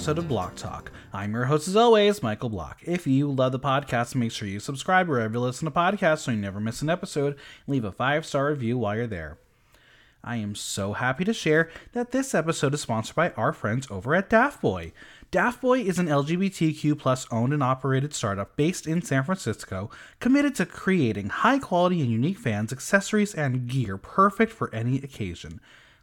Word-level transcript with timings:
episode 0.00 0.16
of 0.16 0.28
Block 0.28 0.56
Talk. 0.56 0.90
I'm 1.12 1.34
your 1.34 1.44
host, 1.44 1.68
as 1.68 1.76
always, 1.76 2.22
Michael 2.22 2.48
Block. 2.48 2.80
If 2.86 3.06
you 3.06 3.30
love 3.30 3.52
the 3.52 3.58
podcast, 3.58 4.14
make 4.14 4.32
sure 4.32 4.48
you 4.48 4.58
subscribe 4.58 5.08
wherever 5.08 5.34
you 5.34 5.40
listen 5.40 5.66
to 5.66 5.70
podcasts 5.70 6.20
so 6.20 6.30
you 6.30 6.38
never 6.38 6.58
miss 6.58 6.80
an 6.80 6.88
episode. 6.88 7.36
Leave 7.66 7.84
a 7.84 7.92
five 7.92 8.24
star 8.24 8.46
review 8.46 8.78
while 8.78 8.96
you're 8.96 9.06
there. 9.06 9.36
I 10.24 10.36
am 10.36 10.54
so 10.54 10.94
happy 10.94 11.26
to 11.26 11.34
share 11.34 11.68
that 11.92 12.12
this 12.12 12.34
episode 12.34 12.72
is 12.72 12.80
sponsored 12.80 13.14
by 13.14 13.32
our 13.32 13.52
friends 13.52 13.86
over 13.90 14.14
at 14.14 14.30
Daft 14.30 14.62
Boy. 14.62 14.94
Daft 15.30 15.60
Boy 15.60 15.80
is 15.80 15.98
an 15.98 16.06
LGBTQ 16.06 16.98
plus 16.98 17.26
owned 17.30 17.52
and 17.52 17.62
operated 17.62 18.14
startup 18.14 18.56
based 18.56 18.86
in 18.86 19.02
San 19.02 19.24
Francisco, 19.24 19.90
committed 20.18 20.54
to 20.54 20.64
creating 20.64 21.28
high 21.28 21.58
quality 21.58 22.00
and 22.00 22.10
unique 22.10 22.38
fans, 22.38 22.72
accessories, 22.72 23.34
and 23.34 23.66
gear 23.66 23.98
perfect 23.98 24.50
for 24.50 24.74
any 24.74 24.96
occasion. 24.96 25.60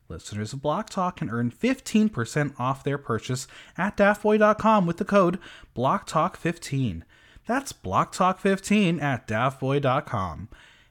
Listeners 0.09 0.53
of 0.53 0.61
Block 0.61 0.89
Talk 0.89 1.17
can 1.17 1.29
earn 1.29 1.51
15% 1.51 2.53
off 2.59 2.83
their 2.83 2.97
purchase 2.97 3.47
at 3.77 3.97
daftboy.com 3.97 4.85
with 4.85 4.97
the 4.97 5.05
code 5.05 5.39
BlockTalk15. 5.75 7.03
That's 7.45 7.73
BlockTalk15 7.73 9.01
at 9.01 9.27
daftboy.com. 9.27 10.49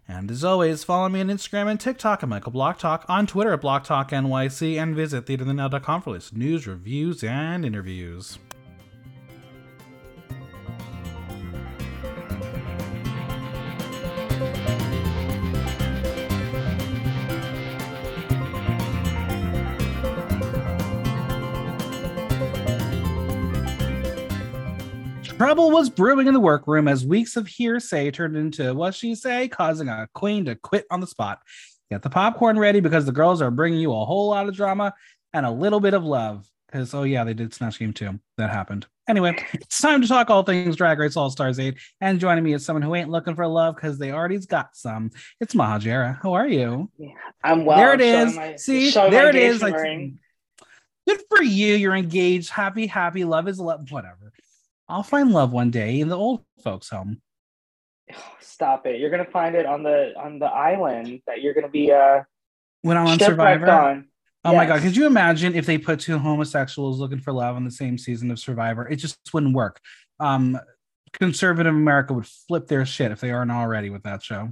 And 0.09 0.31
as 0.31 0.45
always, 0.45 0.85
follow 0.85 1.09
me 1.09 1.21
on 1.21 1.27
Instagram 1.29 1.69
and 1.69 1.81
TikTok 1.81 2.23
at 2.23 2.29
Michael 2.29 2.53
Block 2.53 2.79
Talk, 2.79 3.05
on 3.09 3.27
Twitter 3.27 3.53
at 3.53 3.61
Block 3.61 3.85
Talk 3.85 4.11
NYC, 4.11 4.81
and 4.81 4.95
visit 4.95 5.27
theaterthenow.com 5.27 6.03
for 6.03 6.13
latest 6.13 6.37
news, 6.37 6.67
reviews, 6.67 7.25
and 7.25 7.65
interviews. 7.65 8.39
Trouble 25.39 25.71
was 25.71 25.91
brewing 25.91 26.29
in 26.29 26.33
the 26.35 26.41
workroom 26.41 26.89
as 26.89 27.05
weeks 27.05 27.37
of 27.37 27.47
hearsay 27.47 28.11
turned 28.11 28.37
into 28.39 28.73
what 28.73 28.95
she 28.95 29.15
say, 29.15 29.49
causing 29.49 29.87
a 29.89 30.09
queen 30.15 30.47
to 30.47 30.55
quit 30.55 30.87
on 30.91 31.01
the 31.01 31.07
spot. 31.07 31.41
Get 31.91 32.03
the 32.03 32.09
popcorn 32.09 32.59
ready 32.59 32.81
because 32.81 33.05
the 33.05 33.13
girls 33.13 33.43
are 33.43 33.51
bringing 33.51 33.79
you 33.79 33.93
a 33.93 34.05
whole 34.05 34.31
lot 34.31 34.49
of 34.49 34.57
drama 34.57 34.95
and 35.35 35.45
a 35.45 35.51
little 35.51 35.79
bit 35.79 35.93
of 35.93 36.05
love. 36.05 36.49
Because 36.67 36.95
oh 36.95 37.03
yeah, 37.03 37.23
they 37.25 37.35
did 37.35 37.53
Snatch 37.53 37.79
Game 37.79 37.93
too. 37.93 38.19
That 38.39 38.49
happened. 38.49 38.87
Anyway, 39.09 39.37
it's 39.53 39.81
time 39.81 40.01
to 40.01 40.09
talk 40.09 40.31
all 40.31 40.43
things 40.43 40.75
Drag 40.75 40.99
Race 40.99 41.17
All 41.17 41.29
Stars 41.29 41.59
8. 41.59 41.77
And 42.01 42.19
joining 42.19 42.43
me 42.43 42.55
is 42.55 42.65
someone 42.65 42.83
who 42.83 42.95
ain't 42.95 43.11
looking 43.11 43.35
for 43.37 43.47
love 43.47 43.77
because 43.77 43.99
they 43.99 44.13
already's 44.13 44.47
got 44.47 44.75
some. 44.75 45.11
It's 45.39 45.55
Maja 45.55 45.87
Jera. 45.87 46.19
How 46.23 46.33
are 46.33 46.49
you? 46.49 46.91
I'm 47.45 47.67
well. 47.67 47.77
there 47.77 47.93
it 47.93 48.01
is. 48.01 48.35
my- 48.35 48.57
See, 48.57 48.91
there 48.91 49.29
it 49.29 49.37
is. 49.37 49.61
Like, 49.61 49.75
good 51.07 51.21
for 51.29 51.43
you. 51.43 51.75
You're 51.75 51.95
engaged. 51.95 52.49
Happy, 52.49 52.87
happy. 52.87 53.25
Love 53.25 53.49
is 53.49 53.61
love. 53.61 53.89
Whatever. 53.91 54.33
I'll 54.89 55.03
find 55.03 55.33
love 55.33 55.53
one 55.53 55.71
day 55.71 56.01
in 56.01 56.09
the 56.09 56.17
old 56.17 56.45
folks' 56.63 56.89
home. 56.89 57.21
Stop 58.41 58.87
it! 58.87 59.01
You're 59.01 59.11
gonna 59.11 59.25
find 59.25 59.55
it 59.55 59.67
on 59.67 59.83
the 59.83 60.15
on 60.19 60.39
the 60.39 60.47
island 60.47 61.21
that 61.27 61.43
you're 61.43 61.55
gonna 61.55 61.69
be 61.69 61.93
uh 61.93 62.23
When 62.83 62.97
I'm 62.97 63.07
on 63.07 63.19
Survivor. 63.19 63.71
on. 63.71 64.09
Oh 64.45 64.55
my 64.55 64.65
god, 64.65 64.81
could 64.81 64.97
you 64.97 65.07
imagine 65.07 65.57
if 65.57 65.67
they 65.67 65.77
put 65.77 65.99
two 65.99 66.19
homosexuals 66.19 67.01
looking 67.01 67.19
for 67.19 67.33
love 67.33 67.57
on 67.57 67.65
the 67.65 67.71
same 67.71 67.99
season 67.99 68.31
of 68.31 68.39
Survivor? 68.39 68.87
It 68.89 68.97
just 68.97 69.19
wouldn't 69.33 69.55
work. 69.55 69.81
Um 70.21 70.59
conservative 71.13 71.75
America 71.75 72.13
would 72.13 72.27
flip 72.27 72.67
their 72.69 72.85
shit 72.87 73.11
if 73.11 73.21
they 73.21 73.31
aren't 73.31 73.51
already 73.51 73.91
with 73.91 74.05
that 74.05 74.23
show. 74.23 74.51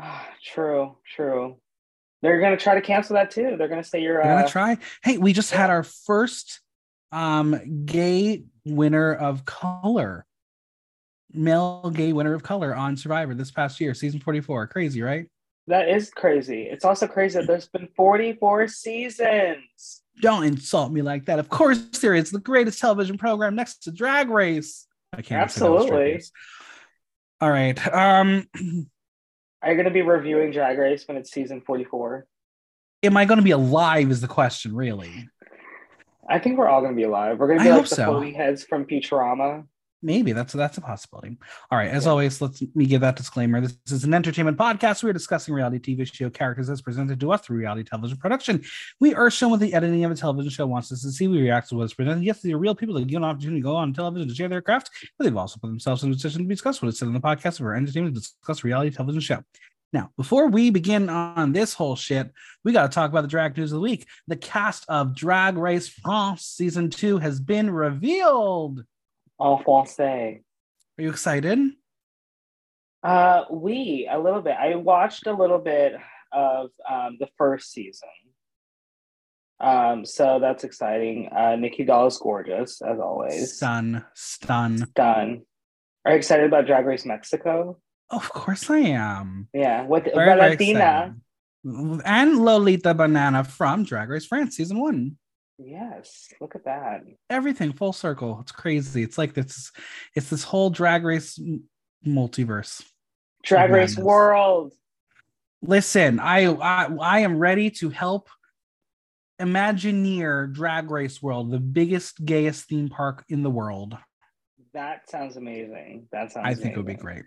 True, 0.44 0.96
true. 1.16 1.56
They're 2.22 2.40
gonna 2.40 2.56
try 2.56 2.74
to 2.74 2.80
cancel 2.80 3.14
that 3.14 3.30
too. 3.30 3.56
They're 3.58 3.68
gonna 3.68 3.84
say 3.84 4.00
you're 4.00 4.22
They're 4.22 4.32
uh, 4.32 4.36
gonna 4.40 4.48
try. 4.48 4.78
Hey, 5.02 5.18
we 5.18 5.32
just 5.32 5.50
had 5.50 5.68
our 5.68 5.82
first 5.82 6.60
um 7.12 7.84
gay 7.84 8.44
winner 8.64 9.14
of 9.14 9.44
color. 9.44 10.26
Male 11.32 11.90
gay 11.90 12.12
winner 12.12 12.34
of 12.34 12.42
color 12.42 12.74
on 12.74 12.96
Survivor 12.96 13.34
this 13.34 13.50
past 13.50 13.80
year, 13.80 13.92
season 13.94 14.20
44. 14.20 14.68
Crazy, 14.68 15.02
right? 15.02 15.26
that 15.66 15.88
is 15.88 16.10
crazy. 16.10 16.64
It's 16.64 16.84
also 16.84 17.06
crazy 17.06 17.38
that 17.38 17.46
there's 17.46 17.68
been 17.68 17.88
44 17.96 18.68
seasons. 18.68 20.02
Don't 20.20 20.44
insult 20.44 20.92
me 20.92 21.02
like 21.02 21.24
that. 21.24 21.38
Of 21.38 21.48
course 21.48 21.78
there 22.00 22.14
is 22.14 22.30
the 22.30 22.38
greatest 22.38 22.80
television 22.80 23.16
program 23.16 23.54
next 23.54 23.84
to 23.84 23.90
Drag 23.90 24.28
Race. 24.28 24.86
I 25.12 25.22
can't 25.22 25.50
say 25.50 25.60
that 25.60 25.70
with 25.70 25.82
a 25.82 25.86
straight 25.86 26.14
Absolutely. 26.16 26.30
All 27.40 27.50
right. 27.50 27.94
Um 27.94 28.48
Are 29.62 29.70
you 29.70 29.76
gonna 29.76 29.90
be 29.90 30.02
reviewing 30.02 30.50
Drag 30.50 30.78
Race 30.78 31.08
when 31.08 31.16
it's 31.16 31.30
season 31.30 31.62
44? 31.62 32.26
am 33.06 33.16
I 33.16 33.24
going 33.24 33.38
to 33.38 33.44
be 33.44 33.50
alive? 33.50 34.10
Is 34.10 34.20
the 34.20 34.28
question 34.28 34.74
really? 34.74 35.28
I 36.28 36.38
think 36.38 36.58
we're 36.58 36.68
all 36.68 36.80
gonna 36.82 36.94
be 36.94 37.02
alive. 37.04 37.38
We're 37.38 37.48
gonna 37.48 37.62
be 37.62 37.68
hope 37.70 37.80
like 37.82 37.88
the 37.88 37.96
so. 37.96 38.04
floating 38.06 38.34
heads 38.34 38.64
from 38.64 38.84
Futurama. 38.86 39.66
Maybe 40.02 40.32
that's 40.32 40.52
that's 40.52 40.76
a 40.76 40.82
possibility. 40.82 41.38
All 41.70 41.78
right. 41.78 41.90
As 41.90 42.04
Yeah. 42.04 42.10
always, 42.10 42.42
let's 42.42 42.62
me 42.74 42.84
give 42.84 43.00
that 43.00 43.16
disclaimer. 43.16 43.62
This 43.62 43.78
is 43.90 44.04
an 44.04 44.12
entertainment 44.12 44.58
podcast. 44.58 45.02
We're 45.02 45.14
discussing 45.14 45.54
reality 45.54 45.78
TV 45.78 46.04
show 46.04 46.28
characters 46.28 46.68
as 46.68 46.82
presented 46.82 47.18
to 47.20 47.32
us 47.32 47.40
through 47.40 47.56
reality 47.56 47.84
television 47.84 48.18
production. 48.18 48.62
We 49.00 49.14
are 49.14 49.30
shown 49.30 49.50
what 49.50 49.60
the 49.60 49.72
editing 49.72 50.04
of 50.04 50.12
a 50.12 50.14
television 50.14 50.50
show 50.50 50.66
wants 50.66 50.92
us 50.92 51.00
to 51.02 51.10
see. 51.10 51.26
We 51.26 51.40
react 51.40 51.70
to 51.70 51.76
what 51.76 51.84
is 51.84 51.94
presented. 51.94 52.22
Yes, 52.22 52.42
they 52.42 52.52
are 52.52 52.58
real 52.58 52.74
people 52.74 52.94
that 52.96 53.06
get 53.06 53.16
an 53.16 53.24
opportunity 53.24 53.60
to 53.60 53.64
go 53.64 53.76
on 53.76 53.94
television 53.94 54.28
to 54.28 54.34
share 54.34 54.48
their 54.48 54.60
craft, 54.60 54.90
but 55.16 55.24
they've 55.24 55.34
also 55.36 55.58
put 55.58 55.68
themselves 55.68 56.02
in 56.02 56.10
a 56.10 56.12
position 56.12 56.42
to 56.42 56.48
discuss 56.48 56.82
what 56.82 56.88
is 56.88 56.98
said 56.98 57.08
in 57.08 57.14
the 57.14 57.20
podcast 57.20 57.60
of 57.60 57.64
our 57.66 57.74
entertainment 57.74 58.14
to 58.14 58.20
discuss 58.20 58.62
reality 58.62 58.90
television 58.94 59.22
show. 59.22 59.42
Now, 59.94 60.10
before 60.16 60.48
we 60.48 60.70
begin 60.70 61.08
on 61.08 61.52
this 61.52 61.72
whole 61.72 61.94
shit, 61.94 62.32
we 62.64 62.72
got 62.72 62.90
to 62.90 62.92
talk 62.92 63.12
about 63.12 63.20
the 63.22 63.28
drag 63.28 63.56
news 63.56 63.70
of 63.70 63.76
the 63.76 63.80
week. 63.80 64.08
The 64.26 64.34
cast 64.34 64.84
of 64.88 65.14
Drag 65.14 65.56
Race 65.56 65.88
France 65.88 66.42
season 66.42 66.90
two 66.90 67.18
has 67.18 67.38
been 67.38 67.70
revealed. 67.70 68.80
En 69.40 69.58
français. 69.64 70.42
Are 70.98 71.02
you 71.02 71.10
excited? 71.10 71.60
Uh, 73.04 73.44
we 73.52 74.08
a 74.10 74.18
little 74.18 74.42
bit. 74.42 74.56
I 74.58 74.74
watched 74.74 75.28
a 75.28 75.32
little 75.32 75.60
bit 75.60 75.92
of 76.32 76.70
um, 76.90 77.16
the 77.20 77.28
first 77.38 77.70
season. 77.70 78.08
Um, 79.60 80.04
so 80.04 80.40
that's 80.40 80.64
exciting. 80.64 81.28
Uh, 81.28 81.54
Nikki 81.54 81.84
Doll 81.84 82.08
is 82.08 82.18
gorgeous 82.18 82.82
as 82.82 82.98
always. 82.98 83.58
Stun, 83.58 84.04
stun. 84.14 84.88
Done. 84.96 85.42
Are 86.04 86.10
you 86.10 86.18
excited 86.18 86.46
about 86.46 86.66
Drag 86.66 86.84
Race 86.84 87.06
Mexico? 87.06 87.78
Of 88.10 88.28
course 88.30 88.70
I 88.70 88.78
am. 88.78 89.48
Yeah, 89.52 89.84
with 89.84 90.04
Very, 90.04 90.26
Valentina. 90.26 91.16
And 91.64 92.44
Lolita 92.44 92.94
Banana 92.94 93.44
from 93.44 93.84
Drag 93.84 94.08
Race 94.08 94.26
France 94.26 94.56
season 94.56 94.78
one. 94.78 95.16
Yes, 95.58 96.28
look 96.40 96.54
at 96.56 96.64
that. 96.64 97.02
Everything 97.30 97.72
full 97.72 97.92
circle. 97.92 98.38
It's 98.40 98.52
crazy. 98.52 99.02
It's 99.02 99.16
like 99.16 99.34
this. 99.34 99.72
It's 100.14 100.28
this 100.28 100.44
whole 100.44 100.68
Drag 100.70 101.04
Race 101.04 101.40
multiverse. 102.06 102.82
Drag 103.44 103.70
Race 103.70 103.96
World. 103.96 104.72
Listen, 105.62 106.18
I, 106.18 106.46
I 106.52 106.88
I 107.00 107.18
am 107.20 107.38
ready 107.38 107.70
to 107.70 107.88
help 107.88 108.28
Imagineer 109.40 110.52
Drag 110.52 110.90
Race 110.90 111.22
World, 111.22 111.50
the 111.50 111.58
biggest, 111.58 112.24
gayest 112.24 112.68
theme 112.68 112.88
park 112.88 113.24
in 113.28 113.42
the 113.42 113.50
world. 113.50 113.96
That 114.74 115.08
sounds 115.08 115.36
amazing. 115.36 116.08
That 116.12 116.32
sounds. 116.32 116.46
I 116.46 116.54
think 116.54 116.74
it 116.74 116.76
would 116.76 116.86
be 116.86 116.94
great. 116.94 117.24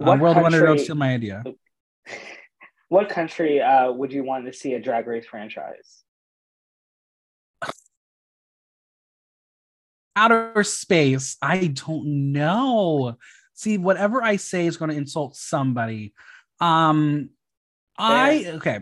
Uh, 0.00 0.04
What 0.06 0.20
World 0.20 0.36
Wonder, 0.36 0.64
country- 0.66 0.84
steal 0.84 0.96
my 0.96 1.14
idea. 1.14 1.44
What 2.88 3.08
country 3.08 3.60
uh, 3.60 3.90
would 3.90 4.12
you 4.12 4.22
want 4.22 4.44
to 4.46 4.52
see 4.52 4.74
a 4.74 4.80
Drag 4.80 5.06
Race 5.06 5.26
franchise? 5.26 6.04
outer 10.16 10.62
space. 10.62 11.36
I 11.42 11.68
don't 11.68 12.32
know. 12.32 13.16
See 13.54 13.78
whatever 13.78 14.22
i 14.22 14.36
say 14.36 14.66
is 14.66 14.76
going 14.76 14.90
to 14.90 14.96
insult 14.96 15.36
somebody. 15.36 16.12
Um 16.60 17.30
i 17.96 18.44
okay 18.56 18.80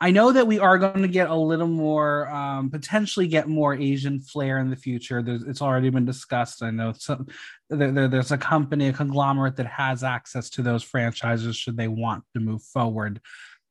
i 0.00 0.10
know 0.10 0.30
that 0.32 0.46
we 0.46 0.58
are 0.58 0.76
going 0.78 1.02
to 1.02 1.08
get 1.08 1.30
a 1.30 1.34
little 1.34 1.66
more 1.68 2.28
um 2.28 2.70
potentially 2.70 3.26
get 3.26 3.48
more 3.48 3.74
asian 3.74 4.20
flair 4.20 4.58
in 4.58 4.68
the 4.70 4.76
future. 4.76 5.22
There's, 5.22 5.42
it's 5.42 5.62
already 5.62 5.90
been 5.90 6.04
discussed. 6.04 6.62
I 6.62 6.70
know 6.70 6.92
some 6.92 7.26
there, 7.70 7.90
there- 7.90 8.08
there's 8.08 8.32
a 8.32 8.38
company 8.38 8.88
a 8.88 8.92
conglomerate 8.92 9.56
that 9.56 9.66
has 9.66 10.04
access 10.04 10.50
to 10.50 10.62
those 10.62 10.82
franchises 10.82 11.56
should 11.56 11.76
they 11.76 11.88
want 11.88 12.24
to 12.34 12.40
move 12.40 12.62
forward. 12.62 13.20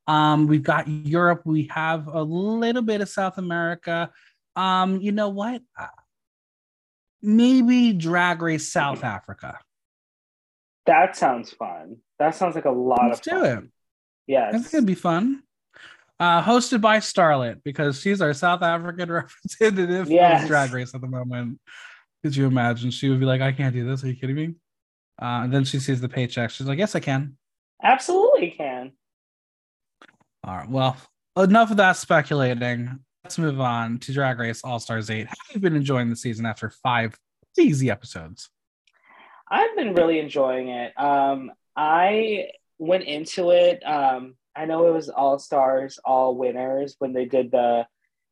Um 0.07 0.47
we've 0.47 0.63
got 0.63 0.87
europe. 0.87 1.41
We 1.45 1.67
have 1.71 2.07
a 2.07 2.23
little 2.23 2.81
bit 2.81 3.01
of 3.01 3.09
south 3.09 3.37
america. 3.37 4.09
Um 4.55 4.99
you 5.01 5.11
know 5.11 5.29
what? 5.29 5.61
Uh, 5.79 5.87
maybe 7.21 7.93
drag 7.93 8.41
race 8.41 8.71
south 8.71 9.03
africa. 9.03 9.59
That 10.85 11.15
sounds 11.15 11.51
fun. 11.51 11.97
That 12.19 12.35
sounds 12.35 12.55
like 12.55 12.65
a 12.65 12.71
lot 12.71 13.07
let's 13.07 13.19
of 13.19 13.23
do 13.23 13.39
fun. 13.39 13.57
it. 13.57 13.63
Yes. 14.27 14.53
that's 14.53 14.71
gonna 14.71 14.85
be 14.85 14.95
fun 14.95 15.43
uh 16.19 16.41
hosted 16.43 16.81
by 16.81 16.97
starlet 16.97 17.61
because 17.63 17.99
she's 17.99 18.21
our 18.21 18.33
south 18.33 18.61
african 18.61 19.11
representative 19.59 20.09
Yes. 20.09 20.43
of 20.43 20.47
drag 20.47 20.71
race 20.73 20.93
at 20.93 21.01
the 21.01 21.07
moment 21.07 21.59
could 22.23 22.35
you 22.35 22.45
imagine 22.45 22.91
she 22.91 23.09
would 23.09 23.19
be 23.19 23.25
like 23.25 23.41
i 23.41 23.51
can't 23.51 23.73
do 23.73 23.85
this 23.85 24.03
are 24.03 24.07
you 24.07 24.15
kidding 24.15 24.35
me 24.35 24.55
uh 25.21 25.41
and 25.43 25.53
then 25.53 25.63
she 25.63 25.79
sees 25.79 25.99
the 26.01 26.09
paycheck 26.09 26.49
she's 26.51 26.67
like 26.67 26.79
yes 26.79 26.95
i 26.95 26.99
can 26.99 27.37
Absolutely 27.83 28.51
can. 28.51 28.91
all 30.45 30.55
right 30.57 30.69
well 30.69 30.95
enough 31.37 31.71
of 31.71 31.77
that 31.77 31.97
speculating 31.97 32.99
let's 33.23 33.37
move 33.37 33.59
on 33.59 33.97
to 33.99 34.11
Drag 34.13 34.37
Race 34.37 34.61
All 34.65 34.79
Stars 34.81 35.09
8. 35.09 35.25
How 35.27 35.33
have 35.47 35.55
you 35.55 35.61
been 35.61 35.75
enjoying 35.77 36.09
the 36.09 36.15
season 36.15 36.45
after 36.45 36.69
five 36.69 37.17
easy 37.57 37.89
episodes? 37.89 38.49
I've 39.49 39.75
been 39.77 39.93
really 39.93 40.19
enjoying 40.19 40.67
it. 40.67 40.91
Um, 40.99 41.51
I 41.75 42.49
went 42.79 43.05
into 43.05 43.51
it. 43.51 43.81
Um, 43.85 44.35
I 44.55 44.65
know 44.65 44.87
it 44.87 44.93
was 44.93 45.09
all 45.09 45.39
stars, 45.39 45.99
all 46.05 46.35
winners 46.35 46.95
when 46.99 47.13
they 47.13 47.25
did 47.25 47.51
the 47.51 47.85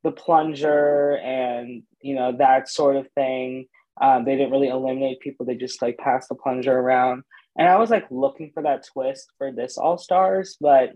the 0.04 0.12
plunger 0.12 1.18
and 1.18 1.84
you 2.02 2.16
know 2.16 2.36
that 2.38 2.70
sort 2.70 2.96
of 2.96 3.08
thing. 3.14 3.68
Um, 4.02 4.26
they 4.26 4.36
didn't 4.36 4.52
really 4.52 4.70
eliminate 4.70 5.20
people; 5.20 5.46
they 5.46 5.56
just 5.56 5.82
like 5.82 5.98
passed 5.98 6.30
the 6.30 6.36
plunger 6.36 6.78
around. 6.78 7.24
And 7.58 7.68
I 7.68 7.78
was 7.78 7.90
like 7.90 8.06
looking 8.10 8.52
for 8.54 8.64
that 8.64 8.86
twist 8.94 9.28
for 9.38 9.52
this 9.52 9.78
All 9.78 9.98
Stars, 9.98 10.58
but 10.60 10.94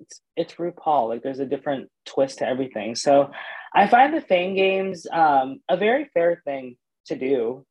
it's 0.00 0.20
it's 0.36 0.54
RuPaul. 0.54 1.08
Like 1.08 1.22
there's 1.22 1.40
a 1.40 1.46
different 1.46 1.90
twist 2.06 2.38
to 2.38 2.46
everything. 2.48 2.94
So 2.94 3.30
I 3.74 3.86
find 3.88 4.14
the 4.14 4.20
Fame 4.20 4.54
Games 4.54 5.06
um, 5.12 5.60
a 5.68 5.76
very 5.76 6.06
fair 6.14 6.40
thing 6.44 6.76
to 7.06 7.16
do 7.16 7.64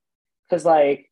because 0.44 0.66
like 0.66 1.10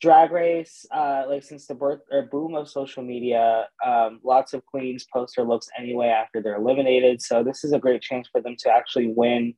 drag 0.00 0.30
race 0.30 0.86
uh 0.92 1.24
like 1.28 1.42
since 1.42 1.66
the 1.66 1.74
birth 1.74 2.00
or 2.10 2.22
boom 2.22 2.54
of 2.54 2.68
social 2.68 3.02
media 3.02 3.68
um 3.84 4.18
lots 4.24 4.54
of 4.54 4.64
queens 4.64 5.06
post 5.12 5.36
their 5.36 5.44
looks 5.44 5.68
anyway 5.78 6.08
after 6.08 6.40
they're 6.40 6.56
eliminated 6.56 7.20
so 7.20 7.42
this 7.42 7.64
is 7.64 7.72
a 7.72 7.78
great 7.78 8.00
chance 8.00 8.28
for 8.32 8.40
them 8.40 8.56
to 8.58 8.70
actually 8.70 9.08
win 9.08 9.54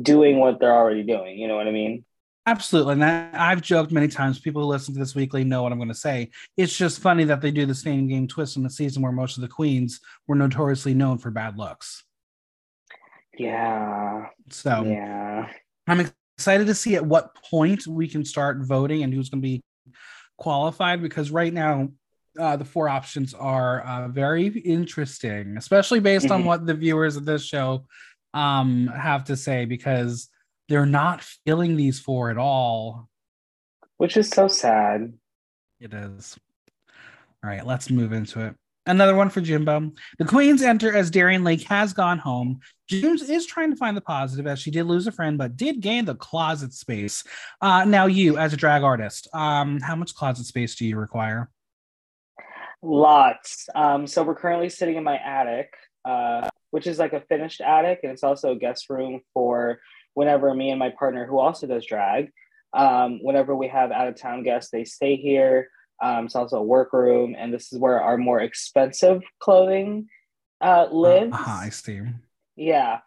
doing 0.00 0.38
what 0.38 0.58
they're 0.58 0.74
already 0.74 1.02
doing 1.02 1.38
you 1.38 1.46
know 1.46 1.56
what 1.56 1.68
i 1.68 1.70
mean 1.70 2.04
Absolutely. 2.44 2.94
And 2.94 3.04
I, 3.04 3.50
have 3.50 3.62
joked 3.62 3.92
many 3.92 4.08
times, 4.08 4.40
people 4.40 4.62
who 4.62 4.68
listen 4.68 4.94
to 4.94 5.00
this 5.00 5.14
weekly 5.14 5.44
know 5.44 5.62
what 5.62 5.70
I'm 5.70 5.78
going 5.78 5.88
to 5.88 5.94
say. 5.94 6.30
It's 6.56 6.76
just 6.76 7.00
funny 7.00 7.22
that 7.24 7.40
they 7.40 7.52
do 7.52 7.66
the 7.66 7.74
same 7.74 8.08
game 8.08 8.26
twist 8.26 8.56
in 8.56 8.64
the 8.64 8.70
season 8.70 9.00
where 9.00 9.12
most 9.12 9.36
of 9.36 9.42
the 9.42 9.48
queens 9.48 10.00
were 10.26 10.34
notoriously 10.34 10.92
known 10.92 11.18
for 11.18 11.30
bad 11.30 11.56
looks. 11.56 12.02
Yeah. 13.38 14.26
So, 14.50 14.82
yeah. 14.84 15.50
I'm 15.86 16.10
excited 16.36 16.66
to 16.66 16.74
see 16.74 16.96
at 16.96 17.06
what 17.06 17.36
point 17.48 17.86
we 17.86 18.08
can 18.08 18.24
start 18.24 18.58
voting 18.62 19.04
and 19.04 19.14
who's 19.14 19.28
going 19.28 19.40
to 19.40 19.46
be 19.46 19.62
qualified 20.36 21.02
because 21.02 21.30
right 21.30 21.52
now, 21.52 21.88
uh, 22.38 22.56
the 22.56 22.64
four 22.64 22.88
options 22.88 23.34
are 23.34 23.82
uh, 23.82 24.08
very 24.08 24.46
interesting, 24.46 25.56
especially 25.56 26.00
based 26.00 26.26
mm-hmm. 26.26 26.34
on 26.34 26.44
what 26.44 26.64
the 26.66 26.74
viewers 26.74 27.16
of 27.16 27.24
this 27.24 27.44
show 27.44 27.84
um, 28.32 28.86
have 28.86 29.24
to 29.24 29.36
say 29.36 29.66
because 29.66 30.30
they're 30.68 30.86
not 30.86 31.22
filling 31.44 31.76
these 31.76 32.00
four 32.00 32.30
at 32.30 32.38
all. 32.38 33.08
Which 33.98 34.16
is 34.16 34.28
so 34.28 34.48
sad. 34.48 35.12
It 35.80 35.92
is. 35.92 36.38
All 37.44 37.50
right, 37.50 37.66
let's 37.66 37.90
move 37.90 38.12
into 38.12 38.46
it. 38.46 38.54
Another 38.84 39.14
one 39.14 39.30
for 39.30 39.40
Jimbo. 39.40 39.92
The 40.18 40.24
Queens 40.24 40.60
enter 40.60 40.94
as 40.94 41.10
Darienne 41.10 41.44
Lake 41.44 41.62
has 41.68 41.92
gone 41.92 42.18
home. 42.18 42.60
James 42.88 43.22
is 43.22 43.46
trying 43.46 43.70
to 43.70 43.76
find 43.76 43.96
the 43.96 44.00
positive 44.00 44.46
as 44.46 44.58
she 44.58 44.72
did 44.72 44.84
lose 44.84 45.06
a 45.06 45.12
friend, 45.12 45.38
but 45.38 45.56
did 45.56 45.80
gain 45.80 46.04
the 46.04 46.16
closet 46.16 46.74
space. 46.74 47.22
Uh, 47.60 47.84
now, 47.84 48.06
you 48.06 48.38
as 48.38 48.52
a 48.52 48.56
drag 48.56 48.82
artist, 48.82 49.28
um, 49.32 49.80
how 49.80 49.94
much 49.94 50.14
closet 50.14 50.46
space 50.46 50.74
do 50.74 50.84
you 50.84 50.96
require? 50.96 51.48
Lots. 52.82 53.68
Um, 53.74 54.08
so 54.08 54.24
we're 54.24 54.34
currently 54.34 54.68
sitting 54.68 54.96
in 54.96 55.04
my 55.04 55.16
attic, 55.16 55.72
uh, 56.04 56.48
which 56.70 56.88
is 56.88 56.98
like 56.98 57.12
a 57.12 57.20
finished 57.20 57.60
attic, 57.60 58.00
and 58.02 58.10
it's 58.10 58.24
also 58.24 58.50
a 58.50 58.56
guest 58.56 58.90
room 58.90 59.20
for 59.32 59.80
whenever 60.14 60.52
me 60.52 60.70
and 60.70 60.78
my 60.80 60.90
partner, 60.90 61.24
who 61.24 61.38
also 61.38 61.68
does 61.68 61.86
drag, 61.86 62.32
um, 62.74 63.20
whenever 63.22 63.54
we 63.54 63.68
have 63.68 63.92
out 63.92 64.08
of 64.08 64.16
town 64.16 64.42
guests, 64.42 64.70
they 64.70 64.84
stay 64.84 65.16
here. 65.16 65.68
Um, 66.02 66.26
it's 66.26 66.34
also 66.34 66.58
a 66.58 66.62
workroom, 66.62 67.36
and 67.38 67.54
this 67.54 67.72
is 67.72 67.78
where 67.78 68.02
our 68.02 68.18
more 68.18 68.40
expensive 68.40 69.22
clothing 69.38 70.08
uh, 70.60 70.88
lives. 70.90 71.32
Uh, 71.32 71.44
I 71.46 71.68
see. 71.68 72.00
Yeah, 72.56 72.98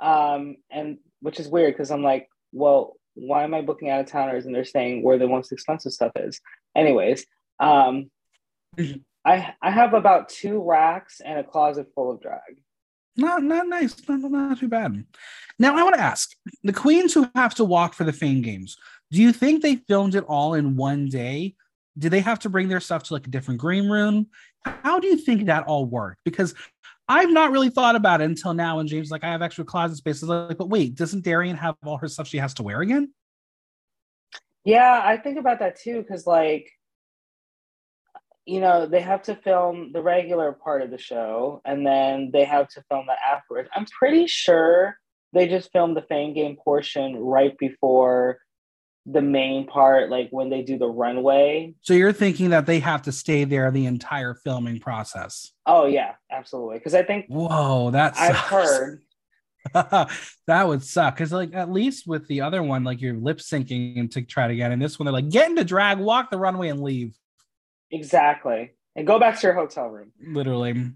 um, 0.00 0.56
and 0.70 0.98
which 1.20 1.38
is 1.38 1.48
weird 1.48 1.74
because 1.74 1.90
I'm 1.90 2.02
like, 2.02 2.28
well, 2.52 2.96
why 3.14 3.44
am 3.44 3.54
I 3.54 3.62
booking 3.62 3.88
out 3.88 4.00
of 4.00 4.06
towners 4.06 4.46
and 4.46 4.54
they're 4.54 4.64
saying 4.64 5.02
where 5.02 5.18
the 5.18 5.28
most 5.28 5.52
expensive 5.52 5.92
stuff 5.92 6.12
is? 6.16 6.40
Anyways, 6.76 7.24
um, 7.60 8.10
I 9.24 9.54
I 9.62 9.70
have 9.70 9.94
about 9.94 10.28
two 10.28 10.62
racks 10.62 11.20
and 11.24 11.38
a 11.38 11.44
closet 11.44 11.88
full 11.94 12.10
of 12.10 12.20
drag. 12.20 12.62
Not 13.16 13.42
not 13.42 13.68
nice, 13.68 13.96
not, 14.08 14.20
not 14.30 14.58
too 14.58 14.68
bad. 14.68 15.04
Now 15.58 15.76
I 15.76 15.82
want 15.82 15.94
to 15.94 16.00
ask 16.00 16.30
the 16.64 16.72
queens 16.72 17.12
who 17.12 17.28
have 17.34 17.54
to 17.56 17.64
walk 17.64 17.94
for 17.94 18.04
the 18.04 18.12
Fame 18.12 18.42
Games. 18.42 18.76
Do 19.10 19.20
you 19.20 19.32
think 19.32 19.62
they 19.62 19.76
filmed 19.76 20.14
it 20.14 20.24
all 20.26 20.54
in 20.54 20.76
one 20.76 21.08
day? 21.08 21.54
Did 21.98 22.12
they 22.12 22.20
have 22.20 22.38
to 22.40 22.48
bring 22.48 22.68
their 22.68 22.80
stuff 22.80 23.02
to 23.04 23.14
like 23.14 23.26
a 23.26 23.30
different 23.30 23.60
green 23.60 23.88
room? 23.88 24.28
How 24.64 25.00
do 25.00 25.08
you 25.08 25.16
think 25.16 25.46
that 25.46 25.64
all 25.64 25.86
worked? 25.86 26.20
Because 26.24 26.54
I've 27.08 27.30
not 27.30 27.50
really 27.50 27.70
thought 27.70 27.96
about 27.96 28.20
it 28.20 28.24
until 28.24 28.54
now. 28.54 28.78
And 28.78 28.88
James 28.88 29.10
like, 29.10 29.24
I 29.24 29.30
have 29.30 29.42
extra 29.42 29.64
closet 29.64 29.96
spaces. 29.96 30.28
Like, 30.28 30.56
but 30.56 30.68
wait, 30.68 30.94
doesn't 30.94 31.24
Darienne 31.24 31.56
have 31.56 31.76
all 31.84 31.98
her 31.98 32.08
stuff 32.08 32.28
she 32.28 32.38
has 32.38 32.54
to 32.54 32.62
wear 32.62 32.80
again? 32.80 33.12
Yeah, 34.64 35.00
I 35.02 35.16
think 35.16 35.38
about 35.38 35.58
that 35.58 35.80
too. 35.80 36.04
Cause 36.08 36.26
like 36.26 36.70
you 38.46 38.60
know, 38.60 38.86
they 38.86 39.00
have 39.00 39.22
to 39.22 39.36
film 39.36 39.92
the 39.92 40.02
regular 40.02 40.52
part 40.52 40.82
of 40.82 40.90
the 40.90 40.98
show 40.98 41.60
and 41.64 41.86
then 41.86 42.30
they 42.32 42.44
have 42.44 42.66
to 42.68 42.82
film 42.88 43.06
that 43.06 43.18
afterwards. 43.24 43.68
I'm 43.74 43.86
pretty 43.86 44.26
sure 44.26 44.96
they 45.32 45.46
just 45.46 45.70
filmed 45.72 45.96
the 45.96 46.02
fan 46.02 46.32
game 46.34 46.56
portion 46.56 47.16
right 47.16 47.56
before 47.58 48.38
the 49.12 49.22
main 49.22 49.66
part, 49.66 50.10
like 50.10 50.28
when 50.30 50.50
they 50.50 50.62
do 50.62 50.78
the 50.78 50.88
runway. 50.88 51.74
So 51.82 51.94
you're 51.94 52.12
thinking 52.12 52.50
that 52.50 52.66
they 52.66 52.80
have 52.80 53.02
to 53.02 53.12
stay 53.12 53.44
there 53.44 53.70
the 53.70 53.86
entire 53.86 54.34
filming 54.34 54.80
process? 54.80 55.52
Oh 55.66 55.86
yeah, 55.86 56.14
absolutely. 56.30 56.78
Because 56.78 56.94
I 56.94 57.02
think 57.02 57.26
whoa, 57.28 57.90
that's 57.90 58.20
I've 58.20 58.36
heard 58.36 59.02
that 59.74 60.68
would 60.68 60.82
suck. 60.82 61.14
Because 61.14 61.32
like 61.32 61.54
at 61.54 61.70
least 61.70 62.06
with 62.06 62.26
the 62.28 62.40
other 62.40 62.62
one, 62.62 62.84
like 62.84 63.00
you're 63.00 63.14
lip 63.14 63.38
syncing 63.38 64.10
to 64.12 64.22
try 64.22 64.48
to 64.48 64.56
get 64.56 64.72
in 64.72 64.78
this 64.78 64.98
one, 64.98 65.06
they're 65.06 65.12
like 65.12 65.28
get 65.28 65.50
into 65.50 65.64
drag, 65.64 65.98
walk 65.98 66.30
the 66.30 66.38
runway, 66.38 66.68
and 66.68 66.82
leave. 66.82 67.16
Exactly. 67.90 68.72
And 68.96 69.06
go 69.06 69.18
back 69.18 69.38
to 69.38 69.46
your 69.46 69.54
hotel 69.54 69.86
room. 69.86 70.12
Literally. 70.20 70.92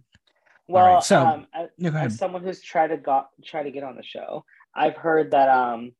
Well, 0.67 0.95
right, 0.95 1.03
so 1.03 1.25
um, 1.25 1.47
as, 1.85 2.19
someone 2.19 2.43
who's 2.43 2.63
tried 2.63 2.89
to 2.89 2.97
got 2.97 3.29
try 3.45 3.63
to 3.63 3.71
get 3.71 3.85
on 3.85 3.97
the 3.97 4.03
show, 4.03 4.45
I've 4.75 4.97
heard 4.97 5.33
that 5.33 5.49
um 5.49 5.93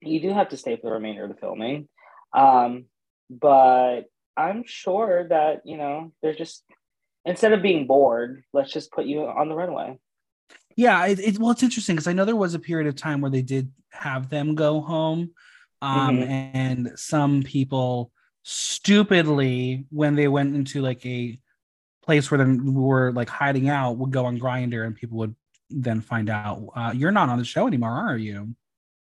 you 0.00 0.20
do 0.20 0.32
have 0.32 0.50
to 0.50 0.56
stay 0.56 0.76
for 0.76 0.88
the 0.88 0.92
remainder 0.92 1.24
of 1.24 1.30
the 1.30 1.36
filming. 1.36 1.88
Um, 2.32 2.86
but 3.28 4.02
I'm 4.36 4.64
sure 4.66 5.28
that, 5.28 5.62
you 5.64 5.76
know, 5.76 6.12
they're 6.22 6.34
just 6.34 6.64
instead 7.24 7.52
of 7.52 7.62
being 7.62 7.86
bored, 7.86 8.42
let's 8.52 8.72
just 8.72 8.92
put 8.92 9.06
you 9.06 9.26
on 9.26 9.48
the 9.48 9.54
runway. 9.54 9.98
Yeah, 10.76 11.06
it, 11.06 11.18
it 11.20 11.38
well, 11.38 11.50
it's 11.50 11.62
interesting 11.62 11.96
because 11.96 12.06
I 12.06 12.12
know 12.12 12.24
there 12.24 12.36
was 12.36 12.54
a 12.54 12.58
period 12.58 12.88
of 12.88 12.96
time 12.96 13.20
where 13.20 13.30
they 13.30 13.42
did 13.42 13.70
have 13.90 14.30
them 14.30 14.54
go 14.54 14.80
home, 14.80 15.32
um, 15.82 16.18
mm-hmm. 16.18 16.56
and 16.56 16.92
some 16.96 17.42
people 17.42 18.12
stupidly 18.42 19.84
when 19.90 20.14
they 20.14 20.28
went 20.28 20.54
into 20.54 20.80
like 20.80 21.04
a 21.04 21.38
place 22.02 22.30
where 22.30 22.42
they 22.42 22.70
were 22.70 23.12
like 23.12 23.28
hiding 23.28 23.68
out 23.68 23.98
would 23.98 24.10
go 24.10 24.24
on 24.24 24.38
Grindr 24.38 24.86
and 24.86 24.96
people 24.96 25.18
would 25.18 25.34
then 25.68 26.00
find 26.00 26.30
out 26.30 26.66
uh, 26.74 26.92
you're 26.94 27.12
not 27.12 27.28
on 27.28 27.38
the 27.38 27.44
show 27.44 27.66
anymore 27.66 27.90
are 27.90 28.16
you 28.16 28.54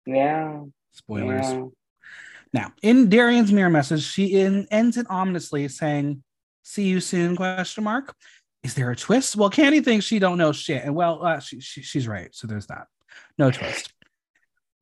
yeah 0.06 0.62
spoilers 0.92 1.46
yeah. 1.50 1.64
now 2.52 2.72
in 2.82 3.08
Darienne's 3.08 3.52
mirror 3.52 3.70
message 3.70 4.02
she 4.02 4.40
in, 4.40 4.66
ends 4.70 4.96
it 4.96 5.06
ominously 5.08 5.68
saying 5.68 6.22
see 6.62 6.84
you 6.84 7.00
soon 7.00 7.36
question 7.36 7.84
mark 7.84 8.14
is 8.62 8.74
there 8.74 8.90
a 8.90 8.96
twist 8.96 9.36
well 9.36 9.50
Candy 9.50 9.80
thinks 9.80 10.04
she 10.04 10.18
don't 10.18 10.38
know 10.38 10.52
shit 10.52 10.84
and 10.84 10.94
well 10.94 11.24
uh, 11.24 11.40
she, 11.40 11.60
she, 11.60 11.82
she's 11.82 12.08
right 12.08 12.34
so 12.34 12.46
there's 12.46 12.66
that 12.66 12.86
no 13.38 13.50
twist 13.50 13.92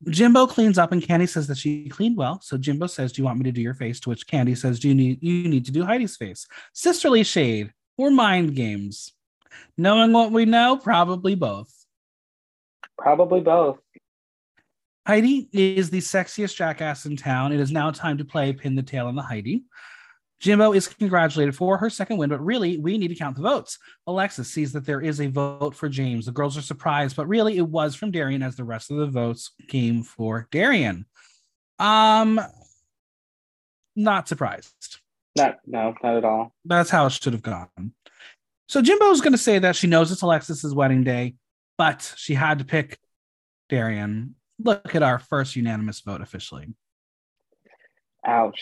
Jimbo 0.09 0.49
cleans 0.49 0.79
up 0.79 0.93
and 0.93 1.02
Candy 1.02 1.26
says 1.26 1.47
that 1.47 1.59
she 1.59 1.88
cleaned 1.88 2.17
well. 2.17 2.41
So 2.43 2.59
Jimbo 2.59 2.88
says, 2.88 3.12
Do 3.12 3.23
you 3.23 3.26
want 3.26 3.38
me 3.38 3.45
to 3.45 3.52
do 3.52 3.61
your 3.61 3.75
face? 3.75 4.00
To 4.00 4.09
which 4.09 4.26
Candy 4.26 4.55
says, 4.55 4.81
Do 4.81 4.88
you 4.88 4.95
need 4.95 5.23
you 5.23 5.49
need 5.49 5.64
to 5.67 5.73
do 5.73 5.85
Heidi's 5.85 6.17
face? 6.17 6.47
Sisterly 6.73 7.23
shade 7.23 7.73
or 7.97 8.11
mind 8.11 8.57
games? 8.57 9.12
Knowing 9.79 10.12
what 10.12 10.33
we 10.33 10.45
know, 10.45 10.76
probably 10.76 11.35
both. 11.35 11.73
Probably 12.99 13.41
both. 13.41 13.79
Heidi 15.06 15.49
is 15.52 15.90
the 15.90 15.99
sexiest 15.99 16.54
jackass 16.54 17.06
in 17.06 17.16
town. 17.16 17.52
It 17.52 17.61
is 17.61 17.73
now 17.73 17.90
time 17.90 18.18
to 18.18 18.25
play 18.25 18.52
Pin 18.52 18.76
the 18.76 18.82
Tail 18.82 19.06
on 19.09 19.16
the 19.16 19.23
Heidi. 19.23 19.64
Jimbo 20.38 20.73
is 20.73 20.88
congratulated 20.88 21.54
for 21.54 21.78
her 21.78 21.88
second 21.88 22.16
win, 22.16 22.28
but 22.28 22.44
really, 22.44 22.76
we 22.76 22.99
need 22.99 23.09
to 23.09 23.14
count 23.14 23.37
the 23.37 23.42
votes. 23.42 23.78
Alexis 24.09 24.50
sees 24.50 24.73
that 24.73 24.85
there 24.85 25.00
is 25.00 25.21
a 25.21 25.28
vote 25.28 25.75
for 25.75 25.88
James. 25.88 26.26
The 26.26 26.32
girls 26.32 26.59
are 26.59 26.62
surprised, 26.62 27.14
but 27.14 27.28
really, 27.28 27.59
it 27.59 27.68
was 27.68 27.94
from 27.94 28.11
Darienne 28.11 28.42
as 28.42 28.56
the 28.56 28.64
rest 28.64 28.90
of 28.90 28.97
the 28.97 29.06
votes 29.06 29.52
came 29.68 30.02
for 30.02 30.49
Darienne. 30.50 31.06
Um, 31.78 32.40
not 33.94 34.26
surprised. 34.26 34.99
Not, 35.37 35.59
no, 35.64 35.94
not 36.02 36.16
at 36.16 36.25
all. 36.25 36.52
That's 36.64 36.90
how 36.90 37.06
it 37.06 37.12
should 37.12 37.32
have 37.35 37.42
gone. 37.42 37.68
So 38.68 38.82
Jimbo's 38.82 39.21
going 39.21 39.32
to 39.32 39.38
say 39.38 39.61
that 39.61 39.76
she 39.76 39.87
knows 39.87 40.11
it's 40.11 40.23
Alexis's 40.23 40.75
wedding 40.75 41.04
day, 41.04 41.35
but 41.78 42.14
she 42.16 42.35
had 42.35 42.59
to 42.59 42.64
pick 42.64 42.99
Darienne. 43.68 44.35
Look 44.59 44.94
at 44.94 45.02
our 45.02 45.18
first 45.18 45.56
unanimous 45.56 46.00
vote 46.00 46.21
officially. 46.21 46.75
Ouch. 48.26 48.61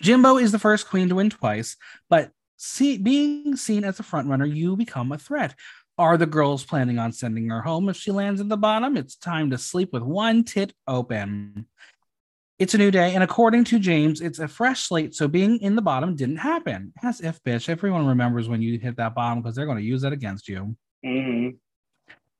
Jimbo 0.00 0.38
is 0.38 0.52
the 0.52 0.58
first 0.58 0.88
queen 0.88 1.08
to 1.08 1.16
win 1.16 1.30
twice, 1.30 1.76
but 2.08 2.30
see, 2.56 2.98
being 2.98 3.56
seen 3.56 3.84
as 3.84 3.98
a 3.98 4.04
frontrunner, 4.04 4.52
you 4.52 4.76
become 4.76 5.12
a 5.12 5.18
threat. 5.18 5.54
Are 5.98 6.16
the 6.16 6.26
girls 6.26 6.64
planning 6.64 6.98
on 6.98 7.12
sending 7.12 7.48
her 7.48 7.62
home 7.62 7.88
if 7.88 7.96
she 7.96 8.10
lands 8.10 8.40
at 8.40 8.48
the 8.48 8.56
bottom? 8.56 8.96
It's 8.96 9.16
time 9.16 9.50
to 9.50 9.58
sleep 9.58 9.92
with 9.92 10.02
one 10.02 10.44
tit 10.44 10.72
open. 10.86 11.66
It's 12.58 12.74
a 12.74 12.78
new 12.78 12.90
day, 12.90 13.14
and 13.14 13.24
according 13.24 13.64
to 13.64 13.78
James, 13.78 14.20
it's 14.20 14.38
a 14.38 14.48
fresh 14.48 14.88
slate. 14.88 15.14
So 15.14 15.28
being 15.28 15.58
in 15.58 15.74
the 15.74 15.82
bottom 15.82 16.14
didn't 16.14 16.36
happen. 16.36 16.92
As 17.02 17.20
if, 17.20 17.42
bitch, 17.42 17.68
everyone 17.68 18.06
remembers 18.06 18.48
when 18.48 18.62
you 18.62 18.78
hit 18.78 18.96
that 18.96 19.14
bottom 19.14 19.42
because 19.42 19.56
they're 19.56 19.66
going 19.66 19.78
to 19.78 19.84
use 19.84 20.02
that 20.02 20.12
against 20.12 20.48
you. 20.48 20.76
Mm-hmm. 21.04 21.56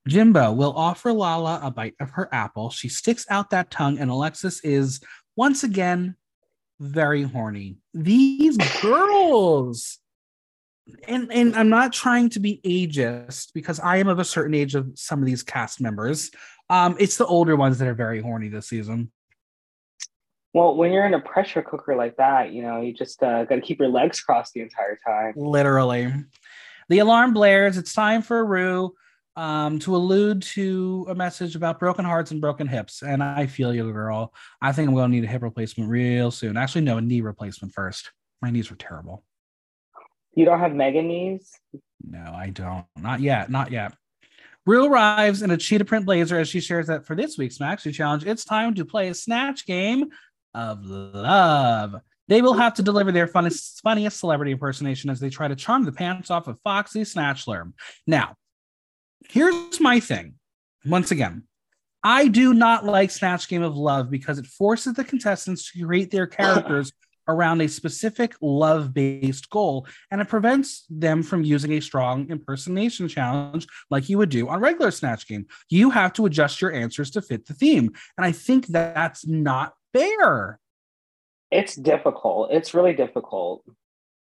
Jimbo 0.07 0.53
will 0.53 0.73
offer 0.77 1.13
Lala 1.13 1.61
a 1.63 1.71
bite 1.71 1.95
of 2.01 2.11
her 2.11 2.29
apple. 2.33 2.71
She 2.71 2.89
sticks 2.89 3.27
out 3.29 3.51
that 3.51 3.71
tongue, 3.71 3.99
and 3.99 4.11
Alexis 4.11 4.61
is 4.65 5.01
once 5.37 5.65
again 5.65 6.17
very 6.81 7.23
horny. 7.23 7.77
These 7.95 8.57
girls. 8.81 9.99
And 11.09 11.33
and 11.33 11.57
I'm 11.57 11.69
not 11.69 11.93
trying 11.93 12.31
to 12.31 12.41
be 12.41 12.61
ageist 12.65 13.53
because 13.55 13.81
I 13.81 13.97
am 13.97 14.07
of 14.07 14.21
a 14.21 14.25
certain 14.25 14.55
age 14.55 14.77
of 14.77 14.93
some 14.95 15.19
of 15.19 15.27
these 15.27 15.43
cast 15.43 15.81
members. 15.81 16.31
Um, 16.71 16.97
it's 17.01 17.17
the 17.17 17.27
older 17.27 17.57
ones 17.57 17.79
that 17.79 17.89
are 17.89 17.95
very 17.95 18.21
horny 18.21 18.49
this 18.49 18.69
season. 18.69 19.11
Well, 20.53 20.77
when 20.77 20.93
you're 20.93 21.05
in 21.05 21.15
a 21.15 21.21
pressure 21.21 21.61
cooker 21.61 21.97
like 21.97 22.17
that, 22.17 22.53
you 22.53 22.63
know, 22.63 22.81
you 22.81 22.95
just 22.95 23.23
uh, 23.23 23.45
got 23.45 23.57
to 23.57 23.61
keep 23.61 23.81
your 23.81 23.89
legs 23.89 24.21
crossed 24.21 24.55
the 24.55 24.61
entire 24.61 24.99
time. 25.05 25.35
Literally. 25.37 26.13
The 26.89 27.01
alarm 27.01 27.35
blares. 27.35 27.77
It's 27.77 27.93
time 27.93 28.23
for 28.23 28.45
Rue 28.47 28.95
um, 29.37 29.78
to 29.81 29.95
allude 29.95 30.43
to 30.43 31.07
a 31.09 31.14
message 31.14 31.55
about 31.57 31.78
broken 31.78 32.05
hearts 32.05 32.31
and 32.31 32.40
broken 32.40 32.66
hips. 32.66 33.02
And 33.02 33.23
I 33.23 33.47
feel 33.47 33.75
you, 33.75 33.93
girl. 33.93 34.35
I 34.62 34.73
think 34.73 34.88
I'm 34.88 34.95
going 34.95 35.11
to 35.11 35.14
need 35.16 35.25
a 35.25 35.28
hip 35.28 35.43
replacement 35.43 35.90
real 35.90 36.31
soon. 36.31 36.57
Actually, 36.57 36.83
no, 36.83 36.97
a 36.97 37.00
knee 37.00 37.21
replacement 37.21 37.75
first. 37.75 38.11
My 38.40 38.50
knees 38.50 38.71
were 38.71 38.76
terrible. 38.76 39.25
You 40.35 40.45
don't 40.45 40.61
have 40.61 40.75
mega 40.75 41.02
knees? 41.02 41.50
No, 42.02 42.33
I 42.35 42.50
don't. 42.50 42.87
Not 42.97 43.21
yet. 43.21 43.50
Not 43.50 43.71
yet. 43.71 43.95
Rue 44.64 44.87
arrives 44.87 45.43
in 45.43 45.50
a 45.50 45.57
cheetah 45.57 45.85
print 45.85 46.07
blazer 46.07 46.38
as 46.38 46.49
she 46.49 46.61
shares 46.61 46.88
that 46.88 47.07
for 47.07 47.14
this 47.14 47.38
week's 47.38 47.59
Maxi 47.59 47.95
Challenge, 47.95 48.26
it's 48.26 48.45
time 48.45 48.75
to 48.75 48.85
play 48.85 49.09
a 49.09 49.14
snatch 49.14 49.64
game 49.64 50.07
of 50.55 50.85
love. 50.85 51.95
They 52.28 52.43
will 52.43 52.55
have 52.55 52.75
to 52.75 52.83
deliver 52.83 53.12
their 53.12 53.28
funniest, 53.28 53.81
funniest 53.83 54.19
celebrity 54.19 54.52
impersonation 54.52 55.11
as 55.11 55.21
they 55.21 55.31
try 55.31 55.47
to 55.47 55.55
charm 55.55 55.85
the 55.85 55.93
pants 55.93 56.31
off 56.31 56.49
of 56.49 56.59
Foxy 56.64 57.02
Snatchler. 57.02 57.73
Now, 58.07 58.35
here's 59.28 59.80
my 59.80 60.00
thing. 60.00 60.35
Once 60.85 61.11
again, 61.11 61.44
I 62.02 62.28
do 62.28 62.54
not 62.54 62.85
like 62.85 63.11
Snatch 63.11 63.49
Game 63.49 63.62
of 63.62 63.76
Love 63.76 64.11
because 64.11 64.38
it 64.38 64.46
forces 64.46 64.94
the 64.94 65.04
contestants 65.04 65.73
to 65.73 65.85
create 65.85 66.11
their 66.11 66.26
characters 66.26 66.92
around 67.28 67.61
a 67.61 67.68
specific 67.68 68.37
love 68.40 68.94
based 68.94 69.50
goal 69.50 69.87
and 70.12 70.20
it 70.20 70.28
prevents 70.28 70.85
them 70.88 71.23
from 71.23 71.42
using 71.42 71.73
a 71.73 71.80
strong 71.80 72.30
impersonation 72.30 73.08
challenge 73.08 73.66
like 73.90 74.08
you 74.08 74.18
would 74.18 74.28
do 74.28 74.49
on 74.49 74.61
regular 74.61 74.92
Snatch 74.92 75.26
Game. 75.26 75.46
You 75.68 75.90
have 75.90 76.12
to 76.14 76.26
adjust 76.26 76.61
your 76.61 76.73
answers 76.73 77.11
to 77.12 77.23
fit 77.23 77.46
the 77.46 77.54
theme. 77.54 77.92
And 78.16 78.25
I 78.25 78.30
think 78.30 78.68
that 78.68 78.94
that's 78.94 79.26
not 79.26 79.75
fair. 79.92 80.61
It's 81.50 81.75
difficult. 81.75 82.52
It's 82.52 82.75
really 82.75 82.92
difficult 82.92 83.64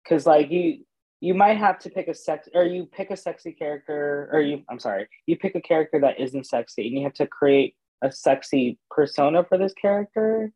because, 0.02 0.26
like, 0.26 0.50
you 0.50 0.84
you 1.20 1.34
might 1.34 1.58
have 1.58 1.78
to 1.78 1.90
pick 1.90 2.08
a 2.08 2.14
sex 2.14 2.48
or 2.54 2.64
you 2.64 2.86
pick 2.86 3.10
a 3.10 3.16
sexy 3.16 3.52
character 3.52 4.28
or 4.32 4.40
you 4.40 4.62
i'm 4.70 4.78
sorry 4.78 5.06
you 5.26 5.36
pick 5.36 5.54
a 5.54 5.60
character 5.60 6.00
that 6.00 6.18
isn't 6.18 6.46
sexy 6.46 6.86
and 6.86 6.96
you 6.96 7.04
have 7.04 7.14
to 7.14 7.26
create 7.26 7.74
a 8.02 8.10
sexy 8.10 8.78
persona 8.90 9.44
for 9.44 9.58
this 9.58 9.74
character. 9.74 10.52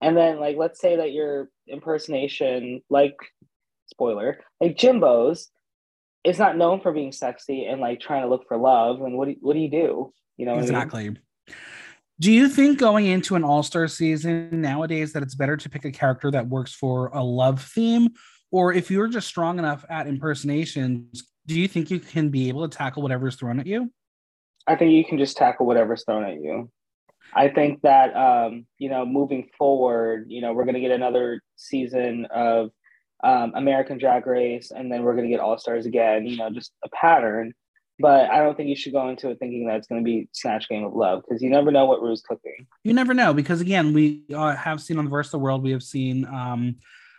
And 0.00 0.16
then 0.16 0.38
like 0.38 0.56
let's 0.56 0.80
say 0.80 0.96
that 0.96 1.12
your 1.12 1.50
impersonation 1.66 2.82
like 2.88 3.16
spoiler 3.86 4.38
like 4.60 4.76
jimbo's 4.76 5.50
is 6.24 6.38
not 6.38 6.56
known 6.56 6.80
for 6.80 6.92
being 6.92 7.12
sexy 7.12 7.64
and 7.64 7.80
like 7.80 8.00
trying 8.00 8.22
to 8.22 8.28
look 8.28 8.46
for 8.46 8.56
love 8.56 9.00
and 9.00 9.16
what 9.16 9.28
do, 9.28 9.36
what 9.40 9.54
do 9.54 9.60
you 9.60 9.70
do? 9.70 10.12
You 10.36 10.46
know 10.46 10.58
exactly 10.58 11.04
I 11.04 11.08
mean? 11.08 11.18
do 12.20 12.32
you 12.32 12.48
think 12.48 12.78
going 12.78 13.06
into 13.06 13.34
an 13.34 13.44
all-star 13.44 13.88
season 13.88 14.60
nowadays 14.60 15.12
that 15.14 15.22
it's 15.22 15.34
better 15.34 15.56
to 15.56 15.68
pick 15.68 15.84
a 15.84 15.90
character 15.90 16.30
that 16.30 16.48
works 16.48 16.72
for 16.72 17.08
a 17.08 17.22
love 17.22 17.62
theme 17.62 18.10
or 18.50 18.72
if 18.72 18.90
you're 18.90 19.08
just 19.08 19.28
strong 19.28 19.58
enough 19.58 19.84
at 19.88 20.06
impersonations 20.06 21.24
do 21.48 21.58
you 21.58 21.66
think 21.66 21.90
you 21.90 21.98
can 21.98 22.28
be 22.28 22.48
able 22.48 22.68
to 22.68 22.76
tackle 22.76 23.02
whatever's 23.02 23.34
thrown 23.34 23.58
at 23.58 23.66
you? 23.66 23.90
I 24.66 24.76
think 24.76 24.92
you 24.92 25.04
can 25.04 25.18
just 25.18 25.36
tackle 25.36 25.64
whatever's 25.64 26.04
thrown 26.04 26.24
at 26.24 26.34
you. 26.34 26.70
I 27.34 27.48
think 27.48 27.80
that 27.82 28.14
um, 28.14 28.66
you 28.78 28.90
know 28.90 29.04
moving 29.04 29.48
forward 29.58 30.26
you 30.28 30.40
know 30.40 30.52
we're 30.52 30.64
going 30.64 30.74
to 30.74 30.80
get 30.80 30.90
another 30.90 31.42
season 31.56 32.26
of 32.30 32.70
um, 33.24 33.52
american 33.56 33.98
drag 33.98 34.26
race 34.26 34.70
and 34.70 34.90
then 34.92 35.02
we're 35.02 35.14
going 35.14 35.24
to 35.24 35.30
get 35.30 35.40
all 35.40 35.58
stars 35.58 35.86
again 35.86 36.24
you 36.26 36.36
know 36.36 36.50
just 36.50 36.72
a 36.84 36.88
pattern. 36.90 37.54
But 38.00 38.30
I 38.30 38.38
don't 38.38 38.56
think 38.56 38.68
you 38.68 38.76
should 38.76 38.92
go 38.92 39.08
into 39.08 39.28
it 39.30 39.38
thinking 39.40 39.66
that 39.66 39.76
it's 39.76 39.88
going 39.88 40.00
to 40.00 40.04
be 40.04 40.28
Snatch 40.32 40.68
Game 40.68 40.84
of 40.84 40.94
Love 40.94 41.24
because 41.26 41.42
you 41.42 41.50
never 41.50 41.72
know 41.72 41.84
what 41.86 42.00
Rue's 42.00 42.22
cooking. 42.22 42.68
You 42.84 42.94
never 42.94 43.12
know 43.12 43.34
because 43.34 43.60
again, 43.60 43.92
we 43.92 44.22
uh, 44.32 44.54
have 44.54 44.80
seen 44.80 44.98
on 44.98 45.04
the 45.04 45.10
Verse 45.10 45.26
of 45.26 45.32
the 45.32 45.38
World, 45.40 45.64
we 45.64 45.72
have 45.72 45.82
seen 45.82 46.24
um, 46.26 46.76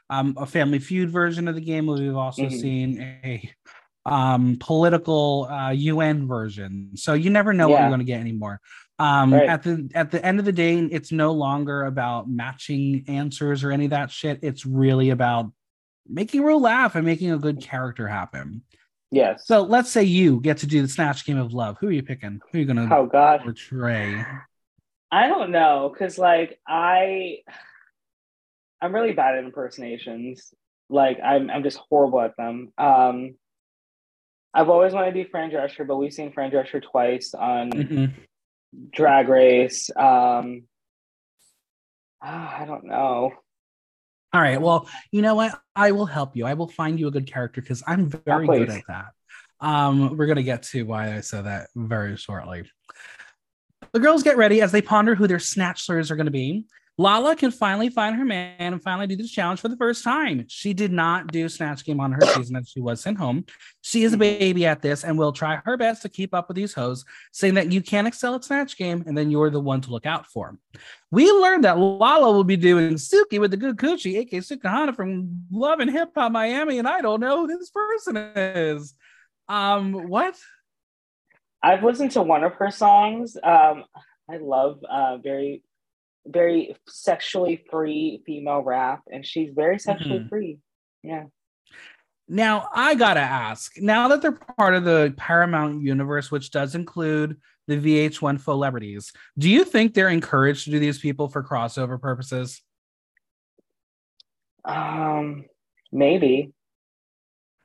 um, 0.10 0.36
a 0.38 0.46
Family 0.46 0.80
Feud 0.80 1.10
version 1.10 1.48
of 1.48 1.56
the 1.56 1.62
game. 1.62 1.88
We've 1.88 2.16
also 2.16 2.44
mm-hmm. 2.44 2.58
seen 2.58 3.01
a 3.01 3.50
um, 4.06 4.58
political 4.60 5.48
uh, 5.50 5.72
UN 5.72 6.28
version. 6.28 6.92
So 6.96 7.13
you 7.13 7.30
never 7.30 7.54
know 7.54 7.68
yeah. 7.68 7.74
what 7.74 7.80
you're 7.82 7.89
going 7.89 8.00
to 8.00 8.06
get 8.06 8.20
anymore. 8.20 8.60
Um, 8.98 9.34
right. 9.34 9.48
At 9.48 9.63
the 9.63 9.89
at 9.96 10.12
the 10.12 10.24
end 10.25 10.39
of 10.39 10.46
the 10.46 10.51
day, 10.51 10.78
it's 10.78 11.12
no 11.12 11.32
longer 11.32 11.86
about 11.86 12.30
matching 12.30 13.06
answers 13.08 13.63
or 13.63 13.72
any 13.72 13.86
of 13.86 13.92
that 13.92 14.12
shit. 14.12 14.39
It's 14.42 14.66
really 14.66 15.12
about 15.12 15.51
making 16.08 16.44
real 16.44 16.60
laugh 16.60 16.96
and 16.96 17.06
making 17.06 17.32
a 17.32 17.38
good 17.38 17.62
character 17.62 18.08
happen. 18.08 18.63
Yes. 19.12 19.48
So 19.48 19.62
let's 19.62 19.89
say 19.89 20.04
you 20.04 20.42
get 20.42 20.58
to 20.58 20.68
do 20.68 20.82
the 20.82 20.88
snatch 20.88 21.25
game 21.25 21.38
of 21.38 21.54
love. 21.54 21.78
Who 21.80 21.88
are 21.88 21.92
you 21.92 22.04
picking? 22.04 22.42
Who 22.51 22.58
are 22.58 22.62
you 22.62 22.68
gonna 22.68 22.89
oh 22.94 23.06
god 23.06 23.42
portray? 23.42 24.24
I 25.12 25.28
don't 25.28 25.51
know, 25.51 25.94
cause 25.98 26.18
like 26.18 26.60
I 26.68 27.38
I'm 28.82 28.94
really 28.94 29.14
bad 29.14 29.38
at 29.38 29.44
impersonations. 29.44 30.54
Like 30.90 31.20
I'm 31.24 31.50
I'm 31.50 31.64
just 31.64 31.78
horrible 31.90 32.22
at 32.22 32.36
them. 32.38 32.72
Um 32.78 33.36
I've 34.54 34.70
always 34.70 34.94
wanted 34.94 35.14
to 35.14 35.24
do 35.24 35.30
Fran 35.30 35.52
Drescher, 35.52 35.86
but 35.86 35.98
we've 35.98 36.14
seen 36.14 36.32
Fran 36.32 36.52
Drescher 36.52 36.82
twice 36.82 37.34
on 37.34 37.72
mm-hmm. 37.72 38.06
Drag 38.92 39.28
Race. 39.28 39.90
Um 39.96 40.64
I 42.22 42.66
don't 42.66 42.86
know. 42.86 43.32
All 44.32 44.42
right. 44.42 44.62
Well, 44.62 44.88
you 45.12 45.22
know 45.22 45.36
what? 45.36 45.60
I 45.76 45.92
will 45.92 46.06
help 46.06 46.36
you. 46.36 46.46
I 46.46 46.54
will 46.54 46.68
find 46.68 47.00
you 47.00 47.08
a 47.08 47.12
good 47.12 47.32
character 47.32 47.62
because 47.62 47.82
I'm 47.88 48.10
very 48.10 48.48
oh, 48.48 48.60
good 48.60 48.70
at 48.70 48.84
that. 48.88 49.06
Um, 49.62 50.16
we're 50.18 50.28
gonna 50.28 50.44
get 50.44 50.64
to 50.64 50.84
why 50.84 51.16
I 51.16 51.22
said 51.22 51.46
that 51.46 51.70
very 51.76 52.16
shortly. 52.16 52.70
The 53.92 54.00
girls 54.00 54.24
get 54.24 54.38
ready 54.38 54.62
as 54.62 54.72
they 54.72 54.82
ponder 54.82 55.16
who 55.16 55.28
their 55.28 55.38
snatchlers 55.38 56.12
are 56.12 56.16
going 56.16 56.26
to 56.26 56.32
be. 56.32 56.66
Lala 57.00 57.34
can 57.34 57.50
finally 57.50 57.88
find 57.88 58.18
her 58.18 58.25
man 58.25 58.74
and 58.74 58.84
finally 58.84 59.08
do 59.08 59.15
this 59.15 59.32
challenge 59.32 59.62
for 59.62 59.70
the 59.70 59.77
first 59.77 60.03
time. 60.03 60.44
She 60.50 60.74
did 60.74 60.91
not 60.91 61.32
do 61.32 61.48
Snatch 61.48 61.86
Game 61.86 62.01
on 62.01 62.12
her 62.12 62.20
season 62.36 62.58
as 62.58 62.68
she 62.68 62.82
was 62.82 63.00
sent 63.00 63.18
home. 63.18 63.46
She 63.79 64.03
is 64.03 64.12
a 64.12 64.18
baby 64.18 64.65
at 64.65 64.82
this 64.82 65.06
and 65.06 65.18
will 65.18 65.32
try 65.32 65.62
her 65.63 65.77
best 65.77 66.01
to 66.01 66.10
keep 66.10 66.34
up 66.34 66.50
with 66.50 66.58
these 66.58 66.74
hoes, 66.74 67.06
saying 67.32 67.53
that 67.53 67.72
you 67.72 67.82
can't 67.82 68.06
excel 68.06 68.36
at 68.36 68.44
Snatch 68.44 68.75
Game 68.75 69.06
and 69.08 69.18
then 69.18 69.32
you're 69.32 69.50
the 69.50 69.62
one 69.62 69.79
to 69.79 69.91
look 69.91 70.06
out 70.06 70.25
for. 70.27 70.58
We 71.10 71.32
learned 71.32 71.63
that 71.63 71.77
Lala 71.77 72.34
will 72.34 72.44
be 72.44 72.58
doing 72.58 72.96
Suki 72.96 73.39
with 73.39 73.51
the 73.51 73.58
good 73.58 73.77
coochie, 73.77 74.18
aka 74.18 74.41
Sukihana 74.41 74.94
from 74.94 75.46
Love 75.53 75.79
and 75.79 75.89
Hip 75.89 76.10
Hop 76.15 76.34
Miami, 76.34 76.79
and 76.79 76.88
I 76.88 77.00
don't 77.00 77.22
know 77.22 77.48
who 77.48 77.58
this 77.58 77.70
person 77.70 78.18
is. 78.18 78.94
Um, 79.48 79.94
what? 80.10 80.36
I've 81.63 81.82
listened 81.82 82.12
to 82.12 82.24
one 82.24 82.44
of 82.44 82.56
her 82.56 82.72
songs. 82.72 83.38
Um, 83.41 83.86
I 84.29 84.36
love 84.36 84.84
uh, 84.84 85.15
very 85.24 85.63
very 86.30 86.76
sexually 86.88 87.64
free 87.70 88.22
female 88.26 88.62
rap, 88.62 89.02
and 89.12 89.26
she's 89.26 89.52
very 89.54 89.80
sexually 89.80 90.20
mm-hmm. 90.20 90.30
free. 90.30 90.60
Yeah. 91.04 91.26
Now 92.28 92.70
I 92.74 92.96
gotta 92.96 93.22
ask. 93.22 93.74
Now 93.78 94.08
that 94.10 94.22
they're 94.22 94.32
part 94.32 94.76
of 94.76 94.84
the 94.84 95.14
Paramount 95.18 95.82
universe, 95.82 96.30
which 96.30 96.52
does 96.52 96.76
include 96.76 97.38
the 97.68 97.78
VH1 97.78 98.42
celebrities, 98.42 99.12
do 99.38 99.50
you 99.50 99.64
think 99.64 99.94
they're 99.94 100.10
encouraged 100.10 100.66
to 100.66 100.72
do 100.72 100.80
these 100.80 101.00
people 101.00 101.28
for 101.28 101.44
crossover 101.44 102.00
purposes? 102.00 102.62
Um, 104.64 105.46
maybe. 105.92 106.54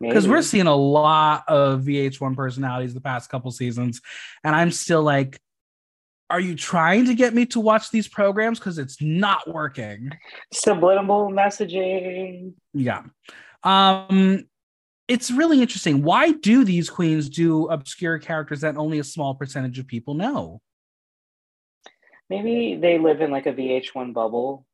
Because 0.00 0.28
we're 0.28 0.42
seeing 0.42 0.66
a 0.66 0.74
lot 0.74 1.44
of 1.48 1.82
VH1 1.82 2.36
personalities 2.36 2.94
the 2.94 3.00
past 3.00 3.30
couple 3.30 3.50
seasons, 3.50 4.00
and 4.42 4.54
I'm 4.54 4.70
still 4.70 5.02
like, 5.02 5.38
are 6.30 6.40
you 6.40 6.54
trying 6.54 7.06
to 7.06 7.14
get 7.14 7.34
me 7.34 7.46
to 7.46 7.60
watch 7.60 7.90
these 7.90 8.08
programs? 8.08 8.58
Because 8.58 8.78
it's 8.78 9.00
not 9.00 9.52
working. 9.52 10.10
Subliminal 10.52 11.30
messaging. 11.30 12.54
Yeah. 12.72 13.02
Um 13.62 14.44
it's 15.06 15.30
really 15.30 15.60
interesting. 15.60 16.02
Why 16.02 16.32
do 16.32 16.64
these 16.64 16.88
queens 16.88 17.28
do 17.28 17.66
obscure 17.66 18.18
characters 18.18 18.62
that 18.62 18.76
only 18.76 18.98
a 18.98 19.04
small 19.04 19.34
percentage 19.34 19.78
of 19.78 19.86
people 19.86 20.14
know? 20.14 20.62
Maybe 22.30 22.78
they 22.80 22.98
live 22.98 23.20
in 23.20 23.30
like 23.30 23.46
a 23.46 23.52
vh1 23.52 24.14
bubble. 24.14 24.66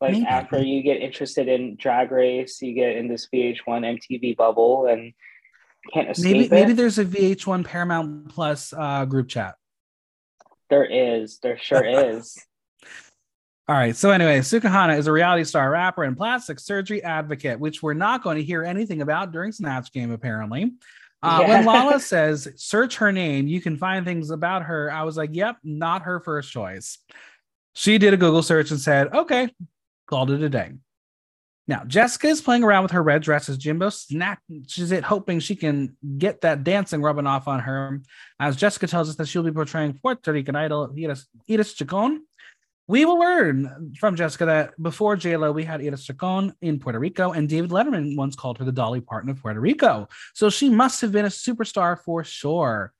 Like 0.00 0.12
maybe. 0.12 0.26
after 0.26 0.62
you 0.62 0.82
get 0.82 1.00
interested 1.00 1.48
in 1.48 1.76
drag 1.76 2.10
race 2.10 2.60
you 2.60 2.74
get 2.74 2.96
in 2.96 3.08
this 3.08 3.28
vh1 3.32 3.60
mtv 3.66 4.36
bubble 4.36 4.86
and 4.86 5.14
can't 5.92 6.10
escape 6.10 6.32
maybe 6.32 6.44
it. 6.46 6.50
maybe 6.50 6.72
there's 6.72 6.98
a 6.98 7.04
VH1 7.04 7.64
Paramount 7.64 8.28
Plus 8.28 8.72
uh, 8.76 9.04
group 9.04 9.28
chat. 9.28 9.54
There 10.70 10.84
is. 10.84 11.38
There 11.38 11.58
sure 11.58 11.84
is. 11.84 12.36
All 13.68 13.74
right. 13.74 13.96
So 13.96 14.10
anyway, 14.10 14.38
Sukihana 14.40 14.96
is 14.96 15.08
a 15.08 15.12
reality 15.12 15.42
star 15.42 15.70
rapper 15.70 16.04
and 16.04 16.16
plastic 16.16 16.60
surgery 16.60 17.02
advocate, 17.02 17.58
which 17.58 17.82
we're 17.82 17.94
not 17.94 18.22
going 18.22 18.36
to 18.36 18.44
hear 18.44 18.62
anything 18.62 19.02
about 19.02 19.32
during 19.32 19.50
Snatch 19.50 19.92
Game, 19.92 20.12
apparently. 20.12 20.72
Uh, 21.22 21.40
Yeah. 21.42 21.48
When 21.48 21.64
Lala 21.64 21.98
says 22.00 22.48
search 22.54 22.96
her 22.96 23.10
name, 23.10 23.48
you 23.48 23.60
can 23.60 23.76
find 23.76 24.06
things 24.06 24.30
about 24.30 24.62
her. 24.64 24.92
I 24.92 25.02
was 25.02 25.16
like, 25.16 25.30
yep, 25.32 25.56
not 25.64 26.02
her 26.02 26.20
first 26.20 26.52
choice. 26.52 26.98
She 27.74 27.98
did 27.98 28.14
a 28.14 28.16
Google 28.16 28.42
search 28.42 28.70
and 28.70 28.80
said, 28.80 29.12
okay, 29.12 29.52
called 30.06 30.30
it 30.30 30.42
a 30.42 30.48
day. 30.48 30.72
Now, 31.68 31.82
Jessica 31.84 32.28
is 32.28 32.40
playing 32.40 32.62
around 32.62 32.84
with 32.84 32.92
her 32.92 33.02
red 33.02 33.22
dress 33.22 33.48
as 33.48 33.58
Jimbo 33.58 33.90
snatches 33.90 34.92
it, 34.92 35.02
hoping 35.02 35.40
she 35.40 35.56
can 35.56 35.96
get 36.16 36.42
that 36.42 36.62
dancing 36.62 37.02
rubbing 37.02 37.26
off 37.26 37.48
on 37.48 37.58
her. 37.60 38.00
As 38.38 38.54
Jessica 38.54 38.86
tells 38.86 39.08
us 39.08 39.16
that 39.16 39.26
she'll 39.26 39.42
be 39.42 39.50
portraying 39.50 39.98
Puerto 40.00 40.32
Rican 40.32 40.54
idol 40.54 40.94
Iris, 40.96 41.26
Iris 41.50 41.74
Chacon. 41.74 42.24
We 42.88 43.04
will 43.04 43.18
learn 43.18 43.94
from 43.98 44.14
Jessica 44.14 44.46
that 44.46 44.80
before 44.80 45.16
JLo, 45.16 45.52
we 45.52 45.64
had 45.64 45.80
Iris 45.80 46.04
Chacon 46.04 46.54
in 46.60 46.78
Puerto 46.78 47.00
Rico, 47.00 47.32
and 47.32 47.48
David 47.48 47.70
Letterman 47.70 48.16
once 48.16 48.36
called 48.36 48.58
her 48.58 48.64
the 48.64 48.70
Dolly 48.70 49.00
Parton 49.00 49.30
of 49.30 49.42
Puerto 49.42 49.58
Rico. 49.58 50.08
So 50.34 50.50
she 50.50 50.70
must 50.70 51.00
have 51.00 51.10
been 51.10 51.24
a 51.24 51.28
superstar 51.28 51.98
for 51.98 52.22
sure. 52.22 52.92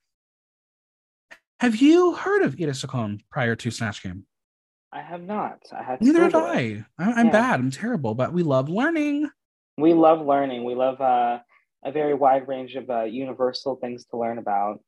Have 1.61 1.77
you 1.77 2.15
heard 2.15 2.43
of 2.43 2.57
Iris 2.59 2.81
Chacon 2.81 3.23
prior 3.31 3.55
to 3.55 3.71
Snatch 3.71 4.03
Game? 4.03 4.26
I 4.91 5.01
have 5.01 5.21
not. 5.21 5.59
I 5.71 5.83
to 5.97 6.03
Neither 6.03 6.25
did 6.25 6.35
I. 6.35 6.85
I- 6.97 7.11
I'm 7.13 7.25
Yeah. 7.27 7.31
bad. 7.31 7.59
I'm 7.59 7.71
terrible, 7.71 8.15
but 8.15 8.33
we 8.33 8.43
love 8.43 8.69
learning. 8.69 9.29
We 9.77 9.93
love 9.93 10.25
learning. 10.25 10.63
We 10.63 10.75
love 10.75 10.99
uh, 11.01 11.39
a 11.83 11.91
very 11.91 12.13
wide 12.13 12.47
range 12.47 12.75
of 12.75 12.89
uh, 12.89 13.03
universal 13.03 13.75
things 13.75 14.05
to 14.05 14.17
learn 14.17 14.37
about. 14.37 14.79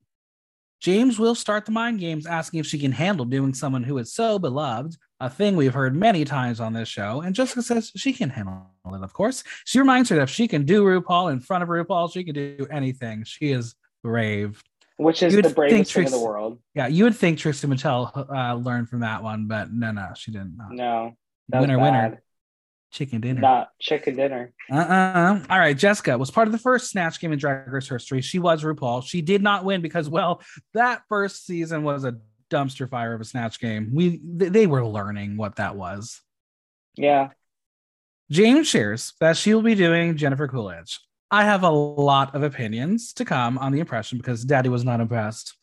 James 0.79 1.20
will 1.20 1.36
start 1.36 1.65
the 1.65 1.72
mind 1.74 2.00
games, 2.00 2.25
asking 2.25 2.62
if 2.62 2.65
she 2.65 2.79
can 2.79 2.94
handle 2.94 3.25
doing 3.25 3.53
someone 3.53 3.84
who 3.84 3.98
is 3.98 4.13
so 4.13 4.39
beloved, 4.39 4.96
a 5.20 5.29
thing 5.29 5.58
we've 5.58 5.74
heard 5.74 5.94
many 5.94 6.24
times 6.24 6.62
on 6.62 6.72
this 6.72 6.88
show. 6.88 7.20
And 7.20 7.36
Jessica 7.36 7.62
says 7.62 7.91
she 7.98 8.13
can 8.13 8.29
handle 8.29 8.65
it, 8.88 9.03
of 9.03 9.12
course. 9.12 9.44
She 9.65 9.79
reminds 9.79 10.10
her 10.10 10.15
that 10.15 10.24
if 10.24 10.29
she 10.29 10.48
can 10.48 10.63
do 10.63 10.84
RuPaul 10.86 11.34
in 11.34 11.41
front 11.41 11.63
of 11.63 11.70
RuPaul, 11.70 12.12
she 12.13 12.24
can 12.24 12.34
do 12.34 12.65
anything. 12.72 13.25
She 13.25 13.51
is 13.51 13.75
brave. 14.01 14.63
Which 15.00 15.24
is 15.24 15.34
the 15.34 15.50
bravest 15.50 15.74
think 15.74 15.88
thing 15.88 16.06
in 16.08 16.12
the 16.12 16.20
world. 16.20 16.60
Yeah, 16.75 16.88
you 16.88 17.06
would 17.06 17.15
think 17.15 17.39
Tristan 17.39 17.70
Mattel 17.70 18.29
uh, 18.29 18.56
learned 18.56 18.89
from 18.89 19.00
that 19.00 19.24
one, 19.24 19.48
but 19.48 19.72
no, 19.72 19.91
no, 19.94 20.10
she 20.13 20.32
didn't. 20.32 20.58
No. 20.72 21.15
Winner, 21.53 21.79
winner, 21.79 22.22
chicken 22.91 23.22
dinner. 23.22 23.39
Not 23.39 23.70
chicken 23.79 24.18
dinner. 24.18 24.51
Uh-uh. 24.70 25.46
All 25.50 25.58
right, 25.58 25.77
Jessica 25.77 26.18
was 26.18 26.29
part 26.32 26.50
of 26.50 26.51
the 26.51 26.58
first 26.58 26.91
Snatch 26.91 27.22
Game 27.22 27.32
in 27.32 27.39
Drag 27.39 27.72
Race 27.72 27.88
history. 27.88 28.20
She 28.20 28.39
was 28.39 28.62
RuPaul. 28.62 29.01
She 29.01 29.22
did 29.22 29.41
not 29.41 29.63
win 29.63 29.82
because, 29.82 30.10
well, 30.10 30.41
that 30.74 31.03
first 31.08 31.46
season 31.46 31.84
was 31.84 32.03
a 32.03 32.18
dumpster 32.50 32.89
fire 32.89 33.13
of 33.13 33.22
a 33.22 33.25
Snatch 33.25 33.62
Game. 33.62 33.91
We 33.94 34.18
th- 34.18 34.51
they 34.51 34.68
were 34.68 34.86
learning 34.86 35.38
what 35.38 35.56
that 35.56 35.77
was. 35.77 36.20
Yeah. 36.98 37.29
James 38.29 38.68
shares 38.68 39.13
that 39.22 39.38
she 39.38 39.53
will 39.53 39.62
be 39.62 39.75
doing 39.75 40.18
Jennifer 40.18 40.50
Coolidge. 40.50 41.00
I 41.31 41.43
have 41.43 41.63
a 41.63 41.69
lot 41.69 42.33
of 42.33 42.43
opinions 42.43 43.13
to 43.13 43.25
come 43.25 43.57
on 43.57 43.71
the 43.71 43.79
impression 43.79 44.17
because 44.17 44.43
Daddy 44.43 44.69
was 44.69 44.83
not 44.83 45.00
impressed. 45.00 45.55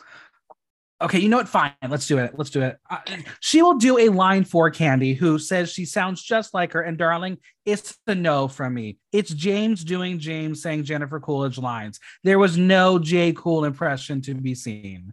Okay, 1.03 1.19
you 1.19 1.29
know 1.29 1.37
what? 1.37 1.49
Fine, 1.49 1.73
let's 1.89 2.07
do 2.07 2.17
it. 2.19 2.33
Let's 2.39 2.49
do 2.49 2.63
it. 2.63 2.79
Uh, 2.89 2.99
she 3.41 3.61
will 3.61 3.75
do 3.75 3.99
a 3.99 4.09
line 4.09 4.45
for 4.45 4.71
Candy, 4.71 5.13
who 5.13 5.39
says 5.39 5.71
she 5.71 5.85
sounds 5.85 6.23
just 6.23 6.55
like 6.55 6.73
her. 6.73 6.81
And 6.81 6.97
darling, 6.97 7.37
it's 7.67 7.99
a 8.07 8.15
no 8.15 8.49
from 8.49 8.75
me. 8.75 8.97
It's 9.13 9.35
James 9.35 9.85
doing 9.85 10.19
James 10.19 10.63
saying 10.63 10.85
Jennifer 10.85 11.21
Coolidge 11.21 11.59
lines. 11.59 12.01
There 12.25 12.39
was 12.39 12.57
no 12.57 12.99
J. 12.99 13.35
Cool 13.35 13.67
impression 13.67 14.23
to 14.23 14.35
be 14.35 14.55
seen. 14.55 15.13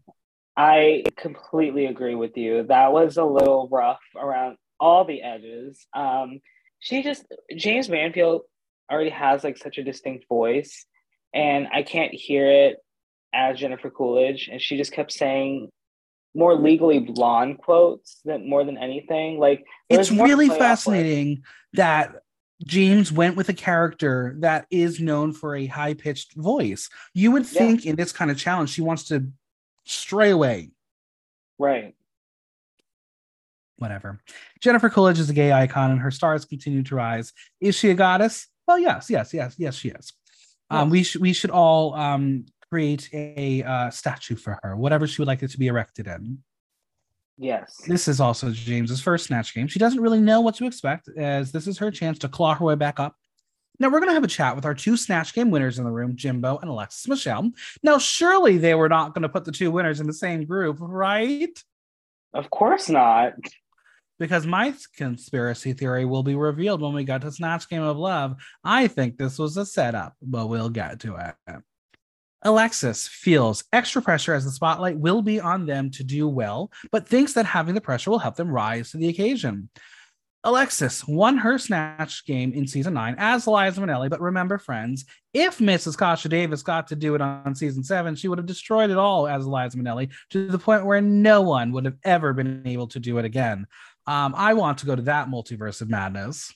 I 0.56 1.04
completely 1.18 1.88
agree 1.88 2.16
with 2.16 2.38
you. 2.38 2.64
That 2.64 2.94
was 2.94 3.18
a 3.18 3.26
little 3.26 3.68
rough 3.70 4.00
around 4.16 4.58
all 4.80 5.04
the 5.04 5.22
edges. 5.22 5.86
Um, 5.94 6.40
she 6.80 7.04
just 7.04 7.26
James 7.56 7.90
Mansfield 7.90 8.44
already 8.92 9.10
has 9.10 9.44
like 9.44 9.58
such 9.58 9.78
a 9.78 9.84
distinct 9.84 10.28
voice, 10.28 10.86
and 11.34 11.68
I 11.74 11.84
can't 11.84 12.14
hear 12.14 12.50
it 12.50 12.78
as 13.34 13.60
Jennifer 13.60 13.90
Coolidge. 13.90 14.50
And 14.52 14.62
she 14.62 14.78
just 14.78 14.92
kept 14.92 15.12
saying 15.12 15.70
more 16.36 16.56
legally 16.56 17.00
blonde 17.00 17.60
quotes 17.60 18.20
than 18.26 18.50
more 18.50 18.64
than 18.64 18.78
anything. 18.78 19.40
Like 19.40 19.66
It's 19.90 20.12
really 20.12 20.48
play 20.48 20.60
fascinating 20.60 21.44
that 21.74 22.16
James 22.66 23.12
went 23.12 23.36
with 23.36 23.50
a 23.50 23.54
character 23.54 24.36
that 24.40 24.66
is 24.72 25.00
known 25.00 25.34
for 25.34 25.56
a 25.56 25.66
high 25.66 25.94
pitched 25.94 26.34
voice. 26.36 26.90
You 27.14 27.32
would 27.32 27.44
Yeah. 27.44 27.60
think 27.60 27.86
in 27.86 27.96
this 27.96 28.12
kind 28.12 28.32
of 28.32 28.38
challenge, 28.38 28.70
she 28.72 28.82
wants 28.82 29.04
to 29.10 29.28
stray 29.86 30.30
away. 30.30 30.72
Right. 31.60 31.96
Whatever. 33.78 34.22
Jennifer 34.62 34.90
Coolidge 34.90 35.20
is 35.20 35.30
a 35.30 35.34
gay 35.34 35.52
icon 35.52 35.92
and 35.92 36.00
her 36.00 36.12
stars 36.12 36.46
continue 36.46 36.84
to 36.84 36.96
rise. 36.96 37.34
Is 37.60 37.76
she 37.76 37.90
a 37.90 37.96
goddess? 37.96 38.48
Well, 38.68 38.80
yes, 38.80 39.10
yes, 39.10 39.34
yes, 39.34 39.56
yes, 39.58 39.76
she 39.76 39.90
is. 39.90 40.14
Um, 40.70 40.90
we 40.90 41.04
should 41.04 41.22
we 41.22 41.34
should 41.34 41.52
all 41.52 41.94
um, 41.94 42.46
create 42.72 43.10
a 43.14 43.64
uh, 43.64 43.90
statue 43.92 44.36
for 44.36 44.60
her, 44.64 44.76
whatever 44.76 45.06
she 45.06 45.22
would 45.22 45.28
like 45.28 45.44
it 45.44 45.52
to 45.52 45.60
be 45.60 45.68
erected 45.68 46.08
in. 46.08 46.40
Yes. 47.38 47.82
This 47.88 48.08
is 48.08 48.20
also 48.20 48.52
James's 48.52 49.02
first 49.02 49.26
snatch 49.26 49.54
game. 49.54 49.68
She 49.68 49.80
doesn't 49.80 50.02
really 50.02 50.22
know 50.22 50.42
what 50.42 50.56
to 50.56 50.66
expect, 50.66 51.10
as 51.18 51.52
this 51.52 51.68
is 51.68 51.78
her 51.80 51.92
chance 51.92 52.20
to 52.20 52.30
claw 52.30 52.56
her 52.56 52.66
way 52.66 52.76
back 52.76 53.00
up. 53.00 53.16
Now 53.80 53.90
we're 53.90 54.00
gonna 54.00 54.14
have 54.14 54.24
a 54.24 54.28
chat 54.28 54.56
with 54.56 54.66
our 54.66 54.76
two 54.76 54.98
snatch 54.98 55.34
game 55.34 55.52
winners 55.52 55.80
in 55.80 55.86
the 55.86 55.92
room, 55.92 56.16
Jimbo 56.16 56.58
and 56.60 56.70
Alexis 56.70 57.08
Michelle. 57.08 57.52
Now, 57.82 57.98
surely 57.98 58.58
they 58.58 58.76
were 58.76 58.90
not 58.90 59.14
gonna 59.14 59.30
put 59.30 59.46
the 59.46 59.52
two 59.52 59.72
winners 59.72 60.00
in 60.00 60.08
the 60.08 60.14
same 60.14 60.46
group, 60.46 60.78
right? 60.80 61.58
Of 62.34 62.50
course 62.50 62.90
not. 62.90 63.34
Because 64.20 64.46
my 64.46 64.74
conspiracy 64.96 65.74
theory 65.74 66.06
will 66.06 66.24
be 66.24 66.36
revealed 66.36 66.82
when 66.82 66.94
we 66.94 67.04
get 67.04 67.22
to 67.22 67.32
Snatch 67.32 67.68
Game 67.68 67.82
of 67.82 67.98
Love. 67.98 68.36
I 68.64 68.88
think 68.88 69.18
this 69.18 69.40
was 69.40 69.58
a 69.58 69.66
setup, 69.66 70.16
but 70.22 70.48
we'll 70.48 70.70
get 70.70 71.00
to 71.02 71.16
it. 71.16 71.62
Alexis 72.44 73.08
feels 73.08 73.64
extra 73.72 74.02
pressure 74.02 74.34
as 74.34 74.44
the 74.44 74.52
spotlight 74.52 74.98
will 74.98 75.22
be 75.22 75.40
on 75.40 75.66
them 75.66 75.90
to 75.92 76.04
do 76.04 76.28
well, 76.28 76.72
but 76.92 77.08
thinks 77.08 77.34
that 77.34 77.46
having 77.46 77.74
the 77.74 77.82
pressure 77.82 78.12
will 78.12 78.20
help 78.20 78.36
them 78.36 78.52
rise 78.52 78.92
to 78.92 78.98
the 78.98 79.08
occasion. 79.08 79.70
Alexis 80.46 81.08
won 81.08 81.38
her 81.38 81.58
snatch 81.58 82.26
game 82.26 82.52
in 82.52 82.68
season 82.68 82.94
nine 82.94 83.16
as 83.18 83.48
Liza 83.48 83.80
Minnelli, 83.80 84.10
but 84.10 84.20
remember, 84.20 84.58
friends, 84.58 85.06
if 85.34 85.60
Mrs. 85.60 85.98
Kasha 85.98 86.28
Davis 86.28 86.62
got 86.62 86.88
to 86.88 86.98
do 86.98 87.16
it 87.16 87.22
on 87.22 87.56
season 87.56 87.82
seven, 87.82 88.14
she 88.14 88.28
would 88.28 88.40
have 88.40 88.46
destroyed 88.46 88.90
it 88.90 88.98
all 88.98 89.26
as 89.26 89.48
Liza 89.48 89.78
Minnelli 89.78 90.12
to 90.32 90.48
the 90.48 90.60
point 90.60 90.86
where 90.86 91.00
no 91.00 91.42
one 91.42 91.72
would 91.72 91.86
have 91.86 91.98
ever 92.04 92.34
been 92.34 92.62
able 92.66 92.88
to 92.88 93.00
do 93.00 93.20
it 93.20 93.26
again. 93.26 93.66
Um, 94.06 94.34
I 94.36 94.54
want 94.54 94.80
to 94.80 94.86
go 94.86 94.96
to 94.96 95.02
that 95.04 95.30
multiverse 95.30 95.82
of 95.82 95.90
madness. 95.90 96.54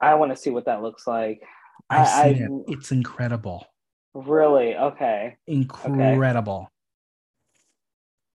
I 0.00 0.14
want 0.14 0.32
to 0.32 0.36
see 0.36 0.50
what 0.50 0.66
that 0.66 0.82
looks 0.82 1.06
like. 1.06 1.42
I've 1.88 2.06
I- 2.06 2.32
seen 2.34 2.42
I- 2.68 2.70
it. 2.72 2.76
It's 2.78 2.92
incredible. 2.92 3.66
Really? 4.14 4.76
Okay. 4.76 5.36
Incredible. 5.46 6.68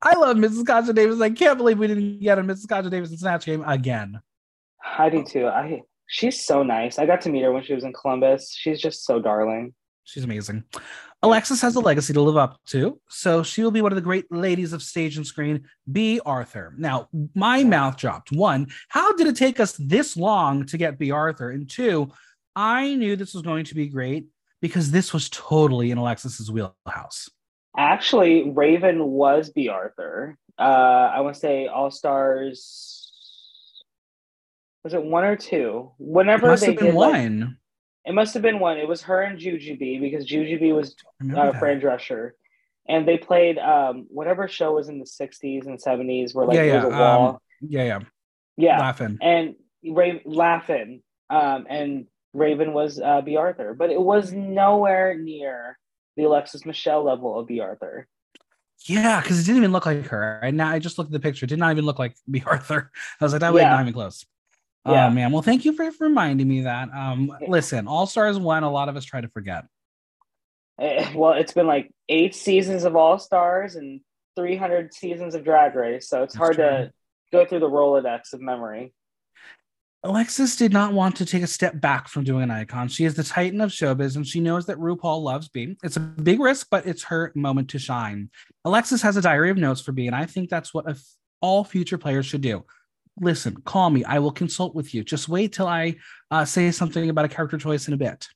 I 0.02 0.14
love 0.16 0.36
Mrs. 0.36 0.66
Kasha 0.66 0.92
Davis. 0.92 1.20
I 1.20 1.30
can't 1.30 1.58
believe 1.58 1.78
we 1.78 1.86
didn't 1.86 2.20
get 2.20 2.38
a 2.38 2.42
Mrs. 2.42 2.68
Kasha 2.68 2.88
Davis 2.90 3.10
in 3.10 3.18
Snatch 3.18 3.44
Game 3.46 3.62
again. 3.66 4.20
I 4.98 5.10
do 5.10 5.22
too. 5.22 5.46
I 5.46 5.82
she's 6.06 6.44
so 6.44 6.62
nice. 6.62 6.98
I 6.98 7.06
got 7.06 7.20
to 7.22 7.28
meet 7.28 7.42
her 7.42 7.52
when 7.52 7.62
she 7.62 7.74
was 7.74 7.84
in 7.84 7.92
Columbus. 7.92 8.52
She's 8.58 8.80
just 8.80 9.04
so 9.04 9.20
darling. 9.20 9.74
She's 10.04 10.24
amazing. 10.24 10.64
Alexis 11.22 11.60
has 11.60 11.76
a 11.76 11.80
legacy 11.80 12.14
to 12.14 12.20
live 12.22 12.38
up 12.38 12.58
to, 12.68 12.98
so 13.08 13.42
she 13.42 13.62
will 13.62 13.70
be 13.70 13.82
one 13.82 13.92
of 13.92 13.96
the 13.96 14.02
great 14.02 14.24
ladies 14.32 14.72
of 14.72 14.82
stage 14.82 15.18
and 15.18 15.26
screen. 15.26 15.64
Bea 15.92 16.18
Arthur. 16.24 16.74
Now, 16.78 17.08
my 17.34 17.62
mouth 17.62 17.98
dropped. 17.98 18.32
One, 18.32 18.68
how 18.88 19.12
did 19.14 19.26
it 19.26 19.36
take 19.36 19.60
us 19.60 19.72
this 19.78 20.16
long 20.16 20.64
to 20.66 20.78
get 20.78 20.98
Bea 20.98 21.10
Arthur? 21.10 21.50
And 21.50 21.68
two, 21.68 22.10
I 22.56 22.94
knew 22.94 23.16
this 23.16 23.34
was 23.34 23.42
going 23.42 23.66
to 23.66 23.74
be 23.74 23.88
great 23.88 24.28
because 24.62 24.90
this 24.90 25.12
was 25.12 25.28
totally 25.28 25.90
in 25.90 25.98
Alexis's 25.98 26.50
wheelhouse. 26.50 27.28
Actually, 27.76 28.50
Raven 28.50 29.04
was 29.04 29.50
Bea 29.50 29.68
Arthur. 29.68 30.38
Uh, 30.58 30.62
I 31.14 31.20
want 31.20 31.34
to 31.34 31.40
say 31.40 31.66
All 31.66 31.90
Stars. 31.90 32.96
Was 34.84 34.94
it 34.94 35.02
one 35.04 35.24
or 35.24 35.36
two? 35.36 35.92
It 36.00 36.02
Whenever 36.02 36.46
must 36.46 36.62
they 36.62 36.68
have 36.68 36.76
been 36.76 36.86
did, 36.86 36.94
like- 36.94 37.12
one. 37.12 37.58
It 38.04 38.14
must 38.14 38.34
have 38.34 38.42
been 38.42 38.58
one. 38.60 38.78
It 38.78 38.88
was 38.88 39.02
her 39.02 39.20
and 39.22 39.38
Jujubee 39.38 40.00
because 40.00 40.26
Jujubee 40.26 40.74
was 40.74 40.94
uh, 41.22 41.34
that. 41.52 41.58
Fran 41.58 41.80
Drescher, 41.80 42.30
and 42.88 43.06
they 43.06 43.18
played 43.18 43.58
um 43.58 44.06
whatever 44.10 44.48
show 44.48 44.74
was 44.74 44.88
in 44.88 44.98
the 44.98 45.04
'60s 45.04 45.66
and 45.66 45.78
'70s 45.78 46.34
where 46.34 46.46
like 46.46 46.56
yeah, 46.56 46.62
there 46.62 46.74
yeah, 46.76 46.84
was 46.86 46.94
a 46.94 46.98
wall. 46.98 47.28
um, 47.28 47.38
yeah, 47.60 47.84
yeah. 47.84 48.00
yeah, 48.56 48.78
Laughing. 48.78 49.18
and 49.20 49.54
Raven 49.84 50.20
laughing. 50.24 51.02
Um, 51.28 51.66
and 51.68 52.06
Raven 52.32 52.72
was 52.72 52.98
uh, 53.00 53.20
Bea 53.20 53.36
Arthur, 53.36 53.74
but 53.74 53.90
it 53.90 54.00
was 54.00 54.32
nowhere 54.32 55.16
near 55.16 55.78
the 56.16 56.24
Alexis 56.24 56.64
Michelle 56.66 57.04
level 57.04 57.38
of 57.38 57.46
Bea 57.46 57.60
Arthur. 57.60 58.08
Yeah, 58.86 59.20
because 59.20 59.38
it 59.38 59.44
didn't 59.44 59.58
even 59.58 59.72
look 59.72 59.84
like 59.86 60.06
her. 60.06 60.40
And 60.42 60.56
now 60.56 60.70
I 60.70 60.78
just 60.78 60.96
looked 60.96 61.08
at 61.08 61.12
the 61.12 61.20
picture. 61.20 61.44
It 61.44 61.48
did 61.50 61.58
not 61.58 61.70
even 61.70 61.84
look 61.84 61.98
like 61.98 62.16
Bea 62.30 62.42
Arthur. 62.46 62.90
I 63.20 63.24
was 63.24 63.32
like, 63.32 63.40
that 63.40 63.52
way 63.52 63.60
Yeah. 63.60 63.70
not 63.70 63.82
even 63.82 63.92
close. 63.92 64.24
Yeah. 64.86 65.06
Oh 65.06 65.10
man. 65.10 65.32
Well, 65.32 65.42
thank 65.42 65.64
you 65.64 65.72
for, 65.74 65.90
reminding 66.00 66.48
me 66.48 66.62
that. 66.62 66.88
Um, 66.94 67.32
listen, 67.48 67.86
All 67.86 68.06
Stars 68.06 68.38
one, 68.38 68.62
a 68.62 68.70
lot 68.70 68.88
of 68.88 68.96
us 68.96 69.04
try 69.04 69.20
to 69.20 69.28
forget. 69.28 69.64
Eh, 70.80 71.12
well, 71.14 71.32
it's 71.32 71.52
been 71.52 71.66
like 71.66 71.90
eight 72.08 72.34
seasons 72.34 72.84
of 72.84 72.96
All 72.96 73.18
Stars 73.18 73.76
and 73.76 74.00
300 74.36 74.94
seasons 74.94 75.34
of 75.34 75.44
Drag 75.44 75.74
Race, 75.74 76.08
so 76.08 76.22
it's 76.22 76.32
That's 76.32 76.38
hard 76.38 76.54
true. 76.54 76.64
to 76.64 76.92
go 77.32 77.44
through 77.44 77.60
the 77.60 77.68
Rolodex 77.68 78.32
of 78.32 78.40
memory. 78.40 78.94
Alexis 80.02 80.56
did 80.56 80.72
not 80.72 80.94
want 80.94 81.16
to 81.16 81.26
take 81.26 81.42
a 81.42 81.46
step 81.46 81.78
back 81.78 82.08
from 82.08 82.24
doing 82.24 82.44
an 82.44 82.50
icon. 82.50 82.88
She 82.88 83.04
is 83.04 83.14
the 83.14 83.22
titan 83.22 83.60
of 83.60 83.68
showbiz 83.70 84.16
and 84.16 84.26
she 84.26 84.40
knows 84.40 84.64
that 84.66 84.78
RuPaul 84.78 85.22
loves 85.22 85.50
Bea. 85.50 85.76
It's 85.82 85.98
a 85.98 86.00
big 86.00 86.40
risk, 86.40 86.68
but 86.70 86.86
it's 86.86 87.02
her 87.04 87.32
moment 87.34 87.68
to 87.70 87.78
shine. 87.78 88.30
Alexis 88.64 89.02
has 89.02 89.18
a 89.18 89.22
diary 89.22 89.50
of 89.50 89.58
notes 89.58 89.82
for 89.82 89.92
Bea, 89.92 90.06
and 90.06 90.16
I 90.16 90.24
think 90.24 90.48
that's 90.48 90.72
what 90.72 90.88
f- 90.88 91.02
all 91.42 91.64
future 91.64 91.98
players 91.98 92.24
should 92.24 92.40
do. 92.40 92.64
Listen, 93.20 93.60
call 93.62 93.90
me. 93.90 94.02
I 94.04 94.18
will 94.18 94.32
consult 94.32 94.74
with 94.74 94.94
you. 94.94 95.04
Just 95.04 95.28
wait 95.28 95.52
till 95.52 95.66
I 95.66 95.96
uh, 96.30 96.44
say 96.44 96.70
something 96.70 97.10
about 97.10 97.26
a 97.26 97.28
character 97.28 97.58
choice 97.58 97.86
in 97.86 97.94
a 97.94 97.98
bit. 97.98 98.28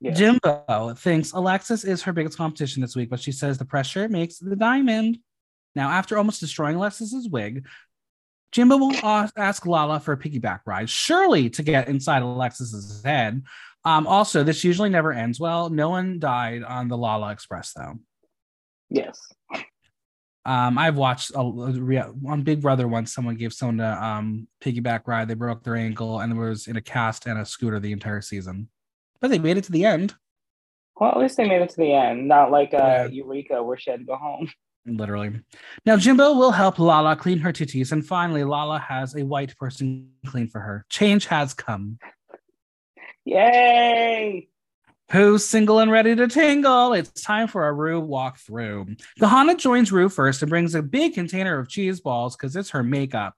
Yeah. 0.00 0.12
Jimbo 0.12 0.94
thinks 0.96 1.32
Alexis 1.32 1.84
is 1.84 2.02
her 2.02 2.12
biggest 2.12 2.36
competition 2.36 2.82
this 2.82 2.94
week, 2.94 3.10
but 3.10 3.20
she 3.20 3.32
says 3.32 3.58
the 3.58 3.64
pressure 3.64 4.08
makes 4.08 4.38
the 4.38 4.56
diamond. 4.56 5.18
Now, 5.74 5.90
after 5.90 6.16
almost 6.16 6.40
destroying 6.40 6.76
Alexis's 6.76 7.28
wig, 7.28 7.66
Jimbo 8.52 8.76
will 8.76 8.94
ask 9.36 9.66
Lala 9.66 10.00
for 10.00 10.12
a 10.12 10.16
piggyback 10.16 10.60
ride, 10.66 10.88
surely 10.88 11.50
to 11.50 11.62
get 11.62 11.88
inside 11.88 12.22
Alexis's 12.22 13.02
head. 13.04 13.42
Um, 13.84 14.06
also, 14.06 14.42
this 14.42 14.64
usually 14.64 14.88
never 14.88 15.12
ends 15.12 15.38
well. 15.38 15.68
No 15.68 15.90
one 15.90 16.18
died 16.18 16.62
on 16.62 16.88
the 16.88 16.96
Lala 16.96 17.32
Express, 17.32 17.72
though. 17.74 17.94
Yes. 18.88 19.18
Um, 20.46 20.78
I've 20.78 20.96
watched 20.96 21.32
a, 21.32 21.40
a 21.40 22.12
on 22.28 22.42
Big 22.42 22.62
Brother 22.62 22.86
once. 22.86 23.12
Someone 23.12 23.34
gave 23.34 23.52
someone 23.52 23.80
a 23.80 24.00
um, 24.00 24.46
piggyback 24.62 25.02
ride. 25.06 25.26
They 25.26 25.34
broke 25.34 25.64
their 25.64 25.74
ankle 25.74 26.20
and 26.20 26.38
was 26.38 26.68
in 26.68 26.76
a 26.76 26.80
cast 26.80 27.26
and 27.26 27.36
a 27.38 27.44
scooter 27.44 27.80
the 27.80 27.90
entire 27.90 28.20
season, 28.20 28.68
but 29.20 29.28
they 29.28 29.40
made 29.40 29.56
it 29.56 29.64
to 29.64 29.72
the 29.72 29.84
end. 29.84 30.14
Well, 31.00 31.10
at 31.10 31.18
least 31.18 31.36
they 31.36 31.48
made 31.48 31.62
it 31.62 31.70
to 31.70 31.76
the 31.76 31.92
end, 31.92 32.28
not 32.28 32.52
like 32.52 32.72
uh, 32.72 32.76
Yeah. 32.78 33.06
Eureka 33.08 33.60
where 33.62 33.76
she 33.76 33.90
had 33.90 34.00
to 34.00 34.06
go 34.06 34.14
home. 34.14 34.48
Literally. 34.86 35.40
Now, 35.84 35.96
Jimbo 35.96 36.34
will 36.34 36.52
help 36.52 36.78
Lala 36.78 37.16
clean 37.16 37.38
her 37.38 37.52
titties, 37.52 37.90
and 37.90 38.06
finally, 38.06 38.44
Lala 38.44 38.78
has 38.78 39.16
a 39.16 39.24
white 39.24 39.56
person 39.56 40.10
clean 40.24 40.46
for 40.46 40.60
her. 40.60 40.86
Change 40.88 41.26
has 41.26 41.54
come. 41.54 41.98
Yay! 43.24 44.46
Who's 45.12 45.46
single 45.46 45.78
and 45.78 45.90
ready 45.90 46.16
to 46.16 46.26
tingle? 46.26 46.92
It's 46.92 47.22
time 47.22 47.46
for 47.46 47.68
a 47.68 47.72
Rue 47.72 48.02
walkthrough. 48.02 49.00
Kahanna 49.20 49.56
joins 49.56 49.92
Rue 49.92 50.08
first 50.08 50.42
and 50.42 50.50
brings 50.50 50.74
a 50.74 50.82
big 50.82 51.14
container 51.14 51.58
of 51.58 51.68
cheese 51.68 52.00
balls 52.00 52.34
because 52.36 52.56
it's 52.56 52.70
her 52.70 52.82
makeup. 52.82 53.34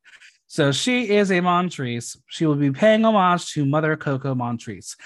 So 0.47 0.73
she 0.73 1.11
is 1.11 1.31
a 1.31 1.41
Montrese. 1.43 2.17
She 2.29 2.47
will 2.47 2.55
be 2.55 2.71
paying 2.71 3.05
homage 3.05 3.53
to 3.53 3.67
Mother 3.67 3.97
Coco 3.97 4.35
Montrese. 4.35 4.97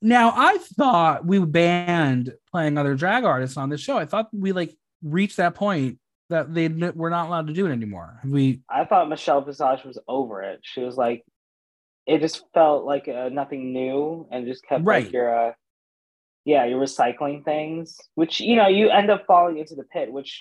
Now, 0.00 0.32
I 0.36 0.58
thought 0.58 1.26
we 1.26 1.40
banned 1.40 2.32
playing 2.52 2.78
other 2.78 2.94
drag 2.94 3.24
artists 3.24 3.56
on 3.56 3.68
this 3.68 3.80
show. 3.80 3.98
I 3.98 4.06
thought 4.06 4.28
we 4.32 4.52
like 4.52 4.76
reached 5.02 5.38
that 5.38 5.56
point 5.56 5.98
that 6.30 6.54
they 6.54 6.68
were 6.68 7.10
not 7.10 7.26
allowed 7.26 7.48
to 7.48 7.52
do 7.52 7.66
it 7.66 7.72
anymore. 7.72 8.20
We 8.24 8.62
I 8.68 8.84
thought 8.84 9.08
Michelle 9.08 9.40
Visage 9.42 9.82
was 9.84 9.98
over 10.06 10.40
it. 10.42 10.60
She 10.62 10.80
was 10.82 10.96
like, 10.96 11.24
it 12.06 12.20
just 12.20 12.44
felt 12.54 12.84
like 12.84 13.08
uh, 13.08 13.28
nothing 13.28 13.72
new 13.72 14.28
and 14.30 14.46
just 14.46 14.64
kept 14.64 14.84
Right. 14.84 15.04
like 15.04 15.12
your, 15.12 15.48
uh, 15.48 15.52
yeah, 16.44 16.64
you're 16.64 16.80
recycling 16.80 17.44
things, 17.44 17.98
which, 18.14 18.40
you 18.40 18.56
know, 18.56 18.68
you 18.68 18.90
end 18.90 19.10
up 19.10 19.26
falling 19.26 19.58
into 19.58 19.74
the 19.74 19.84
pit, 19.84 20.12
which, 20.12 20.38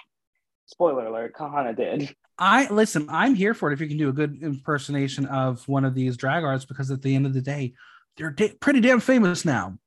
spoiler 0.65 1.05
alert, 1.05 1.33
Kahanna 1.35 1.75
did. 1.75 2.15
I 2.39 2.67
listen, 2.69 3.07
I'm 3.09 3.35
here 3.35 3.53
for 3.53 3.69
it 3.69 3.73
if 3.73 3.81
you 3.81 3.87
can 3.87 3.97
do 3.97 4.09
a 4.09 4.13
good 4.13 4.41
impersonation 4.41 5.25
of 5.27 5.67
one 5.67 5.85
of 5.85 5.93
these 5.93 6.17
drag 6.17 6.43
artists 6.43 6.67
because 6.67 6.89
at 6.89 7.01
the 7.01 7.13
end 7.13 7.27
of 7.27 7.33
the 7.33 7.41
day, 7.41 7.73
they're 8.17 8.31
da- 8.31 8.53
pretty 8.59 8.79
damn 8.79 8.99
famous 8.99 9.45
now. 9.45 9.77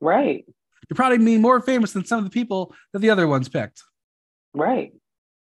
Right, 0.00 0.44
You're 0.88 0.94
probably 0.94 1.18
be 1.18 1.38
more 1.38 1.60
famous 1.60 1.92
than 1.92 2.04
some 2.04 2.18
of 2.18 2.24
the 2.24 2.30
people 2.30 2.74
that 2.92 3.00
the 3.00 3.10
other 3.10 3.26
ones 3.26 3.48
picked. 3.48 3.82
right. 4.54 4.92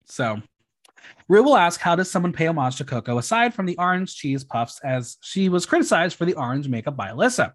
So, 0.06 0.42
Rue 1.28 1.44
will 1.44 1.56
ask, 1.56 1.80
How 1.80 1.96
does 1.96 2.10
someone 2.10 2.34
pay 2.34 2.48
homage 2.48 2.78
to 2.78 2.84
Coco 2.84 3.20
aside 3.20 3.54
from 3.54 3.68
the 3.68 3.78
orange 3.78 4.16
cheese 4.16 4.44
puffs, 4.44 4.80
as 4.84 5.18
she 5.22 5.48
was 5.50 5.66
criticized 5.66 6.18
for 6.18 6.26
the 6.26 6.34
orange 6.34 6.68
makeup 6.68 6.98
by 6.98 7.10
Alyssa? 7.10 7.54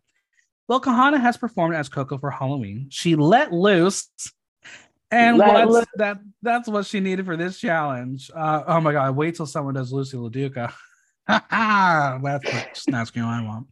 Well, 0.69 0.81
Kahanna 0.81 1.21
has 1.21 1.37
performed 1.37 1.75
as 1.75 1.89
Coco 1.89 2.19
for 2.19 2.31
Halloween. 2.31 2.89
She 2.91 3.17
let 3.17 3.53
loose. 3.53 4.09
And 5.11 5.39
Let 5.39 5.69
loose. 5.69 5.87
that? 5.97 6.19
That's 6.43 6.69
what 6.69 6.87
she 6.87 6.99
needed 6.99 7.27
for 7.27 7.37
this 7.37 7.61
challenge. 7.61 8.31
Uh, 8.35 8.65
oh 8.67 8.81
my 8.81 8.93
god! 8.93 9.15
Wait 9.15 9.37
till 9.37 9.47
someone 9.47 9.75
does 9.75 9.93
Lucy 9.93 10.17
LaDuca. 10.17 10.73
that's 11.29 12.23
what 12.23 12.77
Snatch 12.77 13.13
Game 13.13 13.25
I 13.25 13.45
want. 13.45 13.69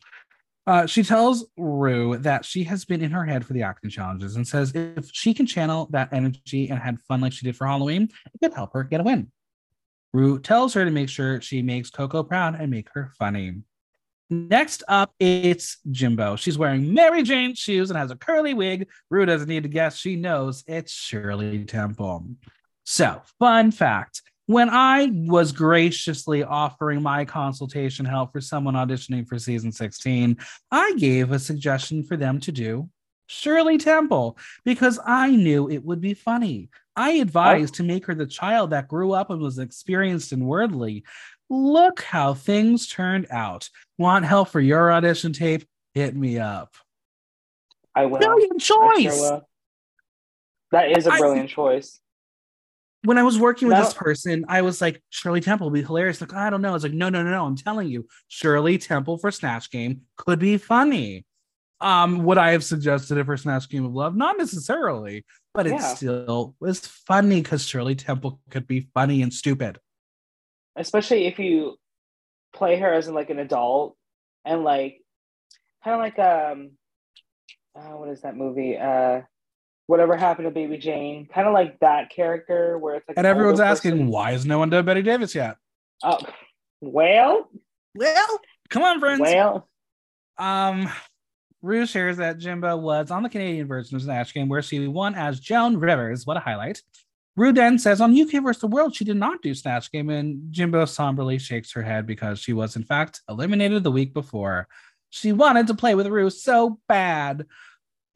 Uh, 0.67 0.87
she 0.87 1.03
tells 1.03 1.45
Rue 1.57 2.17
that 2.19 2.45
she 2.45 2.63
has 2.65 2.85
been 2.85 3.03
in 3.03 3.11
her 3.11 3.25
head 3.25 3.45
for 3.45 3.53
the 3.53 3.63
acting 3.63 3.91
challenges 3.91 4.37
and 4.37 4.47
says 4.47 4.73
if 4.75 5.09
she 5.13 5.35
can 5.35 5.47
channel 5.47 5.89
that 5.91 6.13
energy 6.13 6.69
and 6.69 6.79
had 6.79 7.01
fun 7.01 7.21
like 7.21 7.33
she 7.33 7.45
did 7.45 7.57
for 7.57 7.67
Halloween, 7.67 8.09
it 8.33 8.39
could 8.41 8.55
help 8.55 8.73
her 8.75 8.85
get 8.85 9.01
a 9.01 9.05
win. 9.05 9.33
Rue 10.13 10.39
tells 10.39 10.75
her 10.75 10.85
to 10.85 10.91
make 10.91 11.09
sure 11.09 11.41
she 11.41 11.63
makes 11.63 11.91
Coco 11.91 12.23
proud 12.23 12.55
and 12.61 12.71
make 12.71 12.89
her 12.95 13.11
funny. 13.19 13.63
Next 14.33 14.83
up, 14.89 15.15
it's 15.21 15.77
Jimbo. 15.91 16.37
She's 16.37 16.57
wearing 16.57 16.95
Mary 16.95 17.23
Jane 17.23 17.55
shoes 17.55 17.91
and 17.91 17.99
has 17.99 18.11
a 18.11 18.17
curly 18.17 18.55
wig. 18.55 18.89
Rue 19.11 19.27
doesn't 19.27 19.47
need 19.47 19.65
to 19.65 19.69
guess. 19.69 19.99
She 19.99 20.17
knows 20.17 20.65
it's 20.67 20.91
Shirley 20.91 21.67
Temple. 21.67 22.25
So, 22.85 23.21
fun 23.39 23.73
fact 23.73 24.23
when 24.47 24.71
I 24.71 25.11
was 25.13 25.53
graciously 25.53 26.45
offering 26.45 27.03
my 27.03 27.27
consultation 27.27 28.07
help 28.07 28.33
for 28.33 28.41
someone 28.41 28.75
auditioning 28.75 29.29
for 29.29 29.39
season 29.39 29.71
16, 29.71 30.39
I 30.71 30.95
gave 30.97 31.31
a 31.31 31.39
suggestion 31.39 32.03
for 32.03 32.17
them 32.17 32.41
to 32.41 32.53
do 32.53 32.89
Shirley 33.27 33.77
Temple 33.77 34.39
because 34.65 34.99
I 35.05 35.31
knew 35.31 35.69
it 35.69 35.85
would 35.85 36.01
be 36.01 36.15
funny. 36.15 36.71
I 36.97 37.19
oh. 37.19 37.23
advised 37.23 37.75
to 37.75 37.83
make 37.83 38.07
her 38.07 38.15
the 38.15 38.27
child 38.27 38.71
that 38.71 38.89
grew 38.89 39.13
up 39.13 39.31
and 39.31 39.41
was 39.41 39.59
experienced 39.59 40.33
and 40.33 40.47
worldly. 40.47 41.05
Look 41.53 42.01
how 42.03 42.33
things 42.33 42.87
turned 42.89 43.27
out. 43.31 43.69
Want 43.99 44.25
help 44.25 44.49
for 44.49 44.59
your 44.61 44.91
audition 44.91 45.35
tape? 45.35 45.67
Hit 45.93 46.17
me 46.17 46.39
up. 46.39 46.75
I 47.95 48.07
will. 48.07 48.17
Brilliant 48.19 48.55
I 48.55 48.65
sure 48.65 48.95
choice. 48.97 49.31
that 50.71 50.97
is 50.97 51.07
a 51.07 51.11
brilliant 51.11 51.51
choice. 51.51 52.01
when 53.05 53.19
I 53.19 53.23
was 53.23 53.39
working 53.39 53.69
with 53.69 53.77
No. 53.77 53.85
this 53.85 53.93
person, 53.93 54.47
I 54.49 54.63
was 54.63 54.81
like, 54.81 55.03
Shirley 55.11 55.43
Temple 55.43 55.67
would 55.69 55.75
be 55.75 55.83
hilarious. 55.83 56.23
Like, 56.23 56.33
I 56.33 56.49
don't 56.49 56.63
know. 56.63 56.71
I 56.71 56.73
was 56.73 56.85
like, 56.85 56.93
no, 56.95 57.11
no, 57.11 57.23
no, 57.23 57.31
no. 57.31 57.45
I'm 57.45 57.57
telling 57.57 57.89
you, 57.89 58.07
Shirley 58.29 58.79
Temple 58.79 59.19
for 59.19 59.31
Snatch 59.31 59.71
Game 59.71 60.03
could 60.17 60.39
be 60.39 60.57
funny. 60.57 61.27
Um, 61.83 62.23
would 62.25 62.39
I 62.39 62.53
have 62.53 62.63
suggested 62.65 63.19
it 63.19 63.27
for 63.27 63.37
Snatch 63.37 63.69
Game 63.69 63.85
of 63.85 63.93
Love? 63.93 64.17
Not 64.17 64.39
necessarily, 64.39 65.27
but 65.53 65.67
it 65.67 65.73
Yeah. 65.73 65.95
still 65.95 66.55
was 66.61 66.79
funny 66.87 67.43
because 67.43 67.67
Shirley 67.67 67.97
Temple 67.97 68.41
could 68.49 68.67
be 68.69 68.89
funny 68.95 69.21
and 69.21 69.35
stupid. 69.35 69.81
Especially 70.77 71.27
if 71.27 71.39
you 71.39 71.77
play 72.55 72.79
her 72.79 72.93
as 72.93 73.09
like 73.09 73.31
an 73.31 73.39
adult 73.39 73.97
and 74.45 74.63
like 74.65 75.01
kind 75.85 75.95
of 75.95 76.01
like 76.01 76.19
um 76.19 76.71
uh, 77.75 77.97
what 77.97 78.09
is 78.11 78.21
that 78.23 78.37
movie 78.37 78.77
uh 78.77 79.23
whatever 79.87 80.17
happened 80.17 80.47
to 80.47 80.51
baby 80.51 80.77
jane 80.77 81.27
kind 81.33 81.47
of 81.49 81.55
like 81.55 81.79
that 81.81 82.11
character 82.11 82.77
where 82.79 82.97
it's 82.97 83.09
like 83.09 83.17
And 83.17 83.27
an 83.27 83.31
everyone's 83.31 83.59
older 83.61 83.71
asking, 83.71 83.93
person. 83.93 84.09
why 84.09 84.33
has 84.33 84.45
no 84.45 84.59
one 84.59 84.69
done 84.71 84.85
Bette 84.85 85.03
Davis 85.03 85.35
yet? 85.35 85.57
oh 86.03 86.19
well 86.83 87.49
Well, 87.95 88.41
come 88.69 88.83
on, 88.83 89.01
friends. 89.01 89.21
well 89.21 89.69
Um, 90.39 90.89
Rue 91.63 91.87
shares 91.87 92.17
that 92.19 92.39
Jimbo 92.39 92.77
was 92.77 93.11
on 93.11 93.23
the 93.23 93.29
Canadian 93.29 93.67
version 93.69 93.97
of 93.97 94.03
Snatch 94.03 94.35
Game 94.35 94.49
where 94.49 94.63
she 94.63 94.87
won 94.89 95.15
as 95.15 95.39
Joan 95.41 95.77
Rivers. 95.79 96.27
What 96.27 96.37
a 96.37 96.41
highlight. 96.41 96.83
Rue 97.37 97.53
then 97.53 97.79
says 97.79 98.01
on 98.01 98.19
UK 98.19 98.43
vs. 98.43 98.61
the 98.61 98.67
World, 98.67 98.95
she 98.95 99.05
did 99.05 99.17
not 99.17 99.41
do 99.43 99.55
Snatch 99.55 99.91
Game, 99.91 100.11
and 100.11 100.53
Jimbo 100.53 100.85
somberly 100.85 101.39
shakes 101.39 101.73
her 101.73 101.83
head 101.83 102.07
because 102.07 102.39
she 102.39 102.53
was, 102.53 102.77
in 102.77 102.85
fact, 102.85 103.23
eliminated 103.29 103.83
the 103.83 103.91
week 103.91 104.13
before. 104.13 104.69
She 105.11 105.33
wanted 105.33 105.67
to 105.69 105.75
play 105.75 105.95
with 105.95 106.07
Rue 106.07 106.31
so 106.31 106.79
bad. 106.89 107.47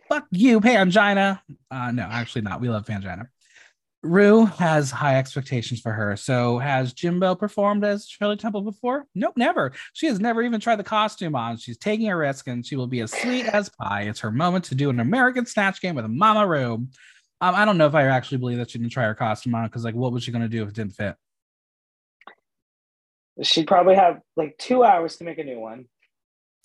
Fuck 0.08 0.26
you, 0.30 0.60
Pangina. 0.60 1.40
Uh, 1.70 1.90
no, 1.92 2.02
actually 2.02 2.42
not. 2.42 2.60
We 2.60 2.68
love 2.68 2.86
Pangina. 2.86 3.28
Rue 4.02 4.46
has 4.46 4.90
high 4.90 5.16
expectations 5.18 5.80
for 5.80 5.92
her. 5.92 6.16
So 6.16 6.58
has 6.58 6.92
Jimbo 6.92 7.34
performed 7.34 7.84
as 7.84 8.06
Shirley 8.06 8.36
Temple 8.36 8.62
before? 8.62 9.06
Nope, 9.14 9.34
never. 9.36 9.72
She 9.94 10.06
has 10.06 10.20
never 10.20 10.42
even 10.42 10.60
tried 10.60 10.76
the 10.76 10.84
costume 10.84 11.34
on. 11.34 11.56
She's 11.56 11.78
taking 11.78 12.08
a 12.08 12.16
risk 12.16 12.46
and 12.46 12.64
she 12.64 12.76
will 12.76 12.86
be 12.86 13.00
as 13.00 13.12
sweet 13.12 13.46
as 13.46 13.68
pie. 13.68 14.02
It's 14.02 14.20
her 14.20 14.30
moment 14.30 14.64
to 14.66 14.74
do 14.74 14.90
an 14.90 15.00
American 15.00 15.44
snatch 15.44 15.80
game 15.80 15.96
with 15.96 16.06
Mama 16.06 16.46
Rue. 16.46 16.86
Um, 17.40 17.54
I 17.54 17.64
don't 17.64 17.78
know 17.78 17.86
if 17.86 17.94
I 17.94 18.04
actually 18.04 18.38
believe 18.38 18.58
that 18.58 18.70
she 18.70 18.78
didn't 18.78 18.92
try 18.92 19.04
her 19.04 19.14
costume 19.14 19.54
on 19.54 19.66
because, 19.66 19.84
like, 19.84 19.94
what 19.94 20.12
was 20.12 20.24
she 20.24 20.32
going 20.32 20.42
to 20.42 20.48
do 20.48 20.62
if 20.62 20.70
it 20.70 20.74
didn't 20.74 20.94
fit? 20.94 21.16
she'd 23.42 23.66
probably 23.66 23.94
have 23.94 24.18
like 24.34 24.56
two 24.56 24.82
hours 24.82 25.18
to 25.18 25.24
make 25.24 25.36
a 25.36 25.44
new 25.44 25.60
one 25.60 25.84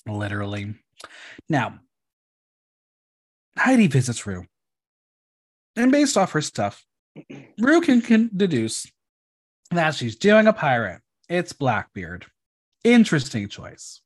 Literally. 0.08 0.74
Now, 1.50 1.80
Heidi 3.58 3.88
visits 3.88 4.26
Rue. 4.26 4.46
And 5.76 5.92
based 5.92 6.18
off 6.18 6.32
her 6.32 6.42
stuff, 6.42 6.86
Rue 7.60 7.82
can, 7.82 8.02
can 8.02 8.30
deduce 8.36 8.92
that 9.72 9.96
she's 9.96 10.16
doing 10.16 10.48
a 10.48 10.54
pirate. 10.54 11.02
It's 11.30 11.54
Blackbeard. 11.54 12.26
Interesting 12.84 13.48
choice. 13.48 14.02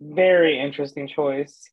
very 0.00 0.60
interesting 0.60 1.08
choice 1.08 1.70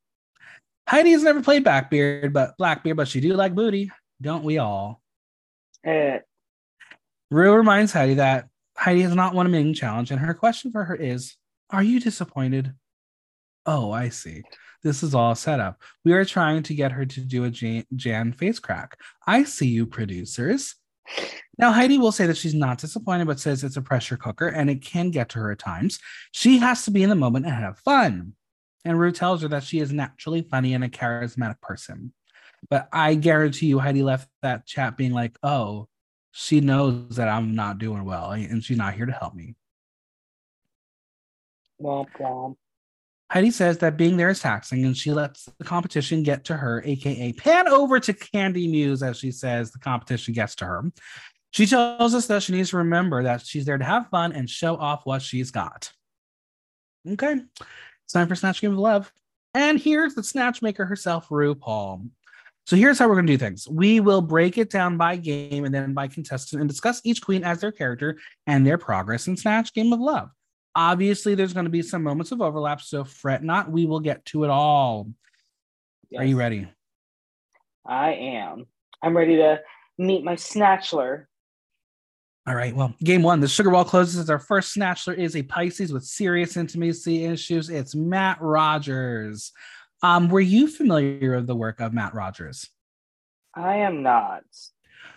Heidi 0.87 1.11
has 1.11 1.23
never 1.23 1.41
played 1.41 1.63
Blackbeard, 1.63 2.33
but 2.33 2.57
Blackbeard, 2.57 2.97
but 2.97 3.07
she 3.07 3.21
do 3.21 3.33
like 3.35 3.55
booty, 3.55 3.89
don't 4.21 4.43
we 4.43 4.57
all? 4.57 5.01
Eh, 5.83 6.19
Rue 7.29 7.53
reminds 7.53 7.91
Heidi 7.91 8.15
that 8.15 8.47
Heidi 8.77 9.01
has 9.01 9.15
not 9.15 9.33
won 9.33 9.45
a 9.45 9.49
mating 9.49 9.73
challenge, 9.73 10.11
and 10.11 10.19
her 10.19 10.33
question 10.33 10.71
for 10.71 10.85
her 10.85 10.95
is, 10.95 11.35
"Are 11.69 11.83
you 11.83 11.99
disappointed?" 11.99 12.73
Oh, 13.65 13.91
I 13.91 14.09
see. 14.09 14.43
This 14.83 15.03
is 15.03 15.15
all 15.15 15.35
set 15.35 15.59
up. 15.59 15.81
We 16.03 16.13
are 16.13 16.25
trying 16.25 16.63
to 16.63 16.75
get 16.75 16.91
her 16.91 17.05
to 17.05 17.21
do 17.21 17.45
a 17.45 17.49
Jan, 17.49 17.85
Jan 17.95 18.33
face 18.33 18.59
crack. 18.59 18.99
I 19.25 19.43
see 19.45 19.67
you, 19.67 19.85
producers. 19.85 20.75
Now, 21.57 21.71
Heidi 21.71 21.97
will 21.97 22.11
say 22.11 22.27
that 22.27 22.37
she's 22.37 22.53
not 22.53 22.79
disappointed, 22.79 23.27
but 23.27 23.39
says 23.39 23.63
it's 23.63 23.77
a 23.77 23.81
pressure 23.81 24.17
cooker 24.17 24.47
and 24.47 24.69
it 24.69 24.81
can 24.81 25.11
get 25.11 25.29
to 25.29 25.39
her 25.39 25.51
at 25.51 25.59
times. 25.59 25.99
She 26.31 26.57
has 26.59 26.85
to 26.85 26.91
be 26.91 27.03
in 27.03 27.09
the 27.09 27.15
moment 27.15 27.45
and 27.45 27.55
have 27.55 27.79
fun. 27.79 28.33
And 28.85 28.99
Rue 28.99 29.11
tells 29.11 29.41
her 29.41 29.47
that 29.49 29.63
she 29.63 29.79
is 29.79 29.93
naturally 29.93 30.41
funny 30.41 30.73
and 30.73 30.83
a 30.83 30.89
charismatic 30.89 31.61
person. 31.61 32.13
But 32.69 32.87
I 32.91 33.15
guarantee 33.15 33.67
you, 33.67 33.79
Heidi 33.79 34.03
left 34.03 34.29
that 34.41 34.65
chat 34.65 34.97
being 34.97 35.13
like, 35.13 35.37
oh, 35.43 35.87
she 36.31 36.61
knows 36.61 37.15
that 37.17 37.27
I'm 37.27 37.55
not 37.55 37.77
doing 37.77 38.05
well 38.05 38.31
and 38.31 38.63
she's 38.63 38.77
not 38.77 38.95
here 38.95 39.05
to 39.05 39.11
help 39.11 39.35
me. 39.35 39.55
womp 41.81 42.07
womp. 42.19 42.55
Heidi 43.31 43.51
says 43.51 43.79
that 43.79 43.97
being 43.97 44.17
there 44.17 44.29
is 44.29 44.39
taxing 44.39 44.85
and 44.85 44.95
she 44.95 45.11
lets 45.11 45.45
the 45.57 45.63
competition 45.63 46.21
get 46.23 46.45
to 46.45 46.57
her, 46.57 46.83
aka 46.85 47.33
pan 47.33 47.67
over 47.67 47.99
to 47.99 48.13
Candy 48.13 48.67
Muse, 48.67 49.01
as 49.01 49.17
she 49.17 49.31
says 49.31 49.71
the 49.71 49.79
competition 49.79 50.33
gets 50.33 50.55
to 50.55 50.65
her. 50.65 50.91
She 51.51 51.65
tells 51.65 52.13
us 52.13 52.27
that 52.27 52.43
she 52.43 52.53
needs 52.53 52.71
to 52.71 52.77
remember 52.77 53.23
that 53.23 53.45
she's 53.45 53.65
there 53.65 53.77
to 53.77 53.83
have 53.83 54.09
fun 54.09 54.33
and 54.33 54.49
show 54.49 54.75
off 54.75 55.01
what 55.05 55.21
she's 55.21 55.51
got. 55.51 55.91
Okay, 57.07 57.37
it's 58.03 58.13
time 58.13 58.27
for 58.27 58.35
Snatch 58.35 58.61
Game 58.61 58.73
of 58.73 58.79
Love. 58.79 59.11
And 59.53 59.79
here's 59.79 60.15
the 60.15 60.23
Snatch 60.23 60.61
Maker 60.61 60.85
herself, 60.85 61.29
RuPaul. 61.29 62.09
So 62.65 62.77
here's 62.77 62.97
how 62.97 63.07
we're 63.07 63.15
going 63.15 63.27
to 63.27 63.33
do 63.33 63.37
things. 63.37 63.67
We 63.67 63.99
will 63.99 64.21
break 64.21 64.57
it 64.57 64.69
down 64.69 64.97
by 64.97 65.17
game 65.17 65.65
and 65.65 65.75
then 65.75 65.93
by 65.93 66.07
contestant 66.07 66.61
and 66.61 66.69
discuss 66.69 67.01
each 67.03 67.21
queen 67.21 67.43
as 67.43 67.59
their 67.59 67.73
character 67.73 68.17
and 68.47 68.65
their 68.65 68.77
progress 68.77 69.27
in 69.27 69.35
Snatch 69.35 69.73
Game 69.73 69.91
of 69.91 69.99
Love. 69.99 70.29
Obviously, 70.75 71.35
there's 71.35 71.53
going 71.53 71.65
to 71.65 71.69
be 71.69 71.81
some 71.81 72.03
moments 72.03 72.31
of 72.31 72.41
overlap, 72.41 72.81
so 72.81 73.03
fret 73.03 73.43
not. 73.43 73.69
We 73.69 73.85
will 73.85 73.99
get 73.99 74.25
to 74.27 74.43
it 74.43 74.49
all. 74.49 75.09
Are 76.17 76.23
you 76.23 76.37
ready? 76.37 76.67
I 77.85 78.13
am. 78.13 78.65
I'm 79.01 79.15
ready 79.15 79.35
to 79.37 79.59
meet 79.97 80.23
my 80.23 80.35
snatchler. 80.35 81.25
All 82.47 82.55
right. 82.55 82.75
Well, 82.75 82.93
game 83.03 83.23
one, 83.23 83.39
the 83.39 83.47
sugar 83.47 83.69
wall 83.69 83.85
closes. 83.85 84.29
Our 84.29 84.39
first 84.39 84.75
snatchler 84.75 85.17
is 85.17 85.35
a 85.35 85.43
Pisces 85.43 85.93
with 85.93 86.03
serious 86.03 86.57
intimacy 86.57 87.25
issues. 87.25 87.69
It's 87.69 87.95
Matt 87.95 88.41
Rogers. 88.41 89.51
Um, 90.03 90.27
were 90.27 90.41
you 90.41 90.67
familiar 90.67 91.37
with 91.37 91.47
the 91.47 91.55
work 91.55 91.79
of 91.79 91.93
Matt 91.93 92.13
Rogers? 92.13 92.69
I 93.55 93.77
am 93.77 94.03
not. 94.03 94.43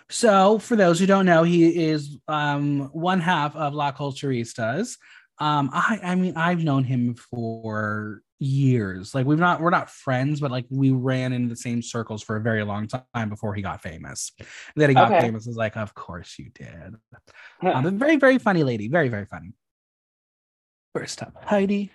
So, 0.09 0.59
for 0.59 0.77
those 0.77 0.99
who 0.99 1.05
don't 1.05 1.25
know, 1.25 1.43
he 1.43 1.89
is 1.89 2.17
um, 2.29 2.89
one 2.93 3.19
half 3.19 3.55
of 3.55 3.73
Las 3.73 3.97
Culturistas. 3.97 4.97
Um, 5.39 5.69
I, 5.73 5.99
I 6.01 6.15
mean, 6.15 6.37
I've 6.37 6.63
known 6.63 6.85
him 6.85 7.15
for 7.15 8.21
years. 8.39 9.13
Like, 9.13 9.25
we've 9.25 9.37
not, 9.37 9.59
we're 9.59 9.69
not 9.69 9.89
friends, 9.89 10.39
but 10.39 10.49
like 10.49 10.65
we 10.69 10.91
ran 10.91 11.33
in 11.33 11.49
the 11.49 11.55
same 11.55 11.81
circles 11.81 12.23
for 12.23 12.37
a 12.37 12.41
very 12.41 12.63
long 12.63 12.87
time 12.87 13.29
before 13.29 13.53
he 13.53 13.61
got 13.61 13.81
famous. 13.81 14.31
And 14.39 14.47
then 14.77 14.89
he 14.89 14.95
got 14.95 15.11
Okay. 15.11 15.19
famous. 15.19 15.45
Is 15.45 15.57
like, 15.57 15.75
of 15.75 15.93
course 15.93 16.39
you 16.39 16.49
did. 16.53 16.95
Um, 17.61 17.85
a 17.85 17.91
very, 17.91 18.15
very 18.15 18.37
funny 18.37 18.63
lady. 18.63 18.87
Very, 18.87 19.09
very 19.09 19.25
funny. 19.25 19.51
First 20.95 21.21
up, 21.21 21.33
Heidi 21.43 21.91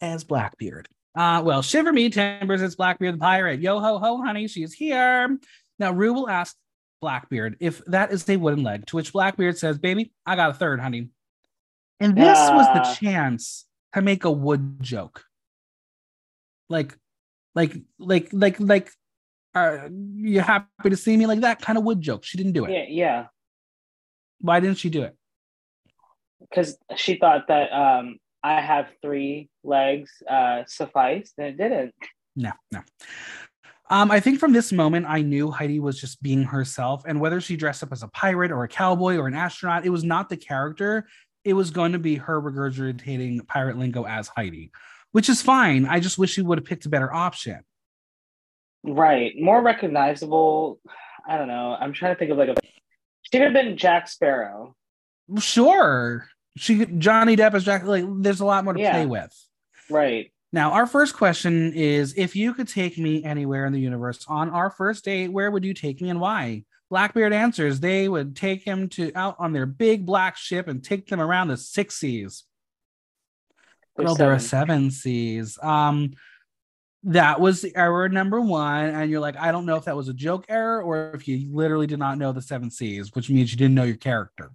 as 0.00 0.24
Blackbeard. 0.24 0.88
Uh, 1.16 1.40
well, 1.42 1.62
shiver 1.62 1.92
me 1.92 2.10
timbers, 2.10 2.60
it's 2.60 2.74
Blackbeard 2.74 3.14
the 3.14 3.18
pirate. 3.18 3.60
Yo 3.60 3.80
ho 3.80 3.98
ho, 3.98 4.22
honey, 4.22 4.46
she's 4.48 4.72
here. 4.74 5.38
Now, 5.78 5.92
Rue 5.92 6.12
will 6.12 6.28
ask 6.28 6.54
Blackbeard 7.00 7.56
if 7.58 7.82
that 7.86 8.12
is 8.12 8.28
a 8.28 8.36
wooden 8.36 8.62
leg, 8.62 8.86
to 8.86 8.96
which 8.96 9.12
Blackbeard 9.12 9.56
says, 9.56 9.78
Baby, 9.78 10.12
I 10.26 10.36
got 10.36 10.50
a 10.50 10.54
third, 10.54 10.78
honey. 10.80 11.08
And 12.00 12.14
this 12.16 12.38
was 12.50 12.66
Ah. 12.68 12.74
the 12.74 12.94
chance 12.94 13.64
to 13.94 14.02
make 14.02 14.24
a 14.24 14.30
wood 14.30 14.82
joke. 14.82 15.24
Like, 16.68 16.94
like, 17.54 17.74
like, 17.98 18.28
like, 18.32 18.60
like, 18.60 18.90
are 19.54 19.88
you 20.16 20.40
happy 20.42 20.90
to 20.90 20.96
see 20.96 21.16
me? 21.16 21.26
Like 21.26 21.40
that 21.40 21.62
kind 21.62 21.78
of 21.78 21.84
wood 21.84 22.02
joke. 22.02 22.24
She 22.24 22.36
didn't 22.36 22.52
do 22.52 22.66
it. 22.66 22.72
Yeah, 22.72 22.84
yeah. 22.88 23.26
Why 24.40 24.60
didn't 24.60 24.76
she 24.76 24.90
do 24.90 25.02
it? 25.04 25.16
Because 26.40 26.76
she 26.96 27.16
thought 27.16 27.48
that 27.48 27.72
um, 27.72 28.18
I 28.46 28.60
have 28.60 28.86
three 29.02 29.48
legs 29.64 30.10
uh, 30.30 30.62
sufficed, 30.68 31.34
and 31.36 31.48
it 31.48 31.56
didn't. 31.58 31.94
No, 32.36 32.52
no. 32.70 32.80
Um, 33.90 34.12
I 34.12 34.20
think 34.20 34.38
from 34.38 34.52
this 34.52 34.70
moment, 34.72 35.06
I 35.08 35.22
knew 35.22 35.50
Heidi 35.50 35.80
was 35.80 36.00
just 36.00 36.22
being 36.22 36.44
herself. 36.44 37.02
And 37.06 37.20
whether 37.20 37.40
she 37.40 37.56
dressed 37.56 37.82
up 37.82 37.90
as 37.90 38.04
a 38.04 38.08
pirate 38.08 38.52
or 38.52 38.62
a 38.62 38.68
cowboy 38.68 39.16
or 39.16 39.26
an 39.26 39.34
astronaut, 39.34 39.84
it 39.84 39.90
was 39.90 40.04
not 40.04 40.28
the 40.28 40.36
character. 40.36 41.08
It 41.44 41.54
was 41.54 41.72
going 41.72 41.90
to 41.92 41.98
be 41.98 42.14
her 42.16 42.40
regurgitating 42.40 43.48
pirate 43.48 43.78
lingo 43.78 44.04
as 44.04 44.28
Heidi, 44.28 44.70
which 45.10 45.28
is 45.28 45.42
fine. 45.42 45.84
I 45.86 45.98
just 45.98 46.16
wish 46.16 46.32
she 46.34 46.42
would 46.42 46.58
have 46.58 46.64
picked 46.64 46.86
a 46.86 46.88
better 46.88 47.12
option. 47.12 47.60
Right. 48.84 49.32
More 49.36 49.60
recognizable. 49.60 50.78
I 51.28 51.36
don't 51.36 51.48
know. 51.48 51.76
I'm 51.80 51.92
trying 51.92 52.14
to 52.14 52.18
think 52.18 52.30
of 52.30 52.38
like 52.38 52.50
a. 52.50 52.54
She 53.22 53.30
could 53.32 53.40
have 53.40 53.52
been 53.52 53.76
Jack 53.76 54.06
Sparrow. 54.06 54.76
Sure. 55.40 56.28
She 56.56 56.86
Johnny 56.86 57.36
Depp 57.36 57.54
is 57.54 57.64
Jack, 57.64 57.84
like 57.84 58.04
there's 58.18 58.40
a 58.40 58.44
lot 58.44 58.64
more 58.64 58.74
to 58.74 58.80
Yeah. 58.80 58.92
play 58.92 59.06
with. 59.06 59.32
Right. 59.90 60.32
Now, 60.52 60.72
our 60.72 60.86
first 60.86 61.14
question 61.16 61.72
is 61.74 62.14
if 62.16 62.34
you 62.34 62.54
could 62.54 62.68
take 62.68 62.98
me 62.98 63.22
anywhere 63.22 63.66
in 63.66 63.72
the 63.72 63.80
universe 63.80 64.24
on 64.26 64.48
our 64.50 64.70
first 64.70 65.04
date, 65.04 65.28
where 65.28 65.50
would 65.50 65.64
you 65.64 65.74
take 65.74 66.00
me 66.00 66.08
and 66.10 66.20
why? 66.20 66.64
Blackbeard 66.88 67.32
answers 67.32 67.80
they 67.80 68.08
would 68.08 68.36
take 68.36 68.62
him 68.62 68.88
to 68.90 69.12
out 69.14 69.36
on 69.38 69.52
their 69.52 69.66
big 69.66 70.06
black 70.06 70.36
ship 70.36 70.68
and 70.68 70.82
take 70.82 71.08
them 71.08 71.20
around 71.20 71.48
the 71.48 71.56
six 71.56 71.96
seas. 71.96 72.44
Well, 73.96 74.14
there 74.14 74.32
are 74.32 74.38
seven. 74.38 74.90
seven 74.90 74.90
seas. 74.90 75.58
Um, 75.62 76.12
that 77.02 77.40
was 77.40 77.60
the 77.62 77.74
error 77.76 78.08
number 78.08 78.40
one. 78.40 78.86
And 78.86 79.10
you're 79.10 79.20
like, 79.20 79.36
I 79.36 79.52
don't 79.52 79.66
know 79.66 79.76
if 79.76 79.84
that 79.84 79.96
was 79.96 80.08
a 80.08 80.14
joke 80.14 80.46
error 80.48 80.82
or 80.82 81.12
if 81.14 81.26
you 81.28 81.48
literally 81.54 81.86
did 81.86 81.98
not 81.98 82.18
know 82.18 82.32
the 82.32 82.42
seven 82.42 82.70
seas, 82.70 83.14
which 83.14 83.30
means 83.30 83.52
you 83.52 83.58
didn't 83.58 83.74
know 83.74 83.84
your 83.84 83.96
character. 83.96 84.50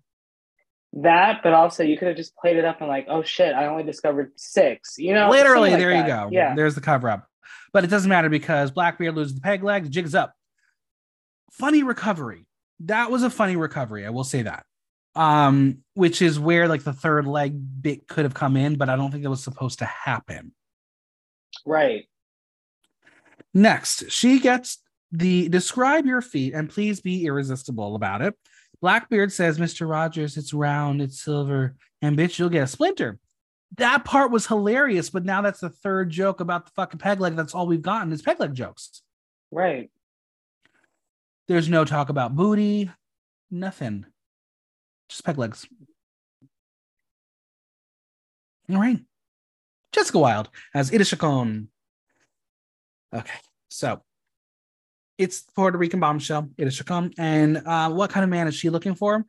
That, 0.93 1.41
but 1.41 1.54
also 1.54 1.84
you 1.84 1.97
could 1.97 2.10
have 2.10 2.17
just 2.17 2.36
played 2.36 2.58
it 2.58 2.65
up 2.65 2.82
and 2.82 2.89
like, 2.89 3.06
oh 3.10 3.23
shit, 3.23 3.56
I 3.56 3.67
only 3.67 3.84
discovered 3.84 4.34
six. 4.36 4.97
You 4.97 5.13
know, 5.13 5.30
Literally, 5.30 5.71
like 5.71 5.80
there 5.80 5.95
you 5.95 6.06
go. 6.06 6.30
Yeah. 6.32 6.54
There's 6.54 6.75
the 6.75 6.82
cover 6.82 7.10
up. 7.10 7.27
But 7.73 7.86
it 7.86 7.88
doesn't 7.88 8.10
matter 8.10 8.30
because 8.30 8.71
Blackbeard 8.71 9.15
loses 9.15 9.36
the 9.36 9.41
peg 9.41 9.63
leg, 9.63 9.84
the 9.84 9.89
jig's 9.89 10.13
up. 10.13 10.34
Funny 11.51 11.84
recovery. 11.84 12.45
That 12.82 13.10
was 13.12 13.23
a 13.23 13.30
funny 13.30 13.56
recovery. 13.56 14.06
I 14.06 14.10
will 14.10 14.23
say 14.23 14.41
that. 14.41 14.65
Um, 15.15 15.80
which 15.93 16.21
is 16.21 16.39
where 16.39 16.67
like 16.67 16.84
the 16.84 16.93
third 16.93 17.27
leg 17.27 17.82
bit 17.82 18.08
could 18.08 18.25
have 18.25 18.34
come 18.34 18.58
in, 18.58 18.75
but 18.75 18.89
I 18.89 18.95
don't 18.95 19.12
think 19.12 19.23
it 19.23 19.30
was 19.30 19.43
supposed 19.43 19.80
to 19.80 19.86
happen. 19.86 20.54
Right. 21.65 22.06
Next, 23.54 24.10
she 24.10 24.39
gets 24.39 24.80
the 25.12 25.49
describe 25.49 26.06
your 26.06 26.21
feet 26.21 26.54
and 26.54 26.69
please 26.69 27.01
be 27.01 27.25
irresistible 27.25 27.95
about 27.95 28.21
it. 28.21 28.36
Blackbeard 28.82 29.32
says, 29.32 29.60
Mr. 29.60 29.88
Rogers, 29.88 30.38
it's 30.38 30.54
round, 30.54 31.02
it's 31.02 31.22
silver, 31.22 31.76
and 32.02 32.17
bitch, 32.17 32.39
you'll 32.39 32.50
get 32.50 32.63
a 32.63 32.67
splinter. 32.67 33.20
That 33.78 34.04
part 34.04 34.32
was 34.32 34.48
hilarious, 34.48 35.10
but 35.10 35.24
now 35.24 35.41
that's 35.41 35.62
the 35.62 35.70
third 35.70 36.10
joke 36.10 36.39
about 36.41 36.65
the 36.65 36.72
fucking 36.76 37.00
peg 37.00 37.20
leg. 37.20 37.36
That's 37.36 37.54
all 37.56 37.67
we've 37.67 37.82
gotten 37.82 38.12
is 38.12 38.22
peg 38.22 38.39
leg 38.39 38.54
jokes. 38.54 39.02
Right. 39.52 39.91
There's 41.48 41.70
no 41.70 41.86
talk 41.86 42.10
about 42.10 42.36
booty, 42.36 42.89
nothing. 43.50 44.06
Just 45.10 45.24
peg 45.24 45.38
legs. 45.38 45.67
All 48.70 48.80
right. 48.80 49.00
Jessica 49.91 50.20
Wilde 50.20 50.50
as 50.74 50.94
Ida 50.94 51.06
Chacon. 51.06 51.67
Okay, 53.13 53.39
so 53.70 54.02
it's 55.21 55.41
Puerto 55.41 55.77
Rican 55.77 55.99
bombshell, 55.99 56.49
Ida 56.60 56.71
Chacon. 56.71 57.13
And 57.17 57.62
uh, 57.65 57.91
what 57.91 58.10
kind 58.10 58.23
of 58.23 58.29
man 58.31 58.47
is 58.47 58.55
she 58.55 58.69
looking 58.69 58.95
for? 58.95 59.23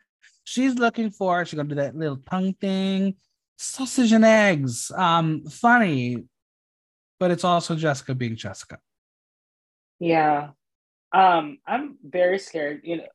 She's 0.45 0.75
looking 0.75 1.11
for, 1.11 1.45
she's 1.45 1.57
gonna 1.57 1.69
do 1.69 1.75
that 1.75 1.95
little 1.95 2.17
tongue 2.17 2.55
thing, 2.55 3.17
sausage 3.59 4.13
and 4.13 4.25
eggs. 4.25 4.91
Um, 4.91 5.45
funny, 5.45 6.25
but 7.21 7.31
it's 7.31 7.45
also 7.45 7.77
Jessica 7.77 8.15
being 8.15 8.37
Jessica. 8.37 8.79
Yeah. 10.01 10.51
Um, 11.13 11.59
I'm 11.67 11.99
very 12.03 12.39
scared. 12.39 12.81
You 12.85 12.97
know, 12.97 13.07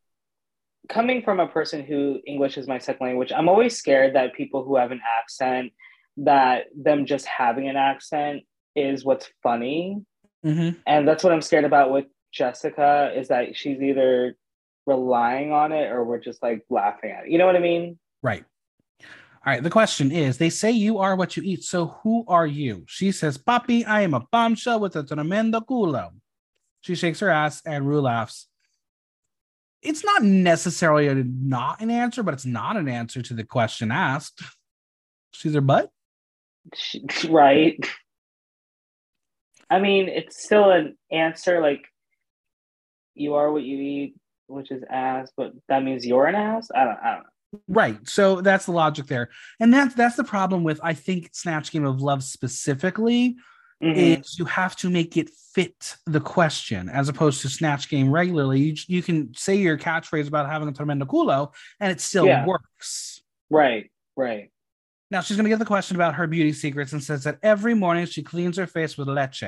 coming 0.87 1.23
from 1.23 1.39
a 1.39 1.47
person 1.47 1.83
who 1.83 2.19
English 2.27 2.57
is 2.57 2.67
my 2.67 2.77
second 2.77 3.07
language, 3.07 3.33
I'm 3.35 3.49
always 3.49 3.75
scared 3.75 4.15
that 4.15 4.35
people 4.35 4.63
who 4.63 4.75
have 4.75 4.91
an 4.91 5.01
accent, 5.19 5.73
that 6.17 6.65
them 6.75 7.07
just 7.07 7.25
having 7.25 7.67
an 7.67 7.75
accent 7.75 8.43
is 8.75 9.03
what's 9.03 9.27
funny. 9.41 10.05
Mm-hmm. 10.45 10.79
And 10.85 11.07
that's 11.07 11.23
what 11.23 11.33
I'm 11.33 11.41
scared 11.41 11.65
about 11.65 11.91
with 11.91 12.05
Jessica 12.37 13.11
is 13.15 13.29
that 13.29 13.55
she's 13.55 13.81
either 13.81 14.37
relying 14.85 15.51
on 15.51 15.71
it 15.71 15.91
or 15.91 16.03
we're 16.03 16.19
just 16.19 16.41
like 16.43 16.63
laughing 16.69 17.11
at 17.11 17.25
it. 17.25 17.31
You 17.31 17.37
know 17.37 17.45
what 17.45 17.55
I 17.55 17.59
mean? 17.59 17.97
Right. 18.21 18.45
All 19.01 19.53
right, 19.53 19.63
the 19.63 19.69
question 19.69 20.11
is 20.11 20.37
they 20.37 20.49
say 20.49 20.71
you 20.71 20.99
are 20.99 21.15
what 21.15 21.37
you 21.37 21.43
eat. 21.43 21.63
So 21.63 21.99
who 22.03 22.25
are 22.27 22.45
you? 22.45 22.83
She 22.87 23.11
says, 23.11 23.37
Papi, 23.37 23.87
I 23.87 24.01
am 24.01 24.13
a 24.13 24.25
bombshell 24.31 24.79
with 24.79 24.95
a 24.95 25.03
tremendo 25.03 25.61
culo. 25.61 26.11
She 26.81 26.95
shakes 26.95 27.19
her 27.21 27.29
ass 27.29 27.61
and 27.65 27.87
Rue 27.87 28.01
laughs. 28.01 28.47
It's 29.81 30.03
not 30.03 30.23
necessarily 30.23 31.07
a, 31.07 31.15
not 31.15 31.79
an 31.81 31.89
answer, 31.89 32.23
but 32.23 32.33
it's 32.33 32.45
not 32.45 32.77
an 32.77 32.89
answer 32.89 33.21
to 33.21 33.33
the 33.33 33.43
question 33.43 33.91
asked. 33.91 34.41
She's 35.31 35.53
her 35.53 35.61
butt? 35.61 35.89
She, 36.75 37.05
right. 37.29 37.77
I 39.69 39.79
mean, 39.79 40.09
it's 40.09 40.43
still 40.43 40.71
an 40.71 40.97
answer 41.11 41.61
like 41.61 41.85
you 43.19 43.35
are 43.35 43.51
what 43.51 43.63
you 43.63 43.77
eat, 43.77 44.15
which 44.47 44.71
is 44.71 44.83
ass, 44.89 45.31
but 45.35 45.53
that 45.69 45.83
means 45.83 46.05
you're 46.05 46.25
an 46.27 46.35
ass? 46.35 46.69
I 46.73 46.83
don't 46.85 46.97
I 47.03 47.11
don't 47.15 47.23
know. 47.23 47.59
Right. 47.69 47.97
So 48.07 48.41
that's 48.41 48.65
the 48.65 48.71
logic 48.73 49.07
there. 49.07 49.29
And 49.59 49.73
that's 49.73 49.95
that's 49.95 50.15
the 50.15 50.23
problem 50.23 50.63
with 50.63 50.79
I 50.83 50.93
think 50.93 51.29
Snatch 51.33 51.71
Game 51.71 51.85
of 51.85 52.01
Love 52.01 52.23
specifically 52.23 53.35
Mhm. 53.81 53.95
is 53.95 54.39
you 54.39 54.45
have 54.45 54.75
to 54.77 54.89
make 54.89 55.17
it 55.17 55.29
fit 55.53 55.97
the 56.07 56.19
question 56.19 56.89
as 56.89 57.09
opposed 57.09 57.41
to 57.43 57.49
Snatch 57.49 57.89
Game 57.89 58.09
regularly. 58.11 58.59
You, 58.59 58.75
you 58.87 59.03
can 59.03 59.31
say 59.35 59.55
your 59.55 59.77
catchphrase 59.77 60.27
about 60.27 60.49
having 60.49 60.67
a 60.67 60.71
tremendo 60.73 61.05
culo 61.05 61.53
and 61.79 61.91
it 61.91 62.01
still 62.01 62.25
Yeah. 62.25 62.43
works. 62.45 63.21
Right, 63.51 63.91
right. 64.15 64.51
Now 65.11 65.21
she's 65.21 65.37
going 65.37 65.43
to 65.45 65.49
get 65.51 65.59
the 65.59 65.65
question 65.65 65.95
about 65.95 66.15
her 66.15 66.25
beauty 66.25 66.53
secrets 66.53 66.91
and 66.91 67.03
says 67.03 67.23
that 67.25 67.37
every 67.43 67.75
morning 67.75 68.07
she 68.07 68.23
cleans 68.23 68.57
her 68.57 68.65
face 68.67 68.97
with 68.97 69.07
leche. 69.07 69.43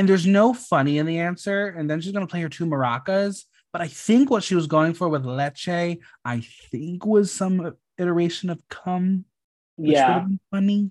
And 0.00 0.08
there's 0.08 0.26
no 0.26 0.54
funny 0.54 0.96
in 0.96 1.04
the 1.04 1.18
answer. 1.18 1.66
And 1.76 1.90
then 1.90 2.00
she's 2.00 2.12
going 2.12 2.26
to 2.26 2.30
play 2.30 2.40
her 2.40 2.48
two 2.48 2.64
maracas. 2.64 3.44
But 3.70 3.82
I 3.82 3.86
think 3.86 4.30
what 4.30 4.42
she 4.42 4.54
was 4.54 4.66
going 4.66 4.94
for 4.94 5.10
with 5.10 5.26
leche, 5.26 5.98
I 6.24 6.42
think 6.70 7.04
was 7.04 7.30
some 7.30 7.76
iteration 7.98 8.48
of 8.48 8.66
cum, 8.70 9.26
which 9.76 9.88
would 9.88 9.92
Yeah. 9.92 10.14
have 10.14 10.26
been 10.28 10.40
funny. 10.50 10.90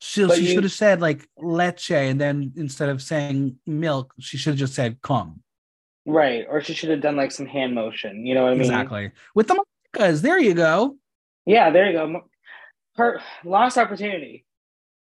She, 0.00 0.26
But 0.26 0.34
she 0.38 0.46
you- 0.48 0.54
should 0.54 0.64
have 0.64 0.72
said 0.72 1.00
like 1.00 1.28
leche, 1.36 1.92
and 1.92 2.20
then 2.20 2.52
instead 2.56 2.88
of 2.88 3.00
saying 3.00 3.60
milk, 3.66 4.14
she 4.18 4.36
should 4.36 4.54
have 4.54 4.58
just 4.58 4.74
said 4.74 5.00
cum. 5.00 5.40
Right. 6.06 6.44
Or 6.50 6.60
she 6.60 6.74
should 6.74 6.90
have 6.90 7.02
done 7.02 7.14
like 7.14 7.30
some 7.30 7.46
hand 7.46 7.72
motion. 7.72 8.26
You 8.26 8.34
know 8.34 8.42
what 8.42 8.48
I 8.50 8.54
mean? 8.54 8.62
Exactly. 8.62 9.12
With 9.36 9.46
the 9.46 9.64
maracas, 9.94 10.22
there 10.22 10.40
you 10.40 10.54
go. 10.54 10.96
Yeah, 11.46 11.70
there 11.70 11.86
you 11.86 11.92
go. 11.92 12.28
Her 12.96 13.22
lost 13.44 13.78
opportunity. 13.78 14.44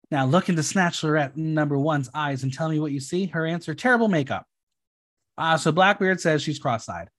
Now 0.10 0.26
look 0.26 0.50
into 0.50 0.64
Snatch 0.64 1.04
Lorette 1.04 1.36
number 1.36 1.78
one's 1.78 2.10
eyes 2.14 2.44
and 2.44 2.54
tell 2.54 2.70
me 2.70 2.80
what 2.80 2.92
you 2.92 3.00
see. 3.00 3.26
Her 3.26 3.46
answer: 3.46 3.74
terrible 3.76 4.08
makeup. 4.08 4.46
Uh, 5.38 5.58
so 5.58 5.72
Blackbeard 5.72 6.20
says 6.20 6.42
she's 6.42 6.60
cross-eyed. 6.60 7.10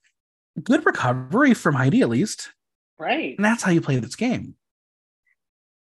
Good 0.62 0.84
recovery 0.84 1.54
from 1.54 1.74
Heidi, 1.76 2.00
at 2.02 2.08
least, 2.08 2.50
Right. 2.98 3.36
and 3.36 3.44
that's 3.44 3.62
how 3.62 3.70
you 3.70 3.80
play 3.80 3.96
this 4.00 4.16
game. 4.16 4.56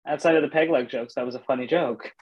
Outside 0.06 0.36
of 0.36 0.42
the 0.42 0.48
peg 0.48 0.68
leg 0.70 0.88
jokes, 0.90 1.14
that 1.14 1.24
was 1.24 1.34
a 1.34 1.38
funny 1.40 1.66
joke. 1.66 2.12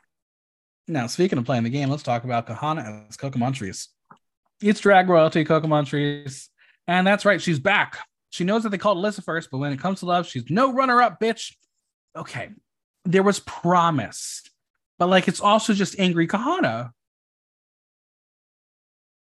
Now, 0.86 1.06
speaking 1.08 1.38
of 1.38 1.44
playing 1.46 1.64
the 1.64 1.70
game, 1.70 1.90
let's 1.90 2.02
talk 2.04 2.24
about 2.24 2.46
Kahanna 2.46 3.08
as 3.08 3.16
Coco 3.16 3.38
Montrese. 3.38 3.88
It's 4.62 4.80
drag 4.80 5.08
royalty, 5.08 5.44
Coco 5.44 5.66
Montrese, 5.66 6.48
and 6.86 7.06
that's 7.06 7.24
right, 7.24 7.40
she's 7.40 7.58
back. 7.58 7.98
She 8.30 8.44
knows 8.44 8.62
that 8.62 8.68
they 8.68 8.78
called 8.78 8.98
Alyssa 8.98 9.24
first, 9.24 9.50
but 9.50 9.58
when 9.58 9.72
it 9.72 9.80
comes 9.80 10.00
to 10.00 10.06
love, 10.06 10.28
she's 10.28 10.48
no 10.48 10.72
runner-up, 10.72 11.20
bitch. 11.20 11.54
Okay, 12.16 12.50
there 13.04 13.22
was 13.22 13.40
promise, 13.40 14.42
but 14.98 15.08
like 15.08 15.28
it's 15.28 15.40
also 15.40 15.72
just 15.72 15.98
angry 15.98 16.26
Kahanna. 16.26 16.90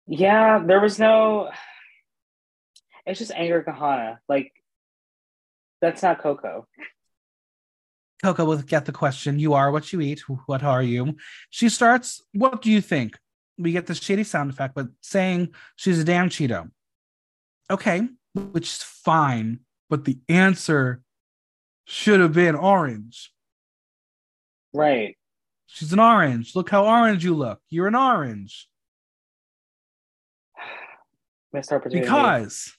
Yeah, 0.07 0.61
there 0.65 0.81
was 0.81 0.99
no. 0.99 1.49
It's 3.05 3.19
just 3.19 3.31
anger 3.31 3.63
Kahanna. 3.67 4.17
Like, 4.27 4.51
that's 5.81 6.01
not 6.01 6.21
Coco. 6.21 6.67
Coco 8.23 8.45
will 8.45 8.61
get 8.61 8.85
the 8.85 8.93
question, 8.93 9.37
You 9.37 9.53
are 9.53 9.69
what 9.71 9.91
you 9.91 9.99
eat. 9.99 10.21
What 10.45 10.63
are 10.63 10.81
you? 10.81 11.17
She 11.49 11.67
starts, 11.67 12.21
What 12.31 12.61
do 12.61 12.71
you 12.71 12.79
think? 12.79 13.17
We 13.57 13.73
get 13.73 13.85
the 13.85 13.93
shitty 13.93 14.25
sound 14.25 14.49
effect, 14.49 14.75
but 14.75 14.87
saying 15.01 15.49
she's 15.75 15.99
a 15.99 16.03
damn 16.03 16.29
Cheeto. 16.29 16.71
Okay, 17.69 18.07
which 18.33 18.67
is 18.67 18.83
fine, 18.83 19.59
but 19.89 20.05
the 20.05 20.17
answer 20.29 21.01
should 21.85 22.21
have 22.21 22.33
been 22.33 22.55
orange. 22.55 23.31
Right. 24.73 25.17
She's 25.73 25.91
an 25.91 25.99
orange. 25.99 26.55
Look 26.55 26.69
how 26.69 26.85
orange 26.85 27.25
you 27.25 27.33
look. 27.33 27.59
You're 27.71 27.87
an 27.87 27.95
orange. 27.95 28.67
Missed 31.51 31.71
opportunity. 31.71 32.01
Because 32.01 32.71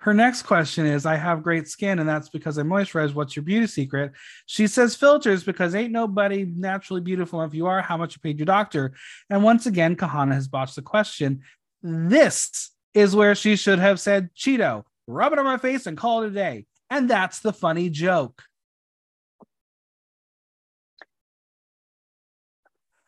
her 0.00 0.12
next 0.12 0.42
question 0.42 0.84
is 0.84 1.06
I 1.06 1.16
have 1.16 1.42
great 1.42 1.68
skin, 1.68 2.00
and 2.00 2.06
that's 2.06 2.28
because 2.28 2.58
I 2.58 2.64
moisturize. 2.64 3.14
What's 3.14 3.34
your 3.34 3.44
beauty 3.44 3.66
secret? 3.66 4.12
She 4.44 4.66
says 4.66 4.94
filters 4.94 5.42
because 5.42 5.74
ain't 5.74 5.90
nobody 5.90 6.44
naturally 6.44 7.00
beautiful. 7.00 7.40
If 7.44 7.54
you 7.54 7.66
are, 7.66 7.80
how 7.80 7.96
much 7.96 8.14
you 8.14 8.20
paid 8.20 8.38
your 8.38 8.44
doctor? 8.44 8.92
And 9.30 9.42
once 9.42 9.64
again, 9.64 9.96
Kahanna 9.96 10.34
has 10.34 10.48
botched 10.48 10.76
the 10.76 10.82
question. 10.82 11.40
This 11.82 12.72
is 12.92 13.16
where 13.16 13.34
she 13.34 13.56
should 13.56 13.78
have 13.78 13.98
said 13.98 14.28
Cheeto, 14.34 14.84
rub 15.06 15.32
it 15.32 15.38
on 15.38 15.46
my 15.46 15.56
face 15.56 15.86
and 15.86 15.96
call 15.96 16.24
it 16.24 16.26
a 16.26 16.30
day. 16.30 16.66
And 16.90 17.08
that's 17.08 17.40
the 17.40 17.54
funny 17.54 17.88
joke. 17.88 18.42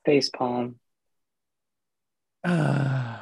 Face 0.05 0.31
palm. 0.31 0.77
Uh, 2.45 3.19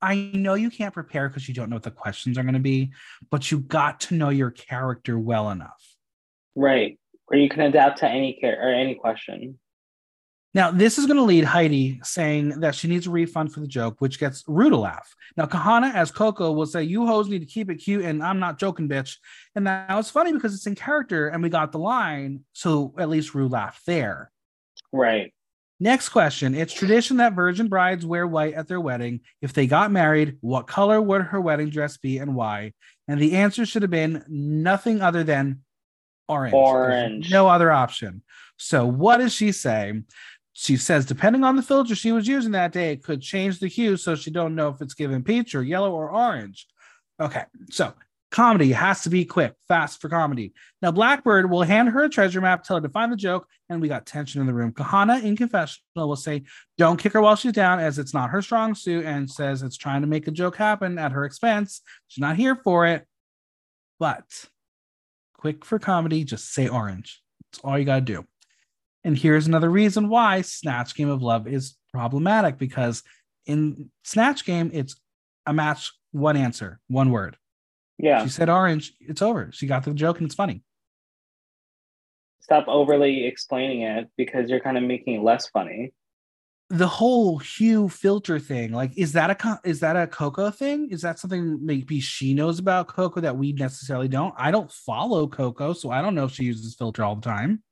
I 0.00 0.30
know 0.34 0.54
you 0.54 0.70
can't 0.70 0.94
prepare 0.94 1.28
because 1.28 1.46
you 1.46 1.54
don't 1.54 1.70
know 1.70 1.76
what 1.76 1.82
the 1.82 1.90
questions 1.90 2.38
are 2.38 2.42
going 2.42 2.54
to 2.54 2.60
be, 2.60 2.92
but 3.30 3.50
you 3.50 3.58
got 3.58 4.00
to 4.00 4.14
know 4.14 4.30
your 4.30 4.50
character 4.50 5.18
well 5.18 5.50
enough. 5.50 5.96
Right. 6.56 6.98
Or 7.28 7.36
you 7.36 7.48
can 7.48 7.60
adapt 7.60 7.98
to 7.98 8.08
any 8.08 8.34
care 8.34 8.58
or 8.60 8.72
any 8.72 8.94
question. 8.94 9.58
Now, 10.54 10.70
this 10.70 10.98
is 10.98 11.06
going 11.06 11.16
to 11.16 11.22
lead 11.22 11.44
Heidi 11.44 11.98
saying 12.02 12.60
that 12.60 12.74
she 12.74 12.86
needs 12.86 13.06
a 13.06 13.10
refund 13.10 13.54
for 13.54 13.60
the 13.60 13.66
joke, 13.66 13.96
which 14.00 14.18
gets 14.18 14.44
Ru 14.46 14.68
to 14.68 14.76
laugh. 14.76 15.14
Now, 15.34 15.46
Kahanna, 15.46 15.94
as 15.94 16.10
Coco, 16.10 16.52
will 16.52 16.66
say, 16.66 16.82
You 16.82 17.06
hoes 17.06 17.28
need 17.28 17.38
to 17.38 17.46
keep 17.46 17.70
it 17.70 17.76
cute, 17.76 18.04
and 18.04 18.22
I'm 18.22 18.38
not 18.38 18.58
joking, 18.58 18.86
bitch. 18.86 19.16
And 19.54 19.66
that 19.66 19.94
was 19.94 20.10
funny 20.10 20.32
because 20.32 20.54
it's 20.54 20.66
in 20.66 20.74
character 20.74 21.28
and 21.28 21.42
we 21.42 21.48
got 21.48 21.72
the 21.72 21.78
line. 21.78 22.40
So 22.52 22.92
at 22.98 23.08
least 23.08 23.34
Ru 23.34 23.48
laughed 23.48 23.86
there. 23.86 24.30
Right. 24.92 25.32
Next 25.82 26.10
question. 26.10 26.54
It's 26.54 26.72
tradition 26.72 27.16
that 27.16 27.32
virgin 27.32 27.66
brides 27.66 28.06
wear 28.06 28.24
white 28.24 28.54
at 28.54 28.68
their 28.68 28.80
wedding. 28.80 29.18
If 29.40 29.52
they 29.52 29.66
got 29.66 29.90
married, 29.90 30.36
what 30.40 30.68
color 30.68 31.02
would 31.02 31.22
her 31.22 31.40
wedding 31.40 31.70
dress 31.70 31.96
be 31.96 32.18
and 32.18 32.36
why? 32.36 32.74
And 33.08 33.20
the 33.20 33.34
answer 33.34 33.66
should 33.66 33.82
have 33.82 33.90
been 33.90 34.24
nothing 34.28 35.02
other 35.02 35.24
than 35.24 35.62
orange. 36.28 36.52
There's 36.52 36.62
Orange. 36.62 37.30
no 37.32 37.48
other 37.48 37.72
option. 37.72 38.22
So 38.58 38.86
what 38.86 39.16
does 39.16 39.32
she 39.32 39.50
say? 39.50 40.02
She 40.52 40.76
says, 40.76 41.04
depending 41.04 41.42
on 41.42 41.56
the 41.56 41.62
filter 41.62 41.96
she 41.96 42.12
was 42.12 42.28
using 42.28 42.52
that 42.52 42.70
day, 42.70 42.92
it 42.92 43.02
could 43.02 43.20
change 43.20 43.58
the 43.58 43.66
hue 43.66 43.96
so 43.96 44.14
she 44.14 44.30
don't 44.30 44.54
know 44.54 44.68
if 44.68 44.80
it's 44.80 44.94
given 44.94 45.24
peach 45.24 45.52
or 45.52 45.64
yellow 45.64 45.90
or 45.90 46.12
orange. 46.12 46.68
Okay, 47.18 47.42
so 47.70 47.92
comedy 48.32 48.72
has 48.72 49.02
to 49.02 49.10
be 49.10 49.24
quick, 49.24 49.54
fast 49.68 50.00
for 50.00 50.08
comedy. 50.08 50.52
Now, 50.80 50.90
Blackbeard 50.90 51.48
will 51.48 51.62
hand 51.62 51.90
her 51.90 52.04
a 52.04 52.08
treasure 52.08 52.40
map, 52.40 52.64
tell 52.64 52.76
her 52.76 52.82
to 52.82 52.88
find 52.88 53.12
the 53.12 53.16
joke, 53.16 53.46
and 53.68 53.80
we 53.80 53.88
got 53.88 54.06
tension 54.06 54.40
in 54.40 54.46
the 54.46 54.54
room. 54.54 54.72
Kahanna 54.72 55.22
in 55.22 55.36
confessional 55.36 56.08
will 56.08 56.16
say, 56.16 56.42
Don't 56.78 56.96
kick 56.96 57.12
her 57.12 57.20
while 57.20 57.36
she's 57.36 57.52
down, 57.52 57.78
as 57.78 57.98
it's 57.98 58.14
not 58.14 58.30
her 58.30 58.42
strong 58.42 58.74
suit, 58.74 59.04
and 59.04 59.30
says 59.30 59.62
it's 59.62 59.76
trying 59.76 60.00
to 60.00 60.08
make 60.08 60.26
a 60.26 60.32
joke 60.32 60.56
happen 60.56 60.98
at 60.98 61.12
her 61.12 61.24
expense. 61.24 61.82
She's 62.08 62.22
not 62.22 62.36
here 62.36 62.56
for 62.56 62.86
it. 62.86 63.06
But 64.00 64.24
quick 65.36 65.64
for 65.64 65.78
comedy, 65.78 66.24
just 66.24 66.52
say 66.52 66.66
orange. 66.66 67.22
That's 67.52 67.62
all 67.62 67.78
you 67.78 67.84
got 67.84 67.96
to 67.96 68.00
do. 68.00 68.24
And 69.04 69.16
here's 69.16 69.46
another 69.46 69.70
reason 69.70 70.08
why 70.08 70.40
Snatch 70.40 70.94
Game 70.94 71.10
of 71.10 71.22
Love 71.22 71.46
is 71.46 71.76
problematic 71.92 72.58
because 72.58 73.02
in 73.46 73.90
Snatch 74.04 74.44
Game, 74.44 74.70
it's 74.72 74.96
a 75.46 75.52
match, 75.52 75.92
one 76.12 76.36
answer, 76.36 76.80
one 76.88 77.10
word. 77.10 77.36
Yeah. 77.98 78.24
She 78.24 78.30
said 78.30 78.48
orange, 78.48 78.94
it's 79.00 79.22
over. 79.22 79.50
She 79.52 79.66
got 79.66 79.84
the 79.84 79.94
joke 79.94 80.18
and 80.18 80.26
it's 80.26 80.34
funny. 80.34 80.62
Stop 82.40 82.66
overly 82.66 83.26
explaining 83.26 83.82
it 83.82 84.10
because 84.16 84.50
you're 84.50 84.60
kind 84.60 84.76
of 84.76 84.82
making 84.82 85.14
it 85.14 85.22
less 85.22 85.48
funny. 85.48 85.92
The 86.70 86.88
whole 86.88 87.38
hue 87.38 87.88
filter 87.88 88.38
thing, 88.38 88.72
like, 88.72 88.96
is 88.96 89.12
that 89.12 89.30
a 89.30 89.60
is 89.62 89.80
that 89.80 89.94
a 89.94 90.06
Coco 90.06 90.50
thing? 90.50 90.88
Is 90.90 91.02
that 91.02 91.18
something 91.18 91.64
maybe 91.64 92.00
she 92.00 92.32
knows 92.32 92.58
about 92.58 92.88
Coco 92.88 93.20
that 93.20 93.36
we 93.36 93.52
necessarily 93.52 94.08
don't? 94.08 94.34
I 94.38 94.50
don't 94.50 94.72
follow 94.72 95.28
Coco, 95.28 95.74
so 95.74 95.90
I 95.90 96.00
don't 96.00 96.14
know 96.14 96.24
if 96.24 96.32
she 96.32 96.44
uses 96.44 96.74
filter 96.74 97.04
all 97.04 97.14
the 97.14 97.20
time. 97.20 97.62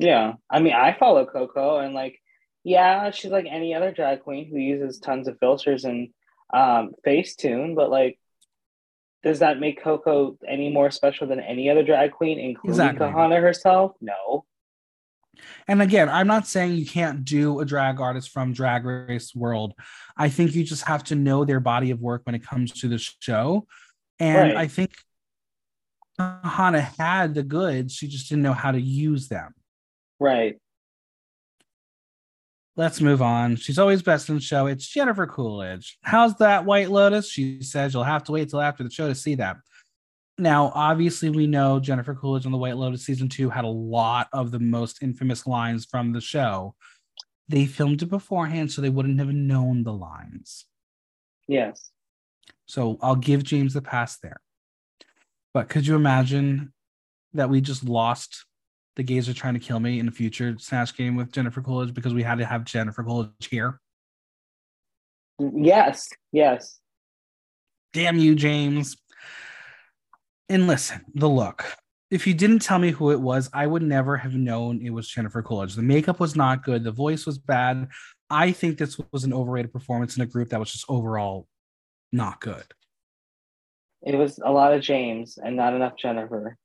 Yeah. 0.00 0.34
I 0.50 0.60
mean, 0.60 0.72
I 0.72 0.96
follow 0.98 1.26
Coco 1.26 1.78
and 1.78 1.94
like, 1.94 2.18
yeah, 2.64 3.10
she's 3.10 3.30
like 3.30 3.46
any 3.48 3.74
other 3.74 3.92
drag 3.92 4.22
queen 4.22 4.48
who 4.50 4.58
uses 4.58 4.98
tons 4.98 5.28
of 5.28 5.38
filters 5.38 5.84
and 5.84 6.08
um, 6.52 6.92
Facetune, 7.06 7.76
but 7.76 7.90
like, 7.90 8.18
does 9.22 9.40
that 9.40 9.60
make 9.60 9.82
Coco 9.82 10.38
any 10.48 10.70
more 10.70 10.90
special 10.90 11.26
than 11.26 11.40
any 11.40 11.68
other 11.68 11.82
drag 11.82 12.12
queen, 12.12 12.38
including 12.38 12.70
Exactly. 12.70 13.06
Kahanna 13.06 13.40
herself? 13.40 13.92
No. 14.00 14.44
And 15.68 15.80
again, 15.80 16.08
I'm 16.08 16.26
not 16.26 16.46
saying 16.46 16.74
you 16.74 16.86
can't 16.86 17.24
do 17.24 17.60
a 17.60 17.64
drag 17.64 18.00
artist 18.00 18.30
from 18.30 18.52
Drag 18.52 18.84
Race 18.84 19.34
World. 19.34 19.74
I 20.16 20.28
think 20.28 20.54
you 20.54 20.64
just 20.64 20.84
have 20.84 21.04
to 21.04 21.14
know 21.14 21.44
their 21.44 21.60
body 21.60 21.90
of 21.90 22.00
work 22.00 22.22
when 22.24 22.34
it 22.34 22.44
comes 22.44 22.72
to 22.80 22.88
the 22.88 22.98
show. 22.98 23.66
And 24.18 24.50
Right. 24.50 24.56
I 24.56 24.66
think 24.66 24.92
Hannah 26.18 26.80
had 26.80 27.34
the 27.34 27.42
goods, 27.42 27.94
she 27.94 28.06
just 28.08 28.28
didn't 28.28 28.42
know 28.42 28.52
how 28.52 28.72
to 28.72 28.80
use 28.80 29.28
them. 29.28 29.54
Right. 30.18 30.58
Let's 32.76 33.00
move 33.00 33.20
on. 33.20 33.56
She's 33.56 33.78
always 33.78 34.02
best 34.02 34.28
in 34.28 34.36
the 34.36 34.40
show. 34.40 34.66
It's 34.66 34.86
Jennifer 34.86 35.26
Coolidge. 35.26 35.98
How's 36.02 36.36
that 36.36 36.64
White 36.64 36.90
Lotus? 36.90 37.30
She 37.30 37.62
says 37.62 37.92
you'll 37.92 38.04
have 38.04 38.24
to 38.24 38.32
wait 38.32 38.48
till 38.48 38.60
after 38.60 38.82
the 38.82 38.90
show 38.90 39.08
to 39.08 39.14
see 39.14 39.34
that. 39.36 39.56
Now, 40.38 40.72
obviously, 40.74 41.28
we 41.28 41.46
know 41.46 41.80
Jennifer 41.80 42.14
Coolidge 42.14 42.46
on 42.46 42.52
the 42.52 42.58
White 42.58 42.76
Lotus 42.76 43.04
season 43.04 43.28
two 43.28 43.50
had 43.50 43.64
a 43.64 43.68
lot 43.68 44.28
of 44.32 44.50
the 44.50 44.58
most 44.58 45.02
infamous 45.02 45.46
lines 45.46 45.84
from 45.84 46.12
the 46.12 46.20
show. 46.20 46.74
They 47.48 47.66
filmed 47.66 48.00
it 48.02 48.06
beforehand, 48.06 48.72
so 48.72 48.80
they 48.80 48.88
wouldn't 48.88 49.18
have 49.18 49.28
known 49.28 49.82
the 49.82 49.92
lines. 49.92 50.64
Yes. 51.46 51.90
So 52.66 52.96
I'll 53.02 53.16
give 53.16 53.42
James 53.42 53.74
the 53.74 53.82
pass 53.82 54.18
there. 54.18 54.40
But 55.52 55.68
could 55.68 55.86
you 55.86 55.96
imagine 55.96 56.72
that 57.34 57.50
we 57.50 57.60
just 57.60 57.84
lost 57.84 58.46
the 59.00 59.04
gays 59.04 59.30
are 59.30 59.32
trying 59.32 59.54
to 59.54 59.60
kill 59.60 59.80
me 59.80 59.98
in 59.98 60.08
a 60.08 60.10
future 60.10 60.54
Snatch 60.58 60.94
game 60.94 61.16
with 61.16 61.32
Jennifer 61.32 61.62
Coolidge 61.62 61.94
because 61.94 62.12
we 62.12 62.22
had 62.22 62.36
to 62.36 62.44
have 62.44 62.66
Jennifer 62.66 63.02
Coolidge 63.02 63.30
here? 63.48 63.80
Yes. 65.38 66.06
Yes. 66.32 66.80
Damn 67.94 68.18
you, 68.18 68.34
James. 68.34 68.98
And 70.50 70.66
listen, 70.66 71.00
the 71.14 71.30
look. 71.30 71.64
If 72.10 72.26
you 72.26 72.34
didn't 72.34 72.58
tell 72.58 72.78
me 72.78 72.90
who 72.90 73.10
it 73.10 73.22
was, 73.22 73.48
I 73.54 73.66
would 73.66 73.80
never 73.82 74.18
have 74.18 74.34
known 74.34 74.84
it 74.84 74.90
was 74.90 75.08
Jennifer 75.08 75.40
Coolidge. 75.40 75.76
The 75.76 75.82
makeup 75.82 76.20
was 76.20 76.36
not 76.36 76.62
good. 76.62 76.84
The 76.84 76.92
voice 76.92 77.24
was 77.24 77.38
bad. 77.38 77.88
I 78.28 78.52
think 78.52 78.76
this 78.76 79.00
was 79.12 79.24
an 79.24 79.32
overrated 79.32 79.72
performance 79.72 80.14
in 80.16 80.22
a 80.22 80.26
group 80.26 80.50
that 80.50 80.60
was 80.60 80.72
just 80.72 80.84
overall 80.90 81.46
not 82.12 82.38
good. 82.42 82.66
It 84.02 84.14
was 84.14 84.38
a 84.44 84.52
lot 84.52 84.74
of 84.74 84.82
James 84.82 85.38
and 85.42 85.56
not 85.56 85.72
enough 85.72 85.96
Jennifer. 85.96 86.58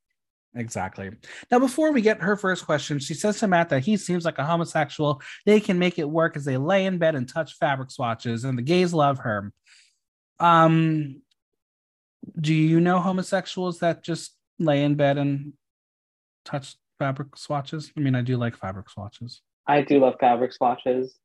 Exactly. 0.56 1.12
Now, 1.52 1.60
before 1.60 1.92
we 1.92 2.02
get 2.02 2.22
her 2.22 2.38
first 2.38 2.66
question, 2.66 2.98
she 3.00 3.14
says 3.14 3.40
to 3.40 3.48
Matt 3.48 3.70
that 3.70 3.84
he 3.84 3.98
seems 3.98 4.24
like 4.24 4.38
a 4.38 4.46
homosexual. 4.46 5.22
They 5.46 5.60
can 5.60 5.78
make 5.78 6.00
it 6.00 6.10
work 6.10 6.38
as 6.38 6.46
they 6.46 6.56
lay 6.56 6.86
in 6.86 6.98
bed 6.98 7.16
and 7.16 7.28
touch 7.28 7.56
fabric 7.56 7.92
swatches, 7.92 8.46
and 8.46 8.58
the 8.58 8.62
gays 8.62 8.94
love 8.94 9.20
her. 9.20 9.52
Um, 10.40 11.22
do 12.40 12.54
you 12.54 12.80
know 12.80 13.00
homosexuals 13.00 13.80
that 13.80 14.04
just 14.04 14.36
lay 14.58 14.84
in 14.84 14.96
bed 14.96 15.18
and 15.18 15.54
touch 16.46 16.76
fabric 17.00 17.36
swatches? 17.36 17.92
I 17.98 18.00
mean, 18.00 18.16
I 18.16 18.22
do 18.22 18.38
like 18.38 18.56
fabric 18.56 18.90
swatches. 18.90 19.42
I 19.68 19.82
do 19.82 20.00
love 20.00 20.16
fabric 20.20 20.54
swatches. 20.54 21.16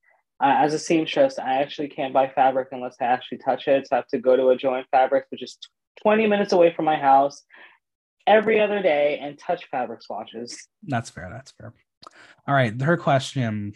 Uh, 0.42 0.56
as 0.56 0.74
a 0.74 0.78
seamstress, 0.78 1.38
I 1.38 1.56
actually 1.56 1.88
can't 1.88 2.14
buy 2.14 2.28
fabric 2.34 2.68
unless 2.72 2.96
I 3.00 3.04
actually 3.04 3.38
touch 3.38 3.68
it. 3.68 3.86
So 3.86 3.94
I 3.94 3.96
have 3.96 4.08
to 4.08 4.18
go 4.18 4.36
to 4.36 4.48
a 4.48 4.56
joint 4.56 4.86
fabric, 4.90 5.26
which 5.28 5.42
is 5.42 5.56
20 6.02 6.26
minutes 6.26 6.52
away 6.52 6.72
from 6.74 6.86
my 6.86 6.96
house 6.96 7.44
every 8.26 8.60
other 8.60 8.82
day 8.82 9.18
and 9.20 9.38
touch 9.38 9.64
fabric 9.70 10.02
swatches. 10.02 10.68
That's 10.82 11.10
fair. 11.10 11.28
That's 11.32 11.52
fair. 11.52 11.74
All 12.46 12.54
right. 12.54 12.80
Her 12.80 12.96
question 12.96 13.74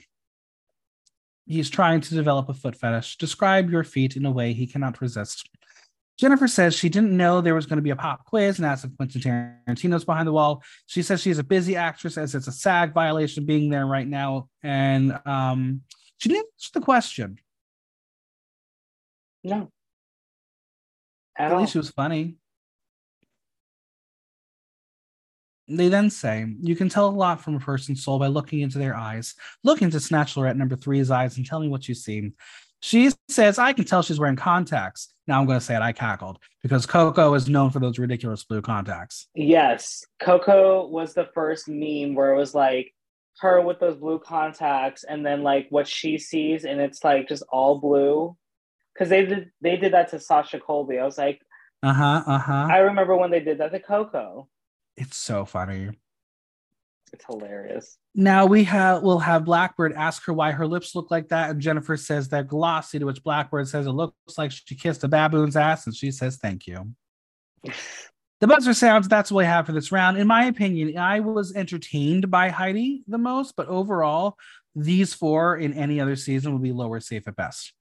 He's 1.47 1.69
trying 1.69 2.01
to 2.01 2.15
develop 2.15 2.49
a 2.49 2.55
foot 2.55 2.75
fetish. 2.75 3.19
Describe 3.19 3.71
your 3.71 3.85
feet 3.85 4.17
in 4.17 4.25
a 4.25 4.31
way 4.31 4.53
he 4.53 4.67
cannot 4.67 5.01
resist. 5.01 5.49
Jennifer 6.19 6.47
says 6.47 6.75
she 6.75 6.89
didn't 6.89 7.15
know 7.15 7.41
there 7.41 7.57
was 7.57 7.67
going 7.67 7.77
to 7.77 7.83
be 7.83 7.91
a 7.91 7.97
pop 7.97 8.25
quiz 8.25 8.59
and 8.59 8.67
asked 8.67 8.85
if 8.85 8.97
Quentin 8.97 9.21
Tarantino's 9.21 10.05
behind 10.05 10.29
the 10.29 10.33
wall. 10.33 10.63
She 10.87 11.03
says 11.03 11.21
she's 11.21 11.39
a 11.39 11.45
busy 11.45 11.77
actress 11.77 12.17
as 12.17 12.35
it's 12.35 12.47
a 12.47 12.53
SAG 12.53 12.95
violation 12.95 13.45
being 13.45 13.69
there 13.69 13.85
right 13.85 14.07
now. 14.07 14.49
And 14.63 15.19
um, 15.27 15.83
she 16.19 16.29
didn't 16.29 16.47
answer 16.55 16.71
the 16.73 16.81
question. 16.81 17.37
No. 19.43 19.71
At, 21.37 21.51
At 21.51 21.59
least 21.59 21.73
she 21.73 21.79
was 21.79 21.91
funny. 21.91 22.37
They 25.69 25.89
then 25.89 26.11
say, 26.11 26.47
You 26.61 26.77
can 26.77 26.89
tell 26.89 27.09
a 27.09 27.11
lot 27.11 27.41
from 27.41 27.57
a 27.57 27.61
person's 27.61 28.05
soul 28.05 28.19
by 28.19 28.27
looking 28.27 28.61
into 28.61 28.79
their 28.79 28.97
eyes. 28.97 29.35
Look 29.63 29.83
into 29.83 30.01
Snatch 30.01 30.37
Lorette 30.37 30.57
number 30.57 30.77
three's 30.77 31.11
eyes 31.11 31.37
and 31.37 31.47
tell 31.47 31.61
me 31.61 31.69
what 31.69 31.89
you 31.89 31.95
see. 31.95 32.33
She 32.81 33.11
says, 33.31 33.59
I 33.59 33.73
can 33.73 33.87
tell 33.87 34.03
she's 34.03 34.21
wearing 34.21 34.37
contacts. 34.37 35.15
Now 35.27 35.41
I'm 35.41 35.47
going 35.47 35.59
to 35.59 35.65
say 35.65 35.75
it. 35.75 35.81
I 35.81 35.93
cackled 35.93 36.39
because 36.63 36.85
Coco 36.85 37.33
is 37.33 37.49
known 37.49 37.71
for 37.71 37.79
those 37.79 37.99
ridiculous 37.99 38.45
blue 38.45 38.61
contacts. 38.61 39.27
Yes. 39.35 40.05
Coco 40.21 40.87
was 40.87 41.15
the 41.15 41.29
first 41.33 41.67
meme 41.67 42.15
where 42.15 42.35
it 42.35 42.37
was 42.37 42.55
like 42.55 42.93
her 43.39 43.63
with 43.63 43.81
those 43.81 43.97
blue 43.97 44.19
contacts 44.19 45.03
and 45.05 45.25
then 45.25 45.43
like 45.43 45.67
what 45.71 45.89
she 45.89 46.19
sees 46.19 46.67
and 46.67 46.79
it's 46.79 47.03
like 47.03 47.27
just 47.27 47.43
all 47.51 47.79
blue. 47.79 48.37
Cause 48.99 49.09
they 49.09 49.25
did 49.25 49.51
they 49.61 49.77
did 49.77 49.95
that 49.95 50.11
to 50.11 50.21
Sasha 50.21 50.61
Colby. 50.61 50.99
I 50.99 51.05
was 51.05 51.17
like, 51.19 51.41
uh-huh, 51.83 52.23
uh-huh. 52.27 52.69
I 52.71 52.79
remember 52.79 53.17
when 53.17 53.31
they 53.31 53.41
did 53.41 53.59
that 53.59 53.73
to 53.73 53.81
Coco. 53.81 54.49
It's 54.97 55.17
so 55.17 55.45
funny. 55.45 55.91
It's 57.13 57.25
hilarious. 57.27 57.99
Now 58.15 58.47
we 58.47 58.65
have 58.65 59.03
we'll 59.03 59.21
have 59.21 59.45
Blackbeard 59.45 59.93
ask 59.93 60.25
her 60.27 60.33
why 60.33 60.51
her 60.51 60.67
lips 60.67 60.95
look 60.95 61.11
like 61.11 61.29
that, 61.29 61.51
and 61.51 61.61
Jennifer 61.61 61.97
says 61.97 62.29
they're 62.29 62.43
glossy, 62.43 62.99
to 62.99 63.05
which 63.05 63.23
Blackbeard 63.23 63.69
says 63.69 63.87
it 63.87 63.91
looks 63.91 64.37
like 64.37 64.51
she 64.51 64.75
kissed 64.75 65.05
a 65.05 65.09
baboon's 65.09 65.57
ass, 65.57 65.87
and 65.87 65.95
she 65.95 66.11
says 66.11 66.37
thank 66.37 66.67
you. 66.67 66.93
the 68.41 68.47
buzzer 68.47 68.75
sounds. 68.75 69.09
That's 69.09 69.31
what 69.31 69.41
we 69.41 69.45
have 69.45 69.67
for 69.67 69.73
this 69.73 69.93
round. 69.93 70.19
In 70.19 70.27
my 70.27 70.47
opinion, 70.47 70.99
I 70.99 71.21
was 71.21 71.55
entertained 71.55 72.31
by 72.31 72.49
Heidi 72.49 73.05
the 73.07 73.19
most, 73.19 73.55
but 73.57 73.69
overall, 73.69 74.37
these 74.75 75.15
four 75.15 75.57
in 75.57 75.73
any 75.75 76.01
other 76.01 76.17
season 76.17 76.53
would 76.53 76.63
be 76.63 76.73
lower 76.73 76.99
safe 76.99 77.29
at 77.29 77.37
best. 77.37 77.73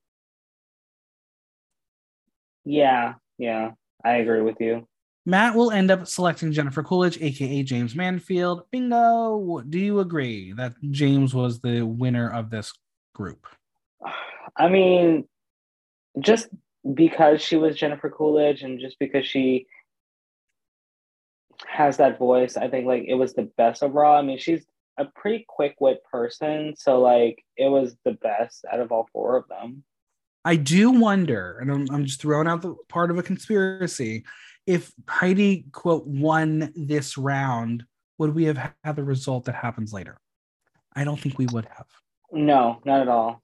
Yeah, 2.66 3.16
yeah, 3.38 3.72
I 4.06 4.18
agree 4.18 4.42
with 4.42 4.58
you. 4.60 4.88
Matt 5.26 5.56
will 5.56 5.72
end 5.72 5.90
up 5.90 6.06
selecting 6.06 6.52
Jennifer 6.52 6.84
Coolidge, 6.84 7.22
aka 7.22 7.64
James 7.64 7.96
Mansfield. 7.96 8.64
Bingo. 8.72 9.62
Do 9.70 9.80
you 9.80 10.00
agree 10.00 10.52
that 10.54 10.74
James 10.92 11.34
was 11.34 11.62
the 11.62 11.82
winner 11.84 12.30
of 12.30 12.50
this 12.50 12.74
group? 13.16 13.48
I 14.58 14.68
mean, 14.68 15.28
just 16.20 16.50
because 16.94 17.42
she 17.42 17.56
was 17.56 17.78
Jennifer 17.78 18.10
Coolidge 18.10 18.64
and 18.64 18.80
just 18.80 19.00
because 19.00 19.26
she 19.26 19.66
has 21.68 21.98
that 21.98 22.20
voice, 22.20 22.58
I 22.58 22.68
think 22.68 22.86
like 22.86 23.06
it 23.08 23.16
was 23.16 23.34
the 23.34 23.50
best 23.58 23.82
overall. 23.82 24.18
I 24.18 24.22
mean, 24.22 24.38
she's 24.38 24.66
a 24.98 25.06
pretty 25.06 25.46
quick 25.48 25.76
wit 25.80 26.04
person, 26.12 26.76
so 26.78 27.00
like 27.00 27.44
it 27.56 27.68
was 27.68 27.96
the 28.04 28.12
best 28.12 28.66
out 28.72 28.82
of 28.82 28.92
all 28.92 29.08
four 29.14 29.38
of 29.38 29.48
them. 29.48 29.84
I 30.46 30.58
do 30.58 30.92
wonder, 30.92 31.58
and 31.62 31.72
I'm, 31.72 31.88
I'm 31.90 32.06
just 32.06 32.22
throwing 32.22 32.48
out 32.48 32.62
the 32.62 32.76
part 32.90 33.10
of 33.10 33.18
a 33.18 33.24
conspiracy 33.24 34.26
if 34.66 34.92
Heidi 35.08 35.66
quote 35.72 36.06
won 36.06 36.72
this 36.76 37.18
round, 37.18 37.86
would 38.18 38.34
we 38.34 38.46
have 38.46 38.74
had 38.84 38.96
the 38.96 39.04
result 39.04 39.46
that 39.46 39.56
happens 39.56 39.94
later? 39.94 40.18
I 40.96 41.04
don't 41.04 41.20
think 41.20 41.38
we 41.38 41.48
would 41.48 41.66
have. 41.66 41.88
No, 42.32 42.80
not 42.86 43.02
at 43.02 43.08
all. 43.08 43.42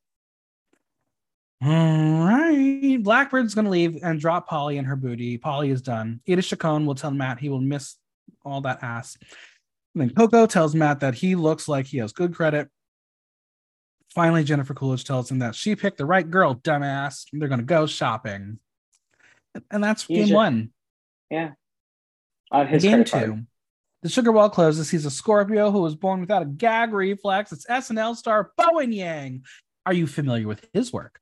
All 1.62 2.26
right. 2.26 2.98
Blackbeard's 3.02 3.54
going 3.54 3.66
to 3.66 3.72
leave 3.72 4.00
and 4.02 4.20
drop 4.20 4.48
Polly 4.48 4.78
and 4.78 4.88
her 4.88 4.96
booty. 4.96 5.38
Polly 5.38 5.72
is 5.72 5.82
done. 5.82 6.22
Iris 6.28 6.50
Chacón 6.50 6.86
will 6.86 6.96
tell 6.96 7.12
Matt 7.12 7.40
he 7.40 7.50
will 7.50 7.60
miss 7.60 7.96
all 8.46 8.62
that 8.62 8.82
ass. 8.82 9.18
And 9.94 10.02
then 10.02 10.10
Coco 10.12 10.46
tells 10.46 10.74
Matt 10.76 11.02
that 11.02 11.16
he 11.16 11.36
looks 11.36 11.68
like 11.68 11.88
he 11.88 11.98
has 11.98 12.14
good 12.14 12.34
credit. 12.34 12.70
Finally, 14.16 14.44
Jennifer 14.44 14.74
Coolidge 14.74 15.04
tells 15.04 15.30
him 15.30 15.40
that 15.40 15.54
she 15.54 15.76
picked 15.76 15.98
the 15.98 16.06
right 16.06 16.30
girl, 16.30 16.56
dumbass. 16.56 17.26
They're 17.34 17.50
going 17.50 17.60
to 17.60 17.66
go 17.66 17.86
shopping. 17.86 18.60
And 19.70 19.84
that's 19.84 20.06
game 20.06 20.22
just, 20.22 20.34
one. 20.34 20.72
Yeah. 21.30 21.52
On 22.52 22.68
his 22.68 22.84
game 22.84 23.04
two. 23.04 23.44
The 24.02 24.10
sugar 24.10 24.32
wall 24.32 24.50
closes. 24.50 24.90
He's 24.90 25.06
a 25.06 25.12
Scorpio 25.12 25.72
who 25.72 25.82
was 25.82 25.96
born 25.96 26.22
without 26.22 26.42
a 26.42 26.46
gag 26.46 26.94
reflex. 26.94 27.52
It's 27.52 27.66
SNL 27.68 28.16
star 28.16 28.52
Bowen 28.58 28.94
Yang. 28.94 29.44
Are 29.86 29.94
you 29.94 30.08
familiar 30.08 30.48
with 30.48 30.68
his 30.74 30.94
work? 30.94 31.20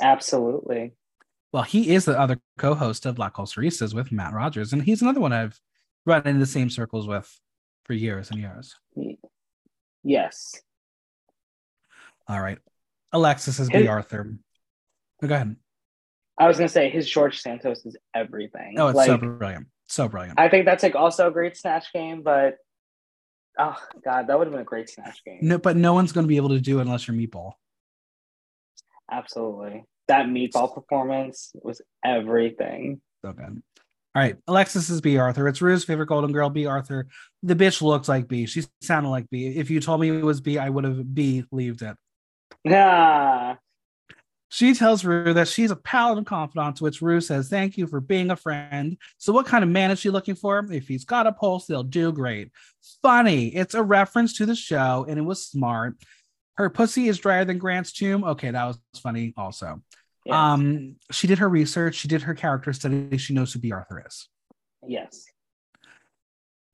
Absolutely. 0.00 0.94
Well, 1.52 1.62
he 1.62 1.94
is 1.94 2.06
the 2.06 2.18
other 2.18 2.40
co-host 2.58 3.06
of 3.06 3.18
Las 3.18 3.32
Culturistas 3.32 3.94
with 3.94 4.10
Matt 4.10 4.32
Rogers, 4.32 4.72
and 4.72 4.82
he's 4.82 5.02
another 5.02 5.20
one 5.20 5.32
I've 5.32 5.60
run 6.06 6.26
in 6.26 6.40
the 6.40 6.46
same 6.46 6.70
circles 6.70 7.06
with 7.06 7.30
for 7.84 7.92
years 7.92 8.30
and 8.30 8.40
years. 8.40 8.74
Yes. 10.02 10.60
All 12.26 12.40
right. 12.40 12.58
Alexis 13.12 13.60
is 13.60 13.68
Bea 13.68 13.86
Arthur. 13.86 14.34
Oh, 15.22 15.26
go 15.26 15.34
ahead. 15.34 15.56
I 16.38 16.48
was 16.48 16.56
gonna 16.56 16.68
say 16.68 16.90
his 16.90 17.08
George 17.08 17.40
Santos 17.40 17.84
is 17.86 17.96
everything. 18.14 18.74
Oh, 18.78 18.88
it's 18.88 18.96
like, 18.96 19.06
so 19.06 19.16
brilliant, 19.16 19.66
so 19.86 20.08
brilliant. 20.08 20.38
I 20.38 20.48
think 20.48 20.64
that's 20.64 20.82
like 20.82 20.94
also 20.94 21.28
a 21.28 21.30
great 21.30 21.56
snatch 21.56 21.92
game, 21.92 22.22
but 22.22 22.56
oh 23.58 23.76
god, 24.04 24.26
that 24.26 24.38
would 24.38 24.46
have 24.46 24.52
been 24.52 24.62
a 24.62 24.64
great 24.64 24.88
snatch 24.88 25.24
game. 25.24 25.38
No, 25.42 25.58
but 25.58 25.76
no 25.76 25.92
one's 25.92 26.12
gonna 26.12 26.26
be 26.26 26.36
able 26.36 26.50
to 26.50 26.60
do 26.60 26.78
it 26.78 26.82
unless 26.82 27.06
you're 27.06 27.16
Meatball. 27.16 27.52
Absolutely, 29.10 29.84
that 30.08 30.26
Meatball 30.26 30.74
performance 30.74 31.52
was 31.62 31.80
everything. 32.04 33.00
So 33.24 33.32
good. 33.32 33.62
All 34.16 34.22
right, 34.22 34.36
Alexis 34.46 34.90
is 34.90 35.00
Bea 35.00 35.18
Arthur. 35.18 35.48
It's 35.48 35.60
Ru's 35.60 35.84
favorite 35.84 36.06
Golden 36.06 36.30
Girl, 36.30 36.48
Bea 36.48 36.66
Arthur. 36.66 37.08
The 37.42 37.56
bitch 37.56 37.82
looks 37.82 38.08
like 38.08 38.28
Bea. 38.28 38.46
She 38.46 38.62
sounded 38.80 39.08
like 39.08 39.28
Bea. 39.28 39.58
If 39.58 39.70
you 39.70 39.80
told 39.80 40.00
me 40.00 40.08
it 40.08 40.24
was 40.24 40.40
Bea, 40.40 40.58
I 40.58 40.68
would 40.68 40.84
have 40.84 41.14
B 41.14 41.44
believed 41.50 41.82
it. 41.82 41.96
Yeah. 42.66 43.56
She 44.54 44.72
tells 44.72 45.04
Ru 45.04 45.34
that 45.34 45.48
she's 45.48 45.72
a 45.72 45.76
pal 45.76 46.16
and 46.16 46.24
confidant, 46.24 46.76
to 46.76 46.84
which 46.84 47.02
Ru 47.02 47.20
says, 47.20 47.48
Thank 47.48 47.76
you 47.76 47.88
for 47.88 47.98
being 47.98 48.30
a 48.30 48.36
friend. 48.36 48.96
So, 49.18 49.32
what 49.32 49.46
kind 49.46 49.64
of 49.64 49.70
man 49.70 49.90
is 49.90 49.98
she 49.98 50.10
looking 50.10 50.36
for? 50.36 50.64
If 50.70 50.86
he's 50.86 51.04
got 51.04 51.26
a 51.26 51.32
pulse, 51.32 51.66
they'll 51.66 51.82
do 51.82 52.12
great. 52.12 52.52
Funny. 53.02 53.48
It's 53.48 53.74
a 53.74 53.82
reference 53.82 54.34
to 54.34 54.46
the 54.46 54.54
show, 54.54 55.06
and 55.08 55.18
it 55.18 55.22
was 55.22 55.44
smart. 55.44 55.96
Her 56.56 56.70
pussy 56.70 57.08
is 57.08 57.18
drier 57.18 57.44
than 57.44 57.58
Grant's 57.58 57.92
tomb. 57.92 58.22
Okay, 58.22 58.52
that 58.52 58.64
was 58.64 58.78
funny 59.02 59.34
also. 59.36 59.82
Yes. 60.24 60.36
Um, 60.36 60.96
she 61.10 61.26
did 61.26 61.40
her 61.40 61.48
research, 61.48 61.96
she 61.96 62.06
did 62.06 62.22
her 62.22 62.34
character 62.34 62.72
study, 62.72 63.16
she 63.16 63.34
knows 63.34 63.52
who 63.52 63.58
Bea 63.58 63.72
Arthur 63.72 64.04
is. 64.06 64.28
yes. 64.86 65.24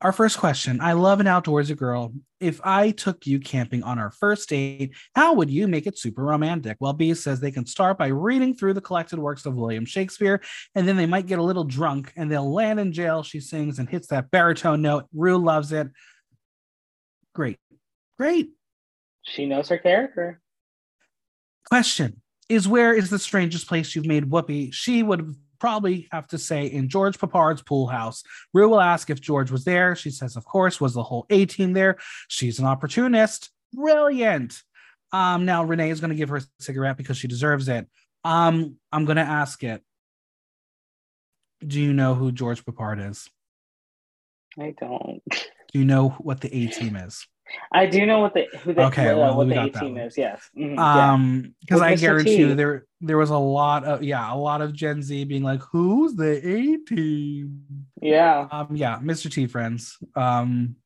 Our 0.02 0.12
first 0.12 0.38
question 0.38 0.80
I 0.80 0.94
love 0.94 1.20
an 1.20 1.26
outdoorsy 1.26 1.76
girl. 1.76 2.14
If 2.40 2.60
I 2.64 2.90
took 2.90 3.26
you 3.26 3.38
camping 3.38 3.82
on 3.82 3.98
our 3.98 4.10
first 4.10 4.48
date, 4.48 4.94
how 5.14 5.34
would 5.34 5.50
you 5.50 5.68
make 5.68 5.86
it 5.86 5.98
super 5.98 6.22
romantic? 6.22 6.78
Well, 6.80 6.94
Bea 6.94 7.14
says 7.14 7.38
they 7.38 7.50
can 7.50 7.66
start 7.66 7.98
by 7.98 8.06
reading 8.06 8.54
through 8.54 8.74
the 8.74 8.80
collected 8.80 9.18
works 9.18 9.44
of 9.44 9.54
William 9.54 9.84
Shakespeare, 9.84 10.40
and 10.74 10.88
then 10.88 10.96
they 10.96 11.04
might 11.04 11.26
get 11.26 11.38
a 11.38 11.42
little 11.42 11.64
drunk 11.64 12.14
and 12.16 12.30
they'll 12.30 12.50
land 12.50 12.80
in 12.80 12.92
jail. 12.92 13.22
She 13.22 13.40
sings 13.40 13.78
and 13.78 13.90
hits 13.90 14.06
that 14.08 14.30
baritone 14.30 14.80
note. 14.80 15.04
Ru 15.12 15.36
loves 15.36 15.70
it. 15.70 15.88
Great. 17.34 17.58
Great. 18.18 18.52
She 19.22 19.44
knows 19.44 19.68
her 19.68 19.78
character. 19.78 20.40
Question 21.68 22.22
is 22.48 22.66
where 22.66 22.94
is 22.94 23.10
the 23.10 23.18
strangest 23.18 23.68
place 23.68 23.94
you've 23.94 24.06
made 24.06 24.24
Whoopi? 24.24 24.72
She 24.72 25.02
would 25.02 25.36
probably 25.60 26.08
have 26.10 26.26
to 26.28 26.38
say 26.38 26.66
in 26.66 26.88
George 26.88 27.18
Peppard's 27.18 27.62
pool 27.62 27.86
house. 27.86 28.22
Ru 28.52 28.68
will 28.68 28.80
ask 28.80 29.10
if 29.10 29.20
George 29.20 29.50
was 29.50 29.64
there. 29.64 29.94
She 29.94 30.10
says, 30.10 30.36
of 30.36 30.44
course, 30.44 30.80
was 30.80 30.94
the 30.94 31.02
whole 31.02 31.26
A 31.30 31.46
team 31.46 31.72
there? 31.72 31.98
She's 32.28 32.58
an 32.58 32.66
opportunist. 32.66 33.50
Brilliant. 33.72 34.62
Um, 35.12 35.44
now 35.44 35.64
Renee 35.64 35.90
is 35.90 36.00
going 36.00 36.10
to 36.10 36.16
give 36.16 36.28
her 36.30 36.36
a 36.36 36.42
cigarette 36.58 36.96
because 36.96 37.16
she 37.18 37.28
deserves 37.28 37.68
it. 37.68 37.86
Um, 38.24 38.76
I'm 38.92 39.04
going 39.04 39.16
to 39.16 39.22
ask 39.22 39.62
it. 39.62 39.82
Do 41.66 41.80
you 41.80 41.92
know 41.92 42.14
who 42.14 42.32
George 42.32 42.64
Peppard 42.64 43.10
is? 43.10 43.28
I 44.58 44.74
don't. 44.78 45.22
Do 45.28 45.78
you 45.78 45.84
know 45.84 46.10
what 46.10 46.40
the 46.40 46.54
A 46.54 46.66
team 46.68 46.96
is? 46.96 47.26
I 47.72 47.86
do 47.86 48.06
know 48.06 48.20
what 48.20 48.34
the 48.34 48.46
who 48.62 48.74
the, 48.74 48.84
Okay, 48.86 49.08
uh, 49.08 49.16
well, 49.18 49.36
what 49.36 49.48
the 49.48 49.62
A 49.62 49.70
team 49.70 49.96
is. 49.96 50.16
Yes. 50.18 50.48
Mhm. 50.56 50.78
Um, 50.78 51.54
because 51.60 51.80
I 51.80 51.94
Mr. 51.94 52.00
guarantee 52.00 52.36
T. 52.36 52.40
you 52.42 52.54
there 52.54 52.86
there 53.00 53.18
was 53.18 53.30
a 53.30 53.38
lot 53.38 53.84
of 53.84 54.02
yeah, 54.02 54.32
a 54.32 54.36
lot 54.36 54.60
of 54.60 54.72
Gen 54.72 55.02
Z 55.02 55.24
being 55.24 55.42
like, 55.42 55.60
"Who's 55.72 56.14
the 56.14 56.36
A 56.46 56.76
team?" 56.78 57.64
Yeah. 58.00 58.48
Um, 58.50 58.74
yeah, 58.76 58.98
Mr. 58.98 59.30
T 59.30 59.46
friends. 59.46 59.96
Um, 60.14 60.76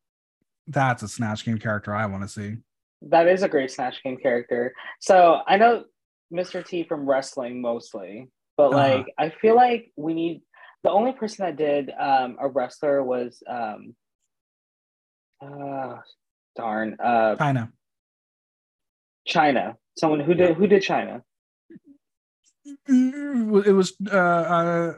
that's 0.67 1.03
a 1.03 1.09
Snatch 1.09 1.45
Game 1.45 1.59
character 1.59 1.95
I 1.95 2.07
want 2.07 2.23
to 2.23 2.29
see. 2.29 2.57
That 3.03 3.29
is 3.29 3.43
a 3.43 3.49
great 3.49 3.71
Snatch 3.71 4.03
Game 4.03 4.17
character. 4.17 4.75
So 5.01 5.41
I 5.47 5.57
know 5.59 5.85
Mr. 6.33 6.65
T 6.67 6.85
from 6.85 7.09
wrestling 7.09 7.61
mostly, 7.61 8.29
but 8.57 8.69
Uh-huh. 8.73 8.79
like 8.79 9.07
I 9.19 9.31
feel 9.31 9.55
like 9.57 9.93
we 9.97 10.15
need 10.15 10.43
the 10.85 10.91
only 10.91 11.12
person 11.12 11.45
that 11.45 11.57
did 11.57 11.91
um, 11.99 12.37
a 12.41 12.49
wrestler 12.49 13.03
was 13.03 13.43
um, 13.47 13.95
uh, 15.43 15.97
darn 16.57 16.97
uh, 17.03 17.37
Chyna. 17.39 17.71
Chyna. 19.29 19.75
Someone 19.97 20.21
who 20.21 20.35
did 20.35 20.57
who 20.57 20.67
did 20.67 20.83
Chyna. 20.83 21.23
It 22.87 23.75
was 23.75 23.95
uh, 24.11 24.17
uh 24.17 24.95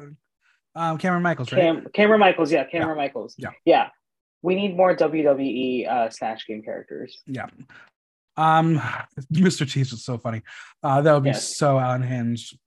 um, 0.75 0.99
Cameron 0.99 1.23
Michaels, 1.23 1.53
right? 1.53 1.61
Cam- 1.63 1.87
Cameron 1.95 2.21
Michaels. 2.21 2.53
Yeah, 2.53 2.65
Cameron 2.65 2.99
Michaels. 2.99 3.35
Yeah. 3.39 3.51
Yeah. 3.65 3.89
We 4.43 4.55
need 4.55 4.77
more 4.77 4.95
WWE 4.95 5.89
uh, 5.89 6.11
Snatch 6.11 6.47
Game 6.47 6.63
characters. 6.63 7.23
yeah. 7.27 7.47
Um, 8.37 8.77
Mr. 9.33 9.71
T 9.71 9.81
is 9.81 10.05
so 10.05 10.19
funny. 10.19 10.43
Uh, 10.83 11.01
that 11.01 11.13
would 11.15 11.23
be 11.23 11.31
Yes. 11.31 11.57
so 11.57 11.79
unhinged. 11.79 12.59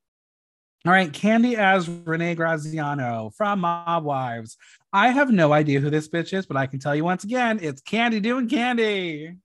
All 0.85 0.93
right, 0.93 1.11
Kandy 1.11 1.55
as 1.55 1.89
Renee 1.89 2.35
Graziano 2.35 3.31
from 3.35 3.59
Mob 3.59 4.05
Wives. 4.05 4.57
I 4.93 5.09
have 5.09 5.29
no 5.29 5.51
idea 5.51 5.81
who 5.81 5.89
this 5.89 6.07
bitch 6.07 6.31
is, 6.33 6.45
but 6.45 6.55
I 6.55 6.67
can 6.67 6.79
tell 6.79 6.95
you 6.95 7.03
once 7.03 7.25
again, 7.25 7.59
it's 7.61 7.81
Kandy 7.81 8.21
doing 8.21 8.47
Kandy. 8.47 9.37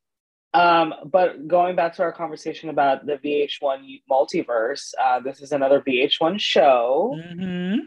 Um, 0.55 0.95
but 1.05 1.49
going 1.49 1.75
back 1.75 1.97
to 1.97 2.03
our 2.03 2.13
conversation 2.13 2.69
about 2.71 3.05
the 3.05 3.17
VH1 3.19 4.03
multiverse, 4.09 4.95
uh, 5.03 5.19
this 5.19 5.43
is 5.43 5.51
another 5.51 5.81
VH1 5.81 6.39
show. 6.39 7.19
Mhm. 7.21 7.79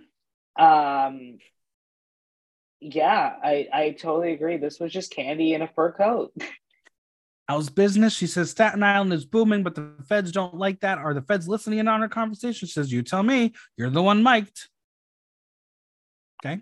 Um, 0.59 1.37
yeah, 2.81 3.33
I 3.41 3.69
I 3.71 3.91
totally 3.91 4.33
agree. 4.33 4.57
This 4.57 4.79
was 4.79 4.91
just 4.91 5.13
Kandy 5.13 5.53
in 5.53 5.61
a 5.61 5.67
fur 5.69 5.93
coat. 5.93 6.33
How's 7.47 7.69
business? 7.69 8.13
She 8.13 8.27
says 8.27 8.51
Staten 8.51 8.83
Island 8.83 9.13
is 9.13 9.25
booming, 9.25 9.63
but 9.63 9.73
the 9.73 9.93
feds 10.09 10.31
don't 10.33 10.55
like 10.55 10.81
that. 10.81 10.97
Are 10.97 11.13
the 11.13 11.21
feds 11.21 11.47
listening 11.47 11.79
in 11.79 11.87
on 11.87 12.01
our 12.01 12.09
conversation? 12.09 12.67
She 12.67 12.73
says, 12.73 12.91
You 12.91 13.03
tell 13.03 13.23
me, 13.23 13.53
you're 13.77 13.89
the 13.89 14.03
one 14.03 14.21
mic'd. 14.21 14.67
Okay. 16.45 16.61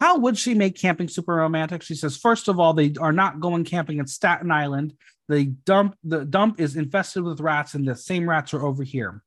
How 0.00 0.18
would 0.18 0.38
she 0.38 0.54
make 0.54 0.78
camping 0.78 1.08
super 1.08 1.34
romantic? 1.34 1.82
She 1.82 1.96
says, 1.96 2.16
First 2.16 2.46
of 2.46 2.60
all, 2.60 2.74
they 2.74 2.92
are 3.00 3.12
not 3.12 3.40
going 3.40 3.64
camping 3.64 3.98
in 3.98 4.06
Staten 4.06 4.52
Island. 4.52 4.94
The 5.28 5.46
dump, 5.46 5.96
the 6.04 6.24
dump 6.24 6.60
is 6.60 6.76
infested 6.76 7.24
with 7.24 7.40
rats, 7.40 7.74
and 7.74 7.88
the 7.88 7.96
same 7.96 8.28
rats 8.28 8.54
are 8.54 8.64
over 8.64 8.84
here. 8.84 9.22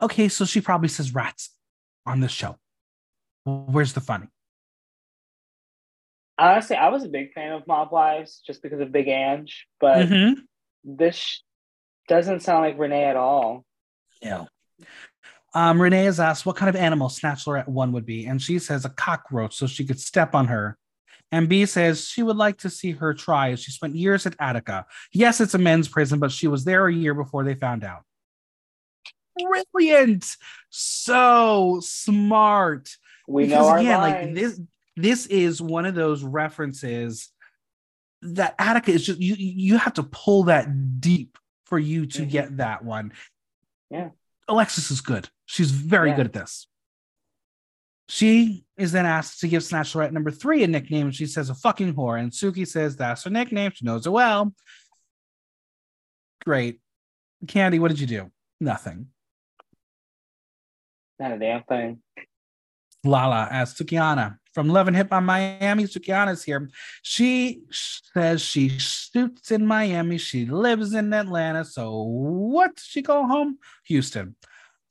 Okay, 0.00 0.28
so 0.28 0.44
she 0.44 0.60
probably 0.60 0.88
says 0.88 1.14
rats 1.14 1.50
on 2.06 2.20
this 2.20 2.32
show. 2.32 2.56
Where's 3.44 3.92
the 3.92 4.00
funny? 4.00 4.28
Honestly, 6.38 6.76
I 6.76 6.88
was 6.88 7.04
a 7.04 7.08
big 7.08 7.32
fan 7.32 7.52
of 7.52 7.66
Mob 7.66 7.92
Wives 7.92 8.42
just 8.44 8.62
because 8.62 8.80
of 8.80 8.90
Big 8.90 9.08
Ange, 9.08 9.66
but 9.80 10.08
Mhm. 10.08 10.42
this 10.82 11.42
doesn't 12.08 12.40
sound 12.40 12.62
like 12.62 12.78
Renee 12.78 13.04
at 13.04 13.16
all. 13.16 13.64
Yeah. 14.20 14.46
Um, 15.54 15.80
Renee 15.80 16.06
is 16.06 16.18
asked 16.18 16.44
what 16.44 16.56
kind 16.56 16.68
of 16.68 16.74
animal 16.74 17.08
Snatch 17.08 17.46
Lorette 17.46 17.68
one 17.68 17.92
would 17.92 18.04
be, 18.04 18.26
and 18.26 18.42
she 18.42 18.58
says 18.58 18.84
a 18.84 18.90
cockroach 18.90 19.54
so 19.54 19.68
she 19.68 19.86
could 19.86 20.00
step 20.00 20.34
on 20.34 20.48
her. 20.48 20.76
And 21.30 21.48
Bea 21.48 21.66
says 21.66 22.06
she 22.08 22.22
would 22.22 22.36
like 22.36 22.58
to 22.58 22.70
see 22.70 22.92
her 22.92 23.14
try 23.14 23.50
as 23.52 23.60
she 23.60 23.70
spent 23.70 23.94
years 23.94 24.26
at 24.26 24.34
Attica. 24.40 24.86
Yes, 25.12 25.40
it's 25.40 25.54
a 25.54 25.58
men's 25.58 25.88
prison, 25.88 26.18
but 26.18 26.32
she 26.32 26.48
was 26.48 26.64
there 26.64 26.86
a 26.86 26.92
year 26.92 27.14
before 27.14 27.44
they 27.44 27.54
found 27.54 27.84
out. 27.84 28.02
Brilliant. 29.72 30.36
So 30.70 31.80
smart. 31.82 32.90
We 33.26 33.44
because 33.44 33.58
know 33.64 33.68
our 33.68 33.78
again, 33.78 34.00
like 34.00 34.34
this 34.34 34.60
this 34.96 35.26
is 35.26 35.60
one 35.60 35.86
of 35.86 35.94
those 35.94 36.22
references 36.22 37.30
that 38.22 38.54
Attica 38.58 38.90
is 38.92 39.04
just 39.04 39.20
you 39.20 39.34
you 39.36 39.76
have 39.78 39.94
to 39.94 40.02
pull 40.02 40.44
that 40.44 41.00
deep 41.00 41.36
for 41.66 41.78
you 41.78 42.06
to 42.06 42.22
Mhm. 42.22 42.30
get 42.30 42.56
that 42.58 42.84
one. 42.84 43.12
Yeah. 43.90 44.10
Alexis 44.48 44.90
is 44.90 45.00
good. 45.00 45.28
She's 45.46 45.70
very 45.70 46.10
Yeah. 46.10 46.16
good 46.16 46.26
at 46.26 46.32
this. 46.32 46.66
She 48.08 48.66
is 48.76 48.92
then 48.92 49.06
asked 49.06 49.40
to 49.40 49.48
give 49.48 49.64
Snatch 49.64 49.94
Lorette 49.94 50.12
number 50.12 50.30
three 50.30 50.62
a 50.62 50.66
nickname, 50.66 51.06
and 51.06 51.14
she 51.14 51.26
says 51.26 51.48
a 51.48 51.54
fucking 51.54 51.94
whore. 51.94 52.20
And 52.20 52.30
Suki 52.30 52.66
says 52.66 52.96
that's 52.96 53.24
her 53.24 53.30
nickname. 53.30 53.72
She 53.74 53.84
knows 53.86 54.06
it 54.06 54.10
well. 54.10 54.54
Great. 56.44 56.80
Kandy, 57.46 57.80
what 57.80 57.88
did 57.88 58.00
you 58.00 58.06
do? 58.06 58.30
Nothing. 58.60 59.10
Not 61.18 61.32
a 61.32 61.38
damn 61.38 61.62
thing. 61.64 62.02
Lala 63.04 63.48
as 63.50 63.74
Sukihana 63.74 64.38
from 64.52 64.68
Love 64.68 64.88
and 64.88 64.96
Hip 64.96 65.10
Hop 65.10 65.22
Miami. 65.22 65.84
Sukihana's 65.84 66.42
here. 66.42 66.70
She 67.02 67.62
says 67.70 68.40
she 68.40 68.68
shoots 68.68 69.50
in 69.50 69.66
Miami. 69.66 70.18
She 70.18 70.46
lives 70.46 70.94
in 70.94 71.12
Atlanta. 71.12 71.64
So 71.64 72.02
what? 72.02 72.72
She 72.80 73.02
go 73.02 73.26
home? 73.26 73.58
Houston. 73.86 74.36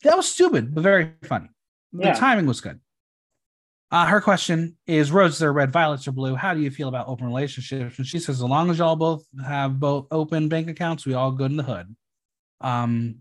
That 0.04 0.18
was 0.18 0.30
stupid, 0.30 0.76
but 0.76 0.82
very 0.82 1.12
funny. 1.24 1.50
The 1.94 2.12
timing 2.12 2.48
was 2.48 2.60
good. 2.60 2.80
Uh, 3.92 4.08
her 4.08 4.20
question 4.20 4.76
is 4.88 5.12
roses 5.12 5.44
are 5.44 5.54
red, 5.54 5.72
violets 5.72 6.08
are 6.08 6.12
blue. 6.12 6.34
How 6.34 6.56
do 6.56 6.62
you 6.62 6.72
feel 6.72 6.88
about 6.88 7.08
open 7.08 7.28
relationships? 7.28 8.00
And 8.00 8.08
she 8.08 8.18
says, 8.18 8.38
as 8.38 8.42
long 8.42 8.72
as 8.72 8.80
y'all 8.80 8.96
both 8.96 9.24
have 9.46 9.80
both 9.80 10.08
open 10.10 10.50
bank 10.50 10.68
accounts, 10.68 11.06
we 11.06 11.14
all 11.14 11.32
good 11.32 11.52
in 11.52 11.58
the 11.58 11.64
hood. 11.64 11.96
Um, 12.60 13.16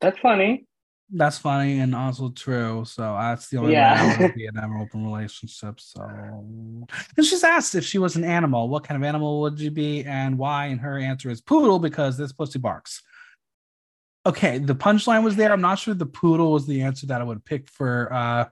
That's 0.00 0.18
funny. 0.20 0.64
That's 1.10 1.38
funny 1.38 1.80
and 1.80 1.94
also 1.94 2.28
true. 2.30 2.84
So 2.84 3.02
that's 3.18 3.48
the 3.48 3.56
only 3.56 3.72
Yeah. 3.72 3.94
way 3.94 3.98
I 4.00 4.04
want 4.04 4.20
to 4.20 4.32
be 4.38 4.44
in 4.46 4.56
an 4.58 4.78
open 4.78 5.04
relationship. 5.04 5.80
So, 5.80 6.02
and 6.02 7.24
she's 7.24 7.42
asked 7.44 7.74
if 7.74 7.84
she 7.84 7.98
was 7.98 8.16
an 8.16 8.24
animal, 8.24 8.68
what 8.68 8.84
kind 8.84 9.02
of 9.02 9.06
animal 9.06 9.40
would 9.40 9.58
you 9.58 9.70
be 9.70 10.04
and 10.04 10.36
why? 10.36 10.66
And 10.66 10.80
her 10.80 10.98
answer 10.98 11.30
is 11.30 11.40
poodle 11.40 11.78
because 11.78 12.18
this 12.18 12.32
pussy 12.32 12.58
barks. 12.58 13.02
Okay, 14.26 14.58
the 14.58 14.74
punchline 14.74 15.24
was 15.24 15.36
there. 15.36 15.50
I'm 15.50 15.62
not 15.62 15.78
sure 15.78 15.94
the 15.94 16.04
poodle 16.04 16.52
was 16.52 16.66
the 16.66 16.82
answer 16.82 17.06
that 17.06 17.22
I 17.22 17.24
would 17.24 17.42
pick 17.44 17.70
for 17.70 18.12
uh 18.12 18.44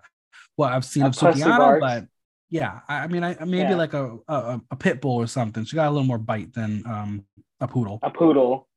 what 0.54 0.72
I've 0.72 0.86
seen 0.86 1.02
A 1.02 1.08
of 1.08 1.12
Sukihana, 1.12 1.78
but 1.78 2.06
yeah, 2.48 2.80
I, 2.88 3.00
I 3.00 3.06
mean, 3.08 3.22
I 3.22 3.36
maybe 3.44 3.70
Yeah. 3.70 3.76
like 3.76 3.92
a, 3.92 4.16
a 4.28 4.60
a 4.70 4.76
pit 4.76 5.02
bull 5.02 5.16
or 5.16 5.26
something. 5.26 5.66
She 5.66 5.76
got 5.76 5.88
a 5.88 5.90
little 5.90 6.06
more 6.06 6.16
bite 6.16 6.54
than 6.54 6.82
um 6.86 7.26
a 7.60 7.68
poodle. 7.68 7.98
A 8.02 8.10
poodle. 8.10 8.68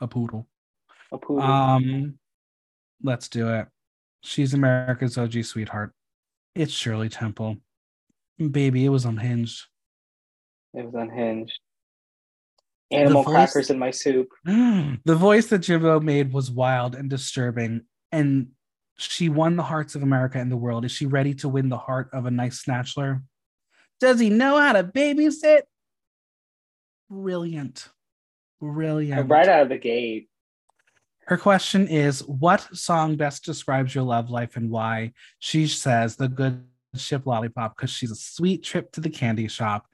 A 0.00 0.08
poodle. 0.08 0.46
A 1.12 1.18
poodle. 1.18 1.44
Um, 1.44 2.18
let's 3.02 3.28
do 3.28 3.48
it. 3.52 3.66
She's 4.22 4.54
America's 4.54 5.16
OG 5.18 5.44
sweetheart. 5.44 5.92
It's 6.54 6.72
Shirley 6.72 7.08
Temple. 7.08 7.58
Baby, 8.38 8.84
it 8.84 8.90
was 8.90 9.04
unhinged. 9.04 9.64
it 10.74 10.84
was 10.84 10.94
unhinged. 10.94 11.58
Animal 12.90 13.22
voice- 13.24 13.32
crackers 13.32 13.70
in 13.70 13.78
my 13.78 13.90
soup. 13.90 14.28
the 14.44 14.98
voice 15.04 15.46
that 15.46 15.58
Jimbo 15.58 16.00
made 16.00 16.32
was 16.32 16.50
wild 16.50 16.94
and 16.94 17.10
disturbing, 17.10 17.82
and 18.12 18.48
she 18.96 19.28
won 19.28 19.56
the 19.56 19.62
hearts 19.62 19.94
of 19.94 20.02
America 20.02 20.38
and 20.38 20.50
the 20.50 20.56
world. 20.56 20.84
Is 20.84 20.92
she 20.92 21.06
ready 21.06 21.34
to 21.34 21.48
win 21.48 21.68
the 21.68 21.78
heart 21.78 22.10
of 22.12 22.26
a 22.26 22.30
nice 22.30 22.64
snatchler? 22.64 23.22
Does 24.00 24.20
he 24.20 24.30
know 24.30 24.58
how 24.58 24.72
to 24.72 24.84
babysit? 24.84 25.62
Brilliant. 27.10 27.88
Brilliant. 28.60 29.28
Right 29.30 29.48
out 29.48 29.62
of 29.62 29.68
the 29.68 29.78
gate. 29.78 30.28
Her 31.26 31.36
question 31.36 31.88
is 31.88 32.20
What 32.20 32.68
song 32.76 33.16
best 33.16 33.44
describes 33.44 33.94
your 33.94 34.04
love 34.04 34.30
life 34.30 34.56
and 34.56 34.70
why? 34.70 35.12
She 35.38 35.66
says, 35.66 36.16
The 36.16 36.28
Good 36.28 36.64
Ship 36.94 37.24
Lollipop, 37.24 37.76
because 37.76 37.90
she's 37.90 38.10
a 38.10 38.16
sweet 38.16 38.62
trip 38.62 38.92
to 38.92 39.00
the 39.00 39.10
candy 39.10 39.48
shop. 39.48 39.86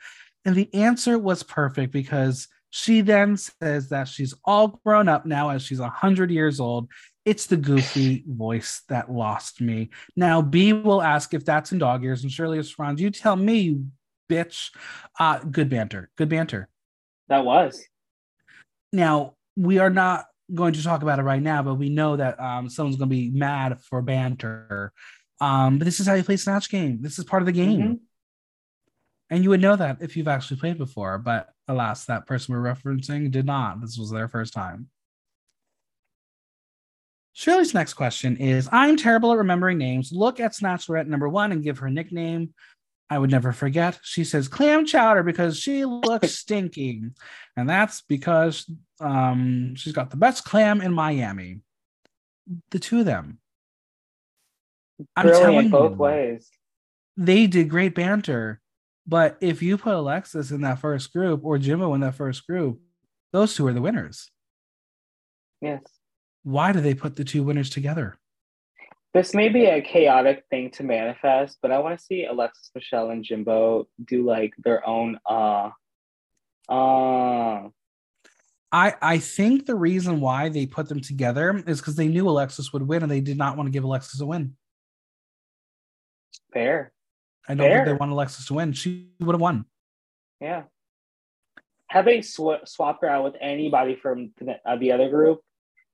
And 0.45 0.55
the 0.55 0.73
answer 0.75 1.19
was 1.19 1.43
perfect 1.43 1.93
because 1.93 2.49
she 2.71 3.01
then 3.01 3.37
says 3.37 3.89
that 3.91 4.09
she's 4.09 4.35
all 4.45 4.81
grown 4.85 5.09
up 5.09 5.27
now 5.27 5.51
as 5.51 5.63
she's 5.63 5.81
100 5.81 6.31
years 6.31 6.59
old. 6.59 6.89
It's 7.25 7.47
the 7.47 7.57
goofy 7.57 8.25
voice 8.29 8.83
that 8.89 9.11
lost 9.11 9.61
me. 9.61 9.91
Now, 10.17 10.43
Bea 10.43 10.73
will 10.73 11.03
ask 11.03 11.35
if 11.35 11.45
that's 11.45 11.71
in 11.73 11.79
dog 11.79 12.05
ears, 12.05 12.23
and 12.23 12.33
Shirley 12.33 12.59
is 12.59 12.67
responds, 12.67 13.01
You 13.01 13.11
tell 13.11 13.37
me, 13.37 13.59
you 13.59 13.87
bitch. 14.29 14.71
Uh, 15.19 15.39
good 15.39 15.69
banter. 15.69 16.11
Good 16.17 16.29
banter. 16.29 16.69
That 17.29 17.45
was. 17.45 17.83
Now, 18.93 19.35
we 19.57 19.79
are 19.79 19.91
not 19.91 20.27
going 20.55 20.75
to 20.75 20.83
talk 20.83 21.03
about 21.03 21.19
it 21.19 21.23
right 21.23 21.43
now, 21.43 21.63
but 21.63 21.75
we 21.75 21.89
know 21.89 22.17
that 22.17 22.39
um, 22.41 22.69
someone's 22.69 22.97
going 22.97 23.09
to 23.09 23.15
be 23.15 23.31
mad 23.31 23.81
for 23.81 24.03
banter. 24.03 24.93
Um, 25.41 25.79
but 25.79 25.85
this 25.85 26.01
is 26.01 26.07
how 26.07 26.15
you 26.15 26.23
play 26.23 26.37
Snatch 26.37 26.71
Game. 26.71 26.99
This 27.01 27.19
is 27.19 27.25
part 27.25 27.43
of 27.43 27.47
the 27.47 27.53
game. 27.53 27.81
Mhm. 27.81 28.01
And 29.31 29.43
you 29.43 29.51
would 29.51 29.63
know 29.63 29.77
that 29.77 29.99
if 30.01 30.17
you've 30.17 30.29
actually 30.29 30.59
played 30.61 30.79
before. 30.79 31.19
But 31.19 31.49
alas, 31.67 32.05
that 32.05 32.27
person 32.27 32.55
we're 32.55 32.63
referencing 32.63 33.31
did 33.31 33.47
not. 33.47 33.81
This 33.81 33.97
was 33.99 34.11
their 34.11 34.29
first 34.29 34.53
time. 34.53 34.89
Shirley's 37.33 37.73
next 37.73 37.95
question 37.95 38.37
is 38.37 38.69
I'm 38.71 38.97
terrible 38.97 39.33
at 39.33 39.39
remembering 39.39 39.79
names. 39.79 40.13
Look 40.13 40.39
at 40.39 40.53
Snatchlorette 40.53 41.07
number 41.07 41.29
one 41.29 41.51
and 41.51 41.63
give 41.65 41.79
her 41.79 41.87
a 41.87 41.91
nickname. 41.91 42.53
I 43.13 43.19
would 43.19 43.31
never 43.31 43.53
forget. 43.53 43.99
She 44.03 44.25
says 44.25 44.49
clam 44.49 44.87
chowder 44.87 45.23
because 45.23 45.59
she 45.59 45.85
looks 45.85 46.35
stinking. 46.39 47.15
And 47.59 47.69
that's 47.69 48.01
because 48.01 48.65
um, 49.01 49.75
she's 49.75 49.93
got 49.93 50.09
the 50.09 50.17
best 50.17 50.47
clam 50.47 50.81
in 50.81 50.95
Miami. 50.95 51.61
The 52.71 52.79
two 52.79 53.01
of 53.01 53.05
them. 53.05 53.39
I'm 55.15 55.27
telling 55.27 55.43
Brilliant 55.43 55.71
both 55.73 55.91
you, 55.91 55.97
ways. 55.99 56.49
They 57.19 57.47
did 57.47 57.69
great 57.69 57.95
banter. 57.95 58.63
But 59.07 59.37
if 59.43 59.63
you 59.63 59.77
put 59.77 59.93
Alexis 59.93 60.51
in 60.51 60.63
that 60.63 60.79
first 60.79 61.13
group 61.13 61.45
or 61.45 61.59
Jimbo 61.59 61.93
in 61.93 62.01
that 62.01 62.15
first 62.15 62.47
group, 62.47 62.81
those 63.31 63.55
two 63.55 63.67
are 63.67 63.75
the 63.75 63.83
winners. 63.83 64.31
Yes. 65.61 65.83
Why 66.45 66.73
do 66.73 66.81
they 66.81 66.95
put 66.95 67.17
the 67.17 67.25
two 67.25 67.43
winners 67.43 67.69
together? 67.69 68.17
This 69.15 69.35
may 69.35 69.51
be 69.51 69.67
a 69.67 69.83
chaotic 69.83 70.45
thing 70.49 70.71
to 70.73 70.83
manifest, 70.83 71.59
but 71.61 71.71
I 71.71 71.79
want 71.81 71.99
to 71.99 72.05
see 72.05 72.25
Alexis, 72.25 72.71
Michelle, 72.75 73.11
and 73.11 73.23
Jimbo 73.23 73.87
do 74.03 74.25
like 74.25 74.55
their 74.59 74.87
own 74.89 75.19
uh 75.29 75.71
uh 76.69 77.69
I 78.73 78.95
I 79.03 79.19
think 79.19 79.67
the 79.67 79.75
reason 79.75 80.21
why 80.21 80.49
they 80.49 80.65
put 80.65 80.89
them 80.89 81.01
together 81.01 81.63
is 81.67 81.81
because 81.81 81.97
they 81.97 82.09
knew 82.09 82.27
Alexis 82.27 82.73
would 82.73 82.89
win 82.89 83.03
and 83.03 83.13
they 83.13 83.21
did 83.21 83.37
not 83.37 83.57
want 83.59 83.67
to 83.67 83.71
give 83.71 83.85
Alexis 83.85 84.21
a 84.21 84.27
win. 84.27 84.57
fair. 86.53 86.93
I 87.49 87.55
don't 87.55 87.71
think 87.71 87.87
they 87.87 87.93
want 87.93 88.13
Alexis 88.13 88.47
to 88.47 88.55
win. 88.55 88.73
She 88.73 89.09
would 89.21 89.35
have 89.35 89.41
won. 89.41 89.67
Yeah. 90.41 90.63
Had 91.89 92.05
they 92.07 92.23
sw- 92.23 92.65
swapped 92.65 93.03
her 93.03 93.09
out 93.09 93.25
with 93.25 93.35
anybody 93.41 93.97
from 93.97 94.33
the, 94.39 94.59
uh, 94.65 94.77
the 94.77 94.93
other 94.93 95.11
group, 95.11 95.41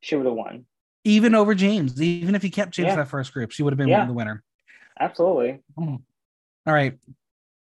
she 0.01 0.14
would 0.14 0.27
have 0.27 0.35
won. 0.35 0.66
Even 1.05 1.35
over 1.35 1.55
James. 1.55 2.01
Even 2.01 2.35
if 2.35 2.43
he 2.43 2.51
kept 2.51 2.73
James 2.73 2.89
Yeah. 2.89 2.97
that 2.97 3.09
first 3.09 3.33
group, 3.33 3.51
she 3.53 3.63
would 3.63 3.73
have 3.73 3.79
been 3.79 3.89
Yeah. 3.89 4.07
the 4.07 4.13
winner. 4.13 4.43
Absolutely. 5.01 5.61
Hmm. 5.77 5.97
All 6.67 6.75
right. 6.75 6.99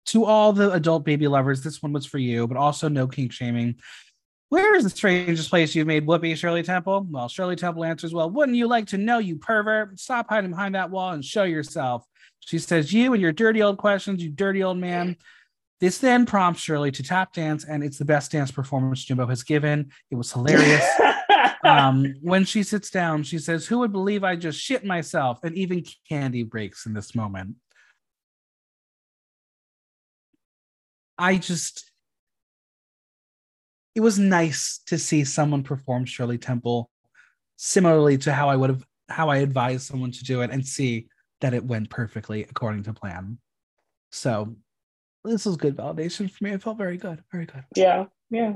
To 0.06 0.24
all 0.24 0.52
the 0.52 0.72
adult 0.72 1.04
baby 1.04 1.28
lovers, 1.28 1.62
this 1.62 1.82
one 1.82 1.92
was 1.92 2.06
for 2.06 2.18
you, 2.18 2.46
but 2.48 2.56
also 2.56 2.88
no 2.88 3.06
kink 3.06 3.32
shaming. 3.32 3.76
Where 4.48 4.74
is 4.74 4.82
the 4.82 4.90
strangest 4.90 5.48
place 5.50 5.74
you've 5.76 5.86
made 5.86 6.06
whoopee, 6.06 6.34
Shirley 6.34 6.64
Temple? 6.64 7.06
Well, 7.08 7.28
Shirley 7.28 7.54
Temple 7.54 7.84
answers, 7.84 8.12
Well, 8.12 8.28
wouldn't 8.30 8.56
you 8.58 8.66
like 8.66 8.86
to 8.88 8.98
know, 8.98 9.18
you 9.18 9.36
pervert? 9.36 10.00
Stop 10.00 10.26
hiding 10.28 10.50
behind 10.50 10.74
that 10.74 10.90
wall 10.90 11.12
and 11.12 11.24
show 11.24 11.44
yourself. 11.44 12.04
She 12.40 12.58
says, 12.58 12.92
You 12.92 13.12
and 13.12 13.22
your 13.22 13.32
dirty 13.32 13.62
old 13.62 13.78
questions, 13.78 14.22
you 14.24 14.30
dirty 14.30 14.62
old 14.64 14.78
man. 14.78 15.16
This 15.78 15.98
then 15.98 16.26
prompts 16.26 16.60
Shirley 16.62 16.90
to 16.90 17.02
tap 17.02 17.32
dance, 17.32 17.64
and 17.64 17.84
it's 17.84 17.96
the 17.98 18.04
best 18.04 18.32
dance 18.32 18.50
performance 18.50 19.04
Jimbo 19.04 19.26
has 19.28 19.44
given. 19.44 19.92
It 20.10 20.16
was 20.16 20.32
hilarious. 20.32 20.84
Um, 21.62 22.14
when 22.22 22.44
she 22.44 22.62
sits 22.62 22.90
down, 22.90 23.22
she 23.22 23.38
says, 23.38 23.66
Who 23.66 23.78
would 23.80 23.92
believe 23.92 24.24
I 24.24 24.36
just 24.36 24.58
shit 24.58 24.84
myself? 24.84 25.40
And 25.42 25.56
even 25.56 25.84
Kandy 26.10 26.48
breaks 26.48 26.86
in 26.86 26.94
this 26.94 27.14
moment. 27.14 27.56
I 31.18 31.36
just, 31.36 31.90
it 33.94 34.00
was 34.00 34.18
nice 34.18 34.80
to 34.86 34.96
see 34.96 35.24
someone 35.24 35.62
perform 35.62 36.06
Shirley 36.06 36.38
Temple 36.38 36.90
similarly 37.56 38.16
to 38.16 38.32
how 38.32 38.48
I 38.48 38.56
would 38.56 38.70
have, 38.70 38.84
how 39.10 39.28
I 39.28 39.38
advised 39.38 39.86
someone 39.86 40.12
to 40.12 40.24
do 40.24 40.40
it 40.40 40.50
and 40.50 40.66
see 40.66 41.08
that 41.42 41.52
it 41.52 41.62
went 41.62 41.90
perfectly 41.90 42.44
according 42.44 42.84
to 42.84 42.94
plan. 42.94 43.36
So 44.12 44.56
this 45.24 45.44
was 45.44 45.58
good 45.58 45.76
validation 45.76 46.30
for 46.30 46.42
me. 46.42 46.52
It 46.52 46.62
felt 46.62 46.78
very 46.78 46.96
good, 46.96 47.22
very 47.30 47.44
good 47.44 47.64
yeah, 47.76 48.06
yeah. 48.30 48.54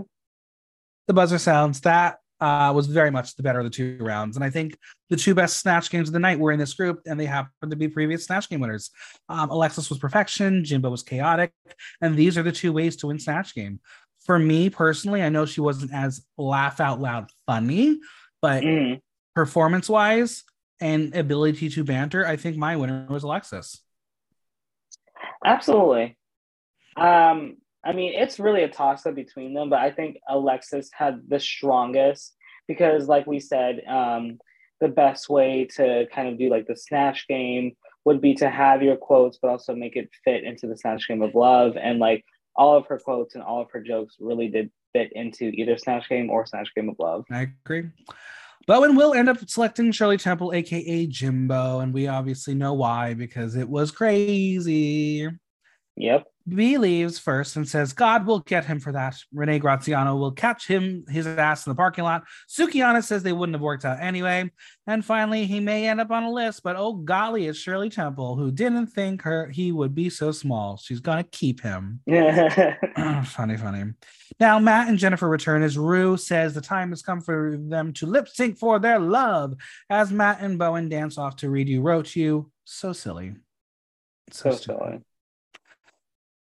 the 1.07 1.13
buzzer 1.13 1.39
sounds 1.39 1.83
that 1.83 2.19
uh, 2.41 2.73
was 2.75 2.87
very 2.87 3.11
much 3.11 3.37
the 3.37 3.43
better 3.43 3.61
of 3.61 3.65
the 3.65 3.71
two 3.71 3.97
rounds 4.01 4.37
and 4.37 4.45
i 4.45 4.51
think 4.51 4.77
the 5.11 5.17
two 5.17 5.35
best 5.35 5.59
snatch 5.61 5.91
games 5.91 6.09
of 6.09 6.13
the 6.13 6.19
night 6.19 6.39
were 6.39 6.53
in 6.53 6.59
this 6.59 6.75
group 6.75 7.01
and 7.07 7.19
they 7.19 7.27
happened 7.27 7.71
to 7.71 7.77
be 7.77 7.89
previous 7.89 8.25
snatch 8.27 8.49
game 8.49 8.61
winners 8.61 8.91
um, 9.29 9.51
alexis 9.51 9.89
was 9.89 9.99
perfection 9.99 10.65
jimbo 10.65 10.91
was 10.91 11.03
chaotic 11.03 11.53
and 12.01 12.17
these 12.17 12.37
are 12.37 12.43
the 12.43 12.53
two 12.53 12.73
ways 12.73 12.97
to 12.97 13.07
win 13.07 13.19
snatch 13.19 13.55
game 13.55 13.81
for 14.25 14.39
me 14.39 14.69
personally 14.69 15.23
i 15.23 15.29
know 15.29 15.47
she 15.47 15.61
wasn't 15.61 15.93
as 15.93 16.25
laugh 16.39 16.81
out 16.81 17.01
loud 17.01 17.29
funny 17.47 17.99
but 18.43 18.63
Mm. 18.63 19.01
performance 19.35 19.89
wise 19.89 20.45
and 20.81 21.15
ability 21.15 21.69
to 21.71 21.85
banter 21.85 22.27
i 22.27 22.37
think 22.37 22.57
my 22.57 22.77
winner 22.77 23.07
was 23.09 23.23
alexis 23.23 23.81
Absolutely. 25.45 26.17
Um, 26.97 27.57
I 27.85 27.93
mean, 27.93 28.15
it's 28.15 28.39
really 28.39 28.63
a 28.63 28.69
toss 28.69 29.07
up 29.07 29.15
between 29.15 29.55
them, 29.55 29.71
but 29.71 29.81
I 29.81 29.91
think 29.91 30.19
Alexis 30.29 30.91
had 30.93 31.21
the 31.29 31.39
strongest 31.39 32.35
because, 32.67 33.09
like 33.09 33.27
we 33.27 33.41
said, 33.41 33.83
um, 33.89 34.39
the 34.81 34.89
best 34.89 35.29
way 35.29 35.67
to 35.77 36.07
kind 36.15 36.29
of 36.29 36.39
do 36.39 36.51
like 36.51 36.67
the 36.67 36.77
snatch 36.77 37.27
game 37.29 37.73
would 38.05 38.21
be 38.21 38.35
to 38.35 38.51
have 38.51 38.83
your 38.83 38.97
quotes, 38.97 39.39
but 39.41 39.49
also 39.49 39.75
make 39.75 39.97
it 39.97 40.11
fit 40.25 40.45
into 40.45 40.67
the 40.67 40.77
snatch 40.77 41.09
game 41.09 41.23
of 41.23 41.35
love. 41.35 41.77
And 41.77 41.99
like 41.99 42.25
all 42.57 42.77
of 42.77 42.87
her 42.87 42.99
quotes 42.99 43.35
and 43.35 43.43
all 43.43 43.63
of 43.63 43.71
her 43.73 43.81
jokes 43.81 44.17
really 44.21 44.49
did 44.49 44.71
fit 44.93 45.11
into 45.13 45.47
either 45.47 45.77
snatch 45.77 46.09
game 46.09 46.31
or 46.31 46.47
snatch 46.47 46.71
game 46.75 46.89
of 46.89 46.97
love. 46.99 47.25
I 47.31 47.53
agree. 47.65 47.91
Bowen 48.67 48.97
will 48.97 49.13
end 49.13 49.29
up 49.29 49.39
selecting 49.49 49.93
Shirley 49.93 50.17
Temple, 50.17 50.53
aka 50.53 51.07
Jimbo, 51.07 51.81
and 51.81 51.93
we 51.93 52.07
obviously 52.07 52.55
know 52.55 52.73
why 52.73 53.15
because 53.15 53.57
it 53.57 53.69
was 53.69 53.91
crazy. 53.91 55.29
Yep. 55.97 56.25
Bea 56.47 56.77
leaves 56.77 57.19
first 57.19 57.57
and 57.57 57.67
says, 57.67 57.95
God 57.95 58.27
will 58.27 58.41
get 58.41 58.67
him 58.67 58.79
for 58.79 58.93
that. 58.93 59.17
Renee 59.33 59.59
Graziano 59.59 60.17
will 60.17 60.33
catch 60.33 60.67
him 60.67 61.05
his 61.09 61.27
ass 61.27 61.67
in 61.67 61.71
the 61.71 61.75
parking 61.75 62.05
lot. 62.05 62.25
Sukihana 62.49 63.03
says 63.03 63.23
they 63.23 63.33
wouldn't 63.33 63.55
have 63.55 63.63
worked 63.63 63.85
out 63.85 64.01
anyway. 64.01 64.51
And 64.87 65.03
finally, 65.03 65.47
he 65.47 65.59
may 65.61 65.89
end 65.89 66.01
up 66.01 66.11
on 66.11 66.25
a 66.25 66.31
list, 66.31 66.63
but 66.63 66.77
oh 66.77 66.93
golly, 66.93 67.47
it's 67.47 67.59
Shirley 67.59 67.89
Temple, 67.89 68.37
who 68.37 68.51
didn't 68.51 68.89
think 68.89 69.23
her 69.23 69.49
he 69.49 69.73
would 69.73 69.95
be 69.95 70.11
so 70.11 70.33
small. 70.33 70.77
She's 70.77 71.01
gonna 71.01 71.25
keep 71.25 71.63
him. 71.63 72.01
funny, 73.25 73.57
funny. 73.57 73.93
Now, 74.39 74.59
Matt 74.59 74.89
and 74.89 74.99
Jennifer 74.99 75.29
return 75.29 75.63
as 75.63 75.79
Ru 75.79 76.17
says 76.19 76.53
the 76.53 76.61
time 76.61 76.91
has 76.91 77.03
come 77.03 77.21
for 77.21 77.57
them 77.59 77.93
to 77.95 78.07
lip 78.07 78.29
sync 78.29 78.59
for 78.59 78.79
their 78.79 78.99
love 78.99 79.55
as 79.89 80.13
Matt 80.13 80.41
and 80.41 80.59
Bowen 80.59 80.91
dance 80.91 81.17
off 81.17 81.37
to 81.37 81.49
Read 81.49 81.69
You 81.69 81.81
Wrote 81.81 82.15
You. 82.15 82.51
So 82.65 82.93
silly. 82.93 83.35
so 84.31 84.51
stupid. 84.53 84.79
silly. 84.79 85.01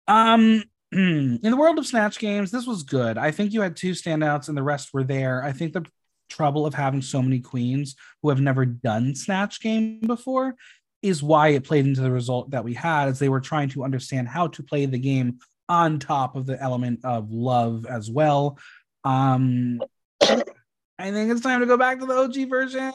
Um, 0.06 0.64
in 0.92 1.40
the 1.42 1.56
world 1.56 1.78
of 1.78 1.86
Snatch 1.86 2.18
games, 2.18 2.50
this 2.50 2.66
was 2.66 2.82
good. 2.82 3.18
I 3.18 3.30
think 3.30 3.52
you 3.52 3.60
had 3.62 3.76
two 3.76 3.92
standouts 3.92 4.48
and 4.48 4.56
the 4.56 4.62
rest 4.62 4.94
were 4.94 5.04
there. 5.04 5.42
I 5.42 5.52
think 5.52 5.72
the 5.72 5.84
trouble 6.28 6.66
of 6.66 6.74
having 6.74 7.02
so 7.02 7.20
many 7.20 7.40
queens 7.40 7.96
who 8.22 8.28
have 8.28 8.40
never 8.40 8.64
done 8.64 9.14
Snatch 9.14 9.60
game 9.60 10.00
before 10.00 10.54
is 11.02 11.22
why 11.22 11.48
it 11.48 11.64
played 11.64 11.86
into 11.86 12.00
the 12.00 12.10
result 12.10 12.50
that 12.50 12.64
we 12.64 12.74
had 12.74 13.08
as 13.08 13.18
they 13.18 13.28
were 13.28 13.40
trying 13.40 13.68
to 13.68 13.84
understand 13.84 14.28
how 14.28 14.46
to 14.48 14.62
play 14.62 14.86
the 14.86 14.98
game 14.98 15.38
on 15.68 15.98
top 15.98 16.36
of 16.36 16.46
the 16.46 16.60
element 16.62 17.00
of 17.04 17.30
love 17.30 17.86
as 17.86 18.10
well. 18.10 18.58
Um 19.04 19.80
I 20.22 21.10
think 21.10 21.30
it's 21.30 21.40
time 21.40 21.60
to 21.60 21.66
go 21.66 21.76
back 21.76 22.00
to 22.00 22.06
the 22.06 22.14
OG 22.14 22.48
version. 22.48 22.92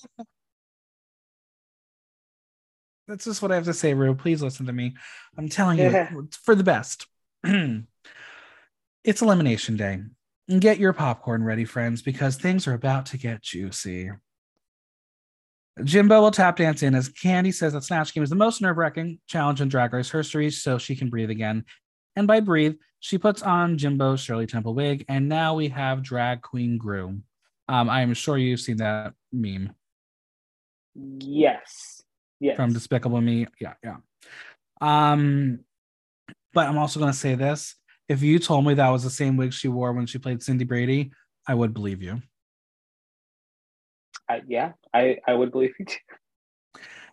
That's 3.09 3.25
just 3.25 3.41
what 3.41 3.51
I 3.51 3.55
have 3.55 3.65
to 3.65 3.73
say, 3.73 3.95
Ru. 3.95 4.13
Please 4.13 4.43
listen 4.43 4.67
to 4.67 4.73
me. 4.73 4.93
I'm 5.35 5.49
telling 5.49 5.79
you, 5.79 5.89
it's 6.25 6.37
for 6.37 6.53
the 6.53 6.63
best. 6.63 7.07
it's 7.43 9.21
elimination 9.21 9.77
day. 9.77 10.01
Get 10.59 10.77
your 10.77 10.93
popcorn 10.93 11.43
ready, 11.43 11.65
friends, 11.65 12.03
because 12.03 12.35
things 12.35 12.67
are 12.67 12.73
about 12.73 13.07
to 13.07 13.17
get 13.17 13.41
juicy. 13.41 14.11
Jimbo 15.83 16.21
will 16.21 16.29
tap 16.29 16.57
dance 16.57 16.83
in 16.83 16.93
as 16.93 17.09
Kandy 17.09 17.53
says 17.53 17.73
that 17.73 17.83
Snatch 17.83 18.13
Game 18.13 18.23
is 18.23 18.29
the 18.29 18.35
most 18.35 18.61
nerve 18.61 18.77
wracking 18.77 19.19
challenge 19.27 19.59
in 19.59 19.69
Drag 19.69 19.91
Race 19.91 20.11
history, 20.11 20.51
so 20.51 20.77
she 20.77 20.95
can 20.95 21.09
breathe 21.09 21.31
again. 21.31 21.65
And 22.15 22.27
by 22.27 22.41
breathe, 22.41 22.75
she 22.99 23.17
puts 23.17 23.41
on 23.41 23.77
Jimbo's 23.79 24.19
Shirley 24.19 24.45
Temple 24.45 24.75
wig, 24.75 25.05
and 25.07 25.27
now 25.27 25.55
we 25.55 25.69
have 25.69 26.03
Drag 26.03 26.43
Queen 26.43 26.77
Gru. 26.77 27.21
Um, 27.67 27.89
I 27.89 28.01
am 28.01 28.13
sure 28.13 28.37
you've 28.37 28.59
seen 28.59 28.77
that 28.77 29.13
meme. 29.31 29.73
Yes. 30.95 31.98
Yes. 32.39 32.55
From 32.55 32.73
Despicable 32.73 33.21
Me. 33.21 33.47
Yeah, 33.59 33.73
yeah. 33.83 33.97
Um, 34.81 35.59
but 36.53 36.67
I'm 36.67 36.77
also 36.77 36.99
going 36.99 37.11
to 37.11 37.17
say 37.17 37.35
this: 37.35 37.75
if 38.07 38.23
you 38.23 38.39
told 38.39 38.65
me 38.65 38.73
that 38.75 38.89
was 38.89 39.03
the 39.03 39.09
same 39.09 39.37
wig 39.37 39.53
she 39.53 39.67
wore 39.67 39.93
when 39.93 40.05
she 40.05 40.17
played 40.17 40.41
Cindy 40.41 40.65
Brady, 40.65 41.11
I 41.47 41.53
would 41.53 41.73
believe 41.73 42.01
you. 42.01 42.21
I, 44.29 44.41
yeah, 44.47 44.73
I, 44.93 45.17
I 45.27 45.33
would 45.33 45.51
believe 45.51 45.73
you 45.79 45.85
too. 45.85 45.97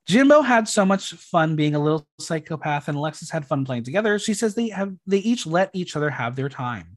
Jimbo 0.07 0.43
had 0.43 0.69
so 0.69 0.85
much 0.85 1.15
fun 1.15 1.57
being 1.57 1.75
a 1.75 1.83
little 1.83 2.07
psychopath, 2.21 2.87
and 2.89 2.97
Alexis 2.97 3.31
had 3.31 3.47
fun 3.47 3.65
playing 3.65 3.83
together. 3.83 4.19
She 4.19 4.35
says 4.35 4.55
they 4.55 4.69
have 4.69 4.95
they 5.07 5.19
each 5.19 5.47
let 5.47 5.71
each 5.73 5.97
other 5.97 6.11
have 6.11 6.37
their 6.37 6.49
time. 6.49 6.96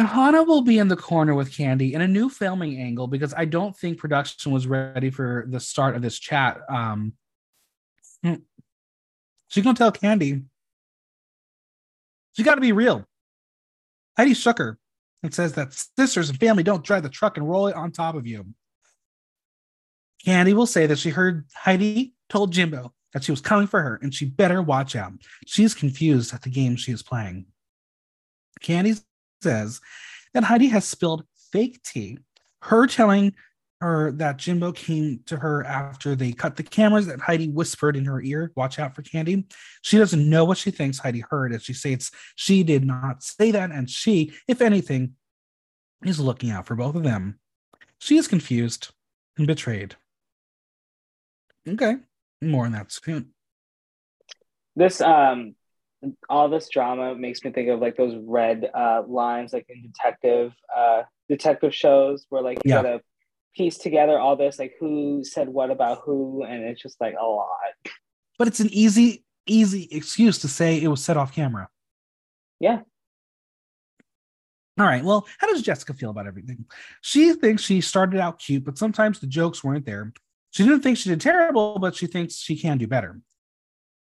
Kahanna 0.00 0.46
will 0.46 0.62
be 0.62 0.78
in 0.78 0.88
the 0.88 0.96
corner 0.96 1.34
with 1.34 1.52
Kandy 1.52 1.92
in 1.92 2.00
a 2.00 2.08
new 2.08 2.30
filming 2.30 2.80
angle 2.80 3.06
because 3.06 3.34
I 3.36 3.44
don't 3.44 3.76
think 3.76 3.98
production 3.98 4.50
was 4.50 4.66
ready 4.66 5.10
for 5.10 5.44
the 5.48 5.60
start 5.60 5.94
of 5.94 6.00
this 6.00 6.18
chat. 6.18 6.58
Um, 6.70 7.12
hmm. 8.22 8.36
she's 9.48 9.62
gonna 9.62 9.76
tell 9.76 9.92
Kandy 9.92 10.44
she 12.32 12.42
got 12.42 12.54
to 12.54 12.60
be 12.60 12.72
real. 12.72 13.04
Heidi 14.16 14.34
shook 14.34 14.58
her 14.58 14.78
and 15.22 15.34
says 15.34 15.52
that 15.54 15.74
sisters 15.98 16.30
and 16.30 16.38
family 16.38 16.62
don't 16.62 16.84
drive 16.84 17.02
the 17.02 17.08
truck 17.08 17.36
and 17.36 17.48
roll 17.48 17.66
it 17.66 17.76
on 17.76 17.92
top 17.92 18.14
of 18.14 18.26
you. 18.26 18.46
Kandy 20.26 20.54
will 20.54 20.66
say 20.66 20.86
that 20.86 20.98
she 20.98 21.10
heard 21.10 21.46
Heidi 21.54 22.14
told 22.28 22.52
Jimbo 22.52 22.92
that 23.12 23.24
she 23.24 23.32
was 23.32 23.40
coming 23.40 23.66
for 23.66 23.82
her 23.82 23.98
and 24.02 24.14
she 24.14 24.24
better 24.24 24.62
watch 24.62 24.94
out. 24.96 25.12
She's 25.46 25.74
confused 25.74 26.32
at 26.32 26.42
the 26.42 26.50
game 26.50 26.76
she 26.76 26.92
is 26.92 27.02
playing. 27.02 27.46
Kandy 28.62 29.02
says 29.42 29.80
that 30.34 30.44
Heidi 30.44 30.68
has 30.68 30.84
spilled 30.84 31.24
fake 31.52 31.82
tea, 31.82 32.18
her 32.62 32.86
telling 32.86 33.34
her 33.80 34.12
that 34.12 34.36
Jimbo 34.36 34.72
came 34.72 35.20
to 35.26 35.38
her 35.38 35.64
after 35.64 36.14
they 36.14 36.32
cut 36.32 36.56
the 36.56 36.62
cameras 36.62 37.06
that 37.06 37.20
Heidi 37.20 37.48
whispered 37.48 37.96
in 37.96 38.04
her 38.04 38.20
ear, 38.20 38.52
watch 38.54 38.78
out 38.78 38.94
for 38.94 39.02
Kandy. 39.02 39.50
She 39.82 39.96
doesn't 39.96 40.28
know 40.28 40.44
what 40.44 40.58
she 40.58 40.70
thinks 40.70 40.98
Heidi 40.98 41.24
heard 41.30 41.54
as 41.54 41.62
she 41.62 41.72
states 41.72 42.10
she 42.36 42.62
did 42.62 42.84
not 42.84 43.22
say 43.22 43.50
that, 43.52 43.70
and 43.70 43.88
she, 43.88 44.32
if 44.46 44.60
anything, 44.60 45.14
is 46.04 46.20
looking 46.20 46.50
out 46.50 46.66
for 46.66 46.74
both 46.74 46.94
of 46.94 47.02
them. 47.02 47.38
She 47.98 48.18
is 48.18 48.28
confused 48.28 48.90
and 49.38 49.46
betrayed. 49.46 49.96
Okay, 51.66 51.96
more 52.42 52.66
on 52.66 52.72
that 52.72 52.92
soon. 52.92 53.32
This 54.76 55.00
um 55.00 55.54
all 56.28 56.48
this 56.48 56.68
drama 56.68 57.14
makes 57.14 57.44
me 57.44 57.50
think 57.50 57.68
of 57.68 57.80
like 57.80 57.96
those 57.96 58.16
red 58.22 58.70
uh 58.74 59.02
lines 59.06 59.52
like 59.52 59.66
in 59.68 59.82
detective 59.82 60.52
uh 60.74 61.02
detective 61.28 61.74
shows 61.74 62.26
where 62.30 62.42
like 62.42 62.58
you 62.64 62.70
yeah. 62.70 62.82
gotta 62.82 63.00
piece 63.54 63.78
together 63.78 64.18
all 64.18 64.36
this 64.36 64.58
like 64.58 64.74
who 64.80 65.22
said 65.24 65.48
what 65.48 65.70
about 65.70 66.00
who 66.04 66.44
and 66.44 66.62
it's 66.64 66.80
just 66.80 67.00
like 67.00 67.14
a 67.20 67.24
lot. 67.24 67.50
But 68.38 68.48
it's 68.48 68.60
an 68.60 68.70
easy 68.72 69.24
easy 69.46 69.88
excuse 69.90 70.38
to 70.38 70.48
say 70.48 70.80
it 70.80 70.88
was 70.88 71.04
set 71.04 71.16
off 71.16 71.34
camera. 71.34 71.68
Yeah. 72.58 72.80
All 74.78 74.86
right 74.86 75.04
well 75.04 75.26
how 75.38 75.48
does 75.48 75.62
jessica 75.62 75.92
feel 75.92 76.10
about 76.10 76.26
everything? 76.26 76.64
She 77.02 77.32
thinks 77.34 77.62
she 77.62 77.80
started 77.80 78.20
out 78.20 78.38
cute 78.38 78.64
but 78.64 78.78
sometimes 78.78 79.20
the 79.20 79.26
jokes 79.26 79.62
weren't 79.62 79.84
there. 79.84 80.12
She 80.52 80.64
didn't 80.64 80.80
think 80.80 80.96
she 80.96 81.10
did 81.10 81.20
terrible 81.20 81.78
but 81.78 81.94
she 81.94 82.06
thinks 82.06 82.36
she 82.36 82.56
can 82.56 82.78
do 82.78 82.86
better 82.86 83.20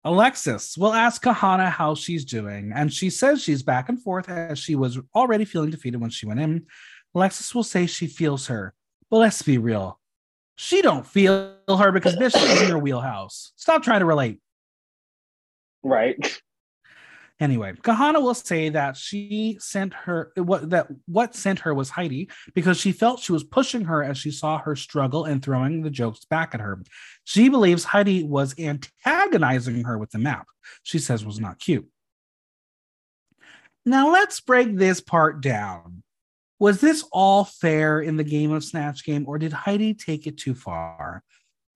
Alexis 0.03 0.77
will 0.77 0.93
ask 0.93 1.23
Kahanna 1.23 1.69
how 1.69 1.95
she's 1.95 2.23
doing, 2.23 2.71
and 2.73 2.91
she 2.93 3.09
says 3.09 3.43
she's 3.43 3.63
back 3.63 3.89
and 3.89 4.01
forth 4.01 4.29
as 4.29 4.57
she 4.57 4.75
was 4.75 4.99
already 5.13 5.45
feeling 5.45 5.69
defeated 5.69 5.99
when 5.99 6.09
she 6.09 6.25
went 6.25 6.39
in. 6.39 6.65
Alexis 7.15 7.53
will 7.53 7.63
say 7.63 7.85
she 7.85 8.07
feels 8.07 8.47
her, 8.47 8.73
but 9.09 9.17
let's 9.17 9.41
be 9.41 9.57
real. 9.57 9.99
She 10.55 10.81
don't 10.81 11.05
feel 11.05 11.55
her 11.67 11.91
because 11.91 12.15
this 12.15 12.35
is 12.35 12.61
in 12.61 12.69
your 12.69 12.79
wheelhouse. 12.79 13.51
Stop 13.57 13.83
trying 13.83 13.99
to 13.99 14.05
relate. 14.05 14.39
Right. 15.83 16.41
Anyway, 17.39 17.71
Kahanna 17.83 18.19
will 18.19 18.33
say 18.33 18.69
that 18.69 18.97
she 18.97 19.57
sent 19.59 19.93
her 19.93 20.31
what 20.35 20.71
that 20.71 20.87
what 21.05 21.35
sent 21.35 21.59
her 21.59 21.73
was 21.73 21.91
Heidi 21.91 22.29
because 22.55 22.79
she 22.79 22.91
felt 22.91 23.19
she 23.19 23.31
was 23.31 23.43
pushing 23.43 23.85
her 23.85 24.03
as 24.03 24.17
she 24.17 24.31
saw 24.31 24.57
her 24.57 24.75
struggle 24.75 25.25
and 25.25 25.43
throwing 25.43 25.83
the 25.83 25.91
jokes 25.91 26.25
back 26.25 26.55
at 26.55 26.61
her. 26.61 26.81
She 27.25 27.49
believes 27.49 27.83
Heidi 27.83 28.23
was 28.23 28.55
antagonizing 28.57 29.83
her 29.83 29.99
with 29.99 30.09
the 30.09 30.17
map. 30.17 30.47
She 30.81 30.97
says 30.97 31.23
was 31.23 31.39
not 31.39 31.59
cute. 31.59 31.87
Now 33.85 34.11
let's 34.11 34.39
break 34.39 34.75
this 34.75 34.99
part 34.99 35.39
down. 35.41 36.01
Was 36.59 36.81
this 36.81 37.05
all 37.11 37.43
fair 37.45 38.01
in 38.01 38.17
the 38.17 38.23
game 38.23 38.51
of 38.51 38.63
Snatch 38.63 39.05
Game, 39.05 39.25
or 39.27 39.37
did 39.37 39.53
Heidi 39.53 39.93
take 39.93 40.25
it 40.25 40.39
too 40.39 40.55
far? 40.55 41.23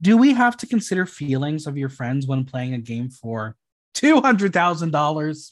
Do 0.01 0.17
we 0.17 0.33
have 0.33 0.57
to 0.57 0.65
consider 0.65 1.05
feelings 1.05 1.67
of 1.67 1.77
your 1.77 1.89
friends 1.89 2.25
when 2.25 2.45
playing 2.45 2.73
a 2.73 2.79
game 2.79 3.11
for 3.11 3.55
$200,000? 3.93 5.51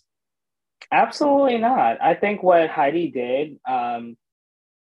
Absolutely 0.92 1.58
not. 1.58 2.02
I 2.02 2.16
think 2.16 2.42
what 2.42 2.70
Heidi 2.70 3.12
did 3.12 3.60
um, 3.68 4.18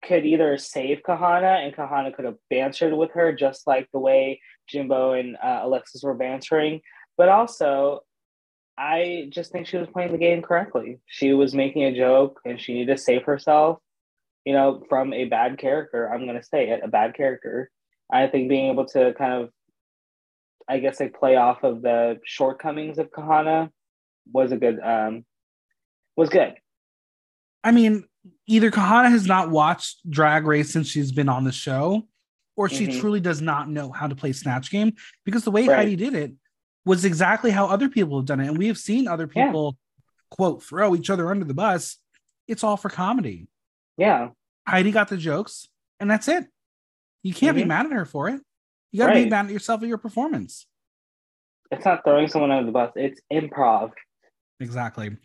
could 0.05 0.27
either 0.27 0.59
save 0.59 1.03
Kahanna 1.03 1.65
and 1.65 1.75
Kahanna 1.75 2.15
could 2.15 2.25
have 2.25 2.37
bantered 2.51 2.93
with 2.93 3.13
her 3.13 3.33
just 3.33 3.67
like 3.67 3.89
the 3.93 3.99
way 3.99 4.41
Jimbo 4.69 5.13
and 5.13 5.37
uh, 5.43 5.61
Alexis 5.63 6.03
were 6.03 6.15
bantering. 6.15 6.81
But 7.17 7.29
also, 7.29 8.01
I 8.77 9.29
just 9.31 9.53
think 9.53 9.67
she 9.67 9.77
was 9.77 9.89
playing 9.89 10.13
the 10.13 10.19
game 10.19 10.43
correctly. 10.43 10.99
She 11.07 11.33
was 11.33 11.55
making 11.55 11.85
a 11.85 11.97
joke 11.97 12.41
and 12.45 12.61
she 12.61 12.75
needed 12.75 12.97
to 12.97 13.03
save 13.03 13.23
herself 13.23 13.79
you 14.45 14.53
know, 14.53 14.83
from 14.89 15.13
a 15.13 15.25
bad 15.25 15.59
character. 15.59 16.13
I'm 16.13 16.27
going 16.27 16.39
to 16.39 16.47
say 16.47 16.69
it, 16.69 16.81
a 16.83 16.89
bad 16.89 17.15
character. 17.15 17.71
I 18.13 18.27
think 18.27 18.49
being 18.49 18.71
able 18.71 18.87
to 18.87 19.15
kind 19.15 19.43
of, 19.43 19.51
I 20.69 20.79
guess, 20.79 20.99
they 20.99 21.09
play 21.09 21.37
off 21.37 21.63
of 21.63 21.83
the 21.83 22.21
shortcomings 22.25 22.99
of 22.99 23.11
Kahanna 23.11 23.71
was 24.33 24.53
a 24.53 24.57
good, 24.57 24.81
um, 24.81 25.25
was 26.17 26.31
good. 26.31 26.55
I 27.63 27.71
mean, 27.73 28.05
either 28.47 28.71
Kahanna 28.71 29.11
has 29.11 29.27
not 29.27 29.51
watched 29.51 30.09
Drag 30.09 30.47
Race 30.47 30.73
since 30.73 30.89
she's 30.89 31.13
been 31.13 31.29
on 31.29 31.45
the 31.45 31.53
show, 31.53 32.07
or 32.57 32.69
she 32.69 32.87
mm-hmm. 32.87 33.01
truly 33.01 33.21
does 33.21 33.41
not 33.41 33.69
know 33.69 33.91
how 33.91 34.07
to 34.07 34.15
play 34.15 34.33
Snatch 34.33 34.71
Game 34.71 34.93
because 35.25 35.45
the 35.45 35.51
way 35.51 35.67
right. 35.67 35.77
Heidi 35.77 35.97
did 35.97 36.15
it 36.15 36.33
was 36.85 37.05
exactly 37.05 37.51
how 37.51 37.67
other 37.67 37.89
people 37.89 38.19
have 38.19 38.27
done 38.27 38.41
it. 38.41 38.49
And 38.49 38.59
we 38.59 38.69
have 38.69 38.79
seen 38.79 39.09
other 39.09 39.27
people, 39.27 39.77
yeah. 39.77 40.37
quote, 40.37 40.63
throw 40.63 40.95
each 40.95 41.11
other 41.11 41.31
under 41.31 41.45
the 41.45 41.55
bus. 41.55 41.99
It's 42.47 42.63
all 42.63 42.77
for 42.77 42.91
comedy. 42.91 43.49
Yeah. 43.97 44.29
Heidi 44.69 44.93
got 44.93 45.09
the 45.09 45.17
jokes, 45.17 45.69
and 45.99 46.11
that's 46.11 46.29
it. 46.29 46.47
You 47.23 47.35
can't 47.35 47.57
mm-hmm. 47.57 47.65
be 47.65 47.69
mad 47.69 47.87
at 47.87 47.93
her 47.93 48.05
for 48.05 48.29
it. 48.29 48.41
You 48.95 48.99
got 49.01 49.07
to 49.09 49.15
right. 49.15 49.25
be 49.25 49.31
mad 49.31 49.47
at 49.47 49.51
yourself 49.51 49.83
at 49.83 49.89
your 49.89 49.99
performance. 49.99 50.67
It's 51.73 51.85
not 51.85 52.05
throwing 52.05 52.29
someone 52.29 52.53
under 52.53 52.67
the 52.67 52.71
bus. 52.71 52.93
It's 52.95 53.21
improv. 53.33 53.91
Exactly, 54.61 55.17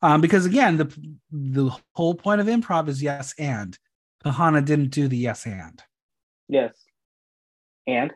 um, 0.00 0.20
because 0.20 0.46
again, 0.46 0.76
the 0.76 1.16
the 1.32 1.76
whole 1.92 2.14
point 2.14 2.40
of 2.40 2.46
improv 2.46 2.86
is 2.86 3.02
yes 3.02 3.34
and. 3.36 3.76
Kahanna 4.24 4.64
didn't 4.64 4.90
do 4.90 5.08
the 5.08 5.16
yes 5.16 5.44
and. 5.44 5.82
Yes, 6.48 6.72
and 7.88 8.12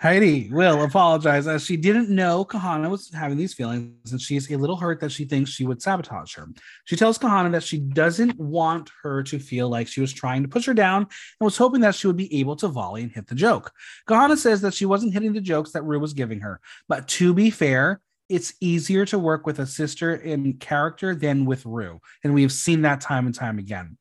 Heidi 0.00 0.48
will 0.52 0.84
apologize 0.84 1.48
as 1.48 1.64
she 1.64 1.76
didn't 1.76 2.08
know 2.08 2.44
Kahanna 2.44 2.88
was 2.88 3.12
having 3.12 3.36
these 3.36 3.52
feelings 3.52 4.12
and 4.12 4.20
she's 4.20 4.48
a 4.48 4.56
little 4.56 4.76
hurt 4.76 5.00
that 5.00 5.10
she 5.10 5.24
thinks 5.24 5.50
she 5.50 5.66
would 5.66 5.82
sabotage 5.82 6.36
her. 6.36 6.46
She 6.84 6.94
tells 6.94 7.18
Kahanna 7.18 7.50
that 7.50 7.64
she 7.64 7.78
doesn't 7.78 8.38
want 8.38 8.92
her 9.02 9.24
to 9.24 9.40
feel 9.40 9.68
like 9.68 9.88
she 9.88 10.00
was 10.00 10.12
trying 10.12 10.42
to 10.42 10.48
push 10.48 10.66
her 10.66 10.74
down 10.74 11.02
and 11.02 11.44
was 11.44 11.56
hoping 11.56 11.80
that 11.80 11.96
she 11.96 12.06
would 12.06 12.16
be 12.16 12.32
able 12.38 12.54
to 12.56 12.68
volley 12.68 13.02
and 13.02 13.10
hit 13.10 13.26
the 13.26 13.34
joke. 13.34 13.72
Kahanna 14.08 14.36
says 14.36 14.60
that 14.60 14.74
she 14.74 14.86
wasn't 14.86 15.14
hitting 15.14 15.32
the 15.32 15.40
jokes 15.40 15.72
that 15.72 15.82
Ru 15.82 15.98
was 15.98 16.12
giving 16.12 16.38
her, 16.40 16.60
but 16.88 17.08
to 17.08 17.34
be 17.34 17.50
fair, 17.50 18.00
it's 18.28 18.54
easier 18.60 19.04
to 19.06 19.18
work 19.18 19.46
with 19.46 19.58
a 19.58 19.66
sister 19.66 20.14
in 20.14 20.52
character 20.58 21.16
than 21.16 21.44
with 21.44 21.66
Ru. 21.66 22.00
And 22.22 22.34
we've 22.34 22.52
seen 22.52 22.82
that 22.82 23.00
time 23.00 23.26
and 23.26 23.34
time 23.34 23.58
again 23.58 23.96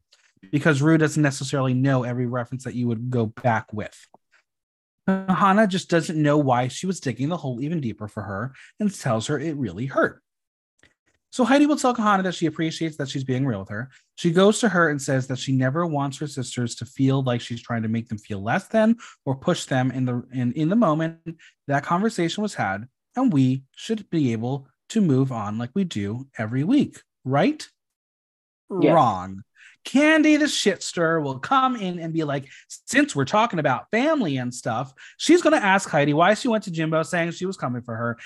because 0.52 0.80
Ru 0.80 1.00
doesn't 1.00 1.24
necessarily 1.24 1.74
know 1.74 2.04
every 2.04 2.28
reference 2.28 2.66
that 2.66 2.76
you 2.76 2.88
would 2.88 3.10
go 3.10 3.26
back 3.26 3.74
with. 3.74 3.98
Hannah 5.08 5.68
just 5.68 5.90
doesn't 5.90 6.22
know 6.22 6.38
why 6.38 6.68
she 6.68 6.86
was 6.86 7.00
digging 7.00 7.30
the 7.30 7.38
hole 7.38 7.62
even 7.62 7.80
deeper 7.80 8.08
for 8.08 8.24
her 8.24 8.54
and 8.80 8.94
tells 8.94 9.28
her 9.28 9.40
it 9.40 9.56
really 9.56 9.86
hurt. 9.86 10.22
So 11.30 11.44
Heidi 11.44 11.66
will 11.66 11.76
tell 11.76 11.96
Kahanna 11.96 12.24
that 12.24 12.36
she 12.36 12.46
appreciates 12.46 12.98
that 12.98 13.10
she's 13.10 13.24
being 13.24 13.46
real 13.46 13.60
with 13.60 13.70
her. 13.70 13.90
She 14.16 14.32
goes 14.32 14.60
to 14.60 14.70
her 14.70 14.90
and 14.90 15.02
says 15.02 15.28
that 15.28 15.38
she 15.38 15.52
never 15.52 15.86
wants 15.86 16.18
her 16.18 16.28
sisters 16.28 16.76
to 16.76 16.86
feel 16.86 17.22
like 17.22 17.42
she's 17.42 17.62
trying 17.62 17.84
to 17.84 17.90
make 17.90 18.08
them 18.10 18.18
feel 18.18 18.42
less 18.42 18.68
than 18.68 18.98
or 19.26 19.36
push 19.36 19.66
them 19.66 19.92
in 19.92 20.06
the 20.06 20.24
in, 20.34 20.54
in 20.54 20.70
the 20.70 20.76
moment 20.76 21.20
that 21.68 21.84
conversation 21.84 22.42
was 22.42 22.56
had, 22.56 22.88
and 23.16 23.32
we 23.32 23.64
should 23.76 24.10
be 24.10 24.32
able 24.32 24.68
to 24.90 25.02
move 25.02 25.32
on 25.32 25.58
like 25.58 25.72
we 25.74 25.84
do 25.84 26.28
every 26.38 26.64
week, 26.64 27.02
right? 27.24 27.68
Yes. 28.82 28.94
Wrong. 28.94 29.44
Kandy, 29.88 30.38
the 30.38 30.48
shit 30.48 30.84
stirrer, 30.84 31.22
will 31.22 31.40
come 31.40 31.76
in 31.78 32.00
and 32.00 32.14
be 32.14 32.24
like, 32.24 32.50
since 32.68 33.16
we're 33.16 33.26
talking 33.26 33.60
about 33.60 33.90
family 33.90 34.38
and 34.38 34.54
stuff, 34.54 34.94
she's 35.18 35.42
going 35.42 35.58
to 35.58 35.66
ask 35.66 35.90
Heidi 35.90 36.14
why 36.14 36.34
she 36.34 36.50
went 36.50 36.66
to 36.66 36.72
Jimbo 36.72 37.04
saying 37.04 37.32
she 37.32 37.46
was 37.46 37.58
coming 37.58 37.82
for 37.82 37.96
her. 37.96 38.18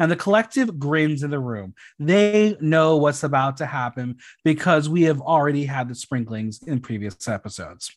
And 0.00 0.10
the 0.10 0.16
collective 0.16 0.76
grins 0.80 1.22
in 1.22 1.30
the 1.30 1.38
room. 1.38 1.74
They 2.00 2.56
know 2.60 2.96
what's 2.96 3.22
about 3.22 3.58
to 3.58 3.66
happen 3.66 4.16
because 4.42 4.88
we 4.88 5.02
have 5.02 5.20
already 5.20 5.64
had 5.64 5.88
the 5.88 5.94
sprinklings 5.94 6.60
in 6.64 6.80
previous 6.80 7.28
episodes. 7.28 7.96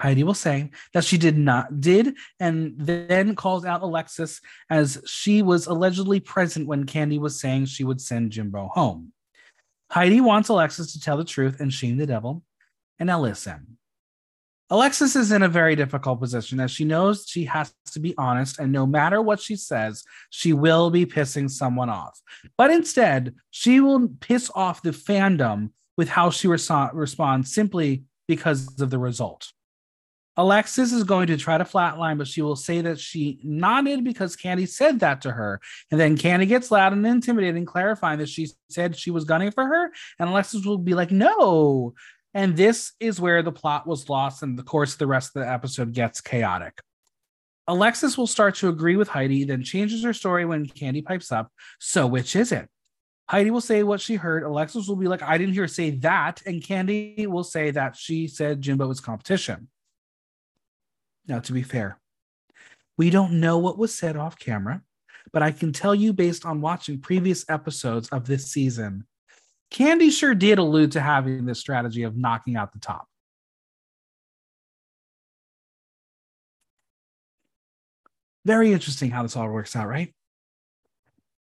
Heidi 0.00 0.24
will 0.24 0.32
say 0.32 0.70
that 0.94 1.04
she 1.04 1.18
did 1.18 1.36
not 1.36 1.82
did 1.82 2.14
and 2.38 2.72
then 2.78 3.36
calls 3.36 3.66
out 3.66 3.82
Alexis 3.82 4.40
as 4.70 5.02
she 5.06 5.42
was 5.42 5.66
allegedly 5.66 6.18
present 6.18 6.66
when 6.66 6.86
Kandy 6.86 7.20
was 7.20 7.38
saying 7.38 7.66
she 7.66 7.84
would 7.84 8.00
send 8.00 8.30
Jimbo 8.30 8.68
home. 8.68 9.12
Heidi 9.90 10.20
wants 10.20 10.48
Alexis 10.48 10.92
to 10.92 11.00
tell 11.00 11.16
the 11.16 11.24
truth 11.24 11.60
and 11.60 11.72
shame 11.72 11.96
the 11.96 12.06
devil. 12.06 12.44
And 12.98 13.08
listen. 13.20 13.78
Alexis 14.72 15.16
is 15.16 15.32
in 15.32 15.42
a 15.42 15.48
very 15.48 15.74
difficult 15.74 16.20
position 16.20 16.60
as 16.60 16.70
she 16.70 16.84
knows 16.84 17.24
she 17.26 17.44
has 17.46 17.74
to 17.90 17.98
be 17.98 18.14
honest, 18.16 18.60
and 18.60 18.70
no 18.70 18.86
matter 18.86 19.20
what 19.20 19.40
she 19.40 19.56
says, 19.56 20.04
she 20.30 20.52
will 20.52 20.90
be 20.90 21.04
pissing 21.04 21.50
someone 21.50 21.90
off. 21.90 22.20
But 22.56 22.70
instead, 22.70 23.34
she 23.50 23.80
will 23.80 24.08
piss 24.20 24.48
off 24.54 24.80
the 24.80 24.90
fandom 24.90 25.70
with 25.96 26.08
how 26.08 26.30
she 26.30 26.46
responds 26.46 27.52
simply 27.52 28.04
because 28.28 28.80
of 28.80 28.90
the 28.90 28.98
result. 28.98 29.52
Alexis 30.36 30.92
is 30.92 31.04
going 31.04 31.26
to 31.26 31.36
try 31.36 31.58
to 31.58 31.64
flatline, 31.64 32.16
but 32.16 32.28
she 32.28 32.40
will 32.40 32.56
say 32.56 32.80
that 32.80 32.98
she 32.98 33.40
nodded 33.42 34.04
because 34.04 34.36
Kandy 34.36 34.68
said 34.68 35.00
that 35.00 35.22
to 35.22 35.30
her. 35.30 35.60
And 35.90 36.00
then 36.00 36.16
Kandy 36.16 36.46
gets 36.46 36.70
loud 36.70 36.92
and 36.92 37.06
intimidating, 37.06 37.66
clarifying 37.66 38.20
that 38.20 38.28
she 38.28 38.48
said 38.70 38.96
she 38.96 39.10
was 39.10 39.24
gunning 39.24 39.50
for 39.50 39.66
her. 39.66 39.92
And 40.18 40.30
Alexis 40.30 40.64
will 40.64 40.78
be 40.78 40.94
like, 40.94 41.10
no. 41.10 41.94
And 42.32 42.56
this 42.56 42.92
is 43.00 43.20
where 43.20 43.42
the 43.42 43.52
plot 43.52 43.86
was 43.86 44.08
lost, 44.08 44.42
and 44.42 44.56
the 44.56 44.62
course 44.62 44.92
of 44.92 44.98
the 44.98 45.06
rest 45.08 45.34
of 45.34 45.42
the 45.42 45.50
episode 45.50 45.92
gets 45.92 46.20
chaotic. 46.20 46.80
Alexis 47.66 48.16
will 48.16 48.26
start 48.26 48.54
to 48.56 48.68
agree 48.68 48.96
with 48.96 49.08
Heidi, 49.08 49.44
then 49.44 49.62
changes 49.62 50.02
her 50.04 50.12
story 50.12 50.44
when 50.44 50.66
Kandy 50.66 51.04
pipes 51.04 51.32
up. 51.32 51.52
So, 51.80 52.06
which 52.06 52.36
is 52.36 52.52
it? 52.52 52.68
Heidi 53.28 53.50
will 53.50 53.60
say 53.60 53.82
what 53.82 54.00
she 54.00 54.16
heard. 54.16 54.42
Alexis 54.42 54.88
will 54.88 54.96
be 54.96 55.06
like, 55.06 55.22
I 55.22 55.38
didn't 55.38 55.54
hear 55.54 55.68
say 55.68 55.90
that. 55.90 56.42
And 56.46 56.62
Kandy 56.62 57.26
will 57.26 57.44
say 57.44 57.70
that 57.70 57.94
she 57.94 58.26
said 58.26 58.60
Jimbo 58.60 58.88
was 58.88 59.00
competition. 59.00 59.68
Now, 61.30 61.38
to 61.38 61.52
be 61.52 61.62
fair, 61.62 61.96
we 62.98 63.08
don't 63.08 63.38
know 63.38 63.56
what 63.56 63.78
was 63.78 63.96
said 63.96 64.16
off 64.16 64.36
camera, 64.36 64.82
but 65.32 65.44
I 65.44 65.52
can 65.52 65.72
tell 65.72 65.94
you 65.94 66.12
based 66.12 66.44
on 66.44 66.60
watching 66.60 67.00
previous 67.00 67.48
episodes 67.48 68.08
of 68.08 68.26
this 68.26 68.50
season, 68.50 69.06
Kandy 69.70 70.10
sure 70.10 70.34
did 70.34 70.58
allude 70.58 70.90
to 70.92 71.00
having 71.00 71.46
this 71.46 71.60
strategy 71.60 72.02
of 72.02 72.16
knocking 72.16 72.56
out 72.56 72.72
the 72.72 72.80
top. 72.80 73.06
Very 78.44 78.72
interesting 78.72 79.12
how 79.12 79.22
this 79.22 79.36
all 79.36 79.48
works 79.48 79.76
out, 79.76 79.86
right? 79.86 80.12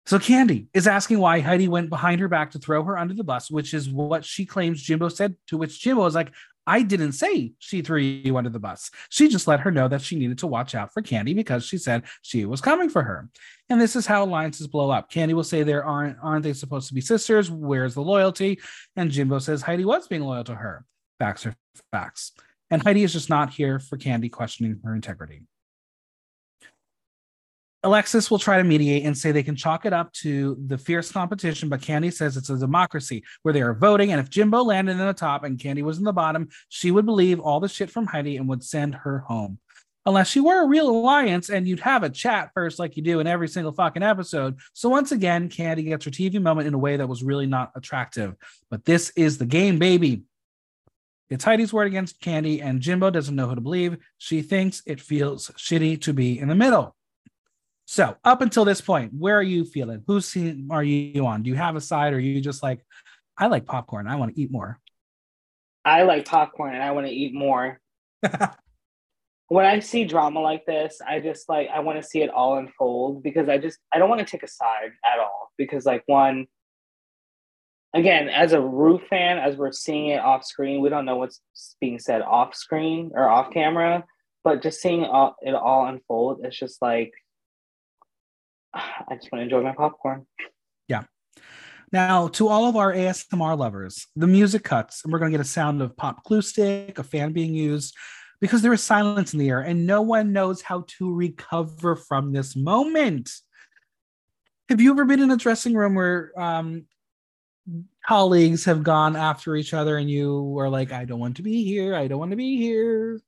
So 0.06 0.18
Kandy 0.18 0.68
is 0.74 0.88
asking 0.88 1.20
why 1.20 1.42
Heidi 1.42 1.68
went 1.68 1.90
behind 1.90 2.22
her 2.22 2.30
back 2.30 2.52
to 2.52 2.60
throw 2.60 2.84
her 2.84 2.98
under 2.98 3.14
the 3.14 3.24
bus, 3.26 3.52
which 3.52 3.74
is 3.74 3.90
what 3.90 4.24
she 4.24 4.46
claims 4.46 4.82
Jimbo 4.82 5.10
said, 5.10 5.36
to 5.48 5.58
which 5.58 5.82
Jimbo 5.82 6.06
is 6.06 6.16
like, 6.16 6.32
I 6.66 6.82
didn't 6.82 7.14
say 7.14 7.54
she 7.60 7.82
threw 7.82 8.00
you 8.00 8.38
under 8.38 8.50
the 8.50 8.60
bus. 8.60 8.90
She 9.10 9.28
just 9.28 9.48
let 9.48 9.62
her 9.62 9.72
know 9.72 9.88
that 9.88 10.02
she 10.02 10.16
needed 10.16 10.38
to 10.40 10.48
watch 10.48 10.76
out 10.76 10.94
for 10.94 11.02
Kandy 11.02 11.36
because 11.36 11.66
she 11.66 11.78
said 11.78 12.04
she 12.22 12.46
was 12.46 12.62
coming 12.62 12.90
for 12.90 13.04
her. 13.04 13.30
And 13.70 13.82
this 13.82 13.96
is 13.96 14.06
how 14.06 14.24
alliances 14.24 14.68
blow 14.68 14.90
up. 14.90 15.12
Kandy 15.12 15.34
will 15.34 15.44
say 15.44 15.64
there 15.64 15.84
aren't 15.84 16.18
aren't 16.22 16.44
they 16.44 16.54
supposed 16.54 16.88
to 16.88 16.94
be 16.94 17.02
sisters? 17.02 17.52
Where's 17.52 17.96
the 17.96 18.02
loyalty? 18.02 18.60
And 18.96 19.12
Jimbo 19.12 19.40
says 19.40 19.62
Heidi 19.62 19.86
was 19.86 20.08
being 20.08 20.24
loyal 20.24 20.44
to 20.46 20.56
her. 20.56 20.86
Facts 21.20 21.46
are 21.46 21.56
facts. 21.92 22.32
And 22.70 22.82
Heidi 22.82 23.04
is 23.04 23.14
just 23.14 23.30
not 23.30 23.54
here 23.54 23.80
for 23.80 23.98
Kandy 23.98 24.32
questioning 24.32 24.80
her 24.84 24.96
integrity. 24.96 25.44
Alexis 27.86 28.32
will 28.32 28.40
try 28.40 28.58
to 28.58 28.64
mediate 28.64 29.04
and 29.04 29.18
say 29.18 29.32
they 29.32 29.44
can 29.44 29.58
chalk 29.58 29.86
it 29.86 29.92
up 29.92 30.14
to 30.14 30.58
the 30.68 30.78
fierce 30.78 31.12
competition, 31.12 31.68
but 31.68 31.82
Kandy 31.82 32.14
says 32.14 32.38
it's 32.38 32.50
a 32.50 32.58
democracy 32.58 33.26
where 33.42 33.54
they 33.54 33.62
are 33.62 33.74
voting. 33.74 34.14
And 34.14 34.22
if 34.22 34.30
Jimbo 34.30 34.64
landed 34.64 34.94
in 34.94 35.00
the 35.00 35.14
top 35.14 35.44
and 35.44 35.60
Kandy 35.60 35.84
was 35.84 35.98
in 35.98 36.06
the 36.06 36.14
bottom, 36.14 36.48
she 36.70 36.92
would 36.92 37.06
believe 37.06 37.42
all 37.42 37.60
the 37.60 37.68
shit 37.68 37.92
from 37.92 38.06
Heidi 38.06 38.38
and 38.38 38.48
would 38.48 38.64
send 38.64 38.96
her 38.96 39.20
home. 39.20 39.60
Unless 40.06 40.30
she 40.30 40.40
were 40.40 40.64
a 40.64 40.68
real 40.68 40.90
alliance 40.90 41.50
and 41.50 41.68
you'd 41.68 41.82
have 41.82 42.04
a 42.04 42.10
chat 42.10 42.52
first, 42.54 42.80
like 42.80 42.96
you 42.96 43.04
do 43.04 43.20
in 43.20 43.28
every 43.28 43.50
single 43.50 43.74
fucking 43.74 44.04
episode. 44.04 44.60
So 44.72 44.88
once 44.88 45.12
again, 45.12 45.50
Kandy 45.50 45.86
gets 45.86 46.06
her 46.06 46.12
TV 46.12 46.42
moment 46.42 46.68
in 46.68 46.74
a 46.74 46.78
way 46.78 46.96
that 46.98 47.08
was 47.08 47.24
really 47.24 47.48
not 47.48 47.72
attractive. 47.76 48.36
But 48.70 48.86
this 48.86 49.12
is 49.18 49.38
the 49.38 49.46
game, 49.46 49.78
baby. 49.78 50.24
It's 51.30 51.44
Heidi's 51.44 51.74
word 51.74 51.88
against 51.88 52.22
Kandy, 52.22 52.64
and 52.64 52.82
Jimbo 52.82 53.10
doesn't 53.10 53.36
know 53.36 53.48
who 53.48 53.56
to 53.56 53.62
believe. 53.62 53.98
She 54.18 54.42
thinks 54.42 54.84
it 54.86 55.02
feels 55.02 55.50
shitty 55.58 56.02
to 56.02 56.14
be 56.14 56.38
in 56.38 56.48
the 56.48 56.56
middle. 56.56 56.96
So 57.86 58.16
up 58.24 58.42
until 58.42 58.66
this 58.66 58.82
point, 58.82 59.12
where 59.18 59.38
are 59.38 59.44
you 59.44 59.66
feeling? 59.66 60.04
Team 60.22 60.70
are 60.72 60.84
you 60.84 61.26
on? 61.26 61.44
Do 61.44 61.50
you 61.50 61.56
have 61.56 61.76
a 61.76 61.82
side, 61.82 62.14
or 62.14 62.18
are 62.18 62.20
you 62.20 62.42
just 62.42 62.64
like, 62.64 62.86
I 63.38 63.48
like 63.48 63.66
popcorn. 63.66 64.08
I 64.08 64.16
want 64.16 64.36
to 64.36 64.42
eat 64.42 64.52
more. 64.52 64.80
I 65.86 66.04
like 66.04 66.26
popcorn 66.26 66.74
and 66.74 66.84
I 66.84 66.92
want 66.92 67.08
to 67.08 67.14
eat 67.14 67.34
more. 67.34 67.80
when 69.48 69.66
I 69.66 69.80
see 69.80 70.06
drama 70.06 70.40
like 70.40 70.66
this, 70.66 71.02
I 71.06 71.20
just 71.20 71.50
like 71.50 71.70
I 71.74 71.80
want 71.82 72.02
to 72.02 72.08
see 72.08 72.22
it 72.22 72.30
all 72.30 72.58
unfold 72.58 73.24
because 73.24 73.50
I 73.50 73.58
just 73.58 73.80
I 73.94 74.00
don't 74.00 74.10
want 74.10 74.20
to 74.20 74.26
take 74.26 74.44
a 74.44 74.48
side 74.48 74.92
at 75.06 75.20
all 75.20 75.52
because 75.58 75.86
like 75.86 76.04
one 76.06 76.48
again 77.94 78.30
as 78.30 78.54
a 78.54 78.62
Ru 78.62 79.00
fan 79.10 79.40
as 79.40 79.58
we're 79.58 79.72
seeing 79.72 80.08
it 80.08 80.20
off 80.20 80.46
screen, 80.46 80.82
we 80.82 80.90
don't 80.90 81.06
know 81.06 81.18
what's 81.18 81.42
being 81.82 82.00
said 82.00 82.22
off 82.22 82.56
screen 82.56 83.12
or 83.14 83.28
off 83.28 83.52
camera, 83.52 84.06
but 84.44 84.62
just 84.62 84.82
seeing 84.82 85.04
all, 85.04 85.36
it 85.42 85.54
all 85.54 85.88
unfold, 85.88 86.42
it's 86.44 86.58
just 86.58 86.82
like 86.82 87.12
I 89.10 89.16
just 89.16 89.32
want 89.32 89.40
to 89.40 89.44
enjoy 89.44 89.62
my 89.62 89.74
popcorn. 89.74 90.26
Yeah. 90.88 91.04
Now, 91.92 92.28
to 92.30 92.48
all 92.48 92.68
of 92.68 92.76
our 92.76 92.92
ASMR 92.92 93.58
lovers, 93.58 94.08
the 94.16 94.28
music 94.28 94.64
cuts, 94.64 95.04
and 95.04 95.14
we're 95.14 95.20
going 95.20 95.32
to 95.32 95.38
get 95.38 95.46
a 95.46 95.48
sound 95.48 95.82
of 95.82 95.96
pop 95.96 96.24
glue 96.24 96.42
stick, 96.42 96.98
a 96.98 97.04
fan 97.04 97.34
being 97.34 97.54
used, 97.54 97.96
because 98.42 98.62
there 98.62 98.74
is 98.74 98.84
silence 98.84 99.34
in 99.34 99.40
the 99.40 99.50
air, 99.50 99.60
and 99.60 99.86
no 99.86 100.02
one 100.02 100.34
knows 100.34 100.62
how 100.62 100.86
to 100.88 101.14
recover 101.14 101.96
from 101.96 102.34
this 102.34 102.56
moment. 102.56 103.30
Have 104.70 104.82
you 104.82 104.92
ever 104.92 105.06
been 105.06 105.22
in 105.22 105.30
a 105.30 105.38
dressing 105.38 105.76
room 105.76 105.94
where 105.94 106.32
um, 106.40 106.86
colleagues 108.06 108.66
have 108.66 108.84
gone 108.84 109.16
after 109.16 109.56
each 109.56 109.74
other, 109.74 109.98
and 109.98 110.10
you 110.10 110.42
were 110.42 110.70
like, 110.70 110.92
"I 110.92 111.06
don't 111.06 111.20
want 111.20 111.38
to 111.38 111.44
be 111.44 111.64
here. 111.64 111.96
I 111.96 112.08
don't 112.08 112.20
want 112.20 112.32
to 112.32 112.38
be 112.38 112.58
here." 112.58 113.22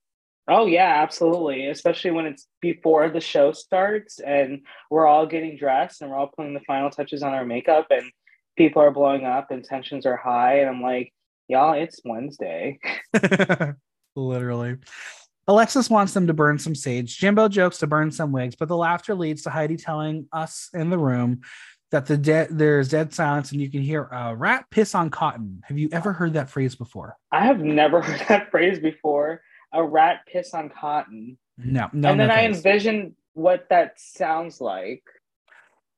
Oh 0.48 0.68
yeah, 0.68 1.02
absolutely. 1.02 1.68
Especially 1.68 2.12
when 2.12 2.26
it's 2.26 2.48
before 2.62 3.10
the 3.10 3.20
show 3.20 3.52
starts 3.52 4.20
and 4.20 4.62
we're 4.92 5.08
all 5.08 5.26
getting 5.26 5.58
dressed 5.58 6.02
and 6.02 6.12
we're 6.12 6.18
all 6.18 6.32
putting 6.36 6.54
the 6.54 6.60
final 6.62 6.90
touches 6.90 7.24
on 7.24 7.34
our 7.34 7.46
makeup 7.46 7.88
and 7.90 8.12
people 8.56 8.82
are 8.82 8.92
blowing 8.92 9.26
up 9.26 9.50
and 9.50 9.64
tensions 9.64 10.06
are 10.06 10.18
high 10.18 10.60
and 10.60 10.70
I'm 10.70 10.82
like, 10.82 11.12
y'all, 11.48 11.74
it's 11.74 12.00
Wednesday. 12.06 12.80
Literally. 14.16 14.78
Alexis 15.48 15.90
wants 15.90 16.14
them 16.14 16.28
to 16.28 16.34
burn 16.34 16.58
some 16.58 16.76
sage. 16.76 17.18
Jimbo 17.18 17.48
jokes 17.48 17.80
to 17.80 17.88
burn 17.88 18.12
some 18.12 18.32
wigs, 18.32 18.56
but 18.56 18.68
the 18.68 18.78
laughter 18.78 19.14
leads 19.14 19.44
to 19.44 19.50
Heidi 19.50 19.78
telling 19.78 20.28
us 20.32 20.70
in 20.74 20.90
the 20.90 20.98
room 20.98 21.42
that 21.92 22.08
the 22.08 22.18
dead 22.18 22.50
there's 22.52 22.90
dead 22.90 23.14
silence 23.14 23.52
and 23.52 23.62
you 23.62 23.70
can 23.70 23.82
hear 23.82 24.04
a 24.12 24.36
rat 24.36 24.66
piss 24.72 24.96
on 24.96 25.10
cotton. 25.10 25.62
Have 25.66 25.78
you 25.78 25.90
ever 25.92 26.14
heard 26.14 26.34
that 26.34 26.50
phrase 26.50 26.76
before? 26.76 27.16
I 27.32 27.46
have 27.46 27.60
never 27.60 28.02
heard 28.04 28.28
that 28.28 28.52
phrase 28.52 28.80
before. 28.80 29.42
A 29.76 29.84
rat 29.84 30.22
piss 30.26 30.54
on 30.54 30.70
cotton. 30.70 31.38
No, 31.58 31.90
no. 31.94 32.10
and 32.12 32.20
then 32.20 32.28
no 32.30 32.34
I 32.34 32.38
thanks. 32.38 32.58
envision 32.58 33.16
what 33.34 33.68
that 33.70 34.00
sounds 34.00 34.60
like. 34.62 35.04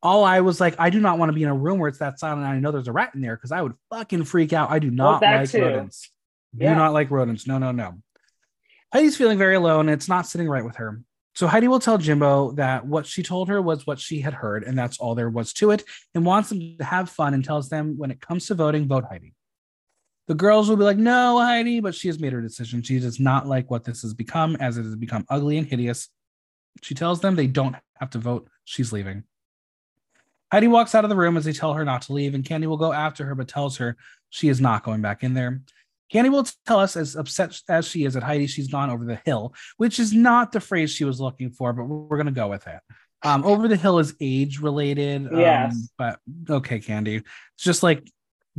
all 0.02 0.24
I 0.24 0.40
was 0.40 0.60
like, 0.60 0.74
I 0.78 0.90
do 0.90 1.00
not 1.00 1.18
want 1.18 1.30
to 1.30 1.34
be 1.34 1.42
in 1.44 1.48
a 1.48 1.54
room 1.54 1.78
where 1.78 1.88
it's 1.88 1.98
that 1.98 2.18
silent 2.18 2.42
and 2.44 2.50
I 2.52 2.58
know 2.60 2.70
there's 2.72 2.88
a 2.88 2.92
rat 2.92 3.12
in 3.14 3.20
there 3.20 3.36
because 3.36 3.52
I 3.52 3.62
would 3.62 3.74
fucking 3.90 4.24
freak 4.24 4.52
out. 4.52 4.70
I 4.70 4.78
do 4.80 4.90
not 4.90 5.20
that 5.20 5.40
like 5.42 5.50
too. 5.50 5.62
rodents. 5.62 6.10
Do 6.56 6.64
Yeah. 6.64 6.74
not 6.74 6.92
like 6.92 7.10
rodents. 7.10 7.46
No, 7.46 7.58
no, 7.58 7.72
no. 7.72 7.94
Heidi's 8.92 9.16
feeling 9.16 9.38
very 9.38 9.54
alone. 9.54 9.88
It's 9.88 10.08
not 10.08 10.26
sitting 10.26 10.48
right 10.48 10.64
with 10.64 10.76
her. 10.76 11.00
So 11.34 11.46
Heidi 11.46 11.68
will 11.68 11.78
tell 11.78 11.98
Jimbo 11.98 12.52
that 12.52 12.84
what 12.86 13.06
she 13.06 13.22
told 13.22 13.48
her 13.48 13.62
was 13.62 13.86
what 13.86 14.00
she 14.00 14.20
had 14.20 14.34
heard, 14.34 14.64
and 14.64 14.76
that's 14.76 14.98
all 14.98 15.14
there 15.14 15.30
was 15.30 15.52
to 15.54 15.70
it, 15.70 15.84
and 16.14 16.24
wants 16.26 16.48
them 16.48 16.76
to 16.78 16.84
have 16.84 17.10
fun 17.10 17.32
and 17.34 17.44
tells 17.44 17.68
them 17.68 17.96
when 17.96 18.10
it 18.10 18.20
comes 18.20 18.46
to 18.46 18.54
voting, 18.54 18.88
vote 18.88 19.04
Heidi. 19.08 19.34
The 20.28 20.34
girls 20.34 20.68
will 20.68 20.76
be 20.76 20.84
like, 20.84 20.98
no, 20.98 21.38
Heidi, 21.38 21.80
but 21.80 21.94
she 21.94 22.08
has 22.08 22.18
made 22.18 22.34
her 22.34 22.42
decision. 22.42 22.82
She 22.82 23.00
does 23.00 23.18
not 23.18 23.46
like 23.46 23.70
what 23.70 23.84
this 23.84 24.02
has 24.02 24.14
become, 24.14 24.56
as 24.56 24.76
it 24.76 24.84
has 24.84 24.94
become 24.94 25.24
ugly 25.30 25.58
and 25.58 25.66
hideous. 25.66 26.08
She 26.82 26.94
tells 26.94 27.20
them 27.20 27.34
they 27.34 27.46
don't 27.46 27.74
have 27.94 28.10
to 28.10 28.18
vote. 28.18 28.48
She's 28.64 28.92
leaving. 28.92 29.24
Heidi 30.52 30.68
walks 30.68 30.94
out 30.94 31.04
of 31.04 31.10
the 31.10 31.16
room 31.16 31.36
as 31.36 31.44
they 31.44 31.52
tell 31.52 31.74
her 31.74 31.84
not 31.84 32.02
to 32.02 32.12
leave, 32.12 32.34
and 32.34 32.44
Kandy 32.44 32.66
will 32.66 32.76
go 32.76 32.92
after 32.92 33.24
her, 33.24 33.34
but 33.34 33.48
tells 33.48 33.78
her 33.78 33.96
she 34.30 34.48
is 34.48 34.60
not 34.60 34.84
going 34.84 35.02
back 35.02 35.22
in 35.22 35.34
there. 35.34 35.62
Kandy 36.12 36.30
will 36.30 36.46
tell 36.66 36.78
us, 36.78 36.96
as 36.96 37.16
upset 37.16 37.58
as 37.68 37.86
she 37.86 38.04
is 38.04 38.16
at 38.16 38.22
Heidi, 38.22 38.46
she's 38.46 38.68
gone 38.68 38.90
over 38.90 39.04
the 39.04 39.20
hill, 39.24 39.54
which 39.76 39.98
is 39.98 40.12
not 40.12 40.52
the 40.52 40.60
phrase 40.60 40.90
she 40.90 41.04
was 41.04 41.20
looking 41.20 41.50
for, 41.50 41.72
but 41.72 41.84
we're 41.84 42.16
going 42.16 42.26
to 42.26 42.32
go 42.32 42.48
with 42.48 42.66
it. 42.66 42.80
Um, 43.22 43.44
over 43.44 43.66
the 43.66 43.76
hill 43.76 43.98
is 43.98 44.14
age 44.20 44.60
related. 44.60 45.26
Um, 45.26 45.38
Yes. 45.38 45.88
But 45.98 46.20
okay, 46.48 46.80
Kandy. 46.80 47.16
It's 47.16 47.64
just 47.64 47.82
like 47.82 48.10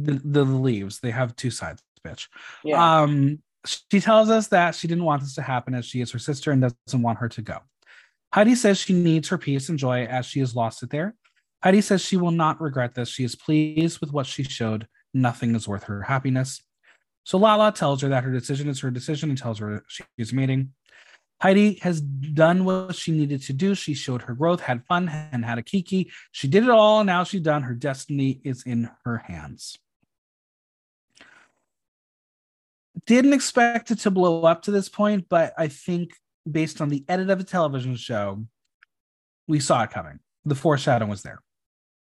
the, 0.03 0.21
the 0.23 0.43
leaves. 0.43 0.99
They 0.99 1.11
have 1.11 1.35
two 1.35 1.51
sides, 1.51 1.81
bitch. 2.05 2.27
Yeah. 2.63 3.01
Um, 3.01 3.39
she 3.65 3.99
tells 3.99 4.29
us 4.29 4.47
that 4.47 4.75
she 4.75 4.87
didn't 4.87 5.03
want 5.03 5.21
this 5.21 5.35
to 5.35 5.41
happen 5.41 5.73
as 5.73 5.85
she 5.85 6.01
is 6.01 6.11
her 6.11 6.19
sister 6.19 6.51
and 6.51 6.61
doesn't 6.61 7.01
want 7.01 7.19
her 7.19 7.29
to 7.29 7.41
go. 7.41 7.59
Heidi 8.33 8.55
says 8.55 8.77
she 8.77 8.93
needs 8.93 9.29
her 9.29 9.37
peace 9.37 9.69
and 9.69 9.79
joy 9.79 10.05
as 10.05 10.25
she 10.25 10.39
has 10.39 10.55
lost 10.55 10.83
it 10.83 10.91
there. 10.91 11.15
Heidi 11.63 11.81
says 11.81 12.01
she 12.01 12.15
will 12.15 12.31
not 12.31 12.61
regret 12.61 12.95
this. 12.95 13.09
She 13.09 13.23
is 13.23 13.35
pleased 13.35 13.99
with 13.99 14.13
what 14.13 14.25
she 14.25 14.43
showed. 14.43 14.87
Nothing 15.13 15.55
is 15.55 15.67
worth 15.67 15.83
her 15.85 16.03
happiness. 16.03 16.61
So 17.25 17.37
Lala 17.37 17.71
tells 17.71 18.01
her 18.01 18.09
that 18.09 18.23
her 18.23 18.31
decision 18.31 18.69
is 18.69 18.79
her 18.79 18.91
decision 18.91 19.29
and 19.29 19.37
tells 19.37 19.59
her 19.59 19.83
she 19.87 20.03
is 20.17 20.31
mating. 20.31 20.73
Heidi 21.41 21.75
has 21.81 22.01
done 22.01 22.65
what 22.65 22.95
she 22.95 23.11
needed 23.11 23.41
to 23.43 23.53
do. 23.53 23.73
She 23.73 23.93
showed 23.93 24.23
her 24.23 24.33
growth, 24.33 24.61
had 24.61 24.85
fun, 24.87 25.09
and 25.31 25.45
had 25.45 25.57
a 25.57 25.63
kiki. 25.63 26.11
She 26.31 26.47
did 26.47 26.63
it 26.63 26.69
all. 26.69 27.03
Now 27.03 27.23
she's 27.23 27.41
done. 27.41 27.63
Her 27.63 27.73
destiny 27.73 28.41
is 28.43 28.63
in 28.63 28.89
her 29.05 29.17
hands. 29.17 29.77
Didn't 33.05 33.33
expect 33.33 33.91
it 33.91 33.99
to 33.99 34.11
blow 34.11 34.43
up 34.43 34.63
to 34.63 34.71
this 34.71 34.89
point, 34.89 35.27
but 35.29 35.53
I 35.57 35.67
think 35.67 36.11
based 36.49 36.81
on 36.81 36.89
the 36.89 37.03
edit 37.07 37.29
of 37.29 37.39
a 37.39 37.43
television 37.43 37.95
show, 37.95 38.45
we 39.47 39.59
saw 39.59 39.83
it 39.83 39.91
coming. 39.91 40.19
The 40.45 40.55
foreshadowing 40.55 41.09
was 41.09 41.21
there. 41.23 41.41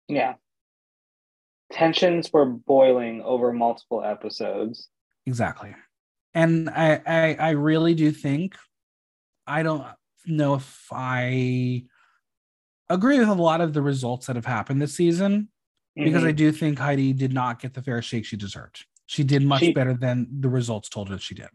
Yeah. 0.09 0.35
Tensions 1.71 2.31
were 2.33 2.47
boiling 2.47 3.23
over 3.23 3.53
multiple 3.53 4.03
episodes. 4.05 4.89
Exactly. 5.27 5.75
And 6.35 6.69
I, 6.71 7.01
I 7.07 7.35
I 7.39 7.51
really 7.51 7.95
do 7.95 8.11
think 8.11 8.57
I 9.47 9.63
don't 9.63 9.85
know 10.27 10.55
if 10.55 10.87
I 10.93 11.85
agree 12.89 13.19
with 13.19 13.29
a 13.29 13.35
lot 13.35 13.61
of 13.61 13.73
the 13.73 13.83
results 13.83 14.27
that 14.27 14.37
have 14.37 14.47
happened 14.47 14.81
this 14.81 14.95
season 14.95 15.49
because 15.95 16.23
Mhm. 16.23 16.29
I 16.29 16.33
do 16.33 16.53
think 16.53 16.79
Heidi 16.79 17.13
did 17.13 17.33
not 17.33 17.61
get 17.61 17.75
the 17.75 17.83
fair 17.83 18.01
shake 18.03 18.25
she 18.25 18.37
deserved. 18.37 18.87
She 19.13 19.25
did 19.25 19.43
much 19.43 19.61
She- 19.61 19.75
better 19.75 19.93
than 19.93 20.27
the 20.41 20.49
results 20.49 20.89
told 20.89 21.11
her 21.11 21.19
she 21.19 21.35
did. 21.35 21.49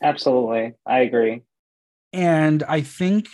Absolutely. 0.00 0.74
I 0.86 1.00
agree. 1.00 1.42
And 2.12 2.62
I 2.62 2.82
think 2.82 3.26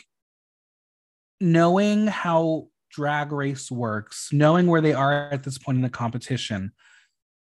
knowing 1.42 2.06
how 2.06 2.68
drag 2.90 3.32
race 3.32 3.70
works, 3.70 4.30
knowing 4.32 4.66
where 4.66 4.80
they 4.80 4.94
are 4.94 5.28
at 5.30 5.44
this 5.44 5.58
point 5.58 5.76
in 5.76 5.82
the 5.82 5.90
competition, 5.90 6.72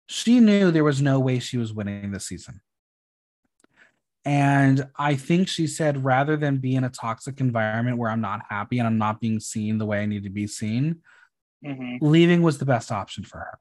she 0.10 0.42
knew 0.42 0.72
there 0.72 0.84
was 0.84 1.02
no 1.02 1.22
way 1.22 1.40
she 1.40 1.58
was 1.58 1.72
winning 1.72 2.12
this 2.12 2.26
season. 2.26 2.60
And 4.26 4.90
I 4.98 5.16
think 5.16 5.48
she 5.48 5.68
said, 5.68 6.04
rather 6.04 6.36
than 6.36 6.58
be 6.58 6.76
in 6.76 6.84
a 6.84 6.90
toxic 6.90 7.40
environment 7.40 7.98
where 7.98 8.12
I'm 8.12 8.20
not 8.20 8.42
happy 8.50 8.78
and 8.80 8.86
I'm 8.86 8.98
not 8.98 9.22
being 9.22 9.40
seen 9.40 9.78
the 9.78 9.86
way 9.86 10.02
I 10.02 10.06
need 10.06 10.24
to 10.26 10.30
be 10.30 10.48
seen, 10.48 11.02
hmm 11.64 11.96
leaving 12.02 12.42
was 12.42 12.58
the 12.58 12.66
best 12.66 12.92
option 12.92 13.24
for 13.24 13.38
her. 13.38 13.60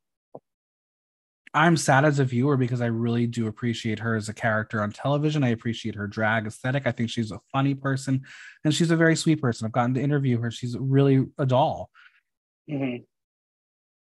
I'm 1.54 1.76
sad 1.76 2.04
as 2.04 2.18
a 2.18 2.24
viewer 2.24 2.56
because 2.56 2.80
I 2.80 2.86
really 2.86 3.26
do 3.26 3.46
appreciate 3.46 3.98
her 4.00 4.14
as 4.14 4.28
a 4.28 4.34
character 4.34 4.82
on 4.82 4.92
television. 4.92 5.42
I 5.42 5.48
appreciate 5.48 5.94
her 5.94 6.06
drag 6.06 6.46
aesthetic. 6.46 6.86
I 6.86 6.92
think 6.92 7.10
she's 7.10 7.32
a 7.32 7.40
funny 7.52 7.74
person 7.74 8.22
and 8.64 8.74
she's 8.74 8.90
a 8.90 8.96
very 8.96 9.16
sweet 9.16 9.40
person. 9.40 9.66
I've 9.66 9.72
gotten 9.72 9.94
to 9.94 10.02
interview 10.02 10.40
her. 10.40 10.50
She's 10.50 10.76
really 10.78 11.26
a 11.38 11.46
doll. 11.46 11.90
hmm 12.68 12.96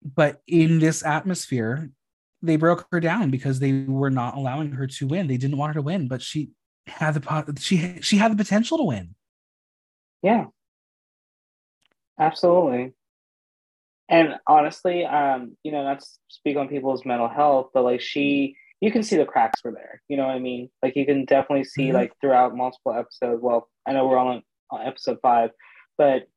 But 0.03 0.41
in 0.47 0.79
this 0.79 1.05
atmosphere, 1.05 1.91
they 2.43 2.57
broke 2.57 2.87
her 2.93 3.01
down 3.01 3.31
because 3.31 3.59
they 3.59 3.85
were 3.85 4.11
not 4.11 4.37
allowing 4.37 4.73
her 4.73 4.87
to 4.87 5.07
win. 5.07 5.27
They 5.27 5.37
didn't 5.37 5.59
want 5.59 5.71
her 5.75 5.81
to 5.81 5.83
win, 5.83 6.09
but 6.09 6.23
she 6.23 6.51
had 6.87 7.15
the 7.15 7.59
she 7.61 7.99
she 8.01 8.17
had 8.17 8.33
the 8.33 8.37
potential 8.37 8.79
to 8.79 8.85
win. 8.85 9.15
Yeah. 10.23 10.47
Absolutely. 12.19 12.95
And 14.09 14.37
honestly, 14.47 15.05
um, 15.05 15.57
you 15.63 15.73
know, 15.73 15.83
not 15.83 16.01
to 16.01 16.07
speak 16.29 16.57
on 16.57 16.69
people's 16.69 17.05
mental 17.05 17.29
health, 17.29 17.71
but 17.75 17.83
like 17.83 18.01
she, 18.01 18.57
you 18.81 18.93
can 18.93 19.03
see 19.03 19.17
the 19.17 19.25
cracks 19.25 19.65
were 19.65 19.73
there. 19.73 20.01
You 20.09 20.17
know 20.17 20.27
what 20.27 20.37
I 20.37 20.39
mean? 20.39 20.71
Like 20.83 20.95
you 20.97 21.05
can 21.07 21.25
definitely 21.25 21.65
see 21.65 21.89
Mhm. 21.89 21.95
like 21.95 22.13
throughout 22.21 22.55
multiple 22.57 22.93
episodes. 22.93 23.43
Well, 23.43 23.69
I 23.87 23.93
know 23.93 24.07
we're 24.07 24.19
on, 24.19 24.43
on 24.71 24.87
episode 24.87 25.19
five, 25.23 25.51
but 25.99 26.29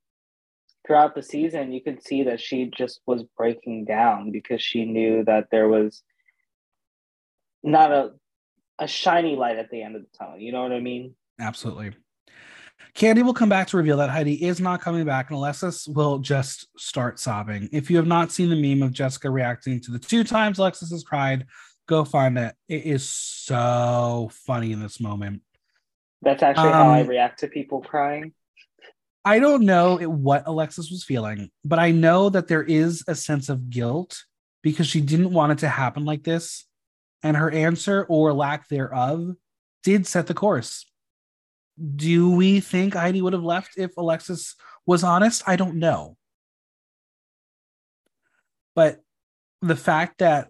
throughout 0.87 1.13
the 1.13 1.21
season, 1.21 1.71
you 1.71 1.81
could 1.83 2.01
see 2.01 2.23
that 2.23 2.41
she 2.41 2.71
just 2.75 3.01
was 3.05 3.23
breaking 3.37 3.85
down 3.85 4.31
because 4.31 4.61
she 4.61 4.85
knew 4.85 5.23
that 5.25 5.47
there 5.51 5.67
was 5.67 6.01
not 7.63 7.91
a 7.91 8.13
a 8.81 8.87
shiny 8.87 9.35
light 9.35 9.57
at 9.57 9.69
the 9.71 9.81
end 9.83 9.97
of 9.97 10.01
the 10.03 10.07
tunnel. 10.17 10.39
You 10.39 10.53
know 10.53 10.63
what 10.63 10.71
I 10.71 10.79
mean? 10.79 11.13
Absolutely. 11.37 11.91
Kandy 12.95 13.23
will 13.23 13.33
come 13.33 13.49
back 13.49 13.67
to 13.67 13.77
reveal 13.77 13.97
that 13.97 14.09
Heidi 14.09 14.43
is 14.43 14.59
not 14.59 14.81
coming 14.81 15.05
back, 15.05 15.29
and 15.29 15.37
Alexis 15.37 15.87
will 15.87 16.19
just 16.19 16.67
start 16.77 17.19
sobbing. 17.19 17.69
If 17.71 17.89
you 17.89 17.97
have 17.97 18.07
not 18.07 18.31
seen 18.31 18.49
the 18.49 18.55
meme 18.55 18.85
of 18.85 18.93
Jessica 18.93 19.29
reacting 19.29 19.79
to 19.81 19.91
the 19.91 19.99
two 19.99 20.23
times 20.23 20.59
Alexis 20.59 20.91
has 20.91 21.03
cried, 21.03 21.45
go 21.87 22.03
find 22.03 22.37
it. 22.37 22.55
It 22.67 22.85
is 22.85 23.07
so 23.07 24.29
funny 24.45 24.71
in 24.71 24.79
this 24.81 24.99
moment. 24.99 25.41
That's 26.21 26.43
actually 26.43 26.71
how 26.71 26.89
I 26.89 27.01
Um, 27.01 27.07
react 27.07 27.39
to 27.39 27.47
people 27.47 27.81
crying. 27.81 28.33
I 29.23 29.39
don't 29.39 29.65
know 29.65 29.97
what 29.97 30.47
Alexis 30.47 30.89
was 30.89 31.03
feeling, 31.03 31.49
but 31.63 31.79
I 31.79 31.91
know 31.91 32.29
that 32.29 32.47
there 32.47 32.63
is 32.63 33.03
a 33.07 33.15
sense 33.15 33.49
of 33.49 33.69
guilt 33.69 34.23
because 34.61 34.87
she 34.87 35.01
didn't 35.01 35.31
want 35.31 35.51
it 35.51 35.59
to 35.59 35.69
happen 35.69 36.05
like 36.05 36.23
this. 36.23 36.65
And 37.21 37.37
her 37.37 37.51
answer 37.51 38.05
or 38.09 38.33
lack 38.33 38.69
thereof 38.69 39.35
did 39.83 40.07
set 40.07 40.27
the 40.27 40.33
course. 40.33 40.88
Do 41.95 42.31
we 42.31 42.59
think 42.59 42.93
Heidi 42.93 43.21
would 43.21 43.33
have 43.33 43.43
left 43.43 43.77
if 43.77 43.95
Alexis 43.97 44.55
was 44.85 45.03
honest? 45.03 45.43
I 45.47 45.55
don't 45.55 45.75
know. 45.75 46.17
But 48.75 48.99
the 49.61 49.75
fact 49.75 50.19
that 50.19 50.49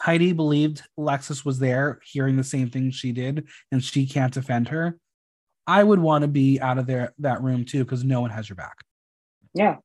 Heidi 0.00 0.32
believed 0.32 0.82
Alexis 0.96 1.44
was 1.44 1.58
there 1.58 2.00
hearing 2.04 2.36
the 2.36 2.44
same 2.44 2.70
thing 2.70 2.90
she 2.90 3.12
did 3.12 3.46
and 3.72 3.82
she 3.82 4.06
can't 4.06 4.32
defend 4.32 4.68
her, 4.68 4.98
I 5.66 5.82
would 5.82 5.98
want 5.98 6.22
to 6.22 6.28
be 6.28 6.60
out 6.60 6.78
of 6.78 6.86
there 6.86 7.14
that 7.18 7.42
room 7.42 7.64
too 7.64 7.84
because 7.84 8.04
no 8.04 8.20
one 8.20 8.30
has 8.30 8.48
your 8.48 8.56
back. 8.56 8.76
Yeah. 9.54 9.76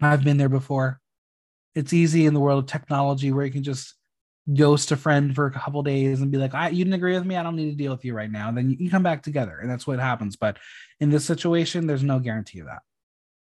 I've 0.00 0.24
been 0.24 0.36
there 0.36 0.48
before. 0.48 1.00
It's 1.74 1.92
easy 1.92 2.26
in 2.26 2.34
the 2.34 2.40
world 2.40 2.64
of 2.64 2.70
technology 2.70 3.32
where 3.32 3.44
you 3.44 3.52
can 3.52 3.62
just 3.62 3.94
ghost 4.54 4.92
a 4.92 4.96
friend 4.96 5.34
for 5.34 5.46
a 5.46 5.50
couple 5.50 5.82
days 5.82 6.20
and 6.20 6.30
be 6.30 6.38
like, 6.38 6.54
I, 6.54 6.68
you 6.68 6.84
didn't 6.84 6.94
agree 6.94 7.14
with 7.14 7.26
me. 7.26 7.36
I 7.36 7.42
don't 7.42 7.56
need 7.56 7.70
to 7.70 7.76
deal 7.76 7.92
with 7.92 8.04
you 8.04 8.14
right 8.14 8.30
now. 8.30 8.48
And 8.48 8.56
then 8.56 8.70
you, 8.70 8.76
you 8.78 8.90
come 8.90 9.02
back 9.02 9.22
together, 9.22 9.58
and 9.58 9.70
that's 9.70 9.86
what 9.86 9.98
happens. 9.98 10.36
But 10.36 10.58
in 11.00 11.10
this 11.10 11.24
situation, 11.24 11.86
there's 11.86 12.02
no 12.02 12.18
guarantee 12.18 12.60
of 12.60 12.66
that. 12.66 12.82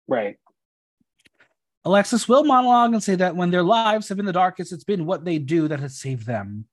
Right. 0.06 0.36
Alexis 1.84 2.28
will 2.28 2.44
monologue 2.44 2.92
and 2.92 3.02
say 3.02 3.16
that 3.16 3.34
when 3.34 3.50
their 3.50 3.62
lives 3.62 4.08
have 4.08 4.16
been 4.16 4.26
the 4.26 4.32
darkest, 4.32 4.72
it's 4.72 4.84
been 4.84 5.06
what 5.06 5.24
they 5.24 5.38
do 5.38 5.68
that 5.68 5.80
has 5.80 5.98
saved 5.98 6.26
them. 6.26 6.66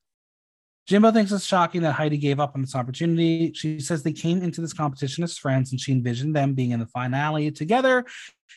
Jimbo 0.85 1.11
thinks 1.11 1.31
it's 1.31 1.45
shocking 1.45 1.81
that 1.83 1.93
Heidi 1.93 2.17
gave 2.17 2.39
up 2.39 2.53
on 2.55 2.61
this 2.61 2.75
opportunity. 2.75 3.53
She 3.53 3.79
says 3.79 4.01
they 4.01 4.11
came 4.11 4.41
into 4.41 4.59
this 4.59 4.73
competition 4.73 5.23
as 5.23 5.37
friends 5.37 5.71
and 5.71 5.79
she 5.79 5.91
envisioned 5.91 6.35
them 6.35 6.53
being 6.53 6.71
in 6.71 6.79
the 6.79 6.87
finale 6.87 7.51
together. 7.51 8.05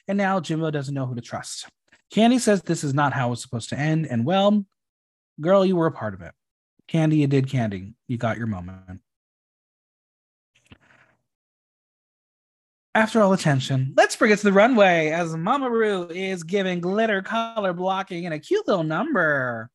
And 0.09 0.17
now 0.17 0.41
Jimbo 0.41 0.71
doesn't 0.71 0.95
know 0.95 1.07
who 1.07 1.15
to 1.15 1.21
trust. 1.21 1.69
Kandy 2.13 2.41
says 2.41 2.63
this 2.63 2.85
is 2.85 2.95
not 2.95 3.13
how 3.13 3.29
it 3.29 3.31
was 3.31 3.43
supposed 3.43 3.69
to 3.71 3.79
end. 3.79 4.07
And 4.07 4.25
well, 4.25 4.65
girl, 5.41 5.65
you 5.65 5.77
were 5.77 5.87
a 5.87 5.93
part 5.93 6.15
of 6.15 6.21
it. 6.21 6.33
Kandy, 6.89 7.19
you 7.19 7.27
did 7.27 7.47
Kandy. 7.47 7.95
You 8.09 8.19
got 8.19 8.39
your 8.39 8.47
moment. 8.47 9.01
After 12.95 13.23
all 13.23 13.33
attention, 13.33 13.95
let's 13.97 14.17
it 14.21 14.37
to 14.37 14.45
the 14.45 14.53
runway 14.53 15.09
as 15.09 15.35
Mama 15.35 15.71
Ru 15.71 16.09
is 16.09 16.43
giving 16.43 16.81
glitter 16.81 17.23
color 17.23 17.73
blocking 17.73 18.27
and 18.27 18.35
a 18.35 18.39
cute 18.39 18.69
little 18.69 18.85
number. 18.85 19.71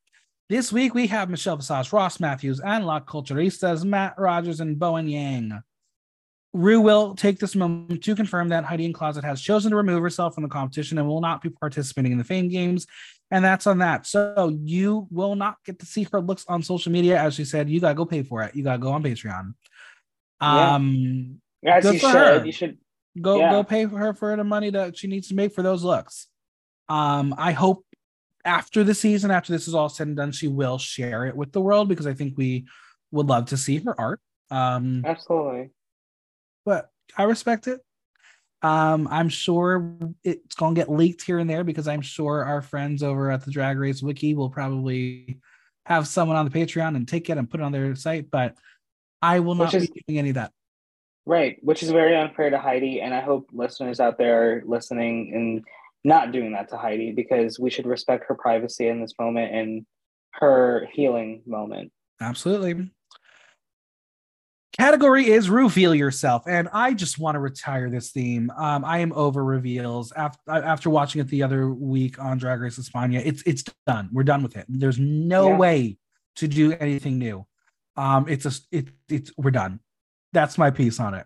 This 0.49 0.71
week 0.71 0.93
we 0.93 1.07
have 1.07 1.29
Michelle 1.29 1.57
Visage, 1.57 1.91
Ross 1.91 2.19
Mathews, 2.19 2.59
and 2.59 2.85
Las 2.85 3.01
Culturistas, 3.05 3.83
Matt 3.83 4.13
Rogers, 4.19 4.59
and 4.59 4.77
Bowen 4.77 5.09
Yang. 5.09 5.61
Ru 6.53 6.79
will 6.79 7.15
take 7.15 7.39
this 7.39 7.55
moment 7.55 8.03
to 8.03 8.15
confirm 8.15 8.49
that 8.49 8.63
Heidi 8.63 8.85
N 8.85 8.93
Closet 8.93 9.23
has 9.23 9.41
chosen 9.41 9.71
to 9.71 9.77
remove 9.77 10.01
herself 10.01 10.33
from 10.33 10.43
the 10.43 10.49
competition 10.49 10.97
and 10.97 11.07
will 11.07 11.19
not 11.19 11.41
be 11.41 11.49
participating 11.49 12.11
in 12.11 12.17
the 12.17 12.23
Fame 12.23 12.49
Games. 12.49 12.85
And 13.29 13.43
that's 13.43 13.67
on 13.67 13.79
that. 13.79 14.05
So 14.07 14.57
you 14.63 15.07
will 15.11 15.35
not 15.35 15.57
get 15.65 15.79
to 15.79 15.85
see 15.85 16.07
her 16.11 16.21
looks 16.21 16.45
on 16.47 16.63
social 16.63 16.91
media. 16.91 17.19
As 17.21 17.33
she 17.35 17.43
said, 17.43 17.69
you 17.69 17.81
got 17.81 17.89
to 17.89 17.95
go 17.95 18.05
pay 18.05 18.23
for 18.23 18.41
it. 18.43 18.55
You 18.55 18.63
got 18.63 18.73
to 18.73 18.77
go 18.79 18.91
on 18.91 19.03
Patreon. 19.03 19.53
Yeah. 20.41 20.75
Um, 20.75 21.41
As 21.65 21.83
Good 21.83 21.99
for 21.99 22.07
should. 22.07 22.15
her. 22.15 22.45
You 22.45 22.51
should. 22.51 22.77
go 23.21 23.37
Yeah. 23.39 23.51
go 23.51 23.63
pay 23.63 23.85
for 23.85 23.97
her 23.97 24.13
for 24.13 24.35
the 24.35 24.43
money 24.43 24.69
that 24.69 24.97
she 24.97 25.07
needs 25.07 25.27
to 25.29 25.35
make 25.35 25.53
for 25.53 25.61
those 25.61 25.83
looks. 25.83 26.27
Um, 26.87 27.35
I 27.37 27.51
hope 27.51 27.83
after 28.45 28.85
the 28.85 28.93
season, 28.93 29.29
after 29.29 29.51
this 29.51 29.67
is 29.67 29.73
all 29.75 29.89
said 29.89 30.07
and 30.07 30.15
done, 30.15 30.31
she 30.31 30.47
will 30.47 30.77
share 30.77 31.25
it 31.25 31.35
with 31.35 31.51
the 31.51 31.59
world 31.59 31.89
because 31.89 32.07
I 32.07 32.13
think 32.13 32.37
we 32.37 32.65
would 33.11 33.27
love 33.27 33.47
to 33.47 33.57
see 33.57 33.79
her 33.79 33.99
art. 33.99 34.21
Um, 34.51 35.03
Absolutely. 35.05 35.71
but 36.65 36.89
I 37.17 37.23
respect 37.23 37.67
it. 37.67 37.81
Um, 38.63 39.07
I'm 39.11 39.29
sure 39.29 39.93
it's 40.23 40.55
gonna 40.55 40.75
get 40.75 40.89
leaked 40.89 41.21
here 41.21 41.39
and 41.39 41.49
there 41.49 41.63
because 41.63 41.87
I'm 41.87 42.01
sure 42.01 42.43
our 42.43 42.61
friends 42.61 43.03
over 43.03 43.29
at 43.29 43.45
the 43.45 43.51
Drag 43.51 43.77
Race 43.77 44.01
Wiki 44.01 44.33
will 44.33 44.49
probably 44.49 45.39
have 45.85 46.07
someone 46.07 46.37
on 46.37 46.49
the 46.49 46.51
Patreon 46.51 46.95
and 46.95 47.07
take 47.07 47.29
it 47.29 47.37
and 47.37 47.49
put 47.49 47.59
it 47.59 47.63
on 47.63 47.71
their 47.71 47.95
site. 47.95 48.31
But 48.31 48.55
I 49.21 49.39
will 49.39 49.55
not 49.55 49.73
is- 49.73 49.89
be 49.89 50.03
doing 50.07 50.19
any 50.19 50.29
of 50.29 50.35
that. 50.35 50.51
Right. 51.25 51.57
Which 51.61 51.83
is 51.83 51.91
very 51.91 52.15
unfair 52.15 52.49
to 52.49 52.57
Heidi. 52.57 53.01
And 53.01 53.13
I 53.13 53.19
hope 53.19 53.49
listeners 53.51 53.99
out 53.99 54.17
there 54.17 54.59
are 54.59 54.63
listening 54.65 55.33
and 55.35 55.65
not 56.05 56.31
doing 56.31 56.53
that 56.53 56.69
to 56.69 56.77
Heidi 56.77 57.11
because 57.11 57.59
we 57.59 57.69
should 57.69 57.85
respect 57.85 58.23
her 58.29 58.35
privacy 58.35 58.87
in 58.87 59.01
this 59.01 59.13
moment 59.19 59.53
and 59.53 59.85
her 60.31 60.87
healing 60.93 61.41
moment. 61.45 61.91
Absolutely. 62.21 62.89
Category 64.79 65.27
is 65.27 65.49
reveal 65.49 65.95
yourself, 65.95 66.43
and 66.47 66.69
I 66.71 66.93
just 66.93 67.17
want 67.17 67.33
to 67.33 67.39
retire 67.39 67.89
this 67.89 68.11
theme. 68.11 68.51
Um, 68.55 68.85
I 68.85 68.99
am 68.99 69.11
over 69.13 69.43
reveals 69.43 70.11
after 70.11 70.39
after 70.51 70.91
watching 70.91 71.19
it 71.19 71.27
the 71.29 71.41
other 71.41 71.73
week 71.73 72.19
on 72.19 72.37
Drag 72.37 72.61
Race 72.61 72.77
España. 72.77 73.19
It's 73.25 73.41
it's 73.47 73.63
done. 73.87 74.09
We're 74.13 74.21
done 74.23 74.43
with 74.43 74.55
it. 74.55 74.65
There's 74.69 74.99
no 74.99 75.49
Yeah. 75.49 75.57
way 75.57 75.97
to 76.35 76.47
do 76.47 76.73
anything 76.73 77.17
new. 77.17 77.47
Um, 77.95 78.27
it's 78.29 78.45
a 78.45 78.51
it 78.71 78.89
it's 79.09 79.31
we're 79.35 79.49
done. 79.49 79.79
That's 80.33 80.59
my 80.59 80.69
piece 80.69 80.99
on 80.99 81.15
it. 81.15 81.25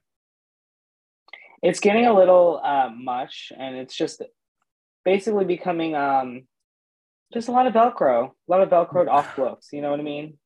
It's 1.61 1.81
getting 1.81 2.07
a 2.07 2.13
little 2.13 2.61
uh, 2.63 2.89
much, 2.95 3.51
and 3.57 3.75
it's 3.75 3.95
just 3.95 4.21
basically 5.03 5.43
becoming 5.43 5.93
um, 5.93 6.47
just 7.33 7.49
a 7.49 7.51
lot 7.51 7.67
of 7.67 7.73
Velcro, 7.73 8.29
a 8.29 8.31
lot 8.47 8.61
of 8.61 8.69
Velcroed 8.69 9.09
off 9.09 9.37
looks. 9.37 9.73
You 9.73 9.81
know 9.81 9.91
what 9.91 9.99
I 9.99 10.03
mean? 10.03 10.37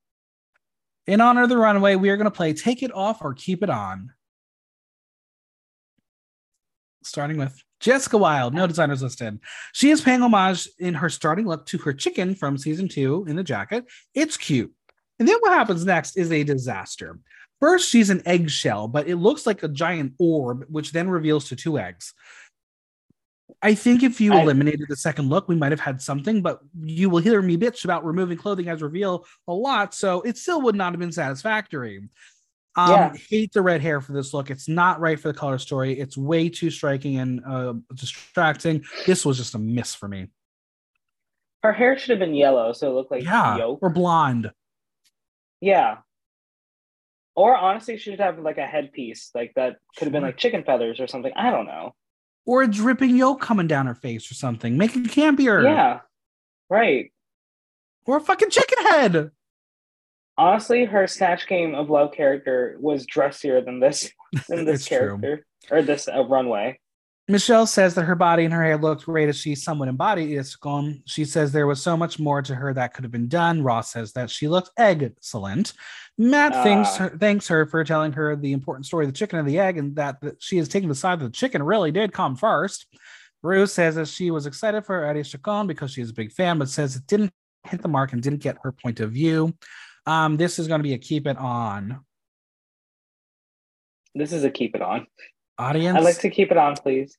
In 1.07 1.21
honor 1.21 1.43
of 1.43 1.49
the 1.49 1.57
runway, 1.57 1.95
we 1.95 2.09
are 2.09 2.17
going 2.17 2.25
to 2.25 2.31
play 2.31 2.53
Take 2.53 2.81
It 2.81 2.93
Off 2.93 3.21
or 3.21 3.33
Keep 3.33 3.61
It 3.63 3.69
On. 3.69 4.11
Starting 7.03 7.37
with 7.37 7.61
Jessica 7.79 8.17
Wild, 8.17 8.55
no 8.55 8.65
designers 8.65 9.03
listed. 9.03 9.39
She 9.73 9.91
is 9.91 10.01
paying 10.01 10.21
homage 10.21 10.67
in 10.79 10.95
her 10.95 11.09
starting 11.09 11.45
look 11.45 11.67
to 11.67 11.77
her 11.79 11.93
chicken 11.93 12.33
from 12.33 12.57
season 12.57 12.87
two 12.87 13.25
in 13.27 13.35
the 13.35 13.43
jacket. 13.43 13.85
It's 14.15 14.37
cute. 14.37 14.73
And 15.19 15.27
then 15.27 15.37
what 15.41 15.53
happens 15.53 15.85
next 15.85 16.17
is 16.17 16.31
a 16.31 16.43
disaster. 16.43 17.19
First, 17.59 17.89
she's 17.89 18.09
an 18.09 18.23
eggshell, 18.25 18.87
but 18.87 19.07
it 19.07 19.17
looks 19.17 19.45
like 19.45 19.61
a 19.61 19.67
giant 19.67 20.13
orb, 20.17 20.65
which 20.69 20.91
then 20.91 21.09
reveals 21.09 21.47
to 21.49 21.55
two 21.55 21.77
eggs. 21.77 22.13
I 23.61 23.75
think 23.75 24.03
if 24.03 24.19
you 24.19 24.33
I- 24.33 24.41
eliminated 24.41 24.85
the 24.89 24.95
second 24.95 25.29
look, 25.29 25.47
we 25.47 25.55
might 25.55 25.71
have 25.71 25.79
had 25.79 26.01
something, 26.01 26.41
but 26.41 26.59
you 26.81 27.09
will 27.09 27.19
hear 27.21 27.41
me 27.41 27.57
bitch 27.57 27.83
about 27.85 28.05
removing 28.05 28.37
clothing 28.37 28.67
as 28.69 28.81
reveal 28.81 29.25
a 29.47 29.53
lot, 29.53 29.93
so 29.93 30.21
it 30.21 30.37
still 30.37 30.61
would 30.63 30.75
not 30.75 30.93
have 30.93 30.99
been 30.99 31.11
satisfactory. 31.11 32.09
Um, 32.77 32.89
Yeah. 32.91 33.13
hate 33.29 33.53
the 33.53 33.61
red 33.61 33.81
hair 33.81 34.01
for 34.01 34.11
this 34.13 34.33
look. 34.33 34.49
It's 34.51 34.67
not 34.67 34.99
right 34.99 35.19
for 35.19 35.29
the 35.29 35.37
color 35.37 35.57
story. 35.59 35.97
It's 35.99 36.17
way 36.17 36.49
too 36.49 36.69
striking 36.69 37.17
and 37.19 37.41
uh, 37.45 37.73
distracting. 37.93 38.83
This 39.05 39.25
was 39.25 39.37
just 39.37 39.55
a 39.55 39.59
miss 39.59 39.95
for 39.95 40.07
me. 40.09 40.27
Her 41.63 41.71
hair 41.71 41.97
should 41.97 42.11
have 42.11 42.19
been 42.19 42.35
yellow, 42.35 42.73
so 42.73 42.91
it 42.91 42.93
looked 42.93 43.11
like 43.11 43.23
yeah, 43.23 43.57
yolk. 43.57 43.79
or 43.81 43.89
blonde. 43.89 44.51
Yeah. 45.61 45.97
Or 47.35 47.55
honestly, 47.55 47.97
she 47.97 48.11
should 48.11 48.19
have 48.19 48.39
like 48.39 48.57
a 48.57 48.65
headpiece, 48.67 49.31
like 49.33 49.53
that 49.55 49.77
could 49.97 50.05
have 50.05 50.13
been 50.13 50.23
like 50.23 50.37
chicken 50.37 50.63
feathers 50.63 50.99
or 50.99 51.07
something. 51.07 51.31
I 51.35 51.51
don't 51.51 51.65
know. 51.65 51.95
Or 52.45 52.63
a 52.63 52.67
dripping 52.67 53.15
yolk 53.15 53.41
coming 53.41 53.67
down 53.67 53.87
her 53.87 53.95
face 53.95 54.29
or 54.31 54.35
something. 54.35 54.77
Make 54.77 54.95
it 54.95 55.03
campier. 55.05 55.63
Yeah. 55.63 55.99
Right. 56.69 57.11
Or 58.05 58.17
a 58.17 58.21
fucking 58.21 58.49
chicken 58.49 58.85
head. 58.85 59.31
Honestly, 60.37 60.85
her 60.85 61.07
Snatch 61.07 61.47
Game 61.47 61.73
of 61.75 61.89
Love 61.89 62.11
character 62.11 62.77
was 62.79 63.05
dressier 63.05 63.61
than 63.61 63.79
this 63.79 64.11
than 64.49 64.65
this 64.65 64.81
It's 64.81 64.87
true. 64.87 64.97
character 65.19 65.45
or 65.71 65.81
this 65.81 66.07
uh, 66.07 66.23
runway. 66.25 66.79
Michelle 67.27 67.65
says 67.65 67.95
that 67.95 68.05
her 68.05 68.13
body 68.13 68.45
and 68.45 68.53
her 68.53 68.63
hair 68.63 68.77
looked 68.77 69.05
great 69.05 69.29
as 69.29 69.37
she 69.37 69.55
somewhat 69.55 69.87
embodied 69.87 70.31
Iris 70.31 70.55
Chacón. 70.55 71.01
She 71.05 71.25
says 71.25 71.51
there 71.51 71.65
was 71.65 71.81
so 71.81 71.97
much 71.97 72.19
more 72.19 72.43
to 72.43 72.53
her 72.53 72.71
that 72.73 72.93
could 72.93 73.03
have 73.03 73.11
been 73.11 73.27
done. 73.27 73.63
Ross 73.63 73.91
says 73.91 74.11
that 74.13 74.29
she 74.29 74.47
looked 74.47 74.69
excellent. 74.77 75.73
Matt 76.19 76.53
thanks 76.53 76.89
Ah. 76.93 77.09
her, 77.09 77.17
thanks 77.17 77.47
her 77.47 77.65
for 77.65 77.83
telling 77.83 78.11
her 78.13 78.35
the 78.35 78.53
important 78.53 78.85
story 78.85 79.05
of 79.05 79.11
the 79.11 79.17
chicken 79.17 79.39
and 79.39 79.47
the 79.47 79.59
egg, 79.59 79.77
and 79.79 79.95
that, 79.95 80.21
that 80.21 80.41
she 80.41 80.57
has 80.57 80.67
taken 80.67 80.87
the 80.87 80.93
side 80.93 81.19
that 81.19 81.25
the 81.25 81.31
chicken 81.31 81.63
really 81.63 81.91
did 81.91 82.13
come 82.13 82.35
first. 82.35 82.85
Ru 83.41 83.65
says 83.65 83.95
that 83.95 84.07
she 84.07 84.29
was 84.29 84.45
excited 84.45 84.85
for 84.85 85.05
Iris 85.05 85.33
Chacón 85.33 85.65
because 85.67 85.91
she 85.91 86.01
is 86.01 86.11
a 86.11 86.13
big 86.13 86.31
fan, 86.31 86.59
but 86.59 86.69
says 86.69 86.95
it 86.95 87.07
didn't 87.07 87.31
hit 87.63 87.81
the 87.81 87.87
mark 87.87 88.13
and 88.13 88.21
didn't 88.21 88.41
get 88.41 88.57
her 88.61 88.71
point 88.71 88.99
of 88.99 89.11
view. 89.11 89.53
Um, 90.05 90.37
this 90.37 90.59
is 90.59 90.67
going 90.67 90.79
to 90.79 90.83
be 90.83 90.93
a 90.93 90.99
keep 90.99 91.25
it 91.25 91.37
on 91.37 92.01
This 94.13 94.31
is 94.31 94.43
a 94.43 94.51
keep 94.51 94.75
it 94.75 94.81
on. 94.83 95.07
Audience. 95.57 95.97
I'd 95.97 96.03
like 96.03 96.19
to 96.19 96.29
keep 96.29 96.51
it 96.51 96.57
on, 96.57 96.75
please. 96.75 97.17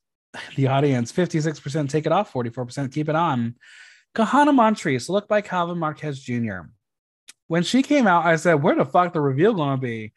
the 0.56 0.66
audience 0.66 1.12
56% 1.12 1.88
take 1.88 2.04
it 2.06 2.12
off 2.12 2.32
44% 2.32 2.92
keep 2.92 3.08
it 3.08 3.14
on. 3.14 3.54
Kahanna 4.14 4.54
Montrese 4.54 5.08
look 5.08 5.28
by 5.28 5.40
calvin 5.40 5.78
marquez 5.78 6.20
jr 6.20 6.60
when 7.48 7.62
she 7.62 7.82
came 7.82 8.06
out 8.06 8.24
i 8.26 8.36
said 8.36 8.62
where 8.62 8.74
the 8.74 8.84
fuck 8.84 9.12
the 9.12 9.20
reveal 9.20 9.54
gonna 9.54 9.76
be? 9.76 10.12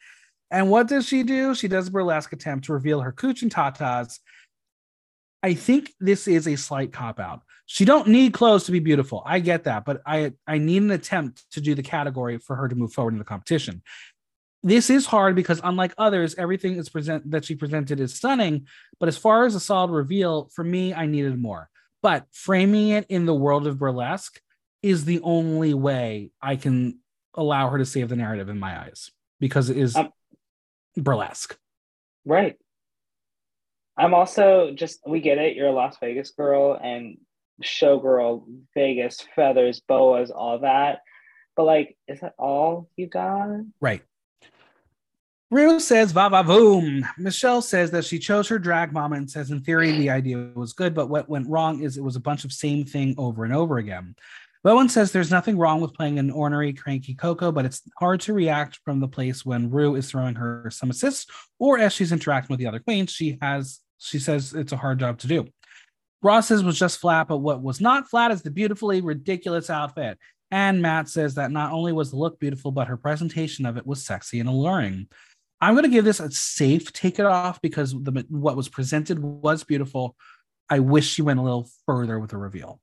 And 0.50 0.68
what 0.68 0.88
does 0.88 1.06
she 1.06 1.22
do? 1.22 1.54
She 1.54 1.68
does 1.68 1.86
a 1.88 1.90
burlesque 1.92 2.32
attempt 2.32 2.64
to 2.66 2.72
reveal 2.72 3.00
her 3.00 3.12
cooch 3.12 3.42
and 3.42 3.54
tatas. 3.54 4.18
I 5.44 5.54
think 5.54 5.92
this 6.00 6.26
is 6.26 6.48
a 6.48 6.56
slight 6.56 6.92
cop 6.92 7.20
out. 7.20 7.42
She 7.66 7.84
don't 7.84 8.08
need 8.08 8.32
clothes 8.32 8.64
to 8.64 8.72
be 8.72 8.80
beautiful. 8.80 9.22
I 9.24 9.38
get 9.38 9.64
that 9.64 9.84
but 9.84 10.02
i 10.04 10.32
i 10.46 10.58
need 10.58 10.82
an 10.82 10.90
attempt 10.90 11.44
to 11.52 11.60
do 11.60 11.74
the 11.74 11.82
category 11.82 12.38
for 12.38 12.56
her 12.56 12.68
to 12.68 12.74
move 12.74 12.92
forward 12.92 13.14
in 13.14 13.18
the 13.18 13.24
competition 13.24 13.82
this 14.62 14.90
is 14.90 15.06
hard 15.06 15.34
because 15.34 15.60
unlike 15.64 15.94
others 15.96 16.34
everything 16.36 16.76
is 16.76 16.88
present 16.88 17.30
that 17.30 17.44
she 17.44 17.54
presented 17.54 17.98
is 18.00 18.14
stunning 18.14 18.66
but 19.00 19.08
as 19.08 19.16
far 19.16 19.46
as 19.46 19.54
a 19.54 19.60
solid 19.60 19.90
reveal, 19.90 20.50
for 20.54 20.62
me, 20.62 20.92
I 20.92 21.06
needed 21.06 21.40
more. 21.40 21.70
But 22.02 22.26
framing 22.32 22.90
it 22.90 23.06
in 23.08 23.24
the 23.24 23.34
world 23.34 23.66
of 23.66 23.78
burlesque 23.78 24.40
is 24.82 25.06
the 25.06 25.20
only 25.22 25.74
way 25.74 26.30
I 26.40 26.56
can 26.56 27.00
allow 27.34 27.70
her 27.70 27.78
to 27.78 27.86
save 27.86 28.10
the 28.10 28.16
narrative 28.16 28.48
in 28.48 28.58
my 28.58 28.78
eyes 28.78 29.10
because 29.40 29.70
it 29.70 29.78
is 29.78 29.96
Um, 29.96 30.12
burlesque. 30.96 31.58
Right. 32.26 32.56
I'm 33.96 34.14
also 34.14 34.72
just 34.74 35.00
we 35.06 35.20
get 35.20 35.38
it, 35.38 35.56
you're 35.56 35.68
a 35.68 35.72
Las 35.72 35.96
Vegas 36.00 36.30
girl 36.30 36.74
and 36.74 37.18
showgirl, 37.62 38.44
Vegas, 38.74 39.20
feathers, 39.34 39.80
boas, 39.80 40.30
all 40.30 40.60
that. 40.60 41.00
But 41.56 41.64
like, 41.64 41.96
is 42.06 42.20
that 42.20 42.34
all 42.38 42.88
you 42.96 43.06
got? 43.06 43.48
Right. 43.80 44.02
Ru 45.50 45.80
says 45.80 46.12
va 46.12 46.28
va 46.30 46.44
boom. 46.44 47.04
Michelle 47.18 47.60
says 47.60 47.90
that 47.90 48.04
she 48.04 48.20
chose 48.20 48.46
her 48.48 48.58
drag 48.58 48.92
mama 48.92 49.16
and 49.16 49.28
says 49.28 49.50
in 49.50 49.60
theory 49.60 49.90
the 49.92 50.10
idea 50.10 50.50
was 50.54 50.72
good, 50.72 50.94
but 50.94 51.08
what 51.08 51.28
went 51.28 51.48
wrong 51.48 51.82
is 51.82 51.96
it 51.96 52.04
was 52.04 52.14
a 52.14 52.20
bunch 52.20 52.44
of 52.44 52.52
same 52.52 52.84
thing 52.84 53.16
over 53.18 53.44
and 53.44 53.54
over 53.54 53.78
again. 53.78 54.14
Bowen 54.62 54.88
says 54.88 55.10
there's 55.10 55.30
nothing 55.30 55.56
wrong 55.58 55.80
with 55.80 55.94
playing 55.94 56.18
an 56.18 56.30
ornery, 56.30 56.72
cranky 56.72 57.14
Coco, 57.14 57.50
but 57.50 57.64
it's 57.64 57.82
hard 57.98 58.20
to 58.20 58.34
react 58.34 58.78
from 58.84 59.00
the 59.00 59.08
place 59.08 59.44
when 59.44 59.70
Ru 59.70 59.96
is 59.96 60.10
throwing 60.10 60.34
her 60.34 60.70
some 60.70 60.90
assists 60.90 61.26
or 61.58 61.78
as 61.78 61.94
she's 61.94 62.12
interacting 62.12 62.52
with 62.52 62.60
the 62.60 62.66
other 62.66 62.78
queens. 62.78 63.10
She 63.10 63.38
has 63.40 63.80
she 63.98 64.18
says 64.18 64.54
it's 64.54 64.72
a 64.72 64.76
hard 64.76 65.00
job 65.00 65.18
to 65.18 65.26
do. 65.26 65.48
Ross's 66.22 66.62
was 66.62 66.78
just 66.78 67.00
flat, 67.00 67.28
but 67.28 67.38
what 67.38 67.62
was 67.62 67.80
not 67.80 68.08
flat 68.08 68.30
is 68.30 68.42
the 68.42 68.50
beautifully 68.50 69.00
ridiculous 69.00 69.70
outfit. 69.70 70.18
And 70.50 70.82
Matt 70.82 71.08
says 71.08 71.36
that 71.36 71.50
not 71.50 71.72
only 71.72 71.92
was 71.92 72.10
the 72.10 72.16
look 72.16 72.38
beautiful, 72.38 72.72
but 72.72 72.88
her 72.88 72.96
presentation 72.96 73.66
of 73.66 73.76
it 73.76 73.86
was 73.86 74.04
sexy 74.04 74.40
and 74.40 74.48
alluring. 74.48 75.06
I'm 75.60 75.74
going 75.74 75.84
to 75.84 75.90
give 75.90 76.04
this 76.04 76.20
a 76.20 76.30
safe 76.30 76.92
take 76.92 77.18
it 77.18 77.26
off 77.26 77.60
because 77.60 77.92
the 77.92 78.24
what 78.30 78.56
was 78.56 78.68
presented 78.68 79.18
was 79.18 79.62
beautiful. 79.64 80.16
I 80.68 80.78
wish 80.78 81.08
she 81.08 81.22
went 81.22 81.40
a 81.40 81.42
little 81.42 81.68
further 81.86 82.18
with 82.18 82.30
the 82.30 82.38
reveal. 82.38 82.80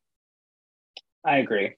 I 1.25 1.37
agree. 1.37 1.75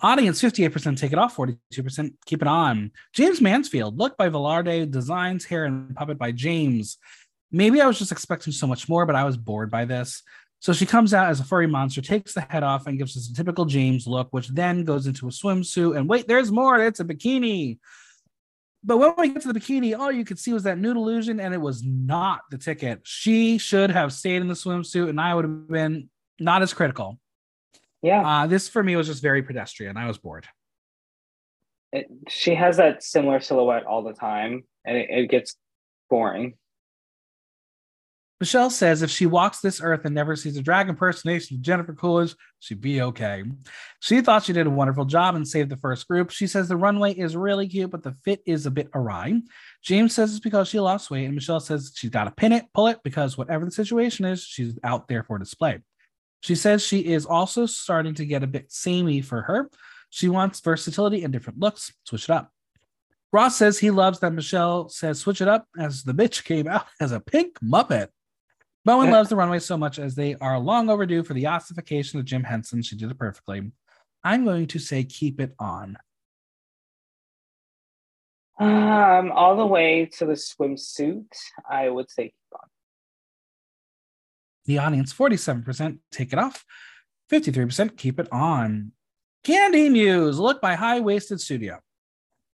Audience 0.00 0.40
58% 0.40 0.96
take 0.96 1.12
it 1.12 1.18
off, 1.18 1.36
42% 1.36 2.14
keep 2.24 2.42
it 2.42 2.46
on. 2.48 2.92
James 3.12 3.40
Mansfield, 3.40 3.98
look 3.98 4.16
by 4.16 4.28
Velarde, 4.28 4.90
designs, 4.90 5.44
hair, 5.44 5.64
and 5.64 5.94
puppet 5.96 6.18
by 6.18 6.30
James. 6.30 6.98
Maybe 7.50 7.80
I 7.80 7.86
was 7.86 7.98
just 7.98 8.12
expecting 8.12 8.52
so 8.52 8.66
much 8.68 8.88
more, 8.88 9.06
but 9.06 9.16
I 9.16 9.24
was 9.24 9.36
bored 9.36 9.70
by 9.70 9.86
this. 9.86 10.22
So 10.60 10.72
she 10.72 10.86
comes 10.86 11.14
out 11.14 11.30
as 11.30 11.40
a 11.40 11.44
furry 11.44 11.66
monster, 11.66 12.00
takes 12.00 12.34
the 12.34 12.42
head 12.42 12.62
off, 12.62 12.86
and 12.86 12.98
gives 12.98 13.16
us 13.16 13.28
a 13.30 13.34
typical 13.34 13.64
James 13.64 14.06
look, 14.06 14.28
which 14.30 14.48
then 14.48 14.84
goes 14.84 15.06
into 15.06 15.26
a 15.26 15.30
swimsuit. 15.30 15.96
And 15.96 16.08
wait, 16.08 16.28
there's 16.28 16.52
more. 16.52 16.80
It's 16.84 17.00
a 17.00 17.04
bikini. 17.04 17.78
But 18.88 18.96
when 18.96 19.12
we 19.18 19.28
get 19.28 19.42
to 19.42 19.52
the 19.52 19.60
bikini, 19.60 19.96
all 19.96 20.10
you 20.10 20.24
could 20.24 20.38
see 20.38 20.50
was 20.50 20.62
that 20.62 20.78
nude 20.78 20.96
illusion, 20.96 21.40
and 21.40 21.52
it 21.52 21.60
was 21.60 21.84
not 21.84 22.40
the 22.50 22.56
ticket. 22.56 23.00
She 23.04 23.58
should 23.58 23.90
have 23.90 24.14
stayed 24.14 24.40
in 24.40 24.48
the 24.48 24.54
swimsuit, 24.54 25.10
and 25.10 25.20
I 25.20 25.34
would 25.34 25.44
have 25.44 25.68
been 25.68 26.08
not 26.40 26.62
as 26.62 26.72
critical. 26.72 27.20
Yeah. 28.00 28.26
Uh, 28.26 28.46
this 28.46 28.66
for 28.66 28.82
me 28.82 28.96
was 28.96 29.06
just 29.06 29.20
very 29.20 29.42
pedestrian. 29.42 29.98
I 29.98 30.06
was 30.06 30.16
bored. 30.16 30.46
It, 31.92 32.06
she 32.28 32.54
has 32.54 32.78
that 32.78 33.02
similar 33.02 33.40
silhouette 33.40 33.84
all 33.84 34.02
the 34.02 34.14
time 34.14 34.64
and 34.86 34.96
it, 34.96 35.10
it 35.10 35.30
gets 35.30 35.56
boring. 36.08 36.54
Michelle 38.40 38.70
says 38.70 39.02
if 39.02 39.10
she 39.10 39.26
walks 39.26 39.60
this 39.60 39.80
earth 39.82 40.04
and 40.04 40.14
never 40.14 40.36
sees 40.36 40.56
a 40.56 40.62
drag 40.62 40.88
impersonation 40.88 41.56
of 41.56 41.62
Jennifer 41.62 41.92
Coolidge, 41.92 42.36
she'd 42.60 42.80
be 42.80 43.02
okay. 43.02 43.42
She 43.98 44.20
thought 44.20 44.44
she 44.44 44.52
did 44.52 44.68
a 44.68 44.70
wonderful 44.70 45.04
job 45.04 45.34
and 45.34 45.46
saved 45.46 45.70
the 45.70 45.76
first 45.76 46.06
group. 46.06 46.30
She 46.30 46.46
says 46.46 46.68
the 46.68 46.76
runway 46.76 47.14
is 47.14 47.36
really 47.36 47.66
cute, 47.66 47.90
but 47.90 48.04
the 48.04 48.12
fit 48.24 48.40
is 48.46 48.64
a 48.64 48.70
bit 48.70 48.90
awry. 48.94 49.40
James 49.82 50.14
says 50.14 50.30
it's 50.30 50.40
because 50.40 50.68
she 50.68 50.78
lost 50.78 51.10
weight, 51.10 51.24
and 51.24 51.34
Michelle 51.34 51.58
says 51.58 51.92
she's 51.96 52.10
got 52.10 52.24
to 52.24 52.30
pin 52.30 52.52
it, 52.52 52.66
pull 52.72 52.86
it, 52.86 53.00
because 53.02 53.36
whatever 53.36 53.64
the 53.64 53.72
situation 53.72 54.24
is, 54.24 54.44
she's 54.44 54.78
out 54.84 55.08
there 55.08 55.24
for 55.24 55.38
display. 55.38 55.80
She 56.40 56.54
says 56.54 56.86
she 56.86 57.00
is 57.00 57.26
also 57.26 57.66
starting 57.66 58.14
to 58.14 58.24
get 58.24 58.44
a 58.44 58.46
bit 58.48 58.70
samey 58.70 59.20
for 59.20 59.42
her. 59.42 59.68
She 60.10 60.28
wants 60.28 60.60
versatility 60.60 61.24
and 61.24 61.32
different 61.32 61.58
looks. 61.58 61.92
Switch 62.04 62.24
it 62.24 62.30
up. 62.30 62.52
Ross 63.32 63.56
says 63.56 63.78
he 63.78 63.90
loves 63.90 64.20
that 64.20 64.32
Michelle 64.32 64.88
says 64.88 65.20
switch 65.20 65.40
it 65.40 65.48
up 65.48 65.66
as 65.78 66.02
the 66.02 66.14
bitch 66.14 66.44
came 66.44 66.66
out 66.66 66.86
as 67.00 67.12
a 67.12 67.20
pink 67.20 67.58
Muppet. 67.60 68.08
Bowen 68.88 69.10
loves 69.10 69.28
the 69.28 69.36
runway 69.36 69.58
so 69.58 69.76
much 69.76 69.98
as 69.98 70.14
they 70.14 70.34
are 70.36 70.58
long 70.58 70.88
overdue 70.88 71.22
for 71.22 71.34
the 71.34 71.46
ossification 71.46 72.18
of 72.18 72.24
Jim 72.24 72.42
Henson. 72.42 72.80
She 72.80 72.96
did 72.96 73.10
it 73.10 73.18
perfectly. 73.18 73.70
I'm 74.24 74.46
going 74.46 74.66
to 74.68 74.78
say 74.78 75.04
keep 75.04 75.42
it 75.42 75.54
on. 75.58 75.98
Um, 78.58 79.30
all 79.30 79.56
the 79.56 79.66
way 79.66 80.06
to 80.16 80.24
the 80.24 80.32
swimsuit, 80.32 81.26
I 81.68 81.90
would 81.90 82.10
say 82.10 82.28
keep 82.28 82.34
on. 82.54 82.68
The 84.64 84.78
audience 84.78 85.12
47% 85.12 85.98
take 86.10 86.32
it 86.32 86.38
off, 86.38 86.64
53% 87.30 87.94
keep 87.94 88.18
it 88.18 88.28
on. 88.32 88.92
Kandy 89.44 89.92
Muse, 89.92 90.38
look 90.38 90.62
by 90.62 90.76
High 90.76 91.00
Waisted 91.00 91.42
Studio. 91.42 91.80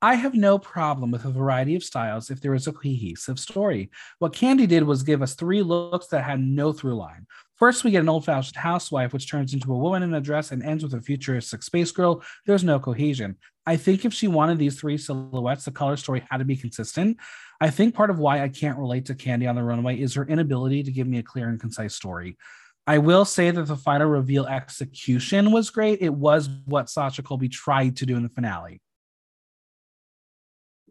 I 0.03 0.15
have 0.15 0.33
no 0.33 0.59
problem 0.59 1.11
with 1.11 1.23
a 1.23 1.31
variety 1.31 1.75
of 1.75 1.83
styles 1.83 2.29
if 2.29 2.41
there 2.41 2.53
is 2.53 2.67
a 2.67 2.73
cohesive 2.73 3.39
story. 3.39 3.89
What 4.19 4.33
Kandy 4.33 4.67
did 4.67 4.83
was 4.83 5.01
give 5.01 5.21
us 5.21 5.33
three 5.33 5.61
looks 5.61 6.07
that 6.07 6.25
had 6.25 6.41
no 6.41 6.73
through 6.73 6.95
line. 6.95 7.25
First, 7.55 7.85
we 7.85 7.91
get 7.91 8.01
an 8.01 8.09
old 8.09 8.25
fashioned 8.25 8.57
housewife, 8.57 9.13
which 9.13 9.31
turns 9.31 9.53
into 9.53 9.73
a 9.73 9.77
woman 9.77 10.03
in 10.03 10.13
a 10.13 10.19
dress 10.19 10.51
and 10.51 10.61
ends 10.61 10.83
with 10.83 10.93
a 10.93 10.99
futuristic 10.99 11.63
space 11.63 11.93
girl. 11.93 12.21
There's 12.45 12.65
no 12.65 12.81
cohesion. 12.81 13.37
I 13.65 13.77
think 13.77 14.03
if 14.03 14.13
she 14.13 14.27
wanted 14.27 14.57
these 14.57 14.77
three 14.77 14.97
silhouettes, 14.97 15.63
the 15.63 15.71
color 15.71 15.95
story 15.95 16.21
had 16.29 16.39
to 16.39 16.43
be 16.43 16.57
consistent. 16.57 17.15
I 17.61 17.69
think 17.69 17.95
part 17.95 18.09
of 18.09 18.19
why 18.19 18.43
I 18.43 18.49
can't 18.49 18.77
relate 18.77 19.05
to 19.05 19.15
Kandy 19.15 19.47
on 19.47 19.55
the 19.55 19.63
runway 19.63 20.01
is 20.01 20.15
her 20.15 20.27
inability 20.27 20.83
to 20.83 20.91
give 20.91 21.07
me 21.07 21.19
a 21.19 21.23
clear 21.23 21.47
and 21.47 21.61
concise 21.61 21.95
story. 21.95 22.37
I 22.85 22.97
will 22.97 23.23
say 23.23 23.51
that 23.51 23.67
the 23.67 23.77
final 23.77 24.09
reveal 24.09 24.47
execution 24.47 25.53
was 25.53 25.69
great. 25.69 26.01
It 26.01 26.13
was 26.13 26.49
what 26.65 26.89
Sasha 26.89 27.23
Colby 27.23 27.47
tried 27.47 27.95
to 27.95 28.05
do 28.05 28.17
in 28.17 28.23
the 28.23 28.27
finale. 28.27 28.81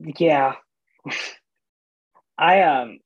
Yeah. 0.03 0.55
I 2.39 2.63
um 2.63 2.99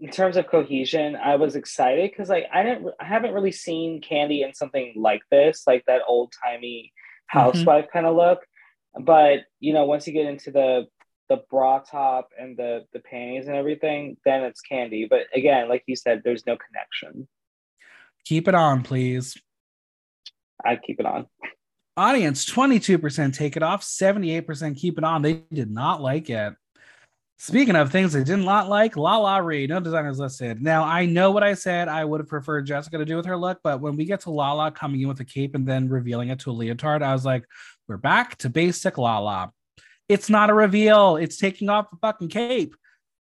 in 0.00 0.10
terms 0.10 0.36
of 0.36 0.46
cohesion, 0.46 1.14
I 1.14 1.36
was 1.36 1.56
excited 1.56 2.10
because 2.10 2.28
like 2.28 2.46
I 2.52 2.62
didn't 2.62 2.92
I 3.00 3.04
haven't 3.04 3.34
really 3.34 3.52
seen 3.52 4.00
Kandy 4.00 4.44
in 4.44 4.54
something 4.54 4.94
like 4.96 5.22
this, 5.30 5.64
like 5.66 5.84
that 5.86 6.02
old 6.08 6.32
timey 6.42 6.92
mm-hmm. 6.92 7.38
housewife 7.38 7.84
mm-hmm. 7.84 7.92
kind 7.92 8.06
of 8.06 8.16
look. 8.16 8.40
But 8.98 9.40
you 9.60 9.72
know, 9.72 9.84
once 9.84 10.06
you 10.06 10.12
get 10.12 10.26
into 10.26 10.50
the 10.50 10.86
the 11.28 11.42
bra 11.48 11.78
top 11.78 12.30
and 12.38 12.56
the 12.56 12.86
the 12.92 13.00
panties 13.00 13.46
and 13.46 13.56
everything, 13.56 14.16
then 14.24 14.42
it's 14.42 14.62
Kandy. 14.68 15.08
But 15.08 15.26
again, 15.34 15.68
like 15.68 15.84
you 15.86 15.96
said, 15.96 16.22
there's 16.24 16.46
no 16.46 16.56
connection. 16.56 17.28
Keep 18.24 18.48
it 18.48 18.54
on, 18.54 18.82
please. 18.82 19.36
I 20.64 20.76
keep 20.76 20.98
it 20.98 21.06
on. 21.06 21.26
Audience 21.96 22.44
22% 22.46 23.34
take 23.34 23.56
it 23.56 23.62
off, 23.62 23.82
78% 23.82 24.76
keep 24.76 24.96
it 24.96 25.04
on. 25.04 25.22
They 25.22 25.44
did 25.52 25.70
not 25.70 26.00
like 26.00 26.30
it. 26.30 26.54
Speaking 27.38 27.74
of 27.74 27.90
things 27.90 28.12
they 28.12 28.22
did 28.22 28.36
not 28.36 28.68
like, 28.68 28.96
LaLa 28.96 29.42
Ri, 29.42 29.66
no 29.66 29.80
designers 29.80 30.18
listed. 30.18 30.60
Now, 30.60 30.84
I 30.84 31.06
know 31.06 31.30
what 31.30 31.42
I 31.42 31.54
said 31.54 31.88
I 31.88 32.04
would 32.04 32.20
have 32.20 32.28
preferred 32.28 32.66
Jessica 32.66 32.98
to 32.98 33.04
do 33.06 33.16
with 33.16 33.24
her 33.24 33.36
look, 33.36 33.60
but 33.64 33.80
when 33.80 33.96
we 33.96 34.04
get 34.04 34.20
to 34.20 34.28
LaLa 34.28 34.74
coming 34.74 35.00
in 35.00 35.08
with 35.08 35.20
a 35.20 35.24
cape 35.24 35.54
and 35.54 35.66
then 35.66 35.88
revealing 35.88 36.28
it 36.28 36.38
to 36.40 36.50
a 36.50 36.52
leotard, 36.52 37.02
I 37.02 37.14
was 37.14 37.24
like, 37.24 37.46
we're 37.88 37.96
back 37.96 38.36
to 38.38 38.50
basic 38.50 38.94
LaLa. 38.96 39.50
It's 40.06 40.28
not 40.28 40.50
a 40.50 40.54
reveal, 40.54 41.16
it's 41.16 41.38
taking 41.38 41.70
off 41.70 41.92
a 41.92 41.96
fucking 41.96 42.28
cape. 42.28 42.74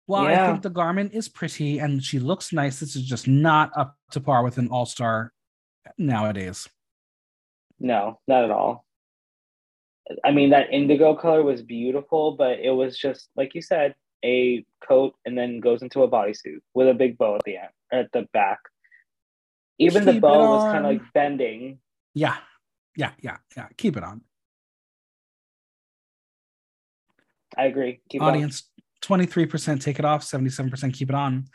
While 0.07 0.23
yeah. 0.23 0.45
I 0.45 0.48
think 0.48 0.64
the 0.64 0.72
garment 0.72 1.14
is 1.14 1.30
pretty 1.30 1.77
and 1.77 2.03
she 2.03 2.18
looks 2.18 2.52
nice, 2.52 2.80
this 2.80 2.95
is 2.95 3.03
just 3.03 3.27
not 3.27 3.72
up 3.76 3.95
to 4.11 4.19
par 4.19 4.44
with 4.44 4.57
an 4.57 4.69
all 4.69 4.88
star 4.88 5.31
nowadays. 5.98 6.68
No, 7.79 8.19
not 8.27 8.43
at 8.43 8.51
all. 8.51 8.85
I 10.23 10.31
mean, 10.31 10.51
that 10.51 10.71
indigo 10.71 11.15
color 11.15 11.43
was 11.43 11.61
beautiful, 11.61 12.31
but 12.31 12.59
it 12.59 12.71
was 12.71 12.97
just, 12.97 13.29
like 13.35 13.55
you 13.55 13.61
said, 13.61 13.95
a 14.23 14.65
coat 14.87 15.15
and 15.25 15.37
then 15.37 15.59
goes 15.59 15.81
into 15.81 16.03
a 16.03 16.09
bodysuit 16.09 16.59
with 16.73 16.87
a 16.87 16.93
big 16.93 17.17
bow 17.17 17.35
at 17.35 17.43
the 17.43 17.57
end, 17.57 17.69
at 17.91 18.11
the 18.13 18.27
back. 18.33 18.59
Even 19.79 20.05
Keep 20.05 20.15
the 20.15 20.21
bow 20.21 20.55
was 20.55 20.63
kind 20.71 20.85
of 20.85 20.91
like 20.91 21.13
bending. 21.13 21.79
Yeah. 22.13 22.37
Yeah. 22.95 23.11
Yeah. 23.21 23.37
Yeah. 23.55 23.67
Keep 23.77 23.97
it 23.97 24.03
on. 24.03 24.21
I 27.57 27.65
agree. 27.65 28.01
Keep 28.09 28.21
Audience 28.21 28.69
23% 29.03 29.81
take 29.81 29.99
it 29.99 30.05
off, 30.05 30.23
77% 30.23 30.93
keep 30.93 31.09
it 31.09 31.15
on. 31.15 31.45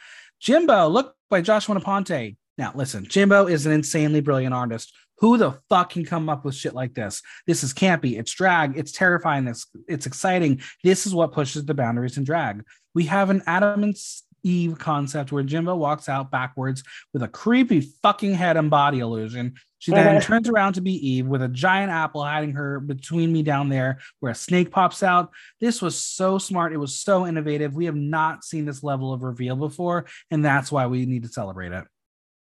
Jimbo, 0.41 0.89
look 0.89 1.15
by 1.31 1.41
Joshua 1.41 1.79
Naponte. 1.79 2.37
Now, 2.59 2.73
listen, 2.75 3.07
Jimbo 3.07 3.47
is 3.47 3.67
an 3.67 3.73
insanely 3.73 4.21
brilliant 4.21 4.55
artist. 4.55 4.93
Who 5.23 5.39
the 5.39 5.53
fuck 5.69 5.91
can 5.91 6.05
come 6.05 6.29
up 6.29 6.45
with 6.45 6.57
shit 6.57 6.75
like 6.75 6.95
this? 6.95 7.23
This 7.47 7.63
is 7.63 7.73
campy. 7.73 8.19
It's 8.19 8.33
drag. 8.33 8.77
It's 8.77 8.91
terrifying. 8.91 9.47
It's, 9.47 9.69
it's 9.87 10.05
exciting. 10.05 10.61
This 10.83 11.07
is 11.07 11.15
what 11.15 11.33
pushes 11.33 11.65
the 11.65 11.75
boundaries 11.75 12.19
in 12.19 12.25
drag. 12.25 12.65
We 12.93 13.05
have 13.05 13.31
an 13.31 13.41
Adam 13.47 13.85
and 13.85 13.97
Eve 14.43 14.77
concept 14.81 15.31
where 15.31 15.45
Jimbo 15.45 15.77
walks 15.77 16.09
out 16.09 16.33
backwards 16.33 16.83
with 17.13 17.23
a 17.23 17.29
creepy 17.29 17.83
fucking 18.03 18.35
head 18.35 18.57
and 18.57 18.69
body 18.69 18.99
illusion. 18.99 19.55
She 19.79 19.93
then 19.93 20.21
turns 20.23 20.49
around 20.49 20.73
to 20.73 20.81
be 20.81 20.95
Eve 20.95 21.29
with 21.29 21.43
a 21.43 21.49
giant 21.49 21.93
apple 21.93 22.25
hiding 22.25 22.55
her 22.55 22.81
between 22.81 23.33
me 23.33 23.45
down 23.45 23.69
there 23.69 24.01
where 24.19 24.33
a 24.33 24.35
snake 24.35 24.73
pops 24.73 25.05
out. 25.05 25.31
This 25.61 25.81
was 25.81 25.97
so 25.97 26.37
smart. 26.39 26.73
It 26.73 26.79
was 26.79 26.97
so 26.97 27.29
innovative. 27.29 27.77
We 27.77 27.85
have 27.85 27.95
not 27.95 28.43
seen 28.43 28.65
this 28.65 28.83
level 28.83 29.13
of 29.13 29.23
reveal 29.23 29.55
before, 29.55 30.07
and 30.33 30.45
that's 30.45 30.73
why 30.73 30.89
we 30.89 31.07
need 31.07 31.23
to 31.23 31.29
celebrate 31.29 31.71
it. 31.71 31.85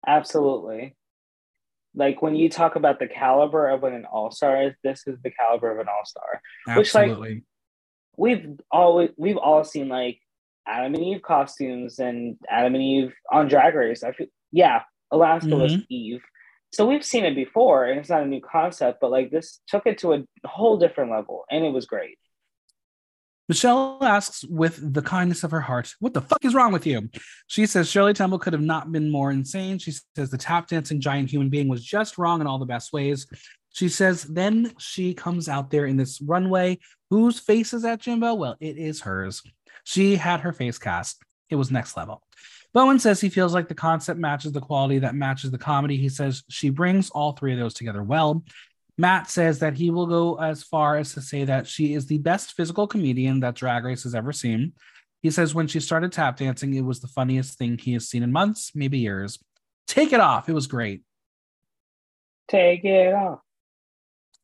Absolutely. 0.05 0.95
Like 1.95 2.21
when 2.21 2.35
you 2.35 2.49
talk 2.49 2.75
about 2.75 2.99
the 2.99 3.07
caliber 3.07 3.67
of 3.67 3.81
what 3.81 3.93
an 3.93 4.05
all 4.05 4.31
star 4.31 4.63
is, 4.63 4.73
this 4.83 5.03
is 5.07 5.17
the 5.23 5.31
caliber 5.31 5.71
of 5.71 5.79
an 5.79 5.87
all 5.87 6.05
star. 6.05 6.41
Which 6.75 6.93
like 6.93 7.11
we've 8.17 8.59
always 8.71 9.09
we've 9.17 9.37
all 9.37 9.63
seen 9.63 9.89
like 9.89 10.19
Adam 10.67 10.93
and 10.93 11.03
Eve 11.03 11.21
costumes 11.21 11.99
and 11.99 12.37
Adam 12.49 12.75
and 12.75 12.83
Eve 12.83 13.13
on 13.31 13.47
Drag 13.47 13.73
Race. 13.73 14.03
I 14.03 14.11
feel 14.11 14.27
yeah, 14.51 14.83
Alaska 15.11 15.49
mm-hmm. 15.49 15.61
was 15.61 15.77
Eve. 15.89 16.21
So 16.71 16.87
we've 16.87 17.03
seen 17.03 17.25
it 17.25 17.33
before 17.33 17.85
and 17.85 17.99
it's 17.99 18.09
not 18.09 18.21
a 18.21 18.27
new 18.27 18.41
concept, 18.41 18.99
but 19.01 19.09
like 19.09 19.31
this 19.31 19.59
took 19.67 19.87
it 19.87 19.97
to 19.99 20.13
a 20.13 20.23
whole 20.45 20.77
different 20.77 21.11
level 21.11 21.45
and 21.49 21.65
it 21.65 21.73
was 21.73 21.87
great. 21.87 22.19
Michelle 23.49 23.97
asks 24.01 24.45
with 24.45 24.93
the 24.93 25.01
kindness 25.01 25.43
of 25.43 25.49
her 25.49 25.59
heart, 25.59 25.93
What 25.99 26.13
the 26.13 26.21
fuck 26.21 26.45
is 26.45 26.53
wrong 26.53 26.71
with 26.71 26.85
you? 26.85 27.09
She 27.47 27.65
says 27.65 27.89
Shirley 27.89 28.13
Temple 28.13 28.37
could 28.37 28.53
have 28.53 28.61
not 28.61 28.91
been 28.91 29.11
more 29.11 29.31
insane. 29.31 29.79
She 29.79 29.91
says 30.15 30.29
the 30.29 30.37
tap 30.37 30.67
dancing 30.67 31.01
giant 31.01 31.31
human 31.31 31.49
being 31.49 31.67
was 31.67 31.83
just 31.83 32.19
wrong 32.19 32.41
in 32.41 32.47
all 32.47 32.59
the 32.59 32.65
best 32.65 32.93
ways. 32.93 33.27
She 33.71 33.89
says, 33.89 34.23
then 34.23 34.73
she 34.77 35.13
comes 35.13 35.49
out 35.49 35.71
there 35.71 35.87
in 35.87 35.97
this 35.97 36.21
runway. 36.21 36.77
Whose 37.09 37.39
face 37.39 37.73
is 37.73 37.81
that, 37.81 37.99
Jimbo? 37.99 38.35
Well, 38.35 38.55
it 38.59 38.77
is 38.77 39.01
hers. 39.01 39.41
She 39.83 40.15
had 40.15 40.41
her 40.41 40.53
face 40.53 40.77
cast. 40.77 41.21
It 41.49 41.55
was 41.55 41.71
next 41.71 41.97
level. 41.97 42.21
Bowen 42.73 42.99
says 42.99 43.19
he 43.19 43.29
feels 43.29 43.53
like 43.53 43.67
the 43.67 43.73
concept 43.73 44.19
matches 44.19 44.51
the 44.51 44.61
quality 44.61 44.99
that 44.99 45.15
matches 45.15 45.49
the 45.49 45.57
comedy. 45.57 45.97
He 45.97 46.09
says 46.09 46.43
she 46.49 46.69
brings 46.69 47.09
all 47.09 47.31
three 47.31 47.53
of 47.53 47.59
those 47.59 47.73
together 47.73 48.03
well. 48.03 48.43
Matt 48.99 49.29
says 49.29 49.59
that 49.59 49.77
he 49.77 49.91
will 49.91 50.07
go 50.07 50.35
as 50.41 50.61
far 50.61 50.97
as 50.97 51.13
to 51.13 51.21
say 51.21 51.45
that 51.45 51.65
she 51.65 51.93
is 51.93 52.07
the 52.07 52.17
best 52.17 52.51
physical 52.51 52.85
comedian 52.85 53.39
that 53.39 53.55
Drag 53.55 53.85
Race 53.85 54.03
has 54.03 54.13
ever 54.13 54.33
seen. 54.33 54.73
He 55.21 55.31
says 55.31 55.55
when 55.55 55.67
she 55.67 55.79
started 55.79 56.11
tap 56.11 56.35
dancing, 56.35 56.73
it 56.73 56.81
was 56.81 56.99
the 56.99 57.07
funniest 57.07 57.57
thing 57.57 57.77
he 57.77 57.93
has 57.93 58.09
seen 58.09 58.23
in 58.23 58.33
months, 58.33 58.73
maybe 58.75 58.99
years. 58.99 59.39
Take 59.87 60.11
it 60.11 60.19
off. 60.19 60.49
It 60.49 60.53
was 60.53 60.67
great. 60.67 61.03
Take 62.49 62.83
it 62.83 63.13
off. 63.13 63.39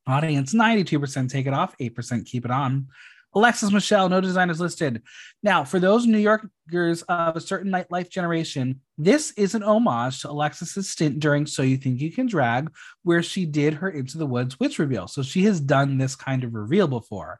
Audience 0.07 0.53
92% 0.53 1.29
take 1.29 1.47
it 1.47 1.53
off, 1.53 1.77
8% 1.77 2.25
keep 2.25 2.45
it 2.45 2.51
on. 2.51 2.87
Alexis 3.35 3.71
Michelle, 3.71 4.07
no 4.07 4.21
designers 4.21 4.61
listed. 4.61 5.03
Now, 5.43 5.65
for 5.65 5.77
those 5.77 6.07
New 6.07 6.17
Yorkers 6.17 7.01
of 7.03 7.35
a 7.35 7.41
certain 7.41 7.69
nightlife 7.71 8.09
generation, 8.09 8.79
this 8.97 9.31
is 9.31 9.55
an 9.55 9.63
homage 9.63 10.21
to 10.21 10.29
Alexis's 10.29 10.89
stint 10.89 11.19
during 11.19 11.45
So 11.45 11.61
You 11.61 11.75
Think 11.75 11.99
You 11.99 12.11
Can 12.11 12.27
Drag, 12.27 12.71
where 13.03 13.21
she 13.21 13.45
did 13.45 13.73
her 13.75 13.89
Into 13.89 14.17
the 14.17 14.25
Woods 14.25 14.57
witch 14.59 14.79
reveal. 14.79 15.07
So 15.07 15.21
she 15.21 15.43
has 15.43 15.59
done 15.59 15.97
this 15.97 16.15
kind 16.15 16.45
of 16.45 16.53
reveal 16.53 16.87
before. 16.87 17.39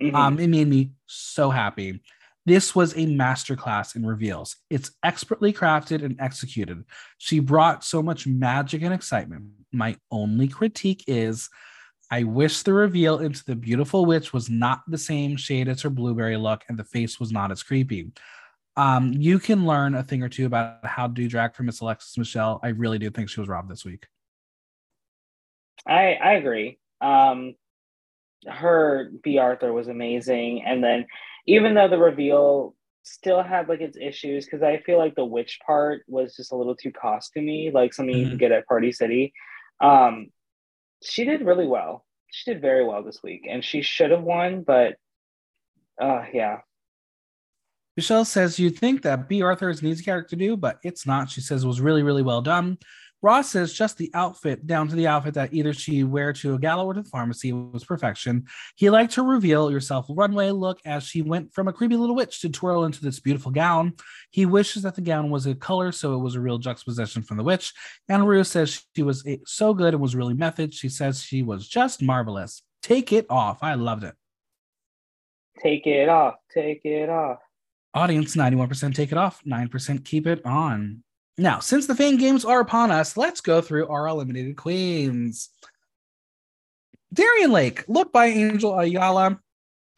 Mm-hmm. 0.00 0.14
Um, 0.14 0.38
it 0.38 0.48
made 0.48 0.68
me 0.68 0.92
so 1.06 1.48
happy. 1.48 2.02
This 2.46 2.74
was 2.74 2.92
a 2.94 3.06
masterclass 3.06 3.96
in 3.96 4.04
reveals. 4.04 4.56
It's 4.70 4.90
expertly 5.02 5.52
crafted 5.52 6.04
and 6.04 6.20
executed. 6.20 6.84
She 7.18 7.38
brought 7.38 7.84
so 7.84 8.02
much 8.02 8.26
magic 8.26 8.82
and 8.82 8.92
excitement. 8.92 9.44
My 9.72 9.96
only 10.10 10.48
critique 10.48 11.04
is 11.06 11.48
I 12.10 12.24
wish 12.24 12.62
the 12.62 12.72
reveal 12.72 13.18
into 13.18 13.44
the 13.44 13.54
beautiful 13.54 14.04
witch 14.04 14.32
was 14.32 14.50
not 14.50 14.82
the 14.88 14.98
same 14.98 15.36
shade 15.36 15.68
as 15.68 15.82
her 15.82 15.90
blueberry 15.90 16.36
look 16.36 16.64
and 16.68 16.78
the 16.78 16.84
face 16.84 17.20
was 17.20 17.30
not 17.30 17.52
as 17.52 17.62
creepy. 17.62 18.10
Um, 18.76 19.12
you 19.12 19.38
can 19.38 19.64
learn 19.64 19.94
a 19.94 20.02
thing 20.02 20.22
or 20.22 20.28
two 20.28 20.46
about 20.46 20.84
how 20.84 21.06
to 21.06 21.12
do 21.12 21.28
drag 21.28 21.54
from 21.54 21.66
Miss 21.66 21.80
Alexis 21.80 22.18
Michelle. 22.18 22.60
I 22.62 22.68
really 22.68 22.98
do 22.98 23.10
think 23.10 23.28
she 23.28 23.40
was 23.40 23.48
robbed 23.48 23.70
this 23.70 23.84
week. 23.84 24.06
I 25.86 26.14
I 26.14 26.32
agree. 26.34 26.78
Um, 27.00 27.54
her 28.46 29.10
Bea 29.22 29.38
Arthur 29.38 29.72
was 29.72 29.88
amazing, 29.88 30.62
and 30.64 30.82
then 30.82 31.06
even 31.46 31.74
though 31.74 31.88
the 31.88 31.98
reveal 31.98 32.74
still 33.02 33.42
had 33.42 33.68
like 33.68 33.80
its 33.80 33.96
issues, 33.96 34.44
because 34.44 34.62
I 34.62 34.78
feel 34.78 34.98
like 34.98 35.14
the 35.14 35.24
witch 35.24 35.58
part 35.66 36.02
was 36.06 36.36
just 36.36 36.52
a 36.52 36.56
little 36.56 36.76
too 36.76 36.92
costumey, 36.92 37.72
like 37.72 37.94
something 37.94 38.14
mm-hmm. 38.14 38.24
you 38.24 38.28
can 38.30 38.38
get 38.38 38.52
at 38.52 38.66
Party 38.66 38.92
City. 38.92 39.32
Um, 39.80 40.28
she 41.02 41.24
did 41.24 41.44
really 41.44 41.66
well. 41.66 42.04
She 42.30 42.52
did 42.52 42.60
very 42.60 42.84
well 42.84 43.02
this 43.02 43.22
week, 43.22 43.46
and 43.48 43.64
she 43.64 43.82
should 43.82 44.10
have 44.10 44.22
won, 44.22 44.62
but 44.62 44.96
uh, 46.00 46.24
yeah. 46.32 46.58
Michelle 47.96 48.24
says 48.24 48.58
you'd 48.58 48.78
think 48.78 49.02
that 49.02 49.28
Bea 49.28 49.42
Arthur 49.42 49.68
is 49.68 49.82
an 49.82 49.88
easy 49.88 50.04
character 50.04 50.30
to 50.30 50.36
do, 50.36 50.56
but 50.56 50.78
it's 50.84 51.06
not. 51.06 51.28
She 51.28 51.40
says 51.40 51.64
it 51.64 51.66
was 51.66 51.80
really, 51.80 52.02
really 52.02 52.22
well 52.22 52.40
done. 52.40 52.78
Ross 53.22 53.50
says 53.50 53.72
just 53.72 53.98
the 53.98 54.10
outfit, 54.14 54.66
down 54.66 54.88
to 54.88 54.96
the 54.96 55.06
outfit 55.06 55.34
that 55.34 55.52
either 55.52 55.72
she 55.72 56.04
wear 56.04 56.32
to 56.34 56.54
a 56.54 56.58
gala 56.58 56.84
or 56.84 56.94
to 56.94 57.02
the 57.02 57.08
pharmacy, 57.08 57.52
was 57.52 57.84
perfection. 57.84 58.46
He 58.76 58.88
liked 58.88 59.14
her 59.14 59.22
reveal 59.22 59.70
yourself 59.70 60.06
runway 60.08 60.50
look 60.50 60.80
as 60.84 61.04
she 61.04 61.22
went 61.22 61.52
from 61.52 61.68
a 61.68 61.72
creepy 61.72 61.96
little 61.96 62.16
witch 62.16 62.40
to 62.40 62.48
twirl 62.48 62.84
into 62.84 63.02
this 63.02 63.20
beautiful 63.20 63.50
gown. 63.50 63.94
He 64.30 64.46
wishes 64.46 64.82
that 64.82 64.94
the 64.94 65.02
gown 65.02 65.30
was 65.30 65.46
a 65.46 65.54
color, 65.54 65.92
so 65.92 66.14
it 66.14 66.18
was 66.18 66.34
a 66.34 66.40
real 66.40 66.58
juxtaposition 66.58 67.22
from 67.22 67.36
the 67.36 67.44
witch. 67.44 67.74
And 68.08 68.26
Ru 68.26 68.42
says 68.44 68.84
she 68.96 69.02
was 69.02 69.24
eh, 69.26 69.36
so 69.44 69.74
good 69.74 69.94
and 69.94 70.02
was 70.02 70.16
really 70.16 70.34
method. 70.34 70.72
She 70.72 70.88
says 70.88 71.22
she 71.22 71.42
was 71.42 71.68
just 71.68 72.02
marvelous. 72.02 72.62
Take 72.82 73.12
it 73.12 73.26
off. 73.28 73.62
I 73.62 73.74
loved 73.74 74.04
it. 74.04 74.14
Take 75.62 75.86
it 75.86 76.08
off. 76.08 76.36
Take 76.54 76.84
it 76.84 77.10
off. 77.10 77.38
Audience 77.92 78.36
91% 78.36 78.94
take 78.94 79.10
it 79.10 79.18
off, 79.18 79.42
9% 79.44 80.04
keep 80.04 80.26
it 80.28 80.46
on. 80.46 81.02
Now, 81.40 81.58
since 81.58 81.86
the 81.86 81.94
Fame 81.94 82.18
Games 82.18 82.44
are 82.44 82.60
upon 82.60 82.90
us, 82.90 83.16
let's 83.16 83.40
go 83.40 83.62
through 83.62 83.88
our 83.88 84.06
eliminated 84.06 84.58
queens. 84.58 85.48
Darienne 87.14 87.50
Lake, 87.50 87.82
look 87.88 88.12
by 88.12 88.26
Angel 88.26 88.78
Ayala, 88.78 89.40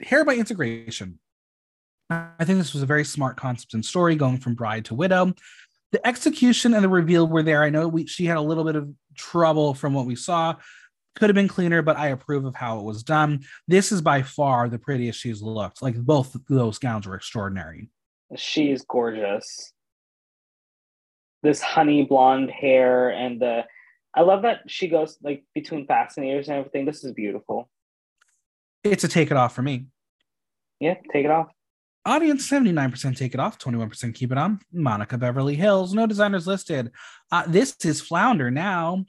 hair 0.01 0.24
by 0.24 0.36
integration. 0.36 1.19
I 2.09 2.44
think 2.44 2.59
this 2.59 2.73
was 2.73 2.85
a 2.85 2.86
very 2.86 3.05
smart 3.05 3.36
concept 3.36 3.74
and 3.74 3.85
story 3.85 4.14
going 4.14 4.39
from 4.39 4.55
bride 4.55 4.85
to 4.85 4.94
widow. 4.94 5.35
The 5.90 6.06
execution 6.06 6.74
and 6.74 6.85
the 6.85 6.89
reveal 6.89 7.27
were 7.27 7.43
there. 7.43 7.64
I 7.64 7.70
know 7.70 7.89
we, 7.89 8.06
she 8.06 8.24
had 8.24 8.36
a 8.36 8.40
little 8.40 8.62
bit 8.62 8.77
of 8.77 8.94
trouble 9.16 9.74
from 9.74 9.94
what 9.94 10.06
we 10.06 10.14
saw. 10.14 10.55
Could 11.16 11.28
have 11.28 11.35
been 11.35 11.48
cleaner, 11.48 11.82
but 11.82 11.97
I 11.97 12.09
approve 12.10 12.44
of 12.44 12.55
how 12.55 12.78
it 12.78 12.85
was 12.85 13.02
done. 13.02 13.40
This 13.66 13.90
is 13.90 14.01
by 14.01 14.23
far 14.23 14.69
the 14.69 14.78
prettiest 14.78 15.19
she's 15.19 15.43
looked. 15.43 15.82
Like 15.82 15.97
both 15.97 16.36
those 16.48 16.78
gowns 16.78 17.09
were 17.09 17.16
extraordinary. 17.16 17.90
She's 18.36 18.85
gorgeous. 18.85 19.72
This 21.43 21.60
honey 21.60 22.05
blonde 22.05 22.51
hair 22.51 23.10
and 23.10 23.40
the 23.40 23.64
I 24.14 24.20
love 24.20 24.43
that 24.43 24.60
she 24.66 24.89
goes 24.89 25.16
like 25.23 25.44
between 25.55 25.86
fascinators 25.86 26.48
and 26.48 26.59
everything. 26.59 26.85
This 26.85 27.02
is 27.02 27.12
beautiful. 27.12 27.70
It's 28.85 29.05
a 29.05 29.09
take 29.09 29.31
it 29.31 29.36
off 29.36 29.55
for 29.55 29.62
me. 29.62 29.86
Yeah, 30.81 30.94
take 31.12 31.24
it 31.24 31.31
off. 31.31 31.48
Audience 32.05 32.51
79% 32.51 33.16
take 33.16 33.32
it 33.32 33.39
off, 33.39 33.59
21% 33.59 34.12
keep 34.12 34.32
it 34.32 34.39
on. 34.39 34.59
Monica 34.73 35.16
Beverly 35.16 35.56
Hillz, 35.56 35.94
no 35.94 36.05
designers 36.05 36.48
listed. 36.48 36.90
Uh, 37.31 37.44
this 37.47 37.77
is 37.85 38.01
Flounder 38.01 38.51
now. 38.51 39.06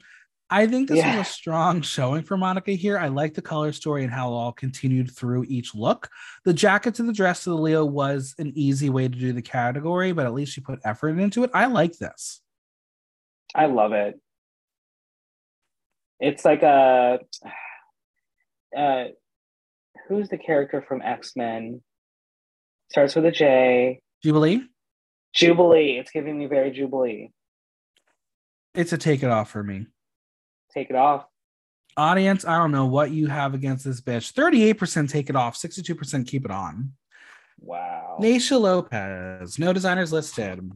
I 0.54 0.68
think 0.68 0.88
this 0.88 0.98
yeah. 0.98 1.18
was 1.18 1.26
a 1.26 1.32
strong 1.32 1.82
showing 1.82 2.22
for 2.22 2.36
Monica 2.36 2.70
here. 2.70 2.96
I 2.96 3.08
like 3.08 3.34
the 3.34 3.42
color 3.42 3.72
story 3.72 4.04
and 4.04 4.12
how 4.12 4.28
it 4.28 4.34
all 4.34 4.52
continued 4.52 5.10
through 5.10 5.46
each 5.48 5.74
look. 5.74 6.08
The 6.44 6.54
jacket 6.54 6.94
to 6.94 7.02
the 7.02 7.12
dress 7.12 7.42
to 7.42 7.50
the 7.50 7.56
Leo 7.56 7.84
was 7.84 8.36
an 8.38 8.52
easy 8.54 8.88
way 8.88 9.08
to 9.08 9.18
do 9.18 9.32
the 9.32 9.42
category, 9.42 10.12
but 10.12 10.26
at 10.26 10.32
least 10.32 10.52
she 10.52 10.60
put 10.60 10.78
effort 10.84 11.18
into 11.18 11.42
it. 11.42 11.50
I 11.52 11.66
like 11.66 11.98
this. 11.98 12.40
I 13.52 13.66
love 13.66 13.94
it. 13.94 14.20
It's 16.20 16.44
like 16.44 16.62
a 16.62 17.18
uh, 18.78 19.04
who's 20.06 20.28
the 20.28 20.38
character 20.38 20.84
from 20.86 21.02
X 21.02 21.32
Men? 21.34 21.82
Starts 22.92 23.16
with 23.16 23.24
a 23.24 23.32
J. 23.32 24.02
Jubilee. 24.22 24.62
Jubilee. 25.34 25.98
It's 25.98 26.12
giving 26.12 26.38
me 26.38 26.46
very 26.46 26.70
Jubilee. 26.70 27.32
It's 28.72 28.92
a 28.92 28.98
take 28.98 29.24
it 29.24 29.30
off 29.30 29.50
for 29.50 29.64
me 29.64 29.88
take 30.74 30.90
it 30.90 30.96
off. 30.96 31.26
Audience, 31.96 32.44
I 32.44 32.58
don't 32.58 32.72
know 32.72 32.86
what 32.86 33.12
you 33.12 33.28
have 33.28 33.54
against 33.54 33.84
this 33.84 34.00
bitch. 34.00 34.32
38% 34.32 35.08
take 35.08 35.30
it 35.30 35.36
off, 35.36 35.56
62% 35.56 36.26
keep 36.26 36.44
it 36.44 36.50
on. 36.50 36.92
Wow. 37.60 38.18
Naysha 38.20 38.60
Lopez, 38.60 39.58
no 39.58 39.72
designers 39.72 40.12
listed. 40.12 40.70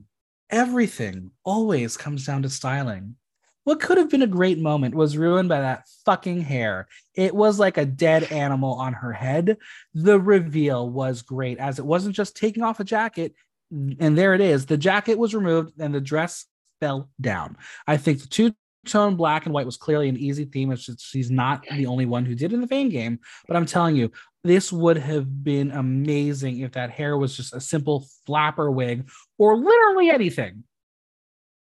Everything 0.48 1.32
always 1.44 1.96
comes 1.96 2.24
down 2.24 2.42
to 2.42 2.48
styling. 2.48 3.16
What 3.64 3.80
could 3.80 3.98
have 3.98 4.08
been 4.08 4.22
a 4.22 4.26
great 4.26 4.58
moment 4.58 4.94
was 4.94 5.18
ruined 5.18 5.50
by 5.50 5.60
that 5.60 5.86
fucking 6.06 6.40
hair. 6.40 6.88
It 7.14 7.34
was 7.34 7.58
like 7.58 7.76
a 7.76 7.84
dead 7.84 8.32
animal 8.32 8.74
on 8.74 8.94
her 8.94 9.12
head. 9.12 9.58
The 9.92 10.18
reveal 10.18 10.88
was 10.88 11.20
great, 11.20 11.58
as 11.58 11.78
it 11.78 11.84
wasn't 11.84 12.14
just 12.14 12.36
taking 12.36 12.62
off 12.62 12.80
a 12.80 12.84
jacket, 12.84 13.34
and 13.70 14.16
there 14.16 14.32
it 14.32 14.40
is. 14.40 14.64
The 14.64 14.78
jacket 14.78 15.18
was 15.18 15.34
removed 15.34 15.78
and 15.78 15.94
the 15.94 16.00
dress 16.00 16.46
fell 16.80 17.10
down. 17.20 17.58
I 17.86 17.98
think 17.98 18.22
the 18.22 18.28
two 18.28 18.54
tone 18.88 19.14
black 19.14 19.46
and 19.46 19.54
white 19.54 19.66
was 19.66 19.76
clearly 19.76 20.08
an 20.08 20.16
easy 20.16 20.44
theme. 20.44 20.72
It's 20.72 20.86
just 20.86 21.04
she's 21.04 21.30
not 21.30 21.64
the 21.70 21.86
only 21.86 22.06
one 22.06 22.24
who 22.24 22.34
did 22.34 22.52
in 22.52 22.60
the 22.60 22.66
Fame 22.66 22.88
game, 22.88 23.20
but 23.46 23.56
I'm 23.56 23.66
telling 23.66 23.94
you, 23.94 24.10
this 24.44 24.72
would 24.72 24.96
have 24.96 25.44
been 25.44 25.70
amazing 25.70 26.60
if 26.60 26.72
that 26.72 26.90
hair 26.90 27.16
was 27.16 27.36
just 27.36 27.54
a 27.54 27.60
simple 27.60 28.06
flapper 28.26 28.70
wig 28.70 29.08
or 29.36 29.56
literally 29.56 30.10
anything. 30.10 30.64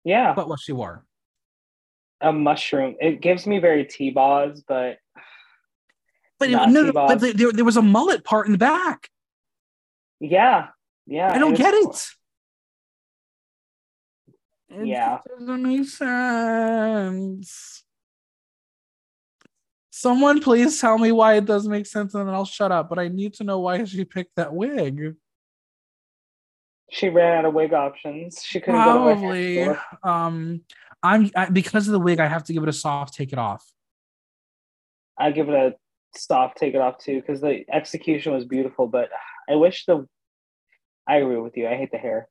Yeah. 0.04 0.34
But 0.34 0.48
what 0.48 0.60
she 0.60 0.72
wore. 0.72 1.06
A 2.22 2.32
mushroom. 2.32 2.95
It 2.99 3.22
gives 3.22 3.45
me 3.45 3.60
very 3.60 3.86
T-Boz, 3.86 4.64
but 4.68 4.98
but 6.40 6.49
no, 6.49 6.66
no, 6.66 6.91
but 6.91 7.20
there, 7.20 7.52
there 7.52 7.66
was 7.66 7.78
a 7.78 7.82
mullet 7.82 8.24
part 8.24 8.45
in 8.45 8.52
the 8.52 8.58
back. 8.58 9.10
Yeah. 10.20 10.68
Yeah. 11.06 11.32
I 11.32 11.40
don't 11.40 11.56
get 11.56 11.74
it. 11.74 12.08
It 14.69 14.88
yeah. 14.88 15.19
doesn't 15.27 15.64
make 15.64 15.88
sense. 15.88 17.84
Someone 19.89 20.41
please 20.41 20.80
tell 20.80 20.98
me 20.98 21.11
why 21.11 21.35
it 21.35 21.45
doesn't 21.45 21.72
make 21.72 21.88
sense 21.88 22.14
and 22.14 22.27
then 22.27 22.35
I'll 22.35 22.45
shut 22.45 22.72
up. 22.72 22.89
But 22.89 22.99
I 22.99 23.07
need 23.07 23.34
to 23.35 23.44
know 23.44 23.60
why 23.60 23.84
she 23.85 24.06
picked 24.06 24.35
that 24.35 24.53
wig. 24.53 25.15
She 26.91 27.10
ran 27.10 27.39
out 27.39 27.45
of 27.45 27.53
wig 27.53 27.73
options. 27.73 28.44
She 28.44 28.60
couldn't 28.60 28.81
probably. 28.81 29.56
Go 29.56 29.77
um, 30.03 30.61
I'm 31.03 31.30
I, 31.35 31.49
because 31.49 31.88
of 31.88 31.94
the 31.94 31.99
wig. 31.99 32.19
I 32.19 32.27
have 32.27 32.44
to 32.45 32.53
give 32.53 32.64
it 32.64 32.69
a 32.69 32.73
soft 32.73 33.14
take 33.14 33.34
it 33.34 33.39
off. 33.39 33.65
I 35.18 35.31
give 35.31 35.49
it 35.49 35.56
a 35.56 35.76
soft 36.18 36.57
take 36.57 36.76
it 36.76 36.81
off 36.81 36.98
too 36.98 37.19
because 37.19 37.41
the 37.41 37.65
execution 37.73 38.34
was 38.34 38.45
beautiful. 38.45 38.88
But 38.88 39.10
I 39.49 39.56
wish 39.56 39.85
the. 39.85 40.07
I 41.07 41.18
agree 41.18 41.38
with 41.38 41.57
you. 41.57 41.68
I 41.68 41.76
hate 41.76 41.91
the 41.91 41.98
hair. 41.98 42.27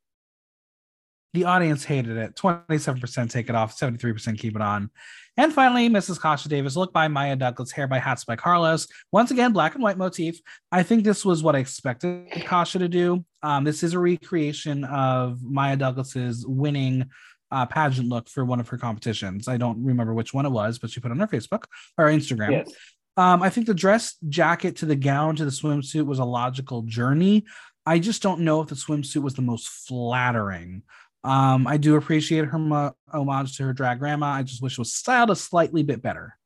The 1.34 1.44
audience 1.44 1.84
hated 1.84 2.16
it. 2.16 2.34
27% 2.34 3.30
take 3.30 3.48
it 3.48 3.54
off, 3.54 3.76
73% 3.78 4.38
keep 4.38 4.56
it 4.56 4.62
on. 4.62 4.90
And 5.36 5.52
finally, 5.52 5.90
Mrs. 5.90 6.18
Kasha 6.18 6.48
Davis, 6.48 6.76
look 6.76 6.94
by 6.94 7.08
Maya 7.08 7.36
Douglas, 7.36 7.70
hair 7.70 7.86
by 7.86 7.98
Hats 7.98 8.24
by 8.24 8.36
Carlos. 8.36 8.88
Once 9.12 9.30
again, 9.30 9.52
black 9.52 9.74
and 9.74 9.82
white 9.82 9.98
motif. 9.98 10.40
I 10.72 10.82
think 10.82 11.04
this 11.04 11.24
was 11.24 11.42
what 11.42 11.54
I 11.54 11.58
expected 11.58 12.30
Kasha 12.30 12.78
to 12.78 12.88
do. 12.88 13.24
Um, 13.42 13.64
this 13.64 13.82
is 13.82 13.92
a 13.92 13.98
recreation 13.98 14.84
of 14.84 15.42
Maya 15.42 15.76
Douglas's 15.76 16.46
winning 16.46 17.10
uh, 17.50 17.66
pageant 17.66 18.08
look 18.08 18.28
for 18.28 18.44
one 18.44 18.60
of 18.60 18.68
her 18.68 18.78
competitions. 18.78 19.46
I 19.46 19.56
don't 19.56 19.84
remember 19.84 20.14
which 20.14 20.32
one 20.32 20.46
it 20.46 20.50
was, 20.50 20.78
but 20.78 20.90
she 20.90 21.00
put 21.00 21.10
on 21.10 21.20
her 21.20 21.28
Facebook 21.28 21.64
or 21.98 22.06
Instagram. 22.06 22.52
Yes. 22.52 22.72
Um, 23.16 23.42
I 23.42 23.50
think 23.50 23.66
the 23.66 23.74
dress 23.74 24.16
jacket 24.28 24.76
to 24.76 24.86
the 24.86 24.96
gown 24.96 25.36
to 25.36 25.44
the 25.44 25.50
swimsuit 25.50 26.06
was 26.06 26.18
a 26.18 26.24
logical 26.24 26.82
journey. 26.82 27.44
I 27.86 27.98
just 27.98 28.22
don't 28.22 28.40
know 28.40 28.60
if 28.60 28.68
the 28.68 28.74
swimsuit 28.74 29.22
was 29.22 29.34
the 29.34 29.42
most 29.42 29.68
flattering. 29.68 30.82
Um, 31.26 31.66
I 31.66 31.76
do 31.76 31.96
appreciate 31.96 32.44
her 32.46 32.58
mo- 32.58 32.94
homage 33.12 33.56
to 33.56 33.64
her 33.64 33.72
drag 33.72 33.98
grandma. 33.98 34.26
I 34.26 34.42
just 34.42 34.62
wish 34.62 34.74
it 34.74 34.78
was 34.78 34.94
styled 34.94 35.30
a 35.30 35.36
slightly 35.36 35.82
bit 35.82 36.00
better. 36.00 36.38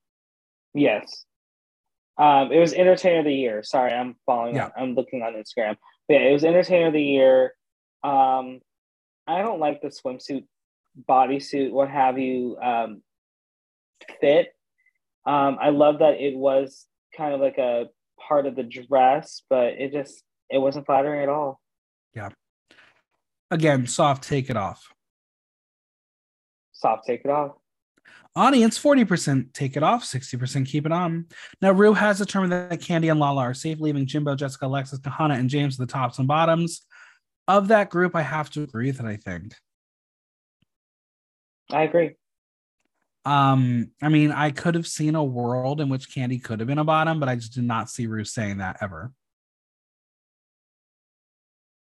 Yes. 0.72 1.26
Um, 2.16 2.50
it 2.50 2.58
was 2.58 2.72
Entertainer 2.72 3.18
of 3.18 3.24
the 3.26 3.34
Year. 3.34 3.62
Sorry, 3.62 3.92
I'm 3.92 4.16
following. 4.24 4.56
Yeah. 4.56 4.66
On, 4.66 4.72
I'm 4.76 4.94
looking 4.94 5.22
on 5.22 5.34
Instagram. 5.34 5.76
But 6.08 6.14
yeah, 6.14 6.28
it 6.28 6.32
was 6.32 6.44
Entertainer 6.44 6.86
of 6.86 6.92
the 6.94 7.02
Year. 7.02 7.54
Um, 8.02 8.60
I 9.26 9.42
don't 9.42 9.60
like 9.60 9.82
the 9.82 9.88
swimsuit, 9.88 10.44
bodysuit, 11.08 11.72
what 11.72 11.90
have 11.90 12.18
you, 12.18 12.56
um, 12.62 13.02
fit. 14.20 14.48
Um, 15.26 15.58
I 15.60 15.70
love 15.70 15.98
that 15.98 16.20
it 16.20 16.36
was 16.36 16.86
kind 17.16 17.34
of 17.34 17.40
like 17.40 17.58
a 17.58 17.88
part 18.18 18.46
of 18.46 18.56
the 18.56 18.62
dress, 18.62 19.42
but 19.50 19.74
it 19.74 19.92
just 19.92 20.22
it 20.50 20.58
wasn't 20.58 20.86
flattering 20.86 21.22
at 21.22 21.28
all. 21.28 21.60
Yeah. 22.14 22.30
Again, 23.50 23.86
soft 23.86 24.24
take 24.24 24.50
it 24.50 24.56
off. 24.56 24.92
Soft 26.72 27.06
take 27.06 27.22
it 27.24 27.30
off. 27.30 27.52
Audience 28.36 28.78
40% 28.78 29.52
take 29.52 29.76
it 29.76 29.82
off, 29.82 30.04
60% 30.04 30.66
keep 30.66 30.86
it 30.86 30.92
on. 30.92 31.26
Now, 31.60 31.72
Ru 31.72 31.94
has 31.94 32.18
determined 32.18 32.52
that 32.52 32.80
Kandy 32.80 33.10
and 33.10 33.18
Lala 33.18 33.42
are 33.42 33.54
safe, 33.54 33.80
leaving 33.80 34.06
Jimbo, 34.06 34.36
Jessica, 34.36 34.66
Alexis, 34.66 35.00
Kahanna, 35.00 35.36
and 35.38 35.50
James 35.50 35.80
at 35.80 35.86
the 35.86 35.92
tops 35.92 36.18
and 36.18 36.28
bottoms. 36.28 36.82
Of 37.48 37.68
that 37.68 37.90
group, 37.90 38.14
I 38.14 38.22
have 38.22 38.48
to 38.50 38.62
agree 38.62 38.92
that 38.92 39.04
I 39.04 39.16
think. 39.16 39.54
I 41.72 41.82
agree. 41.82 42.14
Um, 43.24 43.90
I 44.00 44.08
mean, 44.08 44.30
I 44.30 44.52
could 44.52 44.76
have 44.76 44.86
seen 44.86 45.16
a 45.16 45.24
world 45.24 45.80
in 45.80 45.88
which 45.88 46.14
Kandy 46.14 46.42
could 46.42 46.60
have 46.60 46.68
been 46.68 46.78
a 46.78 46.84
bottom, 46.84 47.18
but 47.18 47.28
I 47.28 47.34
just 47.34 47.54
did 47.54 47.64
not 47.64 47.90
see 47.90 48.06
Ru 48.06 48.24
saying 48.24 48.58
that 48.58 48.78
ever. 48.80 49.12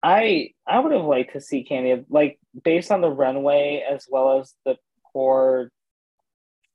I 0.07 0.51
I 0.65 0.79
would 0.79 0.93
have 0.93 1.03
liked 1.03 1.33
to 1.33 1.41
see 1.41 1.67
Kandy 1.69 2.05
like 2.09 2.39
based 2.63 2.91
on 2.91 3.01
the 3.01 3.09
runway 3.09 3.83
as 3.89 4.07
well 4.09 4.39
as 4.39 4.53
the 4.63 4.77
poor 5.11 5.69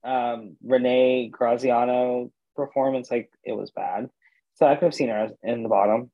um, 0.04 0.56
Renee 0.62 1.30
Graziano 1.32 2.30
performance. 2.54 3.10
Like 3.10 3.30
it 3.42 3.52
was 3.52 3.70
bad, 3.70 4.10
so 4.54 4.66
I 4.66 4.74
could 4.74 4.84
have 4.84 4.94
seen 4.94 5.09
her 5.09 5.30
in 5.42 5.62
the 5.62 5.70
bottom. 5.70 6.10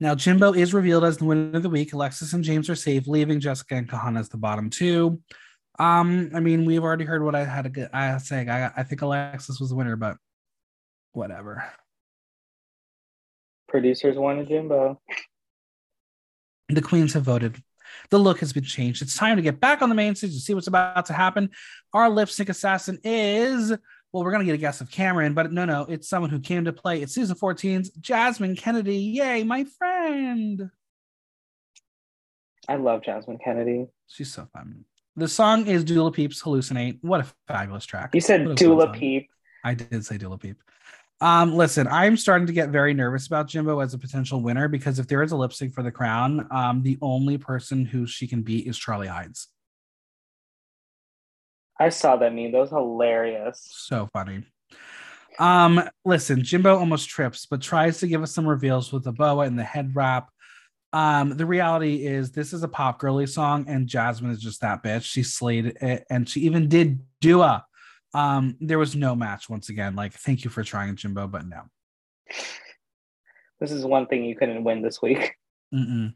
Now, 0.00 0.14
Jimbo 0.14 0.52
is 0.52 0.74
revealed 0.74 1.04
as 1.04 1.16
the 1.16 1.24
winner 1.24 1.56
of 1.56 1.62
the 1.62 1.70
week. 1.70 1.94
Alexis 1.94 2.34
and 2.34 2.44
James 2.44 2.68
are 2.68 2.74
safe, 2.74 3.06
leaving 3.06 3.40
Jessica 3.40 3.76
and 3.76 3.88
Kahanna 3.88 4.20
as 4.20 4.28
the 4.28 4.36
bottom 4.36 4.68
two. 4.68 5.20
Um, 5.78 6.30
I 6.34 6.40
mean, 6.40 6.66
we've 6.66 6.84
already 6.84 7.06
heard 7.06 7.24
what 7.24 7.34
I 7.34 7.44
had 7.44 7.62
to 7.62 7.70
get. 7.70 7.94
I 7.94 8.18
say 8.18 8.46
I, 8.46 8.70
I 8.76 8.82
think 8.82 9.00
Alexis 9.00 9.60
was 9.60 9.70
the 9.70 9.76
winner, 9.76 9.96
but 9.96 10.18
whatever. 11.12 11.64
Producers 13.66 14.18
wanted 14.18 14.48
Jimbo. 14.48 15.00
The 16.68 16.82
queens 16.82 17.12
have 17.12 17.24
voted. 17.24 17.62
The 18.10 18.18
look 18.18 18.40
has 18.40 18.52
been 18.52 18.64
changed. 18.64 19.02
It's 19.02 19.16
time 19.16 19.36
to 19.36 19.42
get 19.42 19.60
back 19.60 19.82
on 19.82 19.88
the 19.88 19.94
main 19.94 20.14
stage 20.14 20.32
to 20.32 20.40
see 20.40 20.54
what's 20.54 20.66
about 20.66 21.06
to 21.06 21.12
happen. 21.12 21.50
Our 21.92 22.08
lip 22.08 22.28
sync 22.28 22.48
assassin 22.48 22.98
is 23.04 23.72
well, 24.14 24.22
we're 24.22 24.30
gonna 24.30 24.44
get 24.44 24.54
a 24.54 24.58
guess 24.58 24.80
of 24.80 24.88
Cameron, 24.92 25.34
but 25.34 25.52
no, 25.52 25.64
no, 25.64 25.86
it's 25.86 26.08
someone 26.08 26.30
who 26.30 26.38
came 26.38 26.64
to 26.66 26.72
play. 26.72 27.02
It's 27.02 27.14
season 27.14 27.36
14's 27.36 27.90
Jasmine 27.90 28.54
Kennedy. 28.54 28.96
Yay, 28.96 29.42
my 29.42 29.64
friend. 29.76 30.70
I 32.68 32.76
love 32.76 33.02
Jasmine 33.02 33.38
Kennedy. 33.44 33.88
She's 34.06 34.32
so 34.32 34.46
fun. 34.52 34.84
The 35.16 35.26
song 35.26 35.66
is 35.66 35.82
Dula 35.82 36.12
Peep's 36.12 36.40
Hallucinate. 36.42 36.98
What 37.02 37.22
a 37.22 37.26
fabulous 37.48 37.84
track. 37.86 38.14
You 38.14 38.20
said 38.20 38.54
Dula 38.54 38.92
Peep. 38.92 39.28
I 39.64 39.74
did 39.74 40.06
say 40.06 40.16
Dula 40.16 40.38
Peep. 40.38 40.62
Um, 41.20 41.54
listen, 41.54 41.86
I'm 41.86 42.16
starting 42.16 42.46
to 42.48 42.52
get 42.52 42.70
very 42.70 42.92
nervous 42.92 43.26
about 43.26 43.46
Jimbo 43.46 43.80
as 43.80 43.94
a 43.94 43.98
potential 43.98 44.40
winner 44.40 44.68
because 44.68 44.98
if 44.98 45.06
there 45.06 45.22
is 45.22 45.32
a 45.32 45.36
lip 45.36 45.52
sync 45.52 45.72
for 45.72 45.82
the 45.82 45.92
crown, 45.92 46.46
um, 46.50 46.82
the 46.82 46.98
only 47.00 47.38
person 47.38 47.84
who 47.84 48.06
she 48.06 48.26
can 48.26 48.42
beat 48.42 48.66
is 48.66 48.76
Charlie 48.76 49.06
Hides. 49.06 49.48
I 51.78 51.88
saw 51.88 52.16
that 52.16 52.34
meme. 52.34 52.52
That 52.52 52.60
was 52.60 52.70
hilarious. 52.70 53.66
So 53.70 54.08
funny. 54.12 54.44
Um, 55.38 55.82
listen, 56.04 56.42
Jimbo 56.42 56.76
almost 56.76 57.08
trips, 57.08 57.46
but 57.46 57.60
tries 57.60 57.98
to 57.98 58.06
give 58.06 58.22
us 58.22 58.32
some 58.32 58.46
reveals 58.46 58.92
with 58.92 59.04
the 59.04 59.12
boa 59.12 59.44
and 59.44 59.58
the 59.58 59.64
head 59.64 59.94
wrap. 59.94 60.30
Um, 60.92 61.36
the 61.36 61.46
reality 61.46 62.06
is 62.06 62.30
this 62.30 62.52
is 62.52 62.62
a 62.62 62.68
pop 62.68 63.00
girly 63.00 63.26
song, 63.26 63.64
and 63.66 63.88
Jasmine 63.88 64.30
is 64.30 64.40
just 64.40 64.60
that 64.60 64.84
bitch. 64.84 65.02
She 65.02 65.24
slayed 65.24 65.66
it, 65.80 66.04
and 66.08 66.28
she 66.28 66.42
even 66.42 66.68
did 66.68 67.00
Dua. 67.20 67.64
Um, 68.14 68.56
there 68.60 68.78
was 68.78 68.94
no 68.94 69.14
match 69.16 69.50
once 69.50 69.68
again. 69.68 69.96
Like, 69.96 70.12
thank 70.12 70.44
you 70.44 70.50
for 70.50 70.62
trying, 70.62 70.94
Jimbo, 70.96 71.26
but 71.26 71.46
no. 71.46 71.62
This 73.60 73.72
is 73.72 73.84
one 73.84 74.06
thing 74.06 74.24
you 74.24 74.36
couldn't 74.36 74.64
win 74.64 74.82
this 74.82 75.02
week. 75.02 75.34
Mm-mm. 75.74 76.14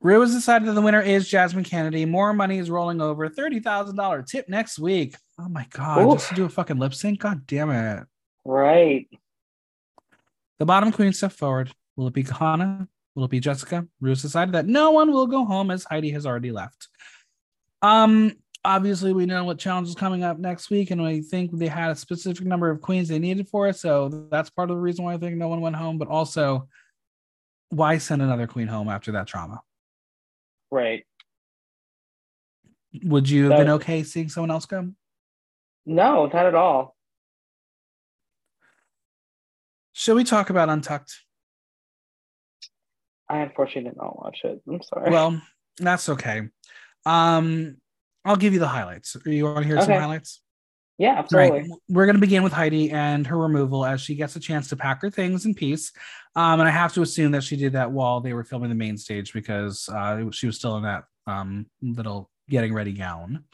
Ru 0.00 0.20
has 0.20 0.34
decided 0.34 0.66
that 0.66 0.72
the 0.72 0.80
winner 0.80 1.00
is 1.00 1.28
Jasmine 1.28 1.62
Kennedy. 1.62 2.04
More 2.04 2.32
money 2.32 2.58
is 2.58 2.70
rolling 2.70 3.00
over. 3.00 3.28
$30,000 3.28 4.26
tip 4.26 4.48
next 4.48 4.80
week. 4.80 5.16
Oh 5.38 5.48
my 5.48 5.66
God. 5.70 6.00
Oof. 6.00 6.14
Just 6.14 6.28
to 6.30 6.34
do 6.34 6.44
a 6.44 6.48
fucking 6.48 6.78
lip 6.78 6.92
sync? 6.92 7.20
God 7.20 7.46
damn 7.46 7.70
it. 7.70 8.04
Right. 8.44 9.08
The 10.58 10.66
bottom 10.66 10.90
queen 10.90 11.12
step 11.12 11.32
forward. 11.32 11.72
Will 11.94 12.08
it 12.08 12.14
be 12.14 12.24
Kahanna? 12.24 12.88
Will 13.14 13.24
it 13.24 13.30
be 13.30 13.38
Jessica? 13.38 13.86
Ru 14.00 14.14
decided 14.14 14.54
that 14.54 14.66
no 14.66 14.90
one 14.90 15.12
will 15.12 15.28
go 15.28 15.44
home 15.44 15.70
as 15.70 15.84
Heidi 15.84 16.10
has 16.10 16.26
already 16.26 16.50
left. 16.50 16.88
Um, 17.80 18.32
obviously 18.64 19.12
we 19.12 19.26
know 19.26 19.44
what 19.44 19.58
challenge 19.58 19.88
is 19.88 19.94
coming 19.94 20.22
up 20.22 20.38
next 20.38 20.70
week, 20.70 20.90
and 20.90 21.02
I 21.02 21.20
think 21.20 21.50
they 21.56 21.68
had 21.68 21.90
a 21.90 21.96
specific 21.96 22.46
number 22.46 22.70
of 22.70 22.80
queens 22.80 23.08
they 23.08 23.18
needed 23.18 23.48
for 23.48 23.68
it. 23.68 23.76
So 23.76 24.26
that's 24.30 24.50
part 24.50 24.70
of 24.70 24.76
the 24.76 24.82
reason 24.82 25.04
why 25.04 25.14
I 25.14 25.18
think 25.18 25.36
no 25.36 25.48
one 25.48 25.60
went 25.60 25.76
home, 25.76 25.98
but 25.98 26.08
also 26.08 26.68
why 27.70 27.98
send 27.98 28.22
another 28.22 28.46
queen 28.46 28.68
home 28.68 28.88
after 28.88 29.12
that 29.12 29.26
trauma? 29.26 29.60
Right. 30.70 31.04
Would 33.02 33.28
you 33.28 33.50
have 33.50 33.58
been 33.58 33.70
okay 33.70 34.02
seeing 34.02 34.28
someone 34.28 34.50
else 34.50 34.66
come? 34.66 34.96
No, 35.86 36.26
not 36.26 36.46
at 36.46 36.54
all. 36.54 36.94
Should 39.94 40.16
we 40.16 40.24
talk 40.24 40.50
about 40.50 40.68
Untucked? 40.68 41.12
I 43.28 43.38
unfortunately 43.38 43.90
did 43.90 43.96
not 43.96 44.18
watch 44.22 44.40
it. 44.44 44.60
I'm 44.68 44.82
sorry. 44.82 45.10
Well, 45.10 45.40
that's 45.78 46.10
okay. 46.10 46.48
Um, 47.06 47.78
I'll 48.24 48.36
give 48.36 48.52
you 48.52 48.60
the 48.60 48.68
highlights. 48.68 49.16
You 49.24 49.44
want 49.44 49.58
to 49.58 49.64
hear 49.64 49.76
okay. 49.76 49.86
some 49.86 49.94
highlights? 49.94 50.40
Yeah, 50.98 51.18
absolutely. 51.18 51.60
Right. 51.60 51.70
We're 51.88 52.06
going 52.06 52.16
to 52.16 52.20
begin 52.20 52.42
with 52.42 52.52
Heidi 52.52 52.90
and 52.90 53.26
her 53.26 53.36
removal 53.36 53.84
as 53.84 54.00
she 54.00 54.14
gets 54.14 54.36
a 54.36 54.40
chance 54.40 54.68
to 54.68 54.76
pack 54.76 55.02
her 55.02 55.10
things 55.10 55.46
in 55.46 55.54
peace. 55.54 55.92
Um, 56.36 56.60
and 56.60 56.68
I 56.68 56.70
have 56.70 56.92
to 56.94 57.02
assume 57.02 57.32
that 57.32 57.42
she 57.42 57.56
did 57.56 57.72
that 57.72 57.90
while 57.90 58.20
they 58.20 58.34
were 58.34 58.44
filming 58.44 58.68
the 58.68 58.76
main 58.76 58.96
stage 58.96 59.32
because 59.32 59.88
uh, 59.88 60.30
she 60.30 60.46
was 60.46 60.56
still 60.56 60.76
in 60.76 60.84
that 60.84 61.04
um, 61.26 61.66
little 61.80 62.30
getting 62.48 62.72
ready 62.72 62.92
gown. 62.92 63.44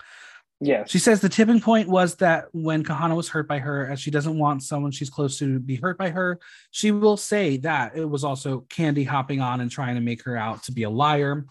Yeah. 0.61 0.85
She 0.87 0.99
says 0.99 1.21
the 1.21 1.29
tipping 1.29 1.61
point 1.61 1.89
was 1.89 2.17
that 2.17 2.47
when 2.53 2.83
Kahanna 2.83 3.15
was 3.15 3.29
hurt 3.29 3.47
by 3.47 3.61
her, 3.61 3.87
as 3.87 4.01
she 4.01 4.11
doesn't 4.11 4.37
want 4.37 4.65
someone 4.65 4.91
she's 4.91 5.11
close 5.11 5.39
to 5.39 5.61
be 5.61 5.77
hurt 5.77 5.97
by 5.97 6.11
her, 6.11 6.41
she 6.73 6.91
will 6.91 7.17
say 7.17 7.59
that 7.59 7.97
it 7.97 8.05
was 8.05 8.25
also 8.25 8.63
Kandy 8.69 9.07
hopping 9.07 9.41
on 9.41 9.61
and 9.61 9.71
trying 9.71 9.95
to 9.95 10.01
make 10.01 10.25
her 10.25 10.37
out 10.37 10.65
to 10.65 10.73
be 10.73 10.83
a 10.83 10.91
liar. 10.91 11.47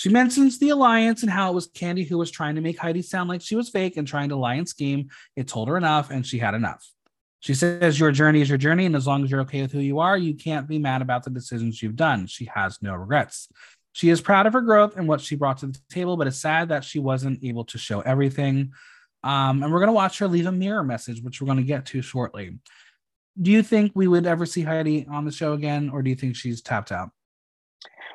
She 0.00 0.08
mentions 0.08 0.58
the 0.58 0.70
alliance 0.70 1.20
and 1.20 1.30
how 1.30 1.50
it 1.50 1.54
was 1.54 1.68
Kandy 1.68 2.08
who 2.08 2.16
was 2.16 2.30
trying 2.30 2.54
to 2.54 2.62
make 2.62 2.78
Heidi 2.78 3.02
sound 3.02 3.28
like 3.28 3.42
she 3.42 3.54
was 3.54 3.68
fake 3.68 3.98
and 3.98 4.08
trying 4.08 4.30
to 4.30 4.36
lie 4.36 4.54
and 4.54 4.66
scheme. 4.66 5.10
It 5.36 5.46
told 5.46 5.68
her 5.68 5.76
enough, 5.76 6.08
and 6.08 6.26
she 6.26 6.38
had 6.38 6.54
enough. 6.54 6.82
She 7.40 7.52
says, 7.52 8.00
Your 8.00 8.10
journey 8.10 8.40
is 8.40 8.48
your 8.48 8.56
journey, 8.56 8.86
and 8.86 8.96
as 8.96 9.06
long 9.06 9.22
as 9.22 9.30
you're 9.30 9.42
okay 9.42 9.60
with 9.60 9.72
who 9.72 9.80
you 9.80 9.98
are, 9.98 10.16
you 10.16 10.32
can't 10.32 10.66
be 10.66 10.78
mad 10.78 11.02
about 11.02 11.24
the 11.24 11.28
decisions 11.28 11.82
you've 11.82 11.96
done. 11.96 12.26
She 12.26 12.46
has 12.46 12.78
no 12.80 12.94
regrets. 12.94 13.48
She 13.92 14.08
is 14.08 14.22
proud 14.22 14.46
of 14.46 14.54
her 14.54 14.62
growth 14.62 14.96
and 14.96 15.06
what 15.06 15.20
she 15.20 15.36
brought 15.36 15.58
to 15.58 15.66
the 15.66 15.78
table, 15.90 16.16
but 16.16 16.26
it's 16.26 16.40
sad 16.40 16.70
that 16.70 16.82
she 16.82 16.98
wasn't 16.98 17.44
able 17.44 17.66
to 17.66 17.76
show 17.76 18.00
everything. 18.00 18.72
Um, 19.22 19.62
and 19.62 19.70
we're 19.70 19.80
going 19.80 19.88
to 19.88 19.92
watch 19.92 20.18
her 20.20 20.28
leave 20.28 20.46
a 20.46 20.52
mirror 20.52 20.82
message, 20.82 21.20
which 21.20 21.42
we're 21.42 21.46
going 21.46 21.58
to 21.58 21.62
get 21.62 21.84
to 21.84 22.00
shortly. 22.00 22.58
Do 23.38 23.50
you 23.50 23.62
think 23.62 23.92
we 23.94 24.08
would 24.08 24.24
ever 24.24 24.46
see 24.46 24.62
Heidi 24.62 25.06
on 25.10 25.26
the 25.26 25.30
show 25.30 25.52
again, 25.52 25.90
or 25.90 26.00
do 26.00 26.08
you 26.08 26.16
think 26.16 26.36
she's 26.36 26.62
tapped 26.62 26.90
out? 26.90 27.10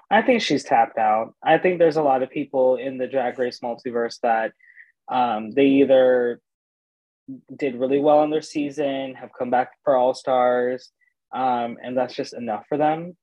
I 0.10 0.22
think 0.22 0.41
she's 0.41 0.64
tapped 0.64 0.98
out. 0.98 1.34
I 1.44 1.57
think 1.57 1.80
there's 1.80 1.98
a 1.98 2.03
lot 2.03 2.23
of 2.23 2.30
people 2.30 2.76
in 2.76 2.98
the 2.98 3.07
Drag 3.07 3.38
Race 3.40 3.60
multiverse 3.60 4.19
that 4.22 4.52
um, 5.07 5.52
they 5.52 5.65
either 5.65 6.40
did 7.56 7.76
really 7.76 7.99
well 7.99 8.23
in 8.23 8.30
their 8.30 8.41
season, 8.41 9.15
have 9.15 9.30
come 9.38 9.49
back 9.49 9.72
for 9.84 9.95
All 9.95 10.14
Stars, 10.14 10.91
um, 11.34 11.77
and 11.84 11.98
that's 11.98 12.15
just 12.15 12.34
enough 12.34 12.65
for 12.69 12.77
them, 12.77 13.18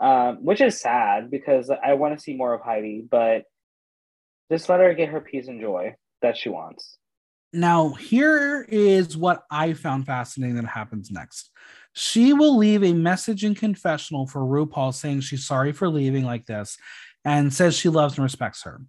um, 0.00 0.44
which 0.44 0.60
is 0.60 0.80
sad 0.80 1.30
because 1.30 1.70
I 1.70 1.94
want 1.94 2.16
to 2.16 2.22
see 2.22 2.34
more 2.34 2.54
of 2.54 2.60
Heidi, 2.60 3.04
but 3.08 3.42
just 4.50 4.68
let 4.68 4.80
her 4.80 4.94
get 4.94 5.10
her 5.10 5.20
peace 5.20 5.48
and 5.48 5.60
joy 5.60 5.96
that 6.22 6.36
she 6.36 6.48
wants. 6.48 6.96
Now, 7.52 7.90
here 7.90 8.66
is 8.68 9.16
what 9.16 9.42
I 9.50 9.72
found 9.72 10.06
fascinating 10.06 10.56
that 10.56 10.66
happens 10.66 11.10
next. 11.10 11.50
She 11.92 12.32
will 12.32 12.56
leave 12.56 12.84
a 12.84 12.92
message 12.92 13.44
in 13.44 13.54
confessional 13.54 14.26
for 14.26 14.40
RuPaul 14.40 14.94
saying 14.94 15.20
she's 15.20 15.46
sorry 15.46 15.72
for 15.72 15.88
leaving 15.88 16.24
like 16.24 16.46
this 16.46 16.76
and 17.24 17.52
says 17.52 17.76
she 17.76 17.88
loves 17.88 18.16
and 18.16 18.22
respects 18.22 18.62
her. 18.62 18.80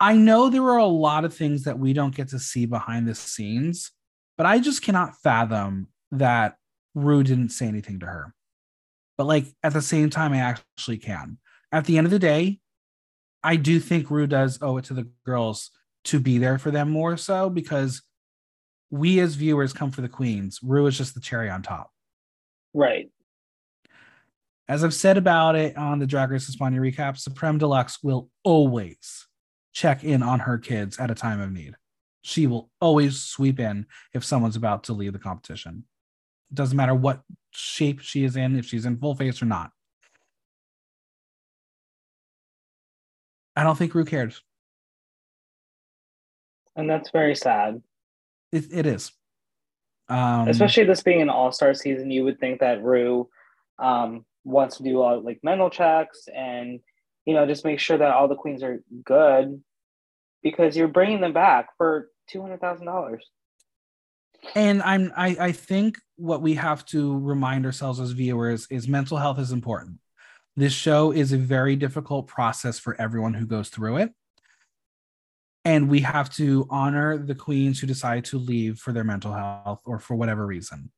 I 0.00 0.14
know 0.16 0.48
there 0.48 0.62
are 0.62 0.78
a 0.78 0.86
lot 0.86 1.24
of 1.24 1.34
things 1.34 1.64
that 1.64 1.78
we 1.78 1.92
don't 1.92 2.14
get 2.14 2.28
to 2.28 2.38
see 2.38 2.66
behind 2.66 3.08
the 3.08 3.14
scenes, 3.14 3.90
but 4.36 4.46
I 4.46 4.60
just 4.60 4.82
cannot 4.82 5.16
fathom 5.22 5.88
that 6.12 6.56
Ru 6.94 7.22
didn't 7.24 7.50
say 7.50 7.66
anything 7.66 7.98
to 8.00 8.06
her. 8.06 8.34
But 9.16 9.26
like 9.26 9.46
at 9.64 9.72
the 9.72 9.82
same 9.82 10.10
time, 10.10 10.32
I 10.32 10.38
actually 10.38 10.98
can. 10.98 11.38
At 11.72 11.86
the 11.86 11.98
end 11.98 12.06
of 12.06 12.12
the 12.12 12.20
day, 12.20 12.60
I 13.42 13.56
do 13.56 13.80
think 13.80 14.10
Ru 14.10 14.26
does 14.26 14.58
owe 14.62 14.76
it 14.76 14.84
to 14.86 14.94
the 14.94 15.08
girls 15.26 15.70
to 16.04 16.20
be 16.20 16.38
there 16.38 16.58
for 16.58 16.70
them 16.70 16.90
more 16.90 17.16
so 17.16 17.50
because 17.50 18.02
we 18.90 19.20
as 19.20 19.34
viewers 19.34 19.72
come 19.72 19.90
for 19.90 20.00
the 20.00 20.08
queens. 20.08 20.60
Ru 20.62 20.86
is 20.86 20.96
just 20.96 21.14
the 21.14 21.20
cherry 21.20 21.50
on 21.50 21.62
top. 21.62 21.90
Right. 22.74 23.10
As 24.68 24.84
I've 24.84 24.94
said 24.94 25.16
about 25.16 25.56
it 25.56 25.76
on 25.76 25.98
the 25.98 26.06
Drag 26.06 26.30
Race 26.30 26.46
Hispania 26.46 26.80
recap, 26.80 27.16
Supremme 27.16 27.58
deLuxe 27.58 27.98
will 28.02 28.28
always 28.44 29.26
check 29.72 30.04
in 30.04 30.22
on 30.22 30.40
her 30.40 30.58
kids 30.58 30.98
at 30.98 31.10
a 31.10 31.14
time 31.14 31.40
of 31.40 31.52
need. 31.52 31.74
She 32.22 32.46
will 32.46 32.70
always 32.80 33.22
sweep 33.22 33.60
in 33.60 33.86
if 34.12 34.24
someone's 34.24 34.56
about 34.56 34.84
to 34.84 34.92
leave 34.92 35.14
the 35.14 35.18
competition. 35.18 35.84
It 36.50 36.54
doesn't 36.54 36.76
matter 36.76 36.94
what 36.94 37.22
shape 37.50 38.00
she 38.00 38.24
is 38.24 38.36
in, 38.36 38.58
if 38.58 38.66
she's 38.66 38.84
in 38.84 38.98
full 38.98 39.14
face 39.14 39.40
or 39.40 39.46
not. 39.46 39.70
I 43.56 43.64
don't 43.64 43.76
think 43.76 43.94
Ru 43.94 44.04
cared. 44.04 44.34
And 46.76 46.88
that's 46.88 47.10
very 47.10 47.34
sad. 47.34 47.82
It, 48.52 48.72
it 48.72 48.86
is. 48.86 49.12
Um, 50.08 50.48
Especially 50.48 50.84
this 50.84 51.02
being 51.02 51.20
an 51.20 51.28
all 51.28 51.52
star 51.52 51.74
season, 51.74 52.10
you 52.10 52.24
would 52.24 52.40
think 52.40 52.60
that 52.60 52.82
Ru 52.82 53.28
um, 53.78 54.24
wants 54.44 54.78
to 54.78 54.82
do 54.82 55.00
all 55.00 55.22
like 55.22 55.40
mental 55.42 55.70
checks 55.70 56.28
and 56.34 56.80
you 57.26 57.34
know 57.34 57.46
just 57.46 57.64
make 57.64 57.78
sure 57.78 57.98
that 57.98 58.12
all 58.12 58.28
the 58.28 58.34
queens 58.34 58.62
are 58.62 58.82
good 59.04 59.62
because 60.42 60.76
you're 60.76 60.88
bringing 60.88 61.20
them 61.20 61.32
back 61.34 61.68
for 61.76 62.08
two 62.28 62.40
hundred 62.40 62.60
thousand 62.60 62.86
dollars. 62.86 63.26
And 64.54 64.82
I'm 64.82 65.12
I, 65.14 65.36
I 65.38 65.52
think 65.52 65.98
what 66.16 66.40
we 66.40 66.54
have 66.54 66.86
to 66.86 67.18
remind 67.18 67.66
ourselves 67.66 68.00
as 68.00 68.12
viewers 68.12 68.66
is 68.70 68.88
mental 68.88 69.18
health 69.18 69.38
is 69.38 69.52
important. 69.52 69.98
This 70.56 70.72
show 70.72 71.12
is 71.12 71.32
a 71.32 71.38
very 71.38 71.76
difficult 71.76 72.26
process 72.26 72.78
for 72.78 73.00
everyone 73.00 73.34
who 73.34 73.46
goes 73.46 73.68
through 73.68 73.98
it 73.98 74.12
and 75.68 75.90
we 75.90 76.00
have 76.00 76.30
to 76.30 76.66
honor 76.70 77.18
the 77.18 77.34
queens 77.34 77.78
who 77.78 77.86
decide 77.86 78.24
to 78.24 78.38
leave 78.38 78.78
for 78.78 78.90
their 78.90 79.04
mental 79.04 79.34
health 79.34 79.82
or 79.84 79.98
for 79.98 80.16
whatever 80.16 80.46
reason. 80.46 80.90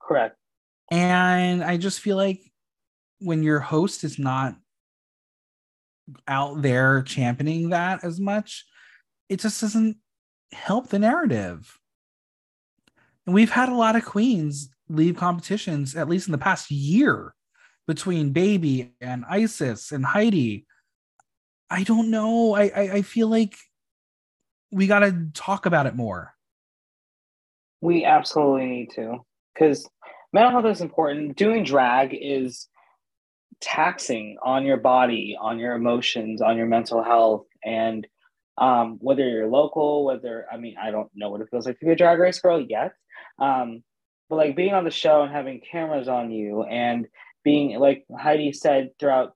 Correct. 0.00 0.34
And 0.90 1.62
I 1.62 1.76
just 1.76 2.00
feel 2.00 2.16
like 2.16 2.40
when 3.18 3.42
your 3.42 3.60
host 3.60 4.02
is 4.02 4.18
not 4.18 4.56
out 6.26 6.62
there 6.62 7.02
championing 7.02 7.68
that 7.68 8.02
as 8.02 8.18
much, 8.18 8.64
it 9.28 9.40
just 9.40 9.60
doesn't 9.60 9.98
help 10.52 10.88
the 10.88 10.98
narrative. 10.98 11.78
And 13.26 13.34
we've 13.34 13.50
had 13.50 13.68
a 13.68 13.74
lot 13.74 13.94
of 13.94 14.06
queens 14.06 14.70
leave 14.88 15.16
competitions, 15.16 15.94
at 15.96 16.08
least 16.08 16.28
in 16.28 16.32
the 16.32 16.38
past 16.38 16.70
year, 16.70 17.34
between 17.86 18.32
Baby 18.32 18.94
and 19.02 19.26
Isis 19.28 19.92
and 19.92 20.06
Heidi. 20.06 20.66
I 21.68 21.82
don't 21.82 22.10
know. 22.10 22.54
I 22.54 22.62
I, 22.74 22.90
I 22.94 23.02
feel 23.02 23.28
like 23.28 23.54
we 24.72 24.86
got 24.86 25.00
to 25.00 25.28
talk 25.34 25.66
about 25.66 25.86
it 25.86 25.94
more. 25.94 26.34
We 27.80 28.04
absolutely 28.04 28.66
need 28.66 28.90
to 28.94 29.18
because 29.54 29.88
mental 30.32 30.50
health 30.50 30.66
is 30.66 30.80
important. 30.80 31.36
Doing 31.36 31.62
drag 31.62 32.16
is 32.18 32.68
taxing 33.60 34.38
on 34.42 34.64
your 34.64 34.78
body, 34.78 35.36
on 35.38 35.58
your 35.58 35.74
emotions, 35.74 36.40
on 36.40 36.56
your 36.56 36.66
mental 36.66 37.02
health, 37.02 37.46
and 37.64 38.06
um, 38.58 38.98
whether 39.00 39.28
you're 39.28 39.48
local, 39.48 40.04
whether 40.04 40.46
I 40.50 40.56
mean 40.56 40.76
I 40.80 40.90
don't 40.90 41.10
know 41.14 41.30
what 41.30 41.40
it 41.40 41.48
feels 41.50 41.66
like 41.66 41.78
to 41.80 41.86
be 41.86 41.92
a 41.92 41.96
drag 41.96 42.18
race 42.18 42.40
girl 42.40 42.60
yet, 42.60 42.92
um, 43.38 43.82
but 44.28 44.36
like 44.36 44.56
being 44.56 44.74
on 44.74 44.84
the 44.84 44.90
show 44.90 45.22
and 45.22 45.32
having 45.32 45.60
cameras 45.60 46.08
on 46.08 46.30
you 46.30 46.62
and 46.62 47.06
being 47.44 47.78
like 47.78 48.04
Heidi 48.16 48.52
said 48.52 48.90
throughout 48.98 49.34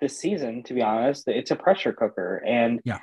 this 0.00 0.18
season, 0.18 0.62
to 0.64 0.74
be 0.74 0.82
honest, 0.82 1.26
it's 1.26 1.50
a 1.50 1.56
pressure 1.56 1.92
cooker 1.92 2.42
and 2.46 2.80
yeah 2.84 2.98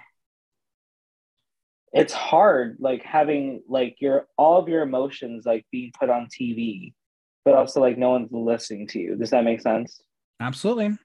it's 1.98 2.14
hard 2.14 2.78
like 2.80 3.04
having 3.04 3.62
like 3.68 3.96
your 4.00 4.28
all 4.38 4.60
of 4.60 4.70
your 4.70 4.84
emotions 4.84 5.46
like 5.46 5.66
being 5.72 5.92
put 6.00 6.10
on 6.10 6.28
TV, 6.28 6.94
but 7.44 7.56
also 7.56 7.82
like 7.82 7.98
no 7.98 8.12
one's 8.12 8.32
listening 8.32 8.88
to 8.88 9.00
you. 9.00 9.16
Does 9.16 9.32
that 9.32 9.44
make 9.44 9.62
sense? 9.62 10.02
Absolutely. 10.40 10.98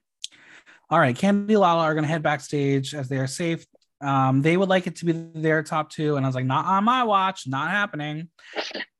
All 0.89 0.99
right, 0.99 1.15
Kandy 1.15 1.57
Lala 1.57 1.83
are 1.83 1.93
going 1.93 2.03
to 2.03 2.09
head 2.09 2.21
backstage 2.21 2.93
as 2.93 3.09
they 3.09 3.17
are 3.17 3.27
safe. 3.27 3.65
Um, 4.01 4.41
they 4.41 4.57
would 4.57 4.69
like 4.69 4.85
it 4.85 4.97
to 4.97 5.05
be 5.05 5.13
their 5.13 5.63
top 5.63 5.89
two, 5.89 6.17
and 6.17 6.25
I 6.25 6.29
was 6.29 6.35
like, 6.35 6.45
not 6.45 6.65
on 6.65 6.83
my 6.83 7.03
watch, 7.03 7.47
not 7.47 7.71
happening. 7.71 8.29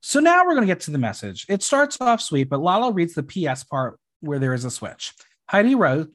So 0.02 0.20
now 0.20 0.44
we're 0.44 0.56
going 0.56 0.66
to 0.66 0.74
get 0.74 0.80
to 0.82 0.92
the 0.92 0.98
message. 0.98 1.46
It 1.50 1.62
starts 1.62 1.98
off 2.00 2.22
sweet, 2.22 2.50
but 2.50 2.62
Lala 2.62 2.92
reads 2.94 3.14
the 3.14 3.24
PS 3.24 3.64
part 3.64 4.00
where 4.22 4.40
there 4.40 4.54
is 4.54 4.66
a 4.66 4.72
switch. 4.72 5.14
Heidi 5.50 5.76
wrote, 5.76 6.10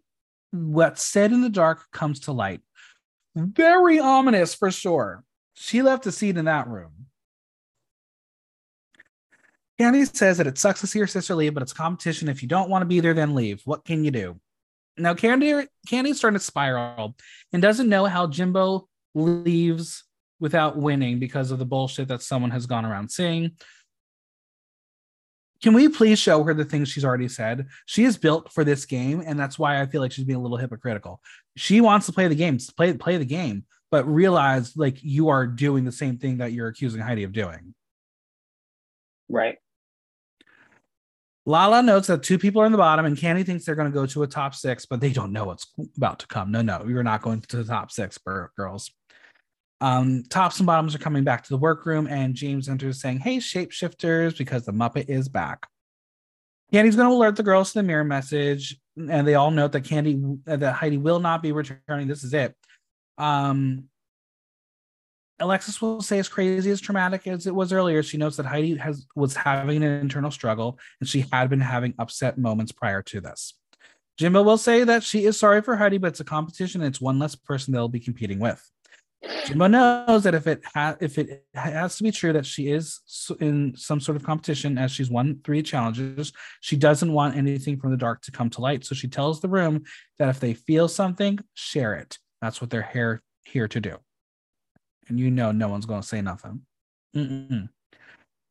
"What's 0.50 1.04
said 1.04 1.32
in 1.32 1.42
the 1.42 1.50
dark 1.50 1.82
comes 1.92 2.20
to 2.20 2.32
light." 2.32 2.62
Very 3.36 4.00
ominous 4.00 4.54
for 4.54 4.70
sure. 4.70 5.22
She 5.60 5.82
left 5.82 6.06
a 6.06 6.12
seat 6.12 6.36
in 6.36 6.44
that 6.44 6.68
room. 6.68 7.06
Kandy 9.78 10.14
says 10.16 10.38
that 10.38 10.46
it 10.46 10.56
sucks 10.56 10.80
to 10.80 10.86
see 10.86 11.00
her 11.00 11.06
sister 11.06 11.34
leave, 11.34 11.52
but 11.52 11.62
it's 11.62 11.72
competition. 11.72 12.28
If 12.28 12.42
you 12.42 12.48
don't 12.48 12.70
want 12.70 12.82
to 12.82 12.86
be 12.86 13.00
there, 13.00 13.14
then 13.14 13.34
leave. 13.34 13.62
What 13.64 13.84
can 13.84 14.04
you 14.04 14.12
do? 14.12 14.40
Now, 14.96 15.14
Kandy 15.14 15.66
Kandy's 15.88 16.18
starting 16.18 16.38
to 16.38 16.44
spiral 16.44 17.16
and 17.52 17.60
doesn't 17.60 17.88
know 17.88 18.06
how 18.06 18.28
Jimbo 18.28 18.88
leaves 19.14 20.04
without 20.40 20.76
winning 20.76 21.18
because 21.18 21.50
of 21.50 21.58
the 21.58 21.66
bullshit 21.66 22.08
that 22.08 22.22
someone 22.22 22.52
has 22.52 22.66
gone 22.66 22.84
around 22.84 23.10
saying. 23.10 23.52
Can 25.60 25.72
we 25.72 25.88
please 25.88 26.20
show 26.20 26.44
her 26.44 26.54
the 26.54 26.64
things 26.64 26.88
she's 26.88 27.04
already 27.04 27.26
said? 27.26 27.66
She 27.86 28.04
is 28.04 28.16
built 28.16 28.52
for 28.52 28.62
this 28.62 28.84
game, 28.84 29.24
and 29.26 29.38
that's 29.38 29.58
why 29.58 29.80
I 29.80 29.86
feel 29.86 30.00
like 30.00 30.12
she's 30.12 30.24
being 30.24 30.38
a 30.38 30.42
little 30.42 30.56
hypocritical. 30.56 31.20
She 31.56 31.80
wants 31.80 32.06
to 32.06 32.12
play 32.12 32.28
the 32.28 32.36
game, 32.36 32.58
play 32.76 32.92
play 32.92 33.16
the 33.16 33.24
game, 33.24 33.64
but 33.90 34.04
realize 34.06 34.76
like 34.76 34.98
you 35.02 35.28
are 35.28 35.46
doing 35.46 35.84
the 35.84 35.92
same 35.92 36.18
thing 36.18 36.38
that 36.38 36.52
you're 36.52 36.68
accusing 36.68 37.00
Heidi 37.00 37.24
of 37.24 37.32
doing. 37.32 37.74
Right. 39.28 39.56
Lala 41.46 41.82
notes 41.82 42.08
that 42.08 42.22
two 42.22 42.38
people 42.38 42.60
are 42.60 42.66
in 42.66 42.72
the 42.72 42.78
bottom, 42.78 43.06
and 43.06 43.16
Kandy 43.16 43.44
thinks 43.44 43.64
they're 43.64 43.74
going 43.74 43.90
to 43.90 43.94
go 43.94 44.04
to 44.04 44.22
a 44.22 44.26
top 44.26 44.54
six, 44.54 44.84
but 44.84 45.00
they 45.00 45.10
don't 45.10 45.32
know 45.32 45.46
what's 45.46 45.66
about 45.96 46.18
to 46.18 46.26
come. 46.26 46.50
No, 46.50 46.60
no, 46.60 46.84
you're 46.86 47.02
not 47.02 47.22
going 47.22 47.40
to 47.40 47.56
the 47.56 47.64
top 47.64 47.90
six, 47.90 48.18
girls. 48.54 48.90
Um, 49.80 50.24
tops 50.28 50.58
and 50.58 50.66
bottoms 50.66 50.94
are 50.94 50.98
coming 50.98 51.24
back 51.24 51.44
to 51.44 51.48
the 51.48 51.56
workroom, 51.56 52.06
and 52.06 52.34
James 52.34 52.68
enters 52.68 53.00
saying, 53.00 53.20
Hey, 53.20 53.38
shapeshifters, 53.38 54.36
because 54.36 54.66
the 54.66 54.72
Muppet 54.72 55.08
is 55.08 55.30
back. 55.30 55.66
Kandy's 56.70 56.96
going 56.96 57.08
to 57.08 57.14
alert 57.14 57.36
the 57.36 57.42
girls 57.42 57.72
to 57.72 57.78
the 57.78 57.82
mirror 57.82 58.04
message, 58.04 58.78
and 58.96 59.26
they 59.26 59.34
all 59.34 59.50
note 59.50 59.72
that 59.72 59.84
Kandy, 59.84 60.38
that 60.44 60.74
Heidi 60.74 60.98
will 60.98 61.20
not 61.20 61.42
be 61.42 61.52
returning. 61.52 62.08
This 62.08 62.24
is 62.24 62.34
it. 62.34 62.54
Um, 63.18 63.84
Alexis 65.40 65.80
will 65.80 66.00
say, 66.00 66.18
as 66.18 66.28
crazy 66.28 66.70
as 66.70 66.80
traumatic 66.80 67.26
as 67.26 67.46
it 67.46 67.54
was 67.54 67.72
earlier, 67.72 68.02
she 68.02 68.16
notes 68.16 68.36
that 68.36 68.46
Heidi 68.46 68.76
has 68.76 69.06
was 69.14 69.36
having 69.36 69.82
an 69.82 70.00
internal 70.00 70.30
struggle 70.30 70.78
and 71.00 71.08
she 71.08 71.26
had 71.32 71.48
been 71.48 71.60
having 71.60 71.94
upset 71.98 72.38
moments 72.38 72.72
prior 72.72 73.02
to 73.02 73.20
this. 73.20 73.54
Jimbo 74.18 74.42
will 74.42 74.58
say 74.58 74.82
that 74.82 75.04
she 75.04 75.26
is 75.26 75.38
sorry 75.38 75.62
for 75.62 75.76
Heidi, 75.76 75.98
but 75.98 76.08
it's 76.08 76.20
a 76.20 76.24
competition 76.24 76.80
and 76.80 76.88
it's 76.88 77.00
one 77.00 77.20
less 77.20 77.36
person 77.36 77.72
they'll 77.72 77.88
be 77.88 78.00
competing 78.00 78.40
with. 78.40 78.60
Jimbo 79.46 79.68
knows 79.68 80.24
that 80.24 80.34
if 80.34 80.46
it 80.46 80.60
ha- 80.64 80.96
if 81.00 81.18
it 81.18 81.44
has 81.54 81.96
to 81.96 82.02
be 82.04 82.10
true 82.10 82.32
that 82.32 82.46
she 82.46 82.70
is 82.70 83.00
in 83.40 83.74
some 83.76 84.00
sort 84.00 84.16
of 84.16 84.24
competition 84.24 84.76
as 84.76 84.90
she's 84.90 85.10
won 85.10 85.40
three 85.44 85.62
challenges, 85.62 86.32
she 86.60 86.76
doesn't 86.76 87.12
want 87.12 87.36
anything 87.36 87.78
from 87.78 87.90
the 87.90 87.96
dark 87.96 88.22
to 88.22 88.32
come 88.32 88.50
to 88.50 88.60
light. 88.60 88.84
So 88.84 88.94
she 88.94 89.08
tells 89.08 89.40
the 89.40 89.48
room 89.48 89.84
that 90.18 90.28
if 90.28 90.40
they 90.40 90.54
feel 90.54 90.88
something, 90.88 91.38
share 91.54 91.94
it. 91.94 92.18
That's 92.40 92.60
what 92.60 92.70
they're 92.70 92.88
here 92.92 93.22
here 93.44 93.68
to 93.68 93.80
do. 93.80 93.96
And 95.08 95.18
you 95.18 95.30
know, 95.30 95.52
no 95.52 95.68
one's 95.68 95.86
going 95.86 96.02
to 96.02 96.06
say 96.06 96.20
nothing. 96.20 96.62
Mm-mm. 97.16 97.68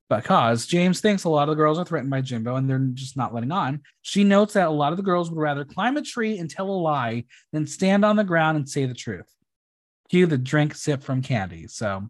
Because 0.09 0.65
James 0.65 1.01
thinks 1.01 1.25
a 1.25 1.29
lot 1.29 1.49
of 1.49 1.55
the 1.55 1.61
girls 1.61 1.77
are 1.77 1.85
threatened 1.85 2.09
by 2.09 2.21
Jimbo 2.21 2.55
and 2.55 2.69
they're 2.69 2.79
just 2.93 3.17
not 3.17 3.33
letting 3.33 3.51
on. 3.51 3.81
She 4.01 4.23
notes 4.23 4.53
that 4.53 4.69
a 4.69 4.71
lot 4.71 4.93
of 4.93 4.97
the 4.97 5.03
girls 5.03 5.29
would 5.29 5.39
rather 5.39 5.65
climb 5.65 5.97
a 5.97 6.01
tree 6.01 6.37
and 6.37 6.49
tell 6.49 6.69
a 6.69 6.71
lie 6.71 7.25
than 7.51 7.67
stand 7.67 8.05
on 8.05 8.15
the 8.15 8.23
ground 8.23 8.57
and 8.57 8.69
say 8.69 8.85
the 8.85 8.93
truth. 8.93 9.27
Cue 10.09 10.25
the 10.25 10.37
drink 10.37 10.75
sip 10.75 11.03
from 11.03 11.21
Kandy. 11.21 11.69
So 11.69 12.09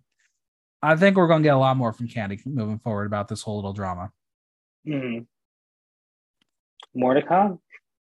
I 0.82 0.96
think 0.96 1.18
we're 1.18 1.28
going 1.28 1.42
to 1.42 1.48
get 1.48 1.56
a 1.56 1.60
lot 1.60 1.76
more 1.76 1.92
from 1.92 2.08
Kandy 2.08 2.46
moving 2.46 2.78
forward 2.80 3.08
about 3.08 3.28
this 3.28 3.42
whole 3.42 3.56
little 3.56 3.74
drama. 3.74 4.12
Mm-hmm. 4.88 5.24
More 6.94 7.16
to 7.16 7.24
come. 7.24 7.60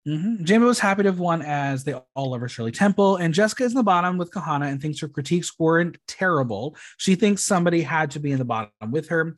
Mm-hmm. 0.06 0.44
Jimbo 0.44 0.66
was 0.66 0.78
happy 0.78 1.02
to 1.02 1.08
have 1.08 1.18
won 1.18 1.42
as 1.42 1.82
they 1.82 1.94
all 2.14 2.30
love 2.30 2.48
Shirley 2.50 2.70
Temple, 2.70 3.16
and 3.16 3.34
Jessica 3.34 3.64
is 3.64 3.72
in 3.72 3.76
the 3.76 3.82
bottom 3.82 4.18
with 4.18 4.30
Kahanna 4.30 4.70
and 4.70 4.80
thinks 4.80 5.00
her 5.00 5.08
critiques 5.08 5.58
weren't 5.58 5.98
terrible. 6.06 6.76
She 6.96 7.16
thinks 7.16 7.42
somebody 7.42 7.82
had 7.82 8.12
to 8.12 8.20
be 8.20 8.30
in 8.30 8.38
the 8.38 8.44
bottom 8.44 8.70
with 8.90 9.08
her. 9.08 9.34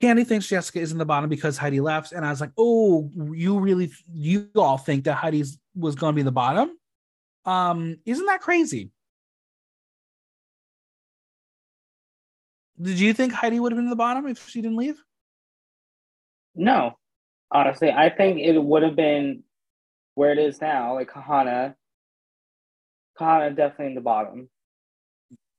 Kandy 0.00 0.26
thinks 0.26 0.48
Jessica 0.48 0.80
is 0.80 0.92
in 0.92 0.98
the 0.98 1.06
bottom 1.06 1.30
because 1.30 1.56
Heidi 1.56 1.80
left, 1.80 2.12
and 2.12 2.26
I 2.26 2.30
was 2.30 2.40
like, 2.40 2.52
"Oh, 2.58 3.10
you 3.32 3.58
really, 3.58 3.90
you 4.12 4.48
all 4.54 4.76
think 4.76 5.04
that 5.04 5.14
Heidi 5.14 5.44
was 5.74 5.94
going 5.94 6.12
to 6.12 6.14
be 6.14 6.20
in 6.20 6.26
the 6.26 6.32
bottom? 6.32 6.76
Um, 7.46 7.96
isn't 8.04 8.26
that 8.26 8.40
crazy?" 8.40 8.90
Did 12.80 12.98
you 12.98 13.14
think 13.14 13.32
Heidi 13.32 13.60
would 13.60 13.72
have 13.72 13.76
been 13.76 13.86
in 13.86 13.90
the 13.90 13.96
bottom 13.96 14.26
if 14.26 14.48
she 14.48 14.60
didn't 14.60 14.76
leave? 14.76 15.00
No, 16.54 16.98
honestly, 17.50 17.90
I 17.90 18.10
think 18.10 18.40
it 18.40 18.58
would 18.58 18.82
have 18.82 18.96
been 18.96 19.44
where 20.14 20.32
it 20.32 20.38
is 20.38 20.60
now, 20.60 20.94
like 20.94 21.10
Kahanna, 21.10 21.74
Kahanna 23.18 23.54
definitely 23.56 23.86
in 23.86 23.94
the 23.94 24.00
bottom. 24.00 24.48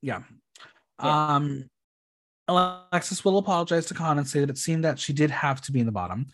Yeah. 0.01 0.21
yeah. 1.01 1.35
Um, 1.35 1.69
Alexis 2.47 3.23
will 3.23 3.38
apologize 3.38 3.85
to 3.88 3.93
Kahanna 3.93 4.19
and 4.19 4.27
say 4.27 4.41
that 4.41 4.49
it 4.49 4.57
seemed 4.57 4.84
that 4.84 4.99
she 4.99 5.13
did 5.13 5.31
have 5.31 5.61
to 5.61 5.71
be 5.71 5.80
in 5.80 5.85
the 5.85 5.91
bottom. 5.91 6.27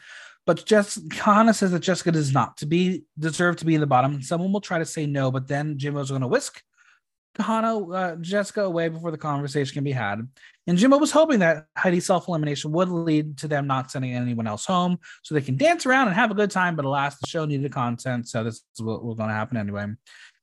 But 0.46 0.66
Jess, 0.66 0.98
Kahanna 0.98 1.54
says 1.54 1.72
that 1.72 1.82
Jessica 1.82 2.12
does 2.12 2.34
not 2.34 2.58
to 2.58 2.66
be 2.66 3.04
deserve 3.20 3.58
to 3.58 3.66
be 3.66 3.76
in 3.76 3.82
the 3.82 3.88
bottom. 3.88 4.22
Someone 4.22 4.52
will 4.52 4.62
try 4.62 4.80
to 4.80 4.86
say 4.86 5.06
no, 5.06 5.30
but 5.30 5.48
then 5.48 5.78
Jimbo's 5.78 6.10
going 6.10 6.22
to 6.22 6.28
whisk 6.28 6.64
Kahanna, 7.38 7.96
uh, 7.96 8.16
Jessica 8.18 8.62
away 8.62 8.90
before 8.90 9.12
the 9.12 9.18
conversation 9.18 9.74
can 9.74 9.84
be 9.84 9.92
had. 9.92 10.28
And 10.70 10.78
Jimbo 10.78 11.00
was 11.00 11.10
hoping 11.10 11.40
that 11.40 11.66
Heidi's 11.76 12.06
self 12.06 12.28
elimination 12.28 12.72
would 12.74 12.90
lead 12.90 13.40
to 13.40 13.48
them 13.48 13.66
not 13.66 13.90
sending 13.90 14.14
anyone 14.14 14.46
else 14.46 14.66
home 14.68 15.00
so 15.24 15.34
they 15.34 15.42
can 15.42 15.58
dance 15.58 15.88
around 15.88 16.10
and 16.10 16.16
have 16.16 16.30
a 16.30 16.36
good 16.36 16.52
time. 16.52 16.76
But 16.76 16.86
alas, 16.86 17.18
the 17.18 17.28
show 17.28 17.44
needed 17.46 17.72
content. 17.72 18.30
So 18.30 18.44
this 18.44 18.62
is 18.76 18.84
what 18.84 19.04
was 19.04 19.18
going 19.18 19.30
to 19.30 19.36
happen 19.36 19.58
anyway. 19.58 19.88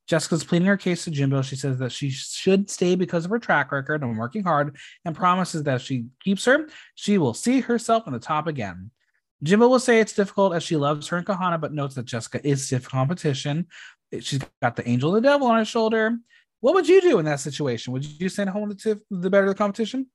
Jessica's 0.09 0.43
pleading 0.43 0.67
her 0.67 0.77
case 0.77 1.05
to 1.05 1.13
Jimbo. 1.13 1.43
She 1.43 1.55
says 1.55 1.79
that 1.79 1.93
she 1.93 2.11
should 2.11 2.69
stay 2.69 2.97
because 2.97 3.25
of 3.25 3.31
her 3.31 3.39
track 3.39 3.71
record 3.71 4.03
and 4.03 4.19
working 4.19 4.43
hard 4.43 4.77
and 5.05 5.15
promises 5.15 5.63
that 5.63 5.77
if 5.77 5.83
she 5.83 6.07
keeps 6.21 6.45
her, 6.47 6.67
she 6.97 7.19
will 7.19 7.33
see 7.33 7.61
herself 7.61 8.03
on 8.09 8.13
the 8.13 8.19
top 8.19 8.49
again. 8.49 8.91
Jimbo 9.45 9.69
will 9.69 9.79
say 9.79 10.01
it's 10.01 10.13
difficult 10.13 10.55
as 10.57 10.65
she 10.65 10.75
loves 10.75 11.07
her 11.07 11.19
and 11.19 11.27
Kahanna, 11.27 11.61
but 11.61 11.73
notes 11.73 11.95
that 11.95 12.05
Jessica 12.05 12.45
is 12.45 12.67
stiff 12.67 12.89
competition. 12.89 13.69
She's 14.19 14.41
got 14.61 14.75
the 14.75 14.89
angel 14.89 15.15
of 15.15 15.23
the 15.23 15.29
devil 15.29 15.47
on 15.47 15.59
her 15.59 15.65
shoulder. 15.65 16.19
What 16.59 16.75
would 16.75 16.89
you 16.89 17.01
do 17.01 17.21
in 17.21 17.27
that 17.27 17.39
situation? 17.39 17.93
Would 17.93 18.05
you 18.05 18.29
send 18.29 18.51
home 18.51 18.69
the 18.69 18.75
tip, 18.75 19.03
the 19.09 19.31
better 19.31 19.47
the 19.47 19.55
competition? 19.55 20.09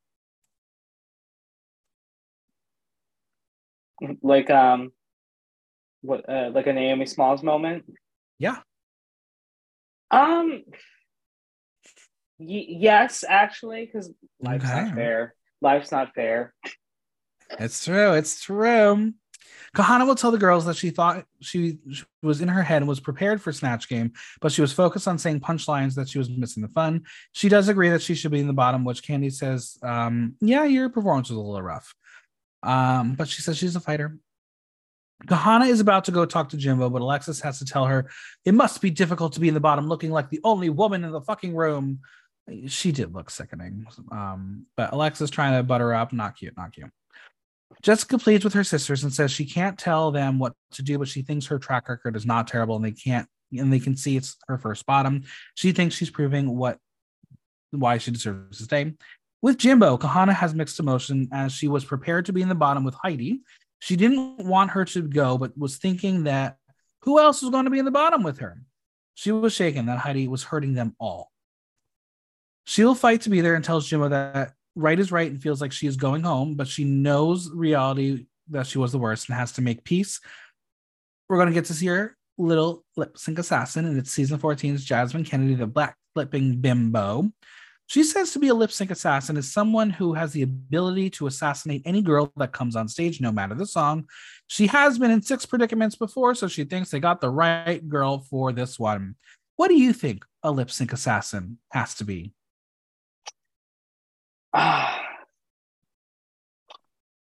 Like 4.22 4.50
um, 4.50 4.92
what 6.02 6.28
uh, 6.28 6.52
like 6.54 6.68
a 6.68 6.74
Naomi 6.74 7.06
Smalls 7.06 7.44
moment? 7.44 7.86
Yeah. 8.40 8.58
Um. 10.10 10.64
Y- 12.40 12.66
yes, 12.70 13.24
actually, 13.28 13.86
because 13.86 14.12
life's 14.40 14.66
okay. 14.66 14.86
not 14.86 14.96
fair. 14.96 15.36
Life's 15.62 15.92
not 15.92 16.14
fair. 16.16 16.54
It's 17.60 17.86
true. 17.86 18.14
It's 18.14 18.42
true. 18.42 19.14
Kahanna 19.76 20.06
will 20.06 20.16
tell 20.16 20.32
the 20.32 20.38
girls 20.38 20.66
that 20.66 20.76
she 20.76 20.90
thought 20.90 21.26
she 21.40 21.78
she, 21.92 22.04
was 22.22 22.42
in 22.42 22.50
her 22.50 22.64
head 22.64 22.82
and 22.82 22.90
was 22.90 23.00
prepared 23.00 23.42
for 23.42 23.54
Snatch 23.54 23.88
Game, 23.88 24.12
but 24.42 24.52
she 24.52 24.62
was 24.62 24.74
focused 24.74 25.08
on 25.08 25.18
saying 25.18 25.40
punchlines 25.40 25.96
that 25.96 26.10
she 26.10 26.18
was 26.18 26.30
missing 26.30 26.62
the 26.62 26.70
fun. 26.70 27.04
She 27.32 27.48
does 27.48 27.70
agree 27.70 27.90
that 27.90 28.02
she 28.02 28.16
should 28.16 28.32
be 28.32 28.40
in 28.40 28.48
the 28.48 28.54
bottom, 28.54 28.84
which 28.84 29.04
Kandy 29.04 29.32
says, 29.32 29.78
um, 29.82 30.36
Yeah, 30.42 30.66
your 30.66 30.90
performance 30.90 31.30
was 31.30 31.38
a 31.38 31.42
little 31.42 31.62
rough. 31.62 31.94
Um, 32.64 33.16
but 33.16 33.28
she 33.28 33.42
says 33.42 33.58
she's 33.58 33.76
a 33.76 33.80
fighter. 33.80 34.18
Kahanna 35.26 35.68
is 35.68 35.80
about 35.80 36.06
to 36.06 36.12
go 36.12 36.26
talk 36.26 36.50
to 36.50 36.58
Jimbo, 36.58 36.90
but 36.90 37.02
Alexis 37.02 37.42
has 37.42 37.60
to 37.60 37.66
tell 37.66 37.86
her 37.86 38.10
it 38.44 38.54
must 38.54 38.82
be 38.82 38.90
difficult 38.90 39.34
to 39.34 39.40
be 39.40 39.48
in 39.48 39.54
the 39.54 39.60
bottom 39.60 39.88
looking 39.88 40.12
like 40.12 40.30
the 40.30 40.40
only 40.44 40.70
woman 40.70 41.04
in 41.04 41.12
the 41.12 41.22
fucking 41.22 41.56
room. 41.56 42.00
She 42.68 42.92
did 42.92 43.14
look 43.14 43.30
sickening. 43.30 43.86
Um, 44.12 44.66
but 44.76 44.94
Alexis 44.94 45.30
trying 45.30 45.56
to 45.58 45.64
butter 45.64 45.94
up, 45.94 46.12
not 46.12 46.38
cute, 46.38 46.58
not 46.58 46.74
cute. 46.74 46.90
Jessica 47.82 48.18
pleads 48.18 48.44
with 48.44 48.54
her 48.54 48.64
sisters 48.64 49.04
and 49.04 49.14
says 49.14 49.32
she 49.32 49.46
can't 49.46 49.78
tell 49.78 50.12
them 50.12 50.40
what 50.40 50.54
to 50.74 50.84
do, 50.84 50.98
but 50.98 51.08
she 51.08 51.22
thinks 51.22 51.46
her 51.48 51.60
track 51.60 51.88
record 51.88 52.16
is 52.16 52.26
not 52.26 52.48
terrible 52.48 52.76
and 52.76 52.84
they 52.84 52.92
can't 52.92 53.28
and 53.58 53.72
they 53.72 53.80
can 53.80 53.98
see 53.98 54.18
it's 54.18 54.38
her 54.48 54.58
first 54.58 54.86
bottom. 54.86 55.24
She 55.56 55.72
thinks 55.72 55.96
she's 55.96 56.10
proving 56.10 56.56
what 56.58 56.78
why 57.72 57.98
she 57.98 58.12
deserves 58.12 58.58
to 58.58 58.64
stay. 58.66 58.94
With 59.42 59.58
Jimbo, 59.58 59.98
Kahanna 59.98 60.34
has 60.34 60.54
mixed 60.54 60.80
emotion 60.80 61.30
as 61.32 61.52
she 61.52 61.68
was 61.68 61.84
prepared 61.84 62.26
to 62.28 62.34
be 62.34 62.42
in 62.42 62.50
the 62.50 62.56
bottom 62.56 62.84
with 62.84 62.96
Heidi. 62.96 63.42
She 63.80 63.96
didn't 63.96 64.46
want 64.46 64.72
her 64.72 64.86
to 64.86 65.02
go, 65.02 65.38
but 65.38 65.58
was 65.58 65.78
thinking 65.78 66.26
that 66.26 66.58
who 67.02 67.20
else 67.20 67.42
was 67.42 67.50
going 67.50 67.66
to 67.66 67.72
be 67.72 67.80
in 67.80 67.86
the 67.86 67.92
bottom 67.92 68.22
with 68.22 68.40
her? 68.40 68.62
She 69.16 69.32
was 69.32 69.54
shaken 69.54 69.88
that 69.88 69.98
Heidi 69.98 70.28
was 70.28 70.44
hurting 70.44 70.74
them 70.74 70.96
all. 71.00 71.32
She'll 72.66 72.94
fight 72.94 73.22
to 73.22 73.30
be 73.30 73.42
there 73.42 73.56
and 73.56 73.66
tells 73.66 73.88
Jimbo 73.88 74.10
that 74.10 74.54
right 74.76 75.00
is 75.00 75.12
right 75.12 75.30
and 75.30 75.42
feels 75.42 75.60
like 75.60 75.72
she 75.72 75.88
is 75.88 75.98
going 75.98 76.22
home, 76.22 76.56
but 76.56 76.68
she 76.68 76.84
knows 76.84 77.50
reality 77.52 78.28
that 78.50 78.68
she 78.68 78.78
was 78.78 78.92
the 78.92 79.00
worst 79.00 79.28
and 79.28 79.38
has 79.38 79.54
to 79.54 79.62
make 79.62 79.84
peace. 79.84 80.20
We're 81.28 81.38
going 81.38 81.50
to 81.50 81.54
get 81.54 81.66
to 81.66 81.74
see 81.74 81.88
her 81.88 82.16
little 82.38 82.84
lip 82.96 83.18
sync 83.18 83.40
assassin, 83.40 83.86
and 83.86 83.98
it's 83.98 84.12
season 84.12 84.38
14's 84.38 84.86
Jasmine 84.86 85.24
Kennedie, 85.24 85.56
the 85.56 85.68
black 85.68 85.98
flipping 86.14 86.58
bimbo. 86.58 87.32
She 87.92 88.06
says 88.06 88.32
to 88.32 88.40
be 88.40 88.48
a 88.48 88.54
lip 88.54 88.72
sync 88.72 88.90
assassin 88.90 89.36
is 89.36 89.52
someone 89.52 89.90
who 89.90 90.14
has 90.14 90.32
the 90.32 90.44
ability 90.44 91.10
to 91.10 91.28
assassinate 91.28 91.82
any 91.84 92.02
girl 92.02 92.32
that 92.38 92.54
comes 92.54 92.78
on 92.78 92.88
stage, 92.88 93.20
no 93.20 93.34
matter 93.34 93.54
the 93.54 93.66
song. 93.66 94.08
She 94.48 94.68
has 94.68 94.98
been 94.98 95.12
in 95.12 95.22
six 95.22 95.46
predicaments 95.46 95.98
before, 95.98 96.34
so 96.34 96.48
she 96.48 96.64
thinks 96.64 96.90
they 96.90 97.02
got 97.02 97.20
the 97.20 97.30
right 97.30 97.86
girl 97.90 98.20
for 98.20 98.54
this 98.54 98.80
one. 98.80 99.16
What 99.58 99.68
do 99.68 99.74
you 99.74 99.92
think 99.92 100.24
a 100.42 100.52
lip 100.52 100.72
sync 100.72 100.94
assassin 100.94 101.58
has 101.74 101.94
to 101.96 102.06
be? 102.06 102.32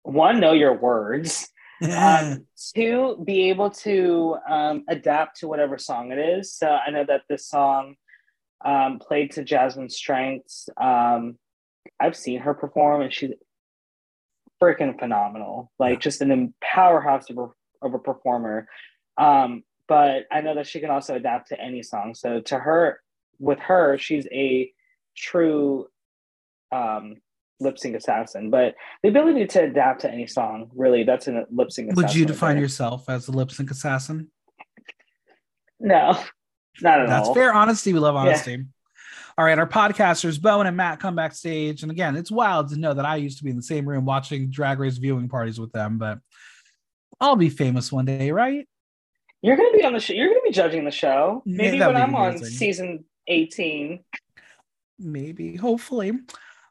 one, 0.02 0.40
know 0.40 0.52
your 0.52 0.74
words. 0.74 1.48
um, 1.96 2.44
two, 2.74 3.22
be 3.24 3.50
able 3.50 3.70
to 3.70 4.34
um, 4.50 4.82
adapt 4.88 5.38
to 5.38 5.46
whatever 5.46 5.78
song 5.78 6.10
it 6.10 6.18
is. 6.18 6.52
So 6.52 6.66
I 6.66 6.90
know 6.90 7.04
that 7.04 7.22
this 7.28 7.46
song 7.46 7.94
um, 8.64 8.98
played 8.98 9.32
to 9.32 9.44
Jasmine's 9.44 9.96
strengths. 9.96 10.68
Um, 10.80 11.38
I've 12.00 12.16
seen 12.16 12.40
her 12.40 12.54
perform, 12.54 13.02
and 13.02 13.12
she's 13.12 13.32
freaking 14.62 14.98
phenomenal. 14.98 15.70
Like 15.78 16.00
just 16.00 16.20
an 16.20 16.54
powerhouse 16.60 17.30
of 17.30 17.38
a, 17.38 17.48
of 17.82 17.94
a 17.94 17.98
performer. 17.98 18.68
Um, 19.18 19.62
but 19.88 20.24
I 20.32 20.40
know 20.40 20.54
that 20.54 20.66
she 20.66 20.80
can 20.80 20.90
also 20.90 21.14
adapt 21.14 21.48
to 21.48 21.60
any 21.60 21.82
song. 21.82 22.14
So 22.14 22.40
to 22.40 22.58
her, 22.58 23.00
with 23.38 23.58
her, 23.60 23.98
she's 23.98 24.26
a 24.32 24.70
true 25.16 25.86
um, 26.72 27.16
lip 27.60 27.78
sync 27.78 27.96
assassin. 27.96 28.50
But 28.50 28.74
the 29.02 29.08
ability 29.08 29.46
to 29.46 29.64
adapt 29.64 30.00
to 30.02 30.10
any 30.10 30.26
song, 30.26 30.70
really, 30.74 31.04
that's 31.04 31.28
a 31.28 31.46
lip 31.50 31.70
sync. 31.70 31.92
Assassin. 31.92 32.06
Would 32.06 32.14
you 32.14 32.26
define 32.26 32.58
yourself 32.58 33.08
as 33.08 33.28
a 33.28 33.32
lip 33.32 33.50
sync 33.50 33.70
assassin? 33.70 34.28
No, 35.78 36.18
not 36.80 37.00
at 37.00 37.08
that's 37.08 37.28
all. 37.28 37.34
Fair 37.34 37.52
honesty. 37.52 37.92
We 37.92 37.98
love 37.98 38.16
honesty. 38.16 38.52
Yeah. 38.52 38.62
All 39.38 39.44
right, 39.44 39.58
our 39.58 39.68
podcasters, 39.68 40.40
Bowen 40.40 40.66
and 40.66 40.78
Matt, 40.78 40.98
come 40.98 41.14
backstage. 41.14 41.82
And 41.82 41.92
again, 41.92 42.16
it's 42.16 42.30
wild 42.30 42.70
to 42.70 42.78
know 42.78 42.94
that 42.94 43.04
I 43.04 43.16
used 43.16 43.36
to 43.38 43.44
be 43.44 43.50
in 43.50 43.56
the 43.56 43.62
same 43.62 43.86
room 43.86 44.06
watching 44.06 44.50
drag 44.50 44.78
race 44.78 44.96
viewing 44.96 45.28
parties 45.28 45.60
with 45.60 45.72
them, 45.72 45.98
but 45.98 46.18
I'll 47.20 47.36
be 47.36 47.50
famous 47.50 47.92
one 47.92 48.06
day, 48.06 48.30
right? 48.30 48.66
You're 49.42 49.56
going 49.56 49.72
to 49.72 49.78
be 49.78 49.84
on 49.84 49.92
the 49.92 50.00
show. 50.00 50.14
You're 50.14 50.28
going 50.28 50.40
to 50.40 50.48
be 50.48 50.54
judging 50.54 50.84
the 50.86 50.90
show. 50.90 51.42
Maybe 51.44 51.76
yeah, 51.76 51.88
when 51.88 51.96
I'm 51.96 52.14
amazing. 52.14 52.46
on 52.46 52.50
season 52.50 53.04
18. 53.26 54.04
Maybe, 54.98 55.56
hopefully. 55.56 56.12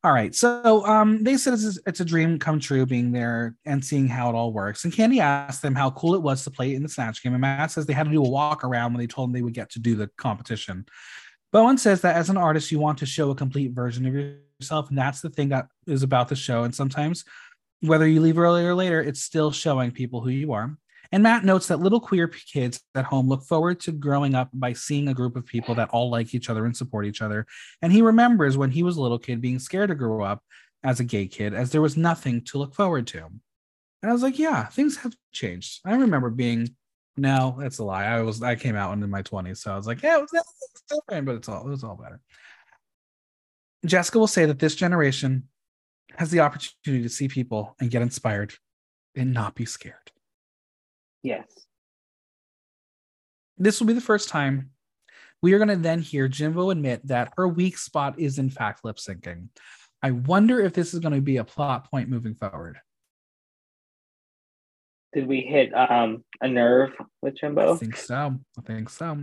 All 0.05 0.13
right. 0.13 0.35
So 0.35 0.85
um, 0.85 1.23
they 1.23 1.35
said 1.35 1.55
it's, 1.55 1.79
it's 1.87 1.99
a 1.99 2.05
dream 2.05 2.37
come 2.37 2.59
true 2.59 2.85
being 2.85 3.11
there 3.11 3.55
and 3.65 3.83
seeing 3.83 4.07
how 4.07 4.29
it 4.29 4.35
all 4.35 4.53
works. 4.53 4.83
And 4.83 4.93
Kandy 4.93 5.19
asked 5.19 5.63
them 5.63 5.73
how 5.73 5.89
cool 5.89 6.13
it 6.13 6.21
was 6.21 6.43
to 6.43 6.51
play 6.51 6.75
in 6.75 6.83
the 6.83 6.89
Snatch 6.89 7.23
game. 7.23 7.33
And 7.33 7.41
Matt 7.41 7.71
says 7.71 7.87
they 7.87 7.93
had 7.93 8.05
to 8.05 8.11
do 8.11 8.23
a 8.23 8.29
walk 8.29 8.63
around 8.63 8.93
when 8.93 8.99
they 8.99 9.07
told 9.07 9.29
them 9.29 9.33
they 9.33 9.41
would 9.41 9.55
get 9.55 9.71
to 9.71 9.79
do 9.79 9.95
the 9.95 10.11
competition. 10.15 10.85
Bowen 11.51 11.79
says 11.79 12.01
that 12.01 12.17
as 12.17 12.29
an 12.29 12.37
artist, 12.37 12.71
you 12.71 12.77
want 12.77 12.99
to 12.99 13.07
show 13.07 13.31
a 13.31 13.35
complete 13.35 13.71
version 13.71 14.05
of 14.05 14.13
yourself. 14.13 14.89
And 14.89 14.97
that's 14.99 15.21
the 15.21 15.31
thing 15.31 15.49
that 15.49 15.69
is 15.87 16.03
about 16.03 16.29
the 16.29 16.35
show. 16.35 16.65
And 16.65 16.75
sometimes, 16.75 17.25
whether 17.79 18.07
you 18.07 18.21
leave 18.21 18.37
early 18.37 18.63
or 18.63 18.75
later, 18.75 19.01
it's 19.01 19.23
still 19.23 19.51
showing 19.51 19.89
people 19.89 20.21
who 20.21 20.29
you 20.29 20.53
are. 20.53 20.77
And 21.11 21.23
Matt 21.23 21.45
notes 21.45 21.67
that 21.67 21.79
little 21.79 21.99
queer 21.99 22.27
kids 22.27 22.81
at 22.95 23.05
home 23.05 23.27
look 23.27 23.43
forward 23.43 23.79
to 23.81 23.91
growing 23.91 24.35
up 24.35 24.49
by 24.53 24.73
seeing 24.73 25.07
a 25.07 25.13
group 25.13 25.35
of 25.35 25.45
people 25.45 25.75
that 25.75 25.89
all 25.89 26.09
like 26.09 26.33
each 26.33 26.49
other 26.49 26.65
and 26.65 26.75
support 26.75 27.05
each 27.05 27.21
other. 27.21 27.45
And 27.81 27.91
he 27.91 28.01
remembers 28.01 28.57
when 28.57 28.71
he 28.71 28.83
was 28.83 28.97
a 28.97 29.01
little 29.01 29.19
kid 29.19 29.41
being 29.41 29.59
scared 29.59 29.89
to 29.89 29.95
grow 29.95 30.23
up 30.23 30.43
as 30.83 30.99
a 30.99 31.03
gay 31.03 31.27
kid, 31.27 31.53
as 31.53 31.71
there 31.71 31.81
was 31.81 31.97
nothing 31.97 32.41
to 32.45 32.57
look 32.57 32.75
forward 32.75 33.07
to. 33.07 33.25
And 33.25 34.09
I 34.09 34.13
was 34.13 34.23
like, 34.23 34.37
yeah, 34.37 34.65
things 34.65 34.97
have 34.97 35.15
changed. 35.31 35.81
I 35.85 35.95
remember 35.95 36.29
being, 36.29 36.75
no, 37.17 37.57
that's 37.59 37.79
a 37.79 37.83
lie. 37.83 38.05
I 38.05 38.21
was, 38.21 38.43
I 38.43 38.55
came 38.55 38.75
out 38.75 38.93
in 38.93 39.09
my 39.09 39.23
20s. 39.23 39.57
So 39.57 39.73
I 39.73 39.77
was 39.77 39.87
like, 39.87 40.03
yeah, 40.03 40.17
it 40.17 40.21
was, 40.21 40.29
it's 40.33 40.83
different, 40.87 41.25
but 41.25 41.35
it's 41.35 41.49
all, 41.49 41.65
it 41.65 41.69
was 41.69 41.83
all 41.83 41.95
better. 41.95 42.21
Jessica 43.85 44.17
Wild 44.17 44.29
say 44.29 44.45
that 44.45 44.59
this 44.59 44.75
generation 44.75 45.47
has 46.17 46.31
the 46.31 46.41
opportunity 46.41 47.03
to 47.03 47.09
see 47.09 47.27
people 47.27 47.75
and 47.79 47.91
get 47.91 48.01
inspired 48.01 48.53
and 49.15 49.33
not 49.33 49.55
be 49.55 49.65
scared. 49.65 50.11
Yes. 51.25 51.47
This 53.57 53.79
will 53.79 53.87
be 53.87 53.93
the 53.93 54.01
first 54.01 54.29
time 54.29 54.69
we 55.41 55.53
are 55.53 55.57
going 55.57 55.69
to 55.69 55.75
then 55.75 56.01
hear 56.01 56.27
Jimbo 56.27 56.69
admit 56.69 57.05
that 57.07 57.33
her 57.35 57.47
weak 57.47 57.79
spot 57.79 58.19
is 58.19 58.37
in 58.37 58.51
fact 58.51 58.85
lip 58.85 58.97
syncing. 58.97 59.49
I 60.03 60.11
wonder 60.11 60.61
if 60.61 60.73
this 60.73 60.93
is 60.93 60.99
going 60.99 61.15
to 61.15 61.21
be 61.21 61.37
a 61.37 61.43
plot 61.43 61.89
point 61.89 62.09
moving 62.09 62.35
forward. 62.35 62.77
Did 65.13 65.27
we 65.27 65.41
hit 65.41 65.73
um, 65.73 66.23
a 66.41 66.47
nerve 66.47 66.91
with 67.23 67.37
Jimbo? 67.37 67.73
I 67.73 67.77
think 67.77 67.97
so. 67.97 68.35
I 68.57 68.61
think 68.61 68.89
so. 68.89 69.17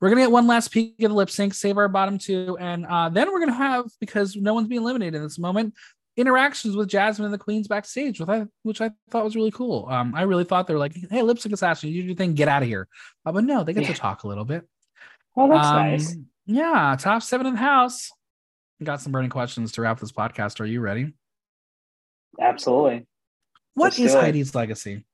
We're 0.00 0.08
gonna 0.08 0.22
get 0.22 0.32
one 0.32 0.48
last 0.48 0.72
peek 0.72 0.96
at 1.00 1.08
the 1.08 1.14
lip 1.14 1.30
sync, 1.30 1.54
save 1.54 1.78
our 1.78 1.88
bottom 1.88 2.18
two, 2.18 2.58
and 2.60 2.84
uh, 2.84 3.08
then 3.08 3.32
we're 3.32 3.38
gonna 3.38 3.54
have 3.54 3.86
because 4.00 4.34
no 4.34 4.52
one's 4.52 4.66
being 4.66 4.82
eliminated 4.82 5.14
in 5.14 5.22
this 5.22 5.38
moment 5.38 5.74
interactions 6.16 6.76
with 6.76 6.88
Jasmine 6.88 7.24
and 7.24 7.34
the 7.34 7.38
Queens 7.38 7.68
backstage, 7.68 8.20
which 8.20 8.28
I 8.28 8.46
which 8.62 8.80
I 8.80 8.90
thought 9.10 9.24
was 9.24 9.36
really 9.36 9.50
cool. 9.50 9.86
Um, 9.90 10.14
I 10.14 10.22
really 10.22 10.44
thought 10.44 10.66
they 10.66 10.74
were 10.74 10.80
like, 10.80 10.94
"Hey, 11.10 11.22
lip 11.22 11.38
sync 11.38 11.54
assassin, 11.54 11.90
you 11.90 12.02
do 12.02 12.08
your 12.08 12.16
thing, 12.16 12.34
get 12.34 12.48
out 12.48 12.62
of 12.62 12.68
here." 12.68 12.88
Uh, 13.24 13.32
but 13.32 13.44
no, 13.44 13.64
they 13.64 13.72
get 13.72 13.84
yeah. 13.84 13.92
to 13.92 13.98
talk 13.98 14.24
a 14.24 14.28
little 14.28 14.44
bit. 14.44 14.66
Well, 15.34 15.48
that's 15.48 15.66
um, 15.66 15.76
nice. 15.76 16.16
Yeah, 16.46 16.96
top 16.98 17.22
seven 17.22 17.46
in 17.46 17.54
the 17.54 17.60
house. 17.60 18.10
Got 18.82 19.00
some 19.00 19.12
burning 19.12 19.30
questions 19.30 19.72
to 19.72 19.82
wrap 19.82 20.00
this 20.00 20.12
podcast. 20.12 20.60
Are 20.60 20.66
you 20.66 20.80
ready? 20.80 21.14
Absolutely. 22.40 23.06
What 23.74 23.86
Let's 23.86 23.98
is 23.98 24.14
Heidi's 24.14 24.54
legacy? 24.54 25.04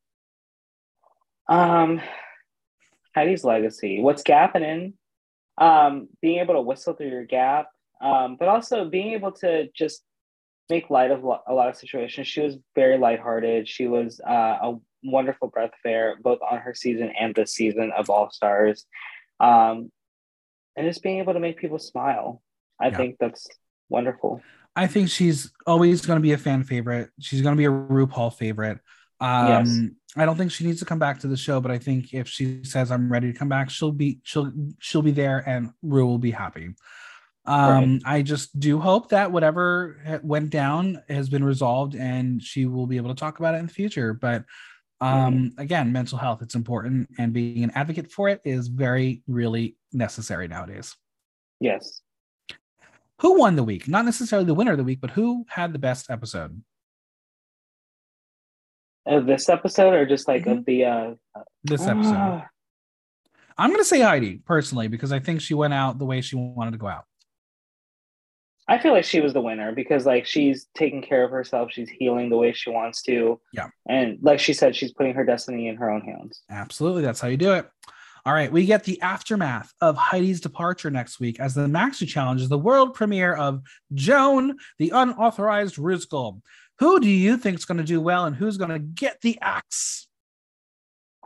Um, 1.49 2.01
Heidi's 3.15 3.45
legacy. 3.45 4.01
What's 4.01 4.23
gapping 4.23 4.95
Um, 5.59 6.09
being 6.23 6.39
able 6.41 6.55
to 6.55 6.61
whistle 6.61 6.95
through 6.95 7.11
your 7.11 7.25
gap, 7.25 7.69
um, 8.01 8.37
but 8.39 8.49
also 8.49 8.89
being 8.89 9.13
able 9.13 9.33
to 9.33 9.69
just 9.77 10.03
make 10.71 10.91
light 10.91 11.11
of 11.11 11.25
a 11.25 11.55
lot 11.55 11.69
of 11.69 11.77
situations. 11.77 12.27
She 12.27 12.41
was 12.41 12.57
very 12.75 12.99
lighthearted. 12.99 13.69
She 13.69 13.87
was 13.87 14.21
uh, 14.27 14.59
a 14.63 14.75
wonderful 15.03 15.49
breath 15.49 15.71
of 15.73 15.91
air, 15.91 16.17
both 16.23 16.39
on 16.49 16.59
her 16.59 16.75
season 16.75 17.13
and 17.19 17.35
this 17.35 17.53
season 17.53 17.93
of 17.97 18.11
All 18.11 18.31
Stars. 18.31 18.87
Um, 19.41 19.91
and 20.77 20.87
just 20.87 21.03
being 21.03 21.19
able 21.19 21.33
to 21.33 21.41
make 21.41 21.59
people 21.59 21.79
smile. 21.79 22.43
I 22.81 22.89
yeah. 22.89 22.97
think 22.97 23.17
that's 23.19 23.49
wonderful. 23.89 24.41
I 24.77 24.87
think 24.87 25.09
she's 25.09 25.51
always 25.67 26.07
going 26.07 26.19
to 26.19 26.23
be 26.23 26.33
a 26.33 26.39
fan 26.39 26.63
favorite. 26.63 27.11
She's 27.19 27.43
going 27.43 27.55
to 27.55 27.59
be 27.59 27.65
a 27.65 27.71
RuPaul 27.71 28.33
favorite. 28.33 28.79
Um, 29.21 29.49
yes. 29.49 29.81
I 30.17 30.25
don't 30.25 30.37
think 30.37 30.53
she 30.53 30.65
needs 30.65 30.79
to 30.79 30.85
come 30.85 31.01
back 31.01 31.19
to 31.21 31.27
the 31.27 31.37
show, 31.37 31.61
but 31.61 31.73
I 31.73 31.79
think 31.79 32.15
if 32.15 32.29
she 32.29 32.63
says 32.63 32.93
I'm 32.93 33.11
ready 33.11 33.33
to 33.33 33.39
come 33.39 33.49
back, 33.49 33.71
she'll 33.71 33.93
be 33.93 34.21
she'll 34.23 34.53
she'll 34.79 35.03
be 35.03 35.11
there, 35.11 35.43
and 35.49 35.71
Ru 35.83 36.07
will 36.07 36.19
be 36.19 36.31
happy. 36.31 36.71
Um, 37.49 38.01
right. 38.05 38.19
I 38.19 38.23
just 38.23 38.61
do 38.61 38.79
hope 38.79 39.09
that 39.09 39.33
whatever 39.33 40.21
went 40.23 40.51
down 40.51 41.03
has 41.09 41.31
been 41.31 41.43
resolved 41.43 41.95
and 41.95 42.43
she 42.43 42.67
will 42.67 42.87
be 42.87 42.99
able 42.99 43.09
to 43.09 43.19
talk 43.19 43.39
about 43.39 43.55
it 43.55 43.59
in 43.59 43.67
the 43.67 43.73
future. 43.73 44.13
But 44.13 44.45
um, 45.01 45.35
mm-hmm. 45.35 45.61
again, 45.61 45.91
mental 45.91 46.19
health, 46.19 46.43
it's 46.43 46.55
important, 46.55 47.09
and 47.19 47.33
being 47.33 47.65
an 47.65 47.73
advocate 47.75 48.13
for 48.13 48.29
it 48.29 48.43
is 48.45 48.69
very, 48.69 49.23
really 49.27 49.77
necessary 49.95 50.47
nowadays. 50.47 50.95
Yes. 51.59 52.03
Who 53.23 53.39
won 53.39 53.57
the 53.57 53.65
week? 53.65 53.89
Not 53.89 54.05
necessarily 54.05 54.47
the 54.47 54.55
winner 54.55 54.73
of 54.73 54.79
the 54.79 54.85
week, 54.85 55.01
but 55.01 55.11
who 55.11 55.47
had 55.49 55.73
the 55.73 55.79
best 55.79 56.11
episode? 56.11 56.63
Of 59.07 59.25
this 59.25 59.49
episode, 59.49 59.95
or 59.95 60.05
just 60.05 60.29
like 60.29 60.47
of 60.47 60.67
the 60.67 60.85
uh 60.85 61.15
This 61.65 61.87
episode. 61.87 62.15
ah, 62.15 62.47
I'm 63.57 63.71
gonna 63.71 63.85
say 63.85 64.03
Heidi 64.03 64.43
personally 64.45 64.89
because 64.89 65.13
I 65.13 65.19
think 65.19 65.41
she 65.41 65.55
went 65.55 65.73
out 65.73 65.99
the 65.99 66.05
way 66.05 66.21
she 66.21 66.37
wanted 66.37 66.73
to 66.73 66.79
go 66.79 66.89
out. 66.89 67.07
I 68.69 68.79
feel 68.79 68.93
like 68.93 69.05
she 69.05 69.21
was 69.21 69.33
the 69.33 69.41
winner 69.41 69.73
because 69.73 70.05
like 70.05 70.27
she's 70.27 70.67
taking 70.77 71.01
care 71.01 71.25
of 71.25 71.31
herself, 71.31 71.71
she's 71.73 71.89
healing 71.89 72.29
the 72.29 72.37
way 72.37 72.53
she 72.53 72.71
wants 72.71 73.01
to. 73.03 73.41
Yeah. 73.53 73.69
And 73.89 74.19
like 74.21 74.41
she 74.41 74.53
said, 74.53 74.77
she's 74.77 74.93
putting 74.93 75.15
her 75.15 75.25
destiny 75.25 75.69
in 75.69 75.77
her 75.77 75.91
own 75.91 76.03
hands. 76.03 76.43
Absolutely, 76.51 77.03
that's 77.03 77.21
how 77.21 77.29
you 77.29 77.39
do 77.39 77.53
it. 77.55 77.69
All 78.27 78.35
right, 78.35 78.53
we 78.53 78.67
get 78.67 78.85
the 78.85 79.01
aftermath 79.01 79.73
of 79.81 79.97
Heidi's 79.97 80.43
departure 80.43 80.91
next 80.91 81.19
week 81.19 81.41
as 81.41 81.55
the 81.55 81.67
Maxi 81.67 82.07
Challenge 82.07 82.43
is 82.43 82.51
the 82.51 82.59
world 82.59 82.93
premiere 82.93 83.35
of 83.35 83.63
Joan, 83.95 84.59
the 84.79 84.91
unauthorized 84.91 85.77
Rusical. 85.77 86.43
Who 86.79 87.01
do 87.01 87.09
you 87.09 87.39
think 87.39 87.57
is 87.59 87.65
going 87.65 87.79
to 87.79 87.85
do 87.85 88.03
well, 88.03 88.27
and 88.27 88.37
who's 88.37 88.59
going 88.59 88.71
to 88.71 88.79
get 88.79 89.23
the 89.23 89.39
axe? 89.41 90.09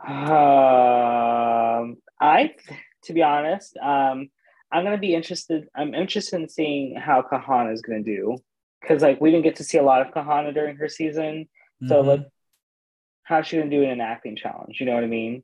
Um, 0.07 1.97
I, 2.21 2.55
to 3.03 3.13
be 3.13 3.21
honest, 3.21 3.75
um, 3.77 4.29
I'm 4.73 4.83
gonna 4.83 4.97
be 4.97 5.13
interested. 5.13 5.67
I'm 5.75 5.93
interested 5.93 6.41
in 6.41 6.49
seeing 6.49 6.95
how 6.95 7.21
Kahanna 7.21 7.71
is 7.73 7.81
gonna 7.81 8.01
do 8.03 8.37
because, 8.81 9.01
like, 9.03 9.21
we 9.21 9.29
didn't 9.31 9.43
get 9.43 9.55
to 9.57 9.63
see 9.63 9.77
a 9.77 9.83
lot 9.83 10.01
of 10.01 10.13
Kahanna 10.13 10.53
during 10.53 10.75
her 10.77 10.89
season. 10.89 11.47
So, 11.87 12.01
Mhm. 12.03 12.07
like, 12.07 12.27
how's 13.23 13.47
she 13.47 13.57
gonna 13.57 13.69
do 13.69 13.83
in 13.83 13.89
an 13.91 14.01
acting 14.01 14.35
challenge? 14.35 14.77
You 14.79 14.85
know 14.87 14.95
what 14.95 15.03
I 15.03 15.07
mean? 15.07 15.43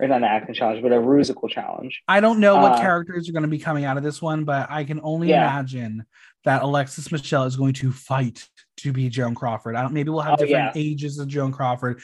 Or 0.00 0.08
not 0.08 0.16
an 0.18 0.24
acting 0.24 0.54
challenge, 0.54 0.82
but 0.82 0.92
a 0.92 0.96
rusical 0.96 1.48
challenge. 1.50 2.02
I 2.08 2.20
don't 2.20 2.40
know 2.40 2.56
what 2.56 2.72
uh, 2.72 2.80
characters 2.80 3.28
are 3.28 3.32
going 3.32 3.42
to 3.42 3.48
be 3.48 3.58
coming 3.58 3.84
out 3.84 3.98
of 3.98 4.02
this 4.02 4.22
one, 4.22 4.44
but 4.44 4.70
I 4.70 4.84
can 4.84 4.98
only 5.02 5.28
Yeah. 5.28 5.42
imagine 5.42 6.06
that 6.44 6.62
Alexis 6.62 7.12
Michelle 7.12 7.44
is 7.44 7.54
going 7.54 7.74
to 7.74 7.92
fight 7.92 8.48
to 8.78 8.94
be 8.94 9.10
Joan 9.10 9.34
Crawford. 9.34 9.76
I 9.76 9.82
don't. 9.82 9.92
Maybe 9.92 10.08
we'll 10.08 10.22
have 10.22 10.32
Oh, 10.32 10.36
different 10.36 10.74
yeah. 10.74 10.80
ages 10.82 11.18
of 11.18 11.28
Joan 11.28 11.52
Crawford, 11.52 12.00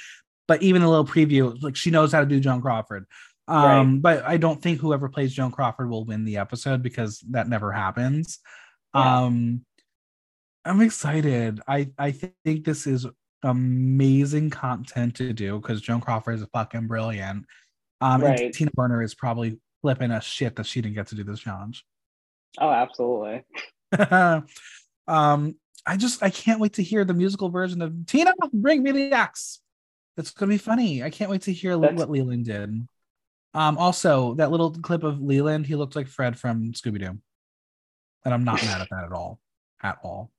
but 0.47 0.63
even 0.63 0.83
a 0.83 0.91
little 0.91 1.07
preview, 1.07 1.57
like 1.63 1.75
she 1.75 1.91
knows 1.91 2.13
how 2.13 2.21
to 2.21 2.27
do 2.27 2.39
Joan 2.39 2.61
Crawford. 2.61 3.07
Um, 3.49 4.01
but 4.01 4.25
I 4.25 4.37
don't 4.39 4.61
think 4.61 4.81
whoever 4.81 5.09
plays 5.09 5.33
Joan 5.33 5.53
Crawford 5.53 5.89
will 5.89 6.05
win 6.05 6.25
the 6.25 6.39
episode 6.39 6.83
because 6.83 7.21
that 7.31 7.49
never 7.49 7.71
happens. 7.73 8.41
Yeah. 8.95 9.25
Um, 9.25 9.65
I'm 10.65 10.81
excited. 10.81 11.61
I 11.69 11.91
I 11.97 12.11
think 12.11 12.65
this 12.65 12.87
is 12.89 13.07
amazing 13.45 14.51
content 14.51 15.15
to 15.17 15.33
do 15.33 15.61
because 15.61 15.81
Joan 15.81 16.01
Crawford 16.01 16.41
is 16.41 16.47
fucking 16.53 16.89
brilliant. 16.89 17.45
Um, 18.01 18.23
Right. 18.23 18.41
and 18.41 18.53
Tina 18.53 18.71
Burner 18.75 19.03
is 19.03 19.15
probably 19.15 19.61
flipping 19.83 20.11
a 20.11 20.21
shit 20.21 20.57
that 20.57 20.67
she 20.67 20.81
didn't 20.81 20.97
get 20.97 21.07
to 21.09 21.15
do 21.15 21.23
this 21.23 21.39
challenge. 21.41 21.85
Oh, 22.59 22.71
absolutely. 22.71 23.45
um, 25.07 25.55
I 25.87 25.97
just 25.97 26.23
I 26.23 26.31
can't 26.31 26.59
wait 26.61 26.73
to 26.75 26.83
hear 26.83 27.05
the 27.05 27.15
musical 27.15 27.49
version 27.49 27.81
of 27.81 27.95
Tina. 28.07 28.33
Bring 28.53 28.83
me 28.83 28.91
the 28.91 29.13
axe. 29.13 29.61
It's 30.17 30.33
gonna 30.33 30.51
be 30.51 30.59
funny. 30.59 31.03
I 31.05 31.11
can't 31.11 31.31
wait 31.31 31.43
to 31.43 31.53
hear 31.53 31.79
That's- 31.79 31.97
what 31.99 32.11
Leland 32.11 32.47
did. 32.47 32.89
Um, 33.57 33.79
also 33.79 34.35
that 34.35 34.51
little 34.51 34.71
clip 34.71 35.03
of 35.03 35.23
Leland, 35.23 35.67
he 35.67 35.77
looked 35.77 35.97
like 35.97 36.09
Fred 36.09 36.39
from 36.39 36.73
Scooby 36.73 37.01
Doo, 37.01 37.19
and 38.25 38.35
I'm 38.35 38.45
not 38.45 38.63
mad 38.63 38.83
at 38.83 38.91
that 38.91 39.05
at 39.05 39.13
all, 39.13 39.41
at 39.83 39.97
all. 40.05 40.31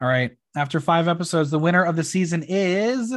All 0.00 0.08
right. 0.08 0.36
After 0.56 0.80
five 0.80 1.06
episodes, 1.06 1.50
the 1.50 1.58
winner 1.58 1.84
of 1.84 1.96
the 1.96 2.04
season 2.04 2.44
is 2.48 3.14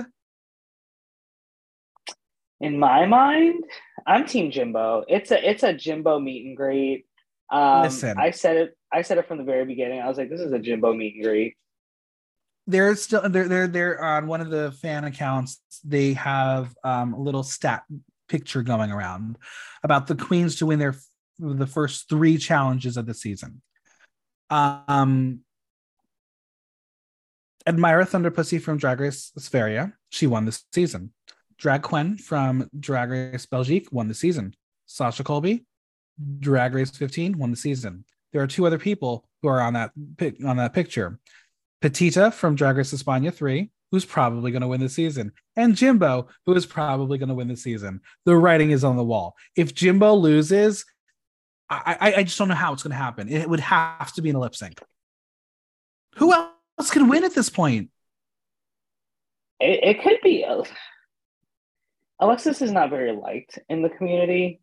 In 2.59 2.77
my 2.77 3.05
mind, 3.05 3.63
I'm 4.05 4.25
Team 4.25 4.51
Jimbo. 4.51 5.05
It's 5.07 5.31
a 5.31 5.49
it's 5.49 5.63
a 5.63 5.71
Jimbo 5.71 6.19
meet 6.19 6.47
and 6.47 6.57
greet. 6.57 7.05
Um, 7.49 7.83
Listen. 7.83 8.17
I 8.19 8.31
said 8.31 8.57
it. 8.57 8.77
I 8.91 9.03
said 9.03 9.19
it 9.19 9.27
from 9.27 9.37
the 9.37 9.45
very 9.45 9.63
beginning. 9.63 10.01
I 10.01 10.07
was 10.07 10.17
like, 10.17 10.29
"This 10.29 10.41
is 10.41 10.51
a 10.51 10.59
Jimbo 10.59 10.93
meet 10.93 11.15
and 11.15 11.23
greet." 11.23 11.55
they're 12.67 12.95
still 12.95 13.27
they're 13.29 13.47
they're 13.47 13.67
they're 13.67 14.03
on 14.03 14.27
one 14.27 14.41
of 14.41 14.49
the 14.49 14.71
fan 14.73 15.05
accounts 15.05 15.61
they 15.85 16.13
have 16.13 16.75
um 16.83 17.13
a 17.13 17.19
little 17.19 17.43
stat 17.43 17.83
picture 18.27 18.61
going 18.61 18.91
around 18.91 19.37
about 19.83 20.07
the 20.07 20.15
queens 20.15 20.57
to 20.57 20.65
win 20.65 20.79
their 20.79 20.95
the 21.39 21.67
first 21.67 22.09
three 22.09 22.37
challenges 22.37 22.97
of 22.97 23.05
the 23.05 23.13
season. 23.13 23.61
Um 24.49 25.41
Admira 27.67 28.07
Thunderpussy 28.07 28.61
from 28.61 28.77
drag 28.77 28.99
race 28.99 29.31
Sverige, 29.37 29.91
she 30.09 30.25
won 30.25 30.45
this 30.45 30.63
season. 30.73 31.13
Drag 31.57 31.81
Couenne 31.81 32.19
from 32.19 32.69
drag 32.79 33.09
race 33.09 33.45
belgique 33.45 33.89
won 33.91 34.07
the 34.07 34.13
season. 34.13 34.53
Sasha 34.85 35.23
Colby 35.23 35.65
drag 36.39 36.73
race 36.73 36.91
15 36.91 37.37
won 37.37 37.51
the 37.51 37.57
season. 37.57 38.05
There 38.31 38.41
are 38.41 38.47
two 38.47 38.65
other 38.65 38.79
people 38.79 39.27
who 39.41 39.47
are 39.47 39.61
on 39.61 39.73
that 39.73 39.91
on 40.45 40.57
that 40.57 40.73
picture. 40.73 41.19
Pitita 41.81 42.33
from 42.33 42.55
Drag 42.55 42.77
Race 42.77 42.93
España 42.93 43.33
3, 43.33 43.69
who's 43.91 44.05
probably 44.05 44.51
going 44.51 44.61
to 44.61 44.67
win 44.67 44.81
the 44.81 44.89
season, 44.89 45.31
and 45.55 45.75
Jimbo, 45.75 46.27
who 46.45 46.53
is 46.53 46.65
probably 46.65 47.17
going 47.17 47.29
to 47.29 47.35
win 47.35 47.47
the 47.47 47.57
season. 47.57 48.01
The 48.25 48.35
writing 48.35 48.71
is 48.71 48.83
on 48.83 48.97
the 48.97 49.03
wall. 49.03 49.35
If 49.55 49.73
Jimbo 49.73 50.13
loses, 50.15 50.85
I, 51.69 51.97
I, 51.99 52.13
I 52.17 52.23
just 52.23 52.37
don't 52.37 52.47
know 52.47 52.55
how 52.55 52.73
it's 52.73 52.83
going 52.83 52.91
to 52.91 52.97
happen. 52.97 53.29
It 53.29 53.49
would 53.49 53.59
have 53.59 54.13
to 54.13 54.21
be 54.21 54.29
in 54.29 54.35
a 54.35 54.39
lip 54.39 54.55
sync. 54.55 54.79
Who 56.15 56.33
else 56.33 56.91
can 56.91 57.07
win 57.07 57.23
at 57.23 57.35
this 57.35 57.49
point? 57.49 57.89
It, 59.59 59.83
it 59.83 60.03
could 60.03 60.19
be. 60.23 60.45
Alexis 62.19 62.61
is 62.61 62.71
not 62.71 62.89
very 62.89 63.11
liked 63.11 63.59
in 63.69 63.81
the 63.81 63.89
community, 63.89 64.59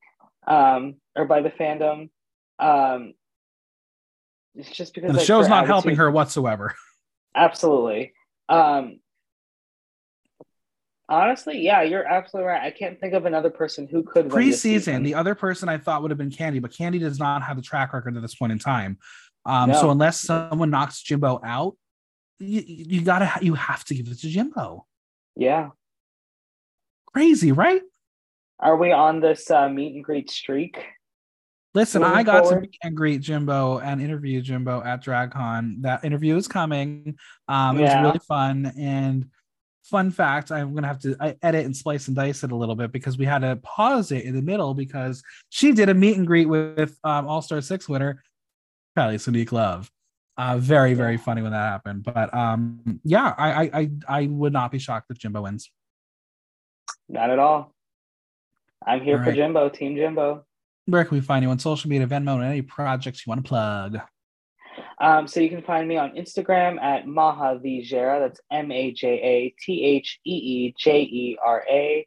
um, 0.47 0.97
or 1.17 1.25
by 1.25 1.41
the 1.41 1.51
fandom. 1.51 2.11
Um, 2.59 3.15
it's 4.55 4.71
just 4.71 4.95
because 4.95 5.09
And 5.09 5.15
the 5.15 5.21
like, 5.21 5.27
show's 5.27 5.49
not 5.49 5.67
helping 5.67 5.97
her 5.97 6.11
whatsoever. 6.11 6.75
Absolutely. 7.35 8.13
Um, 8.49 9.01
honestly, 11.09 11.61
yeah, 11.61 11.83
you're 11.83 12.05
absolutely 12.05 12.49
right. 12.49 12.63
I 12.63 12.71
can't 12.71 12.99
think 13.01 13.15
of 13.15 13.27
another 13.27 13.51
person 13.51 13.87
who 13.87 14.03
could 14.03 14.29
Preseason, 14.29 14.55
season. 14.55 15.03
the 15.03 15.15
other 15.15 15.35
person 15.35 15.69
I 15.69 15.79
thought 15.79 16.03
would 16.03 16.11
have 16.11 16.19
been 16.19 16.31
Kandy, 16.31 16.61
but 16.61 16.71
Kandy 16.71 17.01
does 17.01 17.19
not 17.19 17.43
have 17.43 17.57
the 17.57 17.63
track 17.63 17.93
record 17.93 18.17
at 18.17 18.23
this 18.23 18.35
point 18.35 18.53
in 18.53 18.59
time. 18.59 18.99
Um, 19.47 19.71
No. 19.71 19.81
So 19.81 19.91
unless 19.91 20.21
someone 20.21 20.71
knocks 20.71 21.03
Jimbo 21.03 21.41
out, 21.45 21.77
you, 22.39 22.63
you 22.67 23.01
gotta 23.03 23.31
you 23.43 23.55
have 23.55 23.85
to 23.85 23.95
give 23.95 24.09
it 24.09 24.19
to 24.21 24.29
Jimbo. 24.29 24.87
yeah. 25.37 25.71
Crazy, 27.13 27.53
right? 27.53 27.81
Are 28.59 28.77
we 28.77 28.91
on 28.91 29.21
this 29.21 29.49
uh, 29.51 29.69
meet 29.69 29.95
and 29.95 30.03
greet 30.03 30.29
streak? 30.31 30.85
Listen, 31.75 32.03
Moving 32.03 32.17
I 32.17 32.23
got 32.23 32.49
to 32.51 32.61
meet 32.61 32.77
and 32.83 32.97
greet 32.97 33.21
Jimbo 33.21 33.79
and 33.79 34.01
interview 34.01 34.41
Jimbo 34.41 34.83
at 34.83 35.05
DragCon. 35.05 35.83
That 35.83 36.05
interview 36.05 36.37
is 36.37 36.49
coming. 36.49 37.17
Um, 37.49 37.79
it 37.79 37.83
was 37.83 37.95
really 37.95 38.21
fun. 38.21 38.73
And 38.79 39.27
fun 39.85 40.11
fact, 40.11 40.51
I'm 40.51 40.75
gonna 40.75 40.87
have 40.87 40.99
to 41.01 41.17
I 41.21 41.37
edit 41.43 41.65
and 41.65 41.77
splice 41.77 42.09
and 42.09 42.17
dice 42.17 42.43
it 42.43 42.53
a 42.53 42.57
little 42.57 42.75
bit 42.75 42.91
because 42.91 43.17
we 43.17 43.25
had 43.25 43.43
to 43.43 43.57
pause 43.57 44.11
it 44.11 44.25
in 44.25 44.35
the 44.35 44.43
middle 44.43 44.75
because 44.75 45.23
she 45.51 45.73
did 45.73 45.89
a 45.89 45.95
meet 45.95 46.17
and 46.17 46.27
greet 46.27 46.47
with 46.47 46.99
um, 47.05 47.27
All 47.27 47.43
Star 47.43 47.61
Six 47.61 47.89
winner 47.89 48.23
Kylie 48.99 49.15
Sonique 49.15 49.53
Love. 49.53 49.91
Uh, 50.37 50.59
very 50.59 50.95
very 50.95 51.17
funny 51.17 51.43
when 51.43 51.53
that 51.53 51.71
happened. 51.71 52.03
But 52.03 52.35
um, 52.35 53.01
yeah, 53.05 53.35
I, 53.37 53.53
I 53.53 53.71
I 53.73 53.91
I 54.09 54.27
would 54.27 54.53
not 54.53 54.73
be 54.73 54.79
shocked 54.79 55.11
if 55.11 55.19
Jimbo 55.19 55.43
wins. 55.43 55.71
Not 57.09 57.31
at 57.31 57.39
all. 57.39 57.73
I'm 58.87 59.01
here 59.01 59.19
All 59.19 59.25
for 59.25 59.31
right. 59.31 59.37
Jimbo, 59.37 59.69
Team 59.69 59.97
Jimbo. 59.97 60.45
Where 60.87 61.05
can 61.05 61.17
we 61.17 61.23
find 61.23 61.43
you 61.43 61.51
on 61.51 61.59
social 61.59 61.89
media, 61.89 62.07
Venmo, 62.07 62.35
and 62.35 62.45
any 62.45 62.63
projects 62.63 63.25
you 63.25 63.31
want 63.31 63.45
to 63.45 63.49
plug? 63.49 64.01
Um, 65.01 65.27
so 65.27 65.41
you 65.41 65.49
can 65.49 65.63
find 65.63 65.89
me 65.89 65.97
on 65.97 66.13
Instagram 66.13 66.81
at 66.81 67.07
Maja 67.07 67.59
Vijera. 67.59 68.21
That's 68.21 68.41
M 68.51 68.71
A 68.71 68.93
J 68.93 69.09
A 69.09 69.55
T 69.61 69.85
H 69.85 70.21
E 70.25 70.31
E 70.31 70.75
J 70.79 71.03
E 71.03 71.39
R 71.45 71.65
A. 71.69 72.07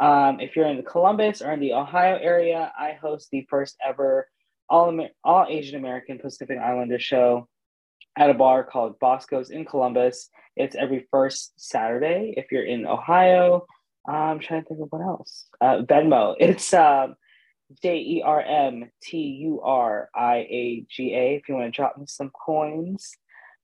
Um, 0.00 0.40
if 0.40 0.54
you're 0.54 0.68
in 0.68 0.76
the 0.76 0.82
Columbus 0.82 1.42
or 1.42 1.52
in 1.52 1.60
the 1.60 1.72
Ohio 1.72 2.18
area, 2.20 2.72
I 2.78 2.92
host 2.92 3.28
the 3.32 3.46
first 3.50 3.76
ever 3.84 4.28
all 4.70 4.90
Amer- 4.90 5.10
all 5.24 5.46
Asian 5.48 5.76
American 5.76 6.18
Pacific 6.18 6.58
Islander 6.58 6.98
show 6.98 7.48
at 8.16 8.30
a 8.30 8.34
bar 8.34 8.64
called 8.64 8.98
Bosco's 8.98 9.50
in 9.50 9.64
Columbus. 9.64 10.28
It's 10.56 10.76
every 10.76 11.06
first 11.10 11.52
Saturday. 11.56 12.34
If 12.36 12.52
you're 12.52 12.64
in 12.64 12.86
Ohio, 12.86 13.66
I'm 14.06 14.40
trying 14.40 14.62
to 14.62 14.68
think 14.68 14.80
of 14.80 14.88
what 14.90 15.02
else. 15.02 15.46
Uh, 15.60 15.82
Venmo. 15.82 16.34
It's 16.40 16.72
um, 16.74 17.14
J 17.82 17.98
E 17.98 18.22
R 18.24 18.40
M 18.40 18.90
T 19.02 19.18
U 19.18 19.60
R 19.60 20.08
I 20.14 20.36
A 20.36 20.86
G 20.88 21.14
A. 21.14 21.36
If 21.36 21.48
you 21.48 21.54
want 21.54 21.66
to 21.66 21.76
drop 21.76 21.98
me 21.98 22.06
some 22.08 22.30
coins, 22.30 23.12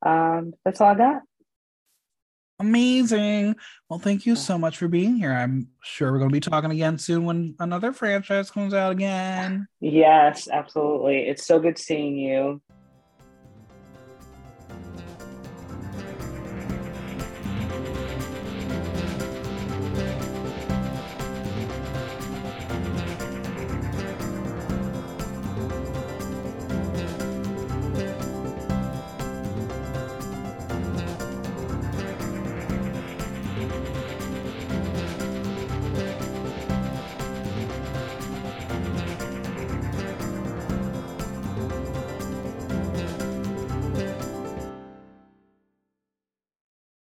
um, 0.05 0.53
that's 0.65 0.81
all 0.81 0.89
I 0.89 0.95
got. 0.95 1.23
Amazing. 2.61 3.57
Well, 3.89 3.99
thank 3.99 4.27
you 4.27 4.37
so 4.37 4.57
much 4.57 4.79
for 4.79 4.87
being 4.87 5.17
here. 5.17 5.33
I'm 5.33 5.69
sure 5.83 6.13
we're 6.13 6.19
going 6.19 6.31
to 6.31 6.35
be 6.35 6.41
talking 6.41 6.71
again 6.71 6.99
soon 6.99 7.25
when 7.25 7.57
another 7.59 7.93
franchise 7.93 8.51
comes 8.51 8.73
out 8.73 8.93
again. 8.93 9.67
Yes, 9.81 10.49
absolutely. 10.49 11.29
It's 11.29 11.45
so 11.45 11.59
good 11.59 11.79
seeing 11.79 12.17
you. 12.17 12.63